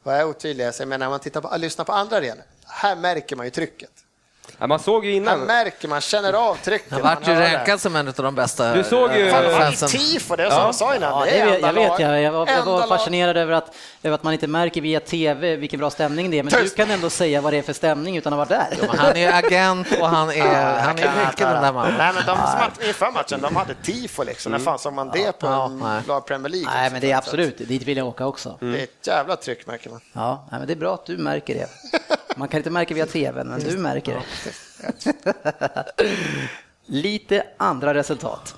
Vad 0.03 0.15
är 0.15 0.25
otydlig? 0.25 0.65
Jag 0.79 0.87
menar, 0.87 0.97
när 1.05 1.09
man 1.09 1.19
tittar 1.19 1.41
på, 1.41 1.57
lyssnar 1.57 1.85
på 1.85 1.91
andra 1.93 2.17
arenor, 2.17 2.43
här 2.67 2.95
märker 2.95 3.35
man 3.35 3.45
ju 3.45 3.49
trycket. 3.49 3.91
Ja, 4.59 4.67
man 4.67 4.79
såg 4.79 5.05
ju 5.05 5.11
innan. 5.13 5.39
märker 5.39 5.87
man, 5.87 6.01
känner 6.01 6.33
av 6.33 6.55
trycket. 6.55 6.91
Han 6.91 7.01
man 7.01 7.15
vart 7.15 7.27
ju 7.27 7.33
rankad 7.35 7.81
som 7.81 7.95
en 7.95 8.07
av 8.07 8.13
de 8.13 8.35
bästa 8.35 8.73
Du 8.73 8.83
såg 8.83 9.13
ju- 9.15 9.27
eh, 9.27 9.33
Fan, 9.33 9.43
det 9.43 9.49
var 9.51 9.59
fansen. 9.59 9.87
ju 9.89 9.97
tifo, 9.97 10.35
det 10.35 10.43
är 10.43 10.49
som 10.49 10.59
jag 10.59 10.75
sa 10.75 10.95
innan. 10.95 11.11
Ja, 11.19 11.25
det 11.25 11.39
är 11.39 11.59
jag 11.59 11.73
vet 11.73 11.99
jag. 11.99 12.21
Jag 12.21 12.31
var, 12.31 12.47
jag 12.51 12.65
var 12.65 12.87
fascinerad 12.87 13.37
över 13.37 13.53
att, 13.53 13.75
över 14.03 14.15
att 14.15 14.23
man 14.23 14.33
inte 14.33 14.47
märker 14.47 14.81
via 14.81 14.99
tv 14.99 15.55
vilken 15.55 15.79
bra 15.79 15.89
stämning 15.89 16.31
det 16.31 16.39
är. 16.39 16.43
Men 16.43 16.53
du 16.53 16.59
Tyst! 16.61 16.75
kan 16.75 16.91
ändå 16.91 17.09
säga 17.09 17.41
vad 17.41 17.53
det 17.53 17.57
är 17.57 17.61
för 17.61 17.73
stämning 17.73 18.17
utan 18.17 18.33
att 18.33 18.49
vara 18.49 18.59
där. 18.59 18.77
Men 18.87 18.99
Han 18.99 19.15
är 19.17 19.33
agent 19.45 19.87
och 20.01 20.07
han 20.09 20.29
är, 20.29 20.79
han 20.79 20.99
är 20.99 21.25
mycket 21.25 21.37
den 21.37 21.61
där 21.61 21.73
mannen. 21.73 21.93
Nej, 21.97 22.11
men 22.13 22.25
de 22.25 22.35
som 22.35 22.45
hade 22.59 22.87
inför 22.87 23.11
matchen, 23.11 23.41
de 23.41 23.55
hade 23.55 23.73
tifo 23.73 24.23
liksom. 24.23 24.51
När 24.51 24.59
fan 24.59 24.79
såg 24.79 24.93
man 24.93 25.09
det 25.13 25.39
på 25.39 25.47
Ja, 25.47 26.15
en 26.15 26.21
Premier 26.21 26.49
League? 26.49 26.69
Nej, 26.75 26.89
men 26.91 27.01
det 27.01 27.11
är 27.11 27.17
absolut. 27.17 27.57
Dit 27.57 27.83
vill 27.83 27.97
jag 27.97 28.07
åka 28.07 28.25
också. 28.25 28.49
att 28.49 28.59
Det 28.59 28.65
är 28.79 28.83
ett 28.83 29.07
jävla 29.07 29.35
tryck 29.35 29.67
märker 29.67 29.89
man. 29.89 29.99
Ja, 30.13 30.45
men 30.51 30.67
det 30.67 30.73
är 30.73 30.77
bra 30.77 30.93
att 30.93 31.05
du 31.05 31.17
märker 31.17 31.53
det. 31.55 31.67
Man 32.35 32.47
kan 32.47 32.57
inte 32.57 32.69
märka 32.69 32.93
via 32.93 33.05
tv, 33.05 33.43
men 33.43 33.59
du 33.59 33.77
märker 33.77 34.13
det. 34.13 34.23
Lite 36.85 37.43
andra 37.57 37.93
resultat. 37.93 38.55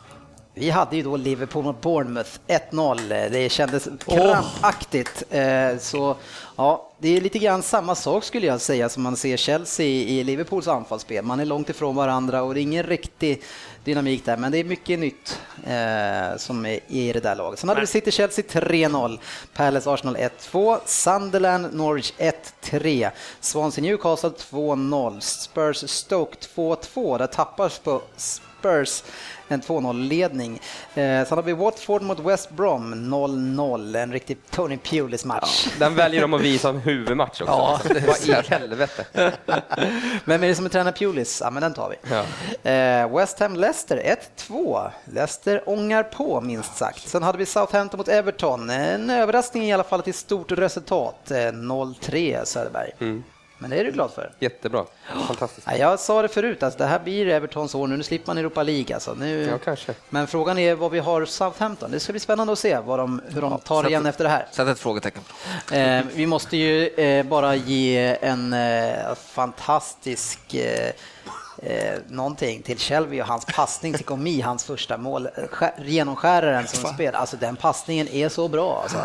Vi 0.60 0.70
hade 0.70 0.96
ju 0.96 1.04
då 1.04 1.18
Liverpool 1.18 1.64
mot 1.64 1.82
Bournemouth 1.82 2.30
1-0. 2.48 3.30
Det 3.30 3.50
kändes 3.50 3.88
krampaktigt. 4.06 5.24
Eh, 5.30 5.78
Så 5.80 6.16
ja, 6.56 6.90
det 7.00 7.18
är 7.18 7.22
lite 7.22 7.40
grann 7.40 7.64
samma 7.64 7.96
sak 7.96 8.24
skulle 8.24 8.48
jag 8.48 8.62
säga 8.62 8.90
som 8.90 9.04
man 9.04 9.18
ser 9.18 9.38
Chelsea 9.38 9.86
i 9.86 10.24
Liverpools 10.24 10.68
anfallsspel. 10.68 11.24
Man 11.26 11.40
är 11.40 11.46
långt 11.46 11.70
ifrån 11.70 11.96
varandra 11.96 12.42
och 12.44 12.54
det 12.54 12.60
är 12.60 12.62
ingen 12.62 12.84
riktig 12.84 13.44
dynamik 13.84 14.26
där, 14.26 14.38
men 14.38 14.52
det 14.52 14.58
är 14.58 14.64
mycket 14.64 15.00
nytt 15.00 15.40
eh, 15.68 16.38
som 16.38 16.66
är 16.66 16.80
i 16.88 17.14
det 17.14 17.20
där 17.20 17.36
laget. 17.36 17.60
Sen 17.60 17.70
hade 17.70 17.82
vi 17.82 17.88
City-Chelsea 17.88 18.46
3-0, 18.50 19.20
Palace 19.54 19.90
Arsenal 19.92 20.18
1-2, 20.18 20.78
Sunderland 20.86 21.74
Norwich 21.74 22.14
1-3, 22.62 23.10
Swansea 23.42 23.82
Newcastle 23.84 24.30
2-0, 24.30 25.20
Spurs 25.20 25.90
Stoke 25.90 26.36
2-2. 26.56 27.18
Där 27.18 27.28
tappar 27.28 27.70
Sp- 27.70 28.02
Spurs 28.18 29.04
en 29.48 29.62
2-0-ledning. 29.62 30.54
Eh, 30.96 31.28
sen 31.28 31.38
har 31.38 31.42
vi 31.42 31.54
Watford 31.54 32.02
mot 32.02 32.20
West 32.20 32.50
Brom 32.50 32.94
0-0, 32.94 33.98
en 33.98 34.12
riktig 34.12 34.38
Tony 34.50 34.78
Pulis-match. 34.78 35.68
Den 35.80 35.96
väljer 35.96 36.22
de 36.22 36.34
att 36.34 36.42
visa 36.42 36.68
som 36.68 36.80
huvudmatch 36.80 37.42
också. 37.42 37.54
Ja, 37.54 37.80
är 37.90 38.08
Vad 38.08 38.46
i 38.46 38.48
helvete? 38.50 39.06
Vem 40.26 40.44
är 40.44 40.48
det 40.48 40.56
som 40.56 40.70
tränar 40.70 40.92
Pulis? 40.92 41.42
Ja, 41.44 41.52
men 41.52 41.62
den 41.62 41.74
tar 41.74 41.90
vi. 41.90 41.96
Ja. 42.16 42.72
Eh, 42.72 43.16
West 43.16 43.40
Ham 43.40 43.56
Leicester 43.56 44.18
1-2. 44.38 44.90
Leicester 45.06 45.70
ångar 45.70 46.04
på 46.04 46.42
minst 46.42 46.78
sagt. 46.78 47.08
Sen 47.08 47.24
hade 47.24 47.38
vi 47.38 47.46
Southampton 47.46 47.98
mot 47.98 48.08
Everton. 48.08 48.70
En 48.70 49.10
överraskning 49.10 49.64
i 49.64 49.74
alla 49.74 49.84
fall 49.84 50.02
till 50.02 50.14
stort 50.14 50.52
resultat. 50.52 51.32
Eh, 51.32 51.36
0-3 51.36 52.46
Söderberg. 52.46 52.92
Mm. 53.00 53.24
Men 53.58 53.70
det 53.70 53.76
är 53.80 53.84
du 53.84 53.92
glad 53.92 54.12
för? 54.12 54.32
Jättebra. 54.40 54.86
Fantastiskt. 55.28 55.68
Ja, 55.72 55.78
jag 55.78 56.00
sa 56.00 56.22
det 56.22 56.28
förut, 56.28 56.64
alltså, 56.64 56.78
det 56.80 56.86
här 56.86 57.00
blir 57.00 57.28
Evertons 57.28 57.76
år 57.76 57.88
nu. 57.88 57.98
Nu 57.98 58.04
slipper 58.04 58.28
man 58.28 58.38
Europa 58.38 58.64
League. 58.64 58.96
Alltså. 58.96 59.14
Nu... 59.14 59.48
Ja, 59.52 59.58
kanske. 59.58 59.94
Men 60.10 60.28
frågan 60.28 60.58
är 60.58 60.76
vad 60.76 60.92
vi 60.92 61.00
har 61.00 61.26
Southampton. 61.26 61.92
Det 61.92 62.00
ska 62.00 62.14
bli 62.14 62.20
spännande 62.20 62.54
att 62.54 62.60
se 62.60 62.78
vad 62.80 63.00
de, 63.00 63.22
hur 63.30 63.42
de 63.42 63.60
tar 63.60 63.82
sätt- 63.84 63.90
igen 63.90 64.06
efter 64.06 64.24
det 64.24 64.30
här. 64.30 64.48
Sätt 64.52 64.68
ett 64.68 64.80
frågetecken. 64.80 65.22
Eh, 65.72 66.02
vi 66.14 66.26
måste 66.26 66.58
ju 66.58 66.88
eh, 66.88 67.26
bara 67.26 67.56
ge 67.56 68.18
en 68.22 68.54
eh, 68.54 69.16
fantastisk 69.16 70.54
eh, 70.54 70.92
eh, 71.64 71.96
någonting 72.08 72.62
till 72.62 72.78
Shelby 72.80 73.22
och 73.22 73.26
hans 73.28 73.46
passning 73.46 73.94
till 73.94 74.06
Komi, 74.06 74.42
hans 74.42 74.64
första 74.64 74.98
mål. 74.98 75.26
Eh, 75.26 75.44
skär- 75.52 75.84
Genomskäraren 75.86 76.68
som 76.68 76.94
spel. 76.94 77.16
Alltså 77.16 77.38
den 77.38 77.56
passningen 77.56 78.08
är 78.08 78.30
så 78.30 78.48
bra. 78.48 78.80
Alltså. 78.84 78.98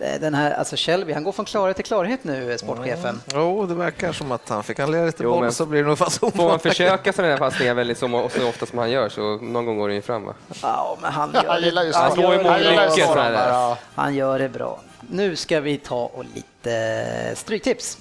Eh, 0.00 0.20
Den 0.20 0.34
här, 0.34 0.50
alltså 0.50 0.76
Shelby, 0.76 1.12
han 1.12 1.24
går 1.24 1.32
från 1.32 1.44
klarhet 1.44 1.76
till 1.76 1.84
klarhet 1.84 2.24
nu, 2.24 2.52
eh, 2.52 2.56
sportchefen. 2.56 3.20
Jo, 3.34 3.66
det 3.66 3.74
verkar 3.74 4.12
som 4.12 4.32
att 4.32 4.48
han 4.48 4.62
fick 4.62 4.78
han 4.78 4.90
lira 4.90 5.06
lite 5.06 5.22
Jo, 5.22 5.30
boll 5.30 5.42
men 5.42 5.52
så 5.52 5.66
blir 5.66 5.82
det 5.82 5.88
nog 5.88 5.98
fason. 5.98 6.32
Får 6.32 6.48
man 6.48 6.60
försöka 6.60 7.12
sådana 7.12 7.32
här 7.32 7.38
passningar 7.38 7.74
väldigt 7.74 7.98
så, 7.98 8.28
så 8.34 8.48
ofta 8.48 8.66
som 8.66 8.78
han 8.78 8.90
gör 8.90 9.08
så 9.08 9.36
någon 9.36 9.66
gång 9.66 9.78
går 9.78 9.88
det 9.88 9.94
ju 9.94 10.02
fram 10.02 10.24
va? 10.24 10.34
Ja, 10.62 10.98
men 11.02 11.12
han 11.12 11.30
gör, 11.34 11.44
Han 11.48 11.62
gillar 11.62 11.84
ju 11.84 11.92
han, 11.92 12.12
slår 12.12 12.32
ju 12.32 12.38
mycket 12.38 12.98
ja. 12.98 13.78
han 13.94 14.14
gör 14.14 14.38
det 14.38 14.48
bra. 14.48 14.80
Nu 15.10 15.36
ska 15.36 15.60
vi 15.60 15.78
ta 15.78 16.04
och 16.14 16.24
lite 16.34 17.32
stryktips. 17.36 17.98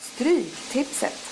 Stryktipset. 0.00 1.25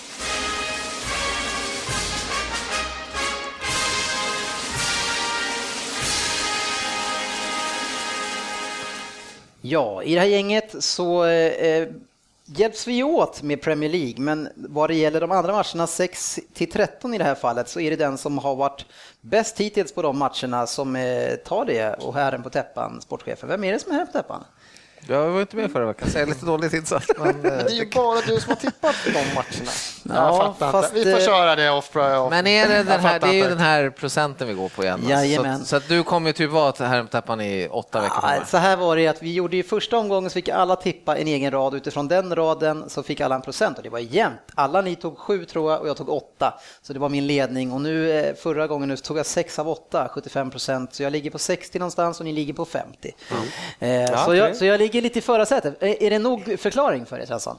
Ja, 9.67 10.03
i 10.03 10.15
det 10.15 10.21
här 10.21 10.27
gänget 10.27 10.85
så 10.85 11.25
eh, 11.25 11.89
hjälps 12.45 12.87
vi 12.87 13.03
åt 13.03 13.43
med 13.43 13.63
Premier 13.63 13.91
League, 13.91 14.21
men 14.21 14.49
vad 14.55 14.91
det 14.91 14.95
gäller 14.95 15.21
de 15.21 15.31
andra 15.31 15.53
matcherna, 15.53 15.87
6 15.87 16.41
till 16.53 16.71
13 16.71 17.15
i 17.15 17.19
det 17.19 17.25
här 17.25 17.35
fallet, 17.35 17.69
så 17.69 17.81
är 17.81 17.91
det 17.91 17.97
den 17.97 18.19
som 18.19 18.39
har 18.39 18.55
varit 18.55 18.87
bäst 19.21 19.61
hittills 19.61 19.93
på 19.93 20.03
de 20.03 20.19
matcherna 20.19 20.67
som 20.67 20.97
eh, 20.97 21.35
tar 21.35 21.65
det 21.65 21.95
och 21.95 22.15
herren 22.15 22.43
på 22.43 22.51
täppan, 22.51 23.01
sportchefen. 23.01 23.49
Vem 23.49 23.65
är 23.65 23.73
det 23.73 23.79
som 23.79 23.91
är 23.91 23.95
herren 23.95 24.07
på 24.07 24.13
täppan? 24.13 24.45
Jag 25.09 25.31
var 25.31 25.41
inte 25.41 25.57
med 25.57 25.73
förra 25.73 25.87
veckan, 25.87 26.11
så 26.11 26.19
jag 26.19 26.23
är 26.23 26.27
lite 26.27 26.47
dåligt 26.47 26.73
insatt. 26.73 27.11
Men, 27.19 27.29
eh, 27.29 27.35
Men 27.35 27.43
det 27.43 27.57
är 27.57 27.71
ju 27.71 27.91
bara 27.91 28.21
du 28.21 28.41
som 28.41 28.49
har 28.51 28.57
tippat 28.57 28.95
de 29.05 29.13
matcherna. 29.13 29.71
Ja, 30.03 30.15
jag 30.15 30.37
fattar 30.37 30.73
fast, 30.73 30.97
inte. 30.97 31.05
Vi 31.05 31.13
får 31.13 31.21
eh, 31.21 31.27
köra 31.27 31.57
det 31.57 31.71
off. 31.71 31.97
off. 31.97 32.31
Men 32.31 32.47
är 32.47 32.69
det, 32.69 32.83
den 32.83 33.01
här, 33.01 33.21
det 33.21 33.27
är 33.27 33.33
ju 33.33 33.49
den 33.49 33.59
här 33.59 33.91
procenten 33.91 34.49
vi 34.49 34.55
går 34.55 34.69
på 34.69 34.83
igen. 34.83 35.01
Jajamän. 35.09 35.59
Så, 35.59 35.65
så 35.65 35.77
att 35.77 35.89
du 35.89 36.03
kommer 36.03 36.29
ju 36.29 36.33
typ 36.33 36.51
vara 36.51 36.73
till 36.73 36.85
Hermtappan 36.85 37.41
i 37.41 37.69
åtta 37.71 38.01
veckor. 38.01 38.19
Ja, 38.23 38.45
så 38.47 38.57
här 38.57 38.77
var 38.77 38.97
det 38.97 39.07
att 39.07 39.23
vi 39.23 39.33
gjorde 39.33 39.57
ju 39.57 39.63
första 39.63 39.99
omgången 39.99 40.31
så 40.31 40.35
fick 40.35 40.49
alla 40.49 40.77
tippa 40.77 41.17
en 41.17 41.27
egen 41.27 41.51
rad. 41.51 41.75
Utifrån 41.75 42.09
den 42.09 42.37
raden 42.37 42.91
så 42.91 43.03
fick 43.03 43.21
alla 43.21 43.35
en 43.35 43.43
procent 43.43 43.77
och 43.77 43.83
det 43.83 43.91
var 43.91 43.99
jämnt. 43.99 44.41
Alla 44.55 44.81
ni 44.81 44.97
tog 44.97 45.19
sju 45.19 45.45
tror 45.45 45.73
jag 45.73 45.81
och 45.81 45.89
jag 45.89 45.97
tog 45.97 46.09
åtta. 46.09 46.55
Så 46.83 46.93
det 46.93 46.99
var 46.99 47.09
min 47.09 47.27
ledning 47.27 47.73
och 47.73 47.81
nu 47.81 48.11
eh, 48.11 48.35
förra 48.35 48.67
gången 48.67 48.89
nu 48.89 48.97
så 48.97 49.03
tog 49.03 49.19
jag 49.19 49.27
sex 49.27 49.59
av 49.59 49.69
åtta, 49.69 50.09
75 50.15 50.51
procent. 50.51 50.95
Så 50.95 51.03
jag 51.03 51.13
ligger 51.13 51.31
på 51.31 51.39
60 51.39 51.79
någonstans 51.79 52.21
och 52.21 52.27
ni 52.27 52.33
ligger 52.33 52.55
på 52.55 52.65
50. 52.65 53.15
Eh, 53.79 54.07
så, 54.07 54.23
okej. 54.25 54.39
jag, 54.39 54.57
så 54.57 54.65
jag 54.65 54.79
ligger 54.79 54.94
lite 55.03 55.19
i 55.19 55.23
förarsätet. 55.23 55.83
Är, 55.83 56.11
det 56.11 56.19
nog 56.19 56.61
förklaring 56.61 57.07
för 57.07 57.19
er 57.19 57.27
Svensson? 57.27 57.57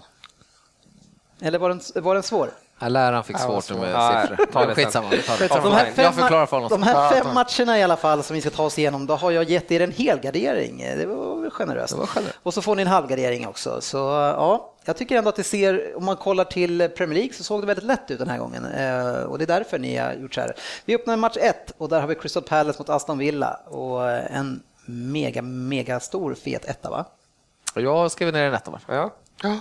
Eller 1.41 1.59
var 1.59 1.69
den, 1.69 2.03
var 2.03 2.13
den 2.13 2.23
svår? 2.23 2.49
Ja, 2.79 2.87
läraren 2.87 3.23
fick 3.23 3.39
svårt 3.39 3.69
med 3.69 4.27
siffror. 4.27 4.45
ta 4.51 4.65
det. 4.65 4.75
Skitsamma. 4.75 5.09
vi 5.09 5.21
tar 5.21 5.37
det. 5.37 5.47
De 5.47 5.73
här 5.73 5.85
fem, 5.85 6.05
Jag 6.05 6.15
förklarar 6.15 6.45
för 6.45 6.57
honom. 6.57 6.69
de 6.69 6.83
här 6.83 7.09
fem 7.09 7.33
matcherna 7.33 7.79
i 7.79 7.83
alla 7.83 7.97
fall 7.97 8.23
som 8.23 8.33
vi 8.33 8.41
ska 8.41 8.49
ta 8.49 8.63
oss 8.63 8.79
igenom, 8.79 9.05
då 9.05 9.15
har 9.15 9.31
jag 9.31 9.43
gett 9.43 9.71
er 9.71 9.81
en 9.81 9.91
helgardering. 9.91 10.77
Det 10.97 11.05
var 11.05 11.49
generöst. 11.49 11.93
Det 11.93 11.99
var 11.99 12.05
generöst. 12.05 12.39
Och 12.43 12.53
så 12.53 12.61
får 12.61 12.75
ni 12.75 12.81
en 12.81 12.87
halvgardering 12.87 13.47
också. 13.47 13.81
Så 13.81 13.97
ja, 13.97 14.73
jag 14.85 14.97
tycker 14.97 15.17
ändå 15.17 15.29
att 15.29 15.35
det 15.35 15.43
ser, 15.43 15.97
om 15.97 16.05
man 16.05 16.17
kollar 16.17 16.43
till 16.43 16.89
Premier 16.89 17.19
League 17.19 17.33
så 17.33 17.43
såg 17.43 17.61
det 17.61 17.67
väldigt 17.67 17.85
lätt 17.85 18.11
ut 18.11 18.19
den 18.19 18.29
här 18.29 18.37
gången. 18.37 18.65
Eh, 18.65 19.23
och 19.23 19.37
det 19.37 19.43
är 19.43 19.47
därför 19.47 19.79
ni 19.79 19.97
har 19.97 20.13
gjort 20.13 20.33
så 20.33 20.41
här. 20.41 20.55
Vi 20.85 20.95
öppnar 20.95 21.17
match 21.17 21.37
ett 21.37 21.71
och 21.77 21.89
där 21.89 22.01
har 22.01 22.07
vi 22.07 22.15
Crystal 22.15 22.43
Palace 22.43 22.79
mot 22.79 22.89
Aston 22.89 23.17
Villa 23.17 23.59
och 23.65 24.11
en 24.11 24.63
mega, 24.85 25.41
mega 25.41 25.99
stor 25.99 26.33
fet 26.33 26.65
etta 26.65 26.89
va? 26.89 27.05
Och 27.75 27.81
Jag 27.81 28.11
skriver 28.11 28.31
ner 28.31 28.47
en 28.47 28.53
etta. 28.53 28.79
Ja. 28.87 29.15
Ja. 29.43 29.59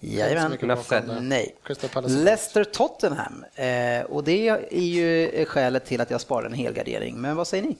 Jajamän. 0.00 0.58
Enough 0.60 0.82
said. 0.82 1.18
Nej. 1.20 1.56
Crystal 1.64 1.90
Palace. 1.90 2.14
Leicester 2.14 2.64
Tottenham. 2.64 3.44
Eh, 3.54 4.02
och 4.02 4.24
det 4.24 4.48
är 4.48 4.80
ju 4.80 5.44
skälet 5.44 5.86
till 5.86 6.00
att 6.00 6.10
jag 6.10 6.20
sparar 6.20 6.46
en 6.46 6.52
helgardering. 6.52 7.20
Men 7.20 7.36
vad 7.36 7.46
säger 7.46 7.64
ni? 7.64 7.76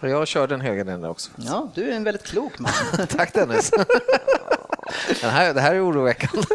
Jag 0.00 0.26
körde 0.28 0.54
en 0.54 0.60
höger 0.60 0.84
där 0.84 1.10
också. 1.10 1.30
Ja, 1.36 1.68
du 1.74 1.90
är 1.90 1.96
en 1.96 2.04
väldigt 2.04 2.22
klok 2.22 2.58
man. 2.58 2.72
Tack 3.08 3.34
Dennis. 3.34 3.70
Den 5.20 5.30
här, 5.30 5.54
det 5.54 5.60
här 5.60 5.74
är 5.74 5.88
oroväckande. 5.88 6.46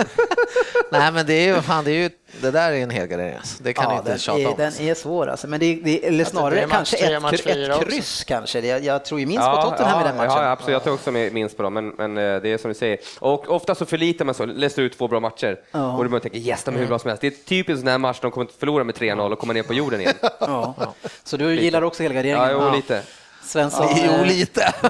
Nej 0.91 1.12
men 1.12 1.26
det 1.26 1.34
är 1.34 1.56
ju, 1.56 1.62
fan, 1.62 1.84
det, 1.84 1.91
är 1.91 1.95
ju, 1.95 2.10
det 2.41 2.52
där 2.52 2.72
är 2.72 2.76
en 2.76 2.89
helgardering. 2.89 3.36
Alltså. 3.36 3.64
Det 3.64 3.74
kan 3.74 3.84
ja, 3.91 3.98
inte 3.98 4.10
den, 4.10 4.20
tjata 4.20 4.39
är, 4.39 4.48
om. 4.48 4.54
den 4.58 4.74
är 4.80 4.93
svår 4.93 5.28
alltså. 5.28 5.48
Men 5.48 5.60
det, 5.60 5.80
det, 5.84 6.08
eller 6.08 6.26
snarare 6.26 6.60
det 6.60 6.68
kanske 6.70 6.98
tre, 6.98 7.14
ett, 7.16 7.48
ett 7.48 7.76
också. 7.76 7.86
kryss 7.89 8.24
kanske. 8.24 8.60
Jag, 8.60 8.84
jag 8.84 9.06
tror 9.06 9.20
ju 9.20 9.26
minst 9.26 9.45
på 9.45 9.52
Ja, 9.52 9.62
Tottenham 9.62 10.00
ja, 10.00 10.06
i 10.06 10.08
den 10.08 10.18
matchen. 10.18 10.43
Ja, 10.43 10.52
absolut. 10.52 10.74
Jag 10.74 10.84
tar 10.84 10.91
också 10.91 11.12
med 11.12 11.34
minst 11.34 11.58
på 11.58 11.64
dem, 11.64 11.74
men, 11.74 11.89
men 11.89 12.18
eh, 12.18 12.41
det 12.41 12.50
är 12.54 12.58
som 12.58 12.70
du 12.70 12.76
säger. 12.76 13.00
Och 13.20 13.50
ofta 13.50 13.76
så 13.76 13.86
förlitar 13.86 14.26
man 14.26 14.36
sig, 14.36 14.48
läser 14.48 14.82
ut 14.82 14.98
två 14.98 15.08
bra 15.08 15.20
matcher 15.20 15.60
Ja. 15.72 15.91
och 15.98 16.04
då 16.04 16.10
man 16.10 16.22
tänker 16.22 16.39
yes, 16.39 16.64
de 16.64 16.76
är 16.76 16.80
hur 16.80 16.88
bra 16.88 17.00
som 17.00 17.08
helst. 17.08 17.22
Det 17.22 17.28
är 17.28 17.32
typiskt 17.32 17.70
en 17.70 17.78
sån 17.78 17.88
här 17.88 17.98
match, 17.98 18.18
de 18.22 18.32
kommer 18.32 18.45
att 18.45 18.54
förlora 18.60 18.84
med 18.84 18.95
3-0 18.95 19.32
och 19.32 19.39
komma 19.39 19.54
ner 19.54 19.64
på 19.64 19.74
jorden 19.74 20.02
igen. 20.02 20.14
Ja. 20.39 20.76
Så 21.24 21.38
du 21.38 21.62
gillar 21.62 21.82
också 21.82 22.04
helgarderingen? 22.04 22.50
Ja, 22.50 22.70
jo, 22.70 22.76
lite. 22.76 23.02
Svensson? 23.48 23.88
Jo, 23.95 24.12
eh, 24.12 24.26
lite. 24.26 24.74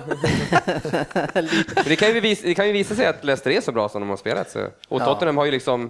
Det 1.85 1.95
kan, 1.95 2.13
ju 2.13 2.19
visa, 2.19 2.41
det 2.47 2.55
kan 2.55 2.67
ju 2.67 2.73
visa 2.73 2.95
sig 2.95 3.05
att 3.05 3.23
Leicester 3.23 3.51
är 3.51 3.61
så 3.61 3.71
bra 3.71 3.89
som 3.89 4.01
de 4.01 4.09
har 4.09 4.17
spelat. 4.17 4.51
Så. 4.51 4.59
Och 4.87 5.01
Ja. 5.01 5.05
Tottenham 5.05 5.37
har 5.37 5.45
ju 5.45 5.51
liksom 5.51 5.89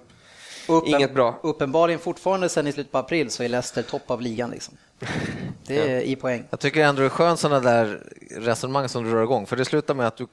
uppen- 0.74 0.96
inget 0.96 1.14
bra. 1.14 1.40
Uppenbarligen 1.44 2.00
fortfarande 2.00 2.50
sen 2.50 2.68
i 2.68 2.72
slutet 2.72 2.92
på 2.92 2.98
april 2.98 3.32
så 3.32 3.44
är 3.44 3.50
Leicester 3.50 3.84
topp 3.84 4.12
av 4.12 4.22
ligan. 4.22 4.50
Liksom. 4.50 4.74
Det 5.66 5.92
är 5.92 6.02
i 6.02 6.16
poäng. 6.16 6.44
Jag 6.50 6.60
tycker 6.60 6.84
ändå 6.84 7.02
det 7.02 7.06
är 7.08 7.10
skönt 7.10 7.40
sådana 7.40 7.60
där 7.60 8.04
resonemang 8.38 8.90
som 8.90 9.04
du 9.04 9.12
drar 9.12 9.24
igång, 9.24 9.46
för 9.46 9.56
det 9.56 9.66
slutar 9.66 9.94
med 9.94 10.08
att 10.08 10.18
du 10.18 10.28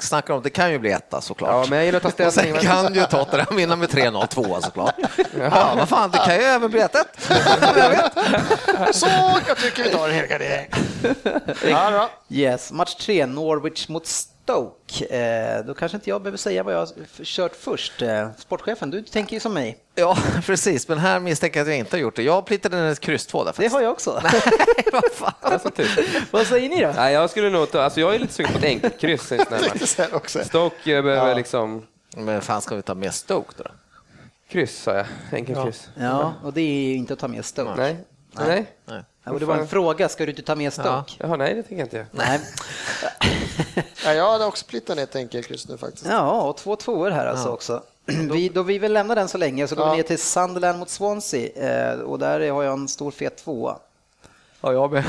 snackar 0.00 0.34
om, 0.34 0.42
det 0.42 0.50
kan 0.50 0.72
ju 0.72 0.78
bli 0.78 0.90
etta 0.90 1.20
såklart. 1.20 1.50
Ja, 1.50 1.64
men 1.70 1.76
jag 1.78 1.86
gillar 1.86 1.96
att 1.96 2.02
ta 2.16 2.26
Och 2.26 2.32
ställning. 2.32 2.54
sen 2.60 2.64
kan 2.66 2.94
ju 2.94 3.04
Tottenham 3.06 3.56
vinna 3.56 3.76
med 3.76 3.88
3-0, 3.88 4.26
tvåa 4.26 4.60
såklart. 4.60 4.94
Ja, 5.38 5.74
vad 5.76 5.88
fan, 5.88 6.10
det 6.10 6.18
kan 6.18 6.34
ju 6.34 6.42
även 6.42 6.70
bli 6.70 6.80
1-1. 6.80 8.92
Så 8.92 9.06
jag 9.48 9.56
tycker 9.56 9.82
vi 9.84 9.90
tar 9.90 10.08
en 10.08 10.14
helgardering. 10.14 10.66
Ja. 11.68 12.10
Yes, 12.28 12.72
match 12.72 12.94
tre, 12.94 13.26
Norwich 13.26 13.88
mot 13.88 14.06
Stoke. 14.48 15.04
Eh, 15.04 15.64
då 15.64 15.74
kanske 15.74 15.96
inte 15.96 16.10
jag 16.10 16.22
behöver 16.22 16.38
säga 16.38 16.62
vad 16.62 16.74
jag 16.74 16.78
har 16.78 16.88
kört 17.24 17.56
först. 17.56 18.02
Eh, 18.02 18.28
sportchefen, 18.38 18.90
du 18.90 19.02
tänker 19.02 19.34
ju 19.34 19.40
som 19.40 19.54
mig. 19.54 19.78
Ja, 19.94 20.18
precis, 20.46 20.88
men 20.88 20.98
här 20.98 21.20
misstänker 21.20 21.60
jag 21.60 21.64
att 21.64 21.68
jag 21.68 21.78
inte 21.78 21.96
har 21.96 22.00
gjort 22.00 22.16
det. 22.16 22.22
Jag 22.22 22.46
plittade 22.46 22.76
ner 22.76 22.92
ett 22.92 23.00
kryss 23.00 23.26
2 23.26 23.38
där 23.38 23.50
Det 23.50 23.52
faktiskt. 23.52 23.74
har 23.74 23.82
jag 23.82 23.90
också. 23.92 24.10
vad 24.92 25.04
fan. 25.12 25.32
Alltså, 25.40 25.70
typ. 25.70 25.88
vad 26.30 26.46
säger 26.46 26.68
ni 26.68 26.80
då? 26.80 26.92
Nej, 26.96 27.14
jag 27.14 27.30
skulle 27.30 27.50
nog 27.50 27.70
ta, 27.70 27.82
alltså 27.82 28.00
jag 28.00 28.14
är 28.14 28.18
lite 28.18 28.32
sugen 28.32 28.52
på 28.52 28.58
ett 28.58 28.64
enkelt 28.64 29.00
kryss 29.00 29.28
det. 29.48 30.44
Stoke 30.44 30.96
eh, 30.96 31.02
behöver 31.02 31.34
liksom, 31.34 31.86
Men 32.16 32.40
fan 32.40 32.62
ska 32.62 32.76
vi 32.76 32.82
ta 32.82 32.94
med 32.94 33.14
Stoke 33.14 33.52
då? 33.56 33.64
kryss 34.50 34.82
sa 34.82 34.94
jag, 34.96 35.06
enkelt 35.32 35.64
kryss. 35.64 35.88
Ja, 35.94 36.34
och 36.42 36.52
det 36.52 36.60
är 36.60 36.88
ju 36.88 36.94
inte 36.94 37.12
att 37.12 37.18
ta 37.18 37.28
med 37.28 37.44
Stoke. 37.44 37.74
Nej, 37.76 37.96
nej. 38.32 38.46
Nej. 38.46 38.64
Ja, 38.86 39.02
det 39.40 39.46
var 39.46 39.56
en 39.56 39.68
fråga, 39.68 40.08
ska 40.08 40.24
du 40.24 40.30
inte 40.30 40.42
ta 40.42 40.54
med 40.54 40.72
Stoke? 40.72 41.12
Jaha, 41.18 41.36
nej, 41.36 41.54
det 41.54 41.62
tänker 41.62 41.76
jag 41.78 41.86
inte. 41.86 42.06
Nej. 42.10 42.40
Ja, 44.04 44.12
jag 44.14 44.32
hade 44.32 44.44
också 44.44 44.66
plittat 44.66 44.96
ner 44.96 45.02
ett 45.02 45.16
enkelkryss 45.16 45.68
nu 45.68 45.78
faktiskt. 45.78 46.06
Ja, 46.06 46.42
och 46.42 46.56
två 46.56 46.76
tvåor 46.76 47.10
här 47.10 47.26
alltså 47.26 47.48
också. 47.48 47.82
Vi, 48.06 48.48
då 48.48 48.62
vi 48.62 48.78
vill 48.78 48.92
lämna 48.92 49.14
den 49.14 49.28
så 49.28 49.38
länge 49.38 49.68
så 49.68 49.74
går 49.74 49.84
Ja. 49.86 49.90
vi 49.90 49.96
ner 49.96 50.02
till 50.04 50.18
Sunderland 50.18 50.78
mot 50.78 50.90
Swansea 50.90 51.48
eh, 51.92 51.98
och 52.00 52.18
där 52.18 52.50
har 52.50 52.62
jag 52.62 52.72
en 52.72 52.88
stor 52.88 53.10
fet 53.10 53.36
tvåa. 53.36 53.76
Ja, 54.60 54.72
jag 54.72 54.92
med. 54.92 55.04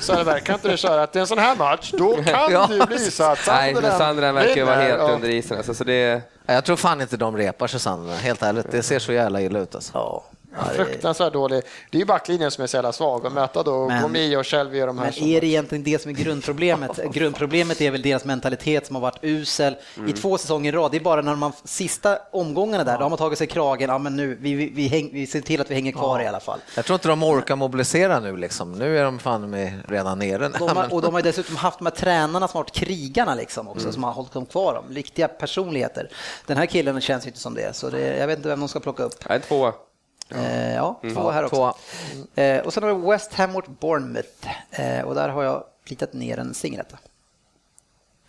Söderberg, 0.00 0.40
kan 0.40 0.54
inte 0.54 0.68
du 0.68 0.76
köra 0.76 1.02
att 1.02 1.12
det 1.12 1.18
är 1.18 1.20
en 1.20 1.26
sån 1.26 1.38
här 1.38 1.56
match, 1.56 1.90
då 1.98 2.14
kan 2.14 2.24
Ja. 2.52 2.66
det 2.66 2.74
ju 2.74 2.86
bli 2.86 2.98
så 3.10 3.24
att 3.24 3.38
Nej, 3.48 3.74
men 3.74 3.98
Sandra 3.98 4.32
verkar 4.32 4.56
ju 4.56 4.64
vara 4.64 4.76
helt 4.76 4.98
Ja. 4.98 5.10
under 5.12 5.28
isen. 5.28 5.56
Alltså, 5.56 5.74
så 5.74 5.84
det, 5.84 6.22
Jag 6.46 6.64
tror 6.64 6.76
fan 6.76 7.00
inte 7.00 7.16
de 7.16 7.36
repar 7.36 7.66
sig 7.66 7.80
Sandra, 7.80 8.14
helt 8.14 8.42
ärligt. 8.42 8.70
Det 8.70 8.82
ser 8.82 8.98
så 8.98 9.12
jävla 9.12 9.40
illa 9.40 9.58
ut 9.58 9.74
alltså. 9.74 9.90
Ja. 9.94 10.24
Ja, 10.56 10.64
det- 10.68 10.84
Fruktansvärt 10.84 11.32
dålig. 11.32 11.62
Det 11.90 11.96
är 11.96 12.00
ju 12.00 12.04
backlinjen 12.06 12.50
som 12.50 12.62
är 12.62 12.66
så 12.66 12.76
jävla 12.76 12.92
svag. 12.92 13.26
Att 13.26 13.32
möta 13.32 13.62
då 13.62 13.88
Men- 13.88 14.02
Gomi 14.02 14.36
och 14.36 14.46
Shelby 14.46 14.82
och 14.82 14.86
de 14.86 14.98
här 14.98 15.04
Men 15.04 15.12
som... 15.12 15.26
är 15.26 15.40
det 15.40 15.46
egentligen 15.46 15.84
det 15.84 16.02
som 16.02 16.10
är 16.10 16.14
grundproblemet? 16.14 16.90
Grundproblemet 17.12 17.80
är 17.80 17.90
väl 17.90 18.02
deras 18.02 18.24
mentalitet 18.24 18.86
som 18.86 18.96
har 18.96 19.00
varit 19.02 19.18
usel 19.22 19.76
i 20.08 20.12
två 20.12 20.38
säsonger 20.38 20.72
i 20.72 20.76
rad. 20.76 20.90
Det 20.90 20.96
är 20.96 21.00
bara 21.00 21.22
när 21.22 21.34
man 21.34 21.52
sista 21.64 22.18
omgångarna 22.32 22.84
där, 22.84 22.96
då 22.98 23.02
har 23.04 23.08
man 23.10 23.18
tagit 23.18 23.38
sig 23.38 23.46
kragen. 23.46 23.90
Ja, 23.90 23.98
men 23.98 24.16
nu, 24.16 24.38
vi, 24.40 24.54
vi, 24.54 24.70
vi, 24.74 24.86
häng, 24.88 25.10
vi 25.12 25.26
ser 25.26 25.40
till 25.40 25.60
att 25.60 25.70
vi 25.70 25.74
hänger 25.74 25.92
kvar 25.92 26.20
i 26.20 26.26
alla 26.26 26.40
fall. 26.40 26.58
Jag 26.76 26.84
tror 26.84 26.94
inte 26.94 27.08
de 27.08 27.22
orkar 27.22 27.56
mobilisera 27.56 28.20
nu 28.20 28.36
liksom. 28.36 28.72
Nu 28.72 28.98
är 28.98 29.04
de 29.04 29.18
fan 29.18 29.50
med 29.50 29.72
redan 29.88 30.18
nere. 30.18 30.48
De 30.48 30.68
har, 30.76 30.86
och 30.94 31.02
de 31.02 31.14
har 31.14 31.22
dessutom 31.22 31.56
haft 31.56 31.78
de 31.78 31.86
här 31.86 31.92
tränarna 31.94 32.48
som 32.48 32.56
har 32.58 32.62
varit 32.64 32.72
krigarna 32.74 33.34
liksom 33.34 33.68
också, 33.68 33.92
som 33.92 34.04
har 34.04 34.12
hållit 34.12 34.32
dem 34.32 34.46
kvar. 34.46 34.74
Dem. 34.74 34.84
Riktiga 34.94 35.28
personligheter. 35.28 36.08
Den 36.46 36.56
här 36.56 36.66
killen 36.66 37.00
känns 37.00 37.26
inte 37.26 37.38
som 37.38 37.54
det, 37.54 37.76
så 37.76 37.90
det, 37.90 38.16
jag 38.16 38.26
vet 38.26 38.36
inte 38.36 38.48
vem 38.48 38.60
de 38.60 38.68
ska 38.68 38.80
plocka 38.80 39.02
upp. 39.02 39.28
nej, 39.28 39.40
tvåa. 39.40 39.72
Eh, 40.30 40.74
ja, 40.74 41.00
två 41.14 41.30
här 41.30 41.44
också. 41.44 41.74
Eh, 42.34 42.60
och 42.60 42.74
sen 42.74 42.82
har 42.82 42.94
vi 42.94 43.10
West 43.10 43.32
Ham 43.34 43.52
mot 43.52 43.80
Bournemouth 43.80 44.48
eh, 44.70 45.04
och 45.04 45.14
där 45.14 45.28
har 45.28 45.42
jag 45.42 45.64
plitat 45.84 46.12
ner 46.12 46.38
en 46.38 46.54
singeletta. 46.54 46.98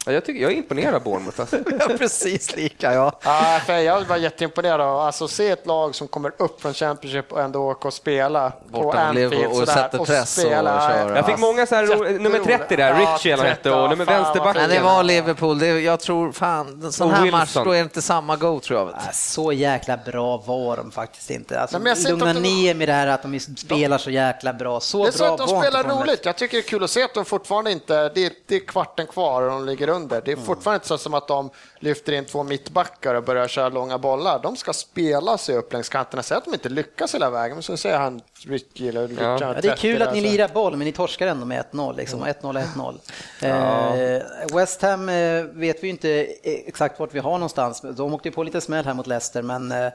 Ja, 0.05 0.11
jag, 0.11 0.25
tycker, 0.25 0.41
jag 0.41 0.51
är 0.51 0.55
imponerad 0.55 0.95
av 0.95 1.03
Bournemouth. 1.03 1.39
Alltså. 1.41 1.57
Ja, 1.79 1.87
precis 1.97 2.55
lika, 2.55 2.93
ja. 2.93 3.11
Ja, 3.23 3.59
för 3.65 3.73
jag 3.73 4.01
var 4.05 4.17
jätteimponerad 4.17 4.81
av 4.81 4.99
alltså, 4.99 5.27
se 5.27 5.49
ett 5.49 5.65
lag 5.67 5.95
som 5.95 6.07
kommer 6.07 6.31
upp 6.37 6.61
från 6.61 6.73
Championship 6.73 7.31
och 7.31 7.41
ändå 7.41 7.59
åka 7.59 7.87
och 7.87 7.93
spela 7.93 8.49
på 8.71 8.81
Borta 8.81 9.11
Liverpool 9.11 9.33
Anfield 9.45 9.51
och 9.61 9.67
sådär, 9.67 9.73
sätter 9.83 9.97
press 9.97 10.37
och 10.37 10.43
spela. 10.43 10.89
kör. 10.89 11.15
Jag 11.15 11.25
fick 11.25 11.37
många 11.37 11.65
så 11.65 11.75
här, 11.75 12.19
nummer 12.19 12.39
30 12.39 12.75
där, 12.75 12.89
Ja, 13.01 13.15
Richie 13.15 13.33
eller 13.33 13.43
vad 13.43 13.51
han 13.51 13.55
30, 13.55 13.69
hette, 13.69 13.71
och 13.71 13.89
nummer 13.89 14.05
vänsterbacken. 14.05 14.61
Men 14.61 14.69
det 14.69 14.79
var 14.81 15.03
Liverpool. 15.03 15.59
Det, 15.59 15.67
jag 15.67 15.99
tror 15.99 16.31
fan, 16.31 16.81
en 16.83 16.91
sån 16.91 17.07
Och 17.11 17.17
här 17.17 17.31
match 17.31 17.41
Wilson. 17.41 17.65
då 17.65 17.71
är 17.71 17.75
det 17.75 17.81
inte 17.83 18.01
samma 18.01 18.35
go 18.35 18.59
tror 18.59 18.79
jag. 18.79 18.87
du. 18.87 18.91
Äh, 18.93 18.99
Så 19.13 19.51
jäkla 19.53 19.97
bra 19.97 20.37
var 20.37 20.77
de 20.77 20.91
faktiskt 20.91 21.29
inte. 21.29 21.59
Alltså, 21.61 21.77
Nej, 21.79 21.95
lugna 22.09 22.33
de- 22.33 22.39
ner 22.39 22.73
med 22.75 22.89
det 22.89 22.93
här 22.93 23.07
att 23.07 23.21
de 23.23 23.39
spelar 23.39 23.97
så 23.97 24.09
jäkla 24.09 24.53
bra. 24.53 24.79
Så 24.79 25.03
Det 25.03 25.09
är 25.09 25.11
så 25.11 25.23
bra 25.23 25.31
att 25.33 25.37
de 25.37 25.47
spelar 25.61 25.83
roligt. 25.83 26.25
Jag 26.25 26.35
tycker 26.35 26.57
det 26.57 26.61
är 26.63 26.67
kul 26.69 26.83
att 26.83 26.89
se 26.89 27.03
att 27.03 27.13
de 27.13 27.25
fortfarande 27.25 27.71
inte, 27.71 28.09
det 28.09 28.25
är, 28.25 28.31
det 28.47 28.55
är 28.55 28.59
kvarten 28.59 29.07
kvar 29.07 29.41
och 29.41 29.49
de 29.51 29.65
ligger 29.65 29.87
under. 29.95 30.21
Det 30.25 30.31
är 30.31 30.33
Mm. 30.33 30.45
fortfarande 30.45 30.75
inte 30.75 30.87
så 30.87 30.97
som 30.97 31.13
att 31.13 31.27
de 31.27 31.49
lyfter 31.79 32.13
in 32.13 32.25
två 32.25 32.43
mittbackar 32.43 33.15
och 33.15 33.23
börjar 33.23 33.47
köra 33.47 33.69
långa 33.69 33.97
bollar. 33.97 34.39
De 34.43 34.55
ska 34.55 34.73
spela 34.73 35.37
sig 35.37 35.55
upp 35.57 35.73
längs 35.73 35.89
kanterna. 35.89 36.23
Säg 36.23 36.37
att 36.37 36.45
de 36.45 36.53
inte 36.53 36.69
lyckas 36.69 37.15
hela 37.15 37.29
vägen, 37.29 37.55
men 37.55 37.63
så 37.63 37.77
säger 37.77 37.97
han 37.97 38.21
Ricky 38.47 38.87
eller 38.89 39.07
Richard 39.07 39.41
Ja, 39.41 39.53
det 39.61 39.67
är 39.67 39.75
kul 39.75 39.97
30 39.97 40.03
att 40.09 40.13
ni 40.15 40.21
lirar 40.21 40.47
boll, 40.47 40.75
men 40.77 40.85
ni 40.85 40.91
torskar 40.91 41.27
ändå 41.27 41.45
med 41.45 41.65
1-0. 41.71 41.95
Liksom. 41.97 42.19
Mm. 42.23 42.33
1-0 42.41 42.57
är 42.57 42.63
1-0. 42.63 42.99
Eh, 43.41 44.55
West 44.57 44.81
Ham 44.81 45.09
eh, 45.09 45.43
vet 45.43 45.83
vi 45.83 45.87
inte 45.87 46.09
exakt 46.43 46.99
vart 46.99 47.13
vi 47.13 47.19
har 47.19 47.31
någonstans. 47.31 47.81
De 47.81 48.13
åkte 48.13 48.31
på 48.31 48.43
lite 48.43 48.61
smäll 48.61 48.85
här 48.85 48.93
mot 48.93 49.07
Leicester, 49.07 49.41
men 49.41 49.71
eh, 49.71 49.87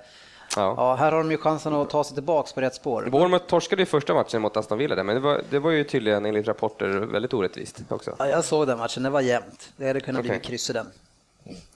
Ja. 0.56 0.74
ja, 0.76 0.94
här 0.94 1.12
har 1.12 1.18
de 1.18 1.30
ju 1.30 1.36
chansen 1.36 1.74
att 1.74 1.90
ta 1.90 2.04
sig 2.04 2.14
tillbaks 2.14 2.52
på 2.52 2.60
rätt 2.60 2.74
spår. 2.74 3.08
Bournemouth 3.10 3.46
torskade 3.46 3.82
ju 3.82 3.86
första 3.86 4.14
matchen 4.14 4.42
mot 4.42 4.56
Aston 4.56 4.78
Villa, 4.78 4.94
där, 4.94 5.02
men 5.02 5.14
det 5.14 5.20
var, 5.20 5.42
det 5.50 5.58
var 5.58 5.70
ju 5.70 5.84
tydligen 5.84 6.26
enligt 6.26 6.48
rapporter 6.48 6.88
väldigt 6.88 7.34
orättvist 7.34 7.80
också. 7.88 8.14
Ja, 8.18 8.28
jag 8.28 8.44
såg 8.44 8.66
den 8.66 8.78
matchen, 8.78 9.02
det 9.02 9.10
var 9.10 9.20
jämnt. 9.20 9.70
Det 9.76 9.86
hade 9.86 10.00
kunnat 10.00 10.22
bli 10.22 10.30
Okej. 10.30 10.40
kryss 10.42 10.70
i 10.70 10.72
den. 10.72 10.86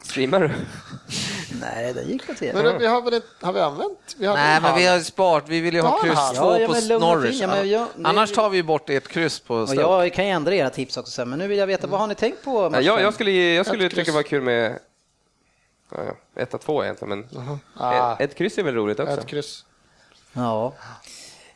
Streamar 0.03 0.41
du? 0.41 0.51
Nej, 1.61 1.95
det 1.95 2.03
gick 2.03 2.27
på 2.27 2.35
tv. 2.35 2.63
Men 2.63 2.79
vi 2.79 2.87
har 2.87 3.03
väl 3.03 3.15
inte, 3.15 3.27
har 3.41 3.53
vi 3.53 3.61
använt? 3.61 4.17
Vi 4.19 4.27
hade 4.27 4.41
Nej, 4.41 4.57
en 4.57 4.63
men 4.63 4.77
vi 4.79 4.87
har 4.87 5.01
sparat. 5.01 5.45
Vi 5.49 5.61
vill 5.61 5.75
ju 5.75 5.81
ha 5.81 5.89
Ja, 5.89 6.03
kryss 6.03 6.15
ja, 6.17 6.33
två 6.37 6.59
ja, 6.59 6.99
på. 6.99 7.07
Norwich. 7.07 7.41
Ja, 7.41 7.47
nej. 7.47 7.87
Annars 8.05 8.33
tar 8.33 8.51
vi 8.51 8.63
bort 8.63 8.91
ett 8.91 9.09
kryss 9.09 9.41
på 9.41 9.55
Och 9.55 9.69
Stoke. 9.69 9.83
jag 9.83 10.13
kan 10.13 10.25
ju 10.27 10.31
ändra 10.31 10.55
era 10.55 10.71
tips 10.71 10.97
också 10.97 11.13
sen, 11.13 11.31
men 11.31 11.39
nu 11.39 11.47
vill 11.49 11.59
jag 11.59 11.67
veta, 11.67 11.87
vad 11.87 12.01
har 12.01 12.07
ni 12.07 12.15
tänkt 12.15 12.45
på? 12.45 12.71
Matchen? 12.71 12.85
jag, 12.85 13.01
jag 13.01 13.15
skulle, 13.15 13.31
jag 13.31 13.67
skulle 13.67 13.87
Ett 13.87 13.95
tycka 13.95 14.11
det 14.11 14.15
var 14.17 14.23
kul 14.23 14.43
med 14.43 14.79
Ja, 15.95 16.01
ja. 16.05 16.43
Etta, 16.43 16.59
två 16.59 16.85
egentligen, 16.85 17.09
men 17.31 17.61
Ah. 17.77 18.13
ett, 18.13 18.21
ett 18.31 18.37
kryss 18.37 18.59
är 18.59 18.63
väl 18.63 18.75
roligt 18.75 19.01
också? 19.01 19.13
Ett 19.21 19.27
kryss. 19.27 19.65
Ja. 20.33 20.73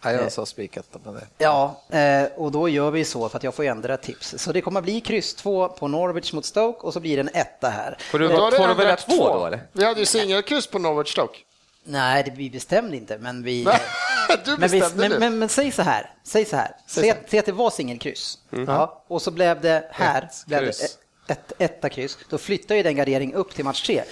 Ja, 0.02 0.12
jag 0.12 0.32
sa 0.32 0.46
spikat 0.46 0.86
på 1.04 1.10
det. 1.12 1.26
Ja, 1.38 1.82
eh, 1.90 2.24
och 2.36 2.52
då 2.52 2.68
gör 2.68 2.90
vi 2.90 3.04
så 3.04 3.28
för 3.28 3.36
att 3.36 3.42
jag 3.44 3.54
får 3.54 3.64
ändra 3.64 3.96
tips. 3.96 4.34
Så 4.38 4.52
det 4.52 4.60
kommer 4.60 4.80
att 4.80 4.84
bli 4.84 5.00
kryss 5.00 5.34
2 5.34 5.68
på 5.68 5.88
Norwich 5.88 6.32
mot 6.32 6.44
Stoke 6.44 6.86
och 6.86 6.92
så 6.92 7.00
blir 7.00 7.16
det 7.16 7.20
en 7.20 7.40
etta 7.40 7.68
här. 7.68 7.96
Får 8.00 8.18
du, 8.18 8.28
Då 8.28 8.36
har 8.36 8.50
får 8.50 8.68
du 8.68 8.74
välja 8.74 8.92
rätt 8.92 9.06
två 9.06 9.38
då 9.38 9.46
eller? 9.46 9.62
Vi 9.72 9.84
hade 9.84 10.00
ju 10.00 10.06
singelkryss 10.06 10.66
på 10.66 10.78
Norwich 10.78 11.12
Stoke. 11.12 11.38
Nej, 11.84 12.22
det, 12.24 12.30
vi 12.30 12.50
bestämde 12.50 12.96
inte, 12.96 13.18
men 13.18 13.42
vi... 13.42 13.64
du 14.44 14.56
Men, 14.58 14.68
vi, 14.70 14.80
bestämde 14.80 15.08
men, 15.08 15.18
men, 15.18 15.38
men 15.38 15.48
säg 15.48 15.72
så 15.72 15.82
här, 15.82 16.10
säg 16.24 16.44
så 16.44 16.56
här. 16.56 16.76
Säg, 16.86 17.14
säg 17.28 17.38
att 17.38 17.46
det 17.46 17.52
var 17.52 17.70
singelkryss. 17.70 18.38
Ja, 18.66 19.04
och 19.08 19.22
så 19.22 19.30
blev 19.30 19.60
det 19.60 19.88
här, 19.90 20.22
Ett 20.22 20.46
blev 20.46 20.64
det. 20.64 20.98
Ett, 21.28 21.52
ett, 21.52 21.52
etta 21.58 21.88
kryss. 21.88 22.18
Då 22.28 22.38
flyttar 22.38 22.74
ju 22.74 22.82
den 22.82 22.96
gardering 22.96 23.34
upp 23.34 23.54
till 23.54 23.64
match 23.64 23.82
tre. 23.82 24.02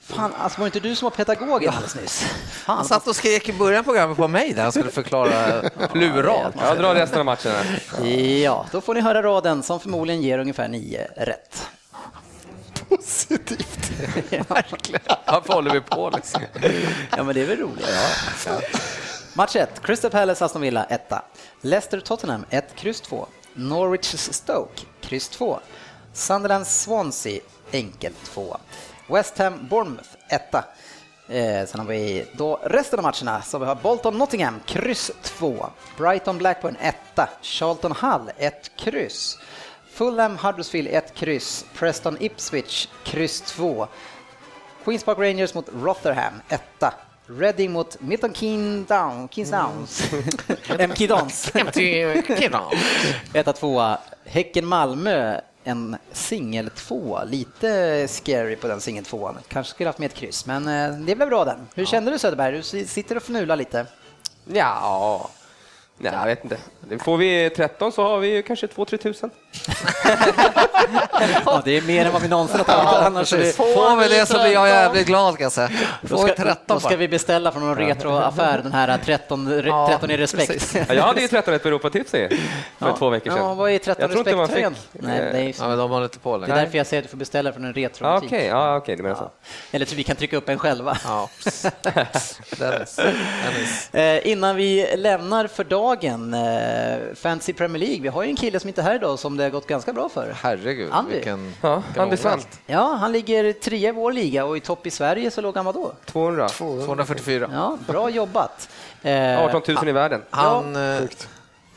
Fan, 0.00 0.32
alltså 0.38 0.60
var 0.60 0.64
det 0.64 0.76
inte 0.76 0.88
du 0.88 0.94
som 0.94 1.06
var 1.06 1.10
pedagogen 1.10 1.74
alldeles 1.74 1.94
nyss? 1.96 2.20
Fan, 2.50 2.76
Han 2.76 2.84
satt 2.84 3.06
och 3.06 3.16
skrek 3.16 3.48
i 3.48 3.52
början 3.52 3.80
av 3.80 3.84
programmet 3.84 4.16
på 4.16 4.28
mig 4.28 4.52
där 4.52 4.62
han 4.62 4.72
skulle 4.72 4.90
förklara 4.90 5.70
pluralt. 5.92 6.56
Jag 6.60 6.78
drar 6.78 6.94
resten 6.94 7.18
av 7.18 7.24
matcherna. 7.24 8.08
Ja, 8.42 8.66
då 8.72 8.80
får 8.80 8.94
ni 8.94 9.00
höra 9.00 9.22
raden 9.22 9.62
som 9.62 9.80
förmodligen 9.80 10.22
ger 10.22 10.38
ungefär 10.38 10.68
nio 10.68 11.08
rätt. 11.16 11.66
Positivt. 12.88 13.90
Varför 15.26 15.52
håller 15.52 15.72
vi 15.72 15.80
på 15.80 16.10
liksom? 16.16 16.42
Ja, 17.16 17.22
men 17.22 17.34
det 17.34 17.40
är 17.42 17.46
väl 17.46 17.58
roligt. 17.58 17.86
Match 19.34 19.56
1, 19.56 19.82
Crystal 19.82 20.10
Palace 20.10 20.44
Aston 20.44 20.62
Villa 20.62 20.84
1. 20.84 21.12
Leicester 21.60 22.00
Tottenham 22.00 22.44
1, 22.50 22.64
kryss 22.76 23.00
2. 23.00 23.26
Norwich 23.54 24.14
Stoke, 24.16 24.82
kryss 25.00 25.28
2. 25.28 25.60
Sunderland 26.14 26.66
Swansea, 26.66 27.40
enkel 27.70 28.12
2. 28.24 28.56
West 29.06 29.38
Ham 29.38 29.68
Bournemouth 29.68 30.08
1. 30.28 30.54
Eh, 31.28 31.66
sen 31.66 31.80
har 31.80 31.86
vi 31.86 32.26
då 32.32 32.60
resten 32.64 32.98
av 32.98 33.02
matcherna, 33.02 33.42
så 33.42 33.58
vi 33.58 33.66
har 33.66 33.74
Bolton 33.74 34.18
Nottingham, 34.18 34.60
kryss 34.66 35.10
2. 35.22 35.66
Brighton 35.96 36.38
Blackburn 36.38 36.76
1. 36.80 36.96
Charlton 37.42 37.92
Hull 37.92 38.30
1, 38.38 38.70
kryss. 38.76 39.38
Fulham 39.90 40.38
Huddersfield 40.38 40.88
1, 40.88 41.14
kryss. 41.14 41.64
Preston 41.74 42.16
Ipswich, 42.20 42.88
kryss 43.04 43.40
2. 43.40 43.86
Queens 44.84 45.04
Park 45.04 45.18
Rangers 45.18 45.54
mot 45.54 45.68
Rotherham, 45.82 46.34
etta. 46.48 46.94
Reading 47.26 47.72
mot 47.72 48.00
Milton 48.00 48.34
Keynes 48.34 48.88
Down, 48.88 49.28
Keynes 49.28 49.50
Downs. 49.50 50.12
MK 50.88 51.08
Dons. 51.08 51.50
Etta, 53.32 53.52
tvåa. 53.52 53.98
Häcken-Malmö, 54.24 55.40
en 55.64 55.96
singel 56.12 56.70
tvåa. 56.70 57.24
Lite 57.24 58.06
scary 58.08 58.56
på 58.56 58.68
den 58.68 58.80
singel 58.80 59.04
tvåan. 59.04 59.38
Kanske 59.48 59.70
skulle 59.70 59.88
haft 59.88 59.98
med 59.98 60.06
ett 60.06 60.14
kryss, 60.16 60.46
men 60.46 60.68
eh, 60.68 60.98
det 60.98 61.16
blev 61.16 61.28
bra 61.28 61.44
den. 61.44 61.68
Hur 61.74 61.84
kände 61.84 62.10
du 62.10 62.18
Söderberg? 62.18 62.56
Du 62.56 62.62
si- 62.62 62.86
sitter 62.86 63.16
och 63.16 63.22
fnular 63.22 63.56
lite. 63.56 63.86
Ja, 64.44 65.30
Nej, 65.98 66.12
jag 66.12 66.24
vet 66.26 66.44
inte. 66.44 66.56
Får 67.04 67.16
vi 67.16 67.50
13 67.56 67.92
så 67.92 68.02
har 68.02 68.18
vi 68.18 68.28
ju 68.28 68.42
kanske 68.42 68.66
2-3 68.66 68.96
tusen. 68.96 69.30
Ja, 71.46 71.62
det 71.64 71.76
är 71.76 71.82
mer 71.82 72.06
än 72.06 72.12
vad 72.12 72.22
vi 72.22 72.28
någonsin 72.28 72.56
har 72.58 72.64
tagit 72.64 73.06
annars. 73.06 73.32
är 73.32 73.38
det- 73.38 73.52
Får 73.52 73.96
vi 73.96 74.08
det 74.08 74.26
så 74.26 74.34
blir 74.42 74.52
jag 74.52 74.68
jävligt 74.68 75.06
glad 75.06 75.36
kan 75.36 75.42
jag 75.42 75.52
säga. 75.52 75.70
Då 76.02 76.08
Får 76.16 76.24
vi 76.26 76.32
ska, 76.32 76.42
13 76.42 76.56
då 76.66 76.80
ska 76.80 76.96
vi 76.96 77.08
beställa 77.08 77.52
från 77.52 77.66
någon 77.66 77.76
retroaffär, 77.76 78.60
den 78.62 78.72
här 78.72 78.98
13, 79.04 79.62
Ja, 79.66 79.88
13 79.90 80.10
i 80.10 80.16
respekt. 80.16 80.74
Ja, 80.88 80.94
jag 80.94 81.02
hade 81.02 81.20
ju 81.20 81.28
13 81.28 81.58
på 81.58 81.68
Europatips 81.68 82.14
i, 82.14 82.40
för 82.78 82.92
två 82.98 83.08
veckor 83.10 83.30
sedan. 83.30 83.38
Ja, 83.44 83.54
vad 83.54 83.70
är 83.70 83.78
13 83.78 83.96
Jag 84.02 84.10
tror 84.10 84.18
inte 84.20 84.36
man 84.36 84.40
respekttröjan? 84.46 84.74
fick, 84.92 85.02
Nej, 85.02 85.18
det 85.32 85.38
är, 85.38 85.54
Ja, 85.62 85.68
men 85.68 85.78
de 85.78 85.90
håller 85.90 86.04
inte 86.04 86.18
på 86.18 86.38
det 86.38 86.52
är 86.52 86.56
därför 86.56 86.78
jag 86.78 86.86
säger 86.86 87.00
att 87.02 87.04
du 87.04 87.10
får 87.10 87.16
beställa 87.16 87.52
från 87.52 87.64
en 87.64 87.72
Ja, 87.76 87.88
retrobutik. 87.88 88.28
Okej, 88.28 88.46
ja, 88.46 88.76
okej, 88.76 88.96
du 88.96 89.02
menar 89.02 89.16
så. 89.16 89.30
Eller 89.72 89.86
så 89.86 89.94
vi 89.96 90.02
kan 90.02 90.16
trycka 90.16 90.36
upp 90.36 90.48
en 90.48 90.58
själva. 90.58 90.98
Ja. 91.04 91.28
Dennis. 91.82 92.40
Dennis. 92.58 93.94
Eh, 93.94 94.30
innan 94.30 94.56
vi 94.56 94.96
lämnar 94.96 95.46
för 95.46 95.64
dagen, 95.64 95.83
eh, 95.92 97.14
Fantasy 97.14 97.52
Premier 97.52 97.80
League, 97.80 98.00
vi 98.00 98.08
har 98.08 98.22
ju 98.22 98.28
en 98.28 98.36
kille 98.36 98.60
som 98.60 98.68
inte 98.68 98.80
är 98.80 98.84
här 98.84 98.94
idag 98.94 99.18
som 99.18 99.36
det 99.36 99.42
har 99.42 99.50
gått 99.50 99.66
ganska 99.66 99.92
bra 99.92 100.08
för. 100.08 100.34
Herregud, 100.42 100.88
Andy. 100.92 101.12
vilken... 101.14 101.54
Ja, 101.60 101.82
Andy 101.96 102.16
ångest. 102.24 102.48
Ja, 102.66 102.94
han 103.00 103.12
ligger 103.12 103.52
trea 103.52 103.88
i 103.88 103.92
vår 103.92 104.12
liga 104.12 104.44
och 104.44 104.56
i 104.56 104.60
topp 104.60 104.86
i 104.86 104.90
Sverige 104.90 105.30
så 105.30 105.40
låg 105.40 105.56
han 105.56 105.64
vadå? 105.64 105.92
200. 106.04 106.48
244. 106.48 107.50
Ja, 107.52 107.78
bra 107.86 108.10
jobbat. 108.10 108.68
Eh, 109.02 109.44
18 109.44 109.62
000 109.68 109.88
i 109.88 109.92
världen. 109.92 110.22
Han, 110.30 110.76
eh, 110.76 111.02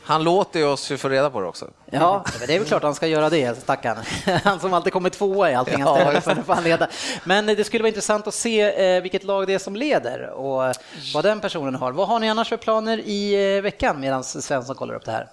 han 0.08 0.24
låter 0.24 0.60
ju 0.60 0.66
oss 0.66 0.90
ju 0.90 0.96
få 0.96 1.08
reda 1.08 1.30
på 1.30 1.40
det 1.40 1.46
också. 1.46 1.70
Ja, 1.90 2.24
men 2.38 2.46
det 2.46 2.54
är 2.54 2.58
väl 2.58 2.68
klart 2.68 2.82
han 2.82 2.94
ska 2.94 3.06
göra 3.06 3.30
det, 3.30 3.62
stackarn. 3.62 3.96
Han 4.44 4.60
som 4.60 4.74
alltid 4.74 4.92
kommer 4.92 5.10
tvåa 5.10 5.50
i 5.50 5.54
allting 5.54 5.80
Ja, 5.80 6.20
han 6.46 6.64
leda. 6.64 6.88
Men 7.24 7.46
det 7.46 7.64
skulle 7.64 7.82
vara 7.82 7.88
intressant 7.88 8.26
att 8.26 8.34
se 8.34 8.60
eh, 8.96 9.02
vilket 9.02 9.24
lag 9.24 9.46
det 9.46 9.54
är 9.54 9.58
som 9.58 9.76
leder 9.76 10.30
och 10.30 10.74
vad 11.14 11.24
den 11.24 11.40
personen 11.40 11.74
har. 11.74 11.92
Vad 11.92 12.08
har 12.08 12.20
ni 12.20 12.30
annars 12.30 12.48
för 12.48 12.56
planer 12.56 12.98
i 12.98 13.56
eh, 13.56 13.62
veckan 13.62 14.00
medan 14.00 14.24
Svensson 14.24 14.76
kollar 14.76 14.94
upp 14.94 15.04
det 15.04 15.12
här? 15.12 15.28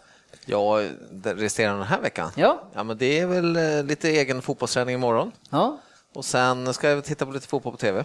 Ja, 0.46 0.82
det 1.12 1.34
resterande 1.34 1.80
den 1.80 1.88
här 1.88 2.02
veckan? 2.02 2.32
Ja. 2.36 2.64
ja 2.74 2.84
men 2.84 2.98
det 2.98 3.20
är 3.20 3.26
väl 3.26 3.56
eh, 3.56 3.84
lite 3.84 4.10
egen 4.10 4.42
fotbollsträning 4.42 4.96
imorgon. 4.96 5.32
Ja, 5.50 5.78
Och 6.14 6.26
sen 6.26 6.74
ska 6.74 6.90
jag 6.90 7.04
titta 7.04 7.26
på 7.26 7.32
lite 7.32 7.48
fotboll 7.48 7.72
på 7.72 7.78
TV. 7.78 8.04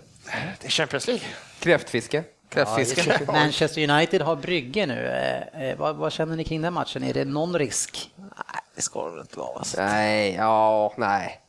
Det 0.61 0.67
är 0.67 0.71
Champions 0.71 1.07
League. 1.07 1.25
Kräftfiske. 1.59 2.25
Kräftfiske. 2.51 3.21
Manchester 3.27 3.91
United 3.91 4.23
har 4.23 4.37
Brygge 4.37 4.87
nu. 4.87 5.07
Eh, 5.07 5.69
eh, 5.71 5.77
vad, 5.79 5.97
vad 5.97 6.13
känner 6.13 6.37
ni 6.37 6.45
kring 6.45 6.63
den 6.63 6.73
matchen? 6.73 7.05
Är 7.05 7.15
det 7.15 7.25
någon 7.25 7.59
risk? 7.59 8.11
Nej, 8.17 8.63
det 8.75 8.83
ska 8.83 9.05
det 9.05 9.11
väl 9.11 9.21
inte 9.21 9.39
vara. 9.39 9.63
Nej, 9.77 10.35
ja, 10.35 10.93
nej. 10.97 11.41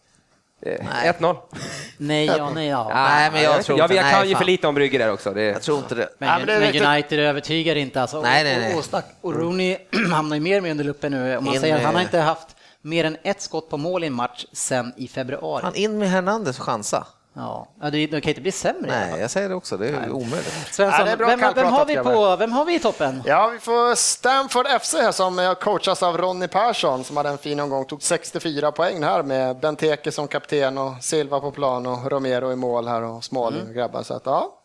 Eh, 0.66 0.86
Nej. 0.94 1.12
1-0. 1.20 1.36
Nej, 1.98 2.26
ja, 2.26 2.50
nej, 2.50 2.68
ja. 2.68 2.92
Nej, 2.94 3.32
men 3.32 3.44
jag 3.44 3.66
tror 3.66 3.82
inte. 3.82 3.94
inte- 3.94 4.06
jag, 4.06 4.14
kan 4.14 4.30
ju 4.30 4.36
för 4.36 4.46
lite 4.46 4.68
om 4.68 4.76
Brygge 4.76 4.98
där 4.98 5.12
också. 5.12 5.34
Det, 5.34 5.44
Jag 5.44 5.62
tror 5.62 5.78
inte 5.78 5.96
det. 5.96 6.10
Men, 6.18 6.30
Ja, 6.30 6.38
men 6.38 6.48
det 6.48 6.54
är 6.54 6.74
men. 6.82 6.94
United 6.94 7.20
övertygar 7.20 7.76
inte 7.76 8.02
alltså. 8.02 8.22
Nej, 8.22 8.44
nej, 8.44 8.60
nej. 8.60 8.76
Och, 8.76 8.94
och, 8.94 9.04
och 9.22 9.36
Rooney 9.36 9.78
hamnar 10.14 10.36
ju 10.36 10.42
mer 10.42 10.58
och 10.58 10.64
mer 10.64 10.72
under 10.72 10.84
luppen 10.84 11.12
nu. 11.12 11.38
Om 11.38 11.44
man 11.46 11.54
In 11.54 11.62
säger 11.62 11.76
att 11.76 11.84
han 11.84 11.96
har 11.96 12.02
inte 12.02 12.20
haft 12.20 12.56
mer 12.82 13.04
än 13.06 13.18
ett 13.24 13.42
skott 13.42 13.70
på 13.70 13.78
mål 13.78 14.04
i 14.04 14.08
en 14.08 14.14
match 14.14 14.46
sen 14.52 14.94
i 14.98 15.08
februari. 15.08 15.62
Han 15.64 15.76
in 15.76 15.98
med 15.98 16.10
Hernandez 16.10 16.60
och 16.60 16.66
chansa. 16.66 17.08
Ja, 17.34 17.68
det, 17.80 18.08
det 18.08 18.22
kan 18.22 18.30
inte 18.30 18.42
bli 18.42 18.52
sämre. 18.52 18.92
Nej, 18.92 19.22
jag 19.22 19.32
säger 19.32 19.50
det 19.50 19.56
också. 19.56 19.78
Det 19.78 19.90
är 19.90 20.12
omöjligt. 20.12 20.68
Svensson, 20.72 21.06
det 21.06 21.12
är 21.12 21.18
vem, 21.18 21.40
vem, 21.56 21.66
har 21.66 21.86
vi 21.86 21.96
på, 21.96 22.36
vem 22.36 22.52
har 22.52 22.66
vi 22.66 22.76
i 22.76 22.80
toppen? 22.80 23.24
Ja, 23.26 23.48
vi 23.48 23.60
får 23.60 23.96
Stamford 23.96 24.68
FC 24.82 24.94
här 24.94 25.12
som 25.12 25.56
coachas 25.62 26.04
av 26.04 26.18
Ronny 26.18 26.48
Persson 26.48 27.04
som 27.04 27.18
hade 27.18 27.30
en 27.30 27.38
fin 27.38 27.60
omgång, 27.60 27.86
tog 27.86 28.04
64 28.04 28.72
poäng 28.72 29.04
här 29.04 29.24
med 29.24 29.60
Benteke 29.60 30.12
som 30.12 30.28
kapten 30.28 30.78
och 30.78 31.04
Silva 31.04 31.40
på 31.40 31.52
plan 31.52 31.86
och 31.86 32.12
Romero 32.12 32.52
i 32.52 32.56
mål 32.56 32.88
här 32.88 33.02
och 33.02 33.24
Smalling 33.24 33.68
och 33.68 33.74
grabbar. 33.74 34.04
Så 34.04 34.14
att, 34.14 34.26
ja, 34.26 34.61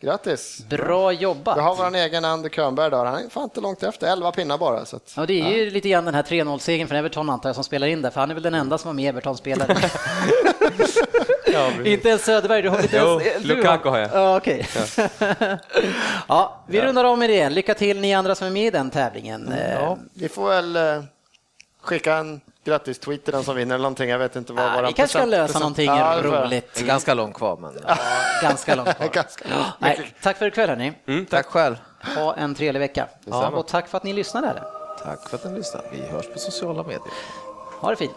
grattis. 0.00 0.58
Bra 0.68 1.12
jobbat. 1.12 1.56
Vi 1.56 1.60
har 1.60 1.76
vår 1.76 1.94
egen 1.96 2.24
Ander 2.24 2.48
Könberg 2.50 2.90
där, 2.90 3.04
han 3.04 3.24
är 3.24 3.28
fan 3.28 3.42
inte 3.44 3.60
långt 3.60 3.82
efter, 3.82 4.06
11 4.12 4.32
pinnar 4.32 4.58
bara. 4.58 4.84
Så 4.84 4.96
att, 4.96 5.12
Ja, 5.16 5.26
det 5.26 5.40
är 5.40 5.48
ju 5.50 5.70
lite 5.70 5.88
grann 5.88 6.04
den 6.04 6.14
här 6.14 6.22
3-0-segern 6.22 6.88
från 6.88 6.98
Everton 6.98 7.30
antar 7.30 7.48
jag 7.48 7.54
som 7.54 7.64
spelar 7.64 7.86
in 7.86 8.02
där, 8.02 8.10
för 8.10 8.20
han 8.20 8.30
är 8.30 8.34
väl 8.34 8.42
den 8.42 8.54
enda 8.54 8.78
som 8.78 8.88
var 8.88 8.94
med 8.94 9.08
Everton-spelare. 9.08 9.76
Inte 11.84 12.08
ens 12.08 12.24
Söderberg, 12.24 12.62
du 12.62 12.68
har 12.68 12.82
inte 12.82 12.96
Jo, 12.96 13.20
ens... 13.20 13.42
du 13.42 13.48
Lukaku 13.48 13.88
har 13.88 13.98
jag. 13.98 14.10
Ja, 14.14 14.36
okej. 14.36 14.68
ja, 16.28 16.64
vi 16.68 16.80
rundar 16.80 17.04
av 17.04 17.18
med 17.18 17.30
det. 17.30 17.50
Lycka 17.50 17.74
till 17.74 18.00
ni 18.00 18.14
andra 18.14 18.34
som 18.34 18.46
är 18.46 18.50
med 18.50 18.66
i 18.66 18.70
den 18.70 18.90
tävlingen. 18.90 19.54
ja, 19.80 19.98
vi 20.14 20.28
får 20.28 20.48
väl 20.48 20.76
eh, 20.76 21.02
skicka 21.82 22.14
en 22.16 22.40
grattis-tweet 22.70 23.32
den 23.32 23.44
som 23.44 23.56
vinner 23.56 23.74
eller 23.74 23.82
någonting, 23.82 24.10
jag 24.10 24.18
vet 24.18 24.36
inte 24.36 24.52
vad 24.52 24.72
våran 24.72 24.86
vi 24.86 24.92
kanske 24.92 25.18
ska 25.18 25.26
lösa 25.26 25.58
någonting 25.58 25.86
Ja, 25.86 26.20
roligt. 26.22 26.74
Det 26.74 26.80
är 26.80 26.86
ganska 26.86 27.14
långt 27.14 27.34
kvar, 27.36 27.56
men 27.56 27.78
Ganska 28.42 28.74
långt 28.74 28.96
kvar. 28.96 29.08
Ganska. 29.12 29.44
Nej, 29.78 30.14
tack 30.22 30.36
för 30.36 30.46
ikväll 30.46 30.68
hörni. 30.68 30.92
tack 31.30 31.46
själv. 31.46 31.76
Ha 32.16 32.34
en 32.34 32.54
trevlig 32.54 32.80
vecka. 32.80 33.08
Ja, 33.24 33.48
och 33.48 33.68
tack 33.68 33.88
för 33.88 33.96
att 33.96 34.04
ni 34.04 34.12
lyssnade. 34.12 34.62
Tack 35.04 35.28
för 35.28 35.36
att 35.36 35.44
ni 35.44 35.56
lyssnade. 35.58 35.86
Vi 35.92 36.02
hörs 36.02 36.26
på 36.32 36.38
sociala 36.38 36.82
medier. 36.82 37.02
Ha 37.80 37.90
det 37.90 37.96
fint. 37.96 38.16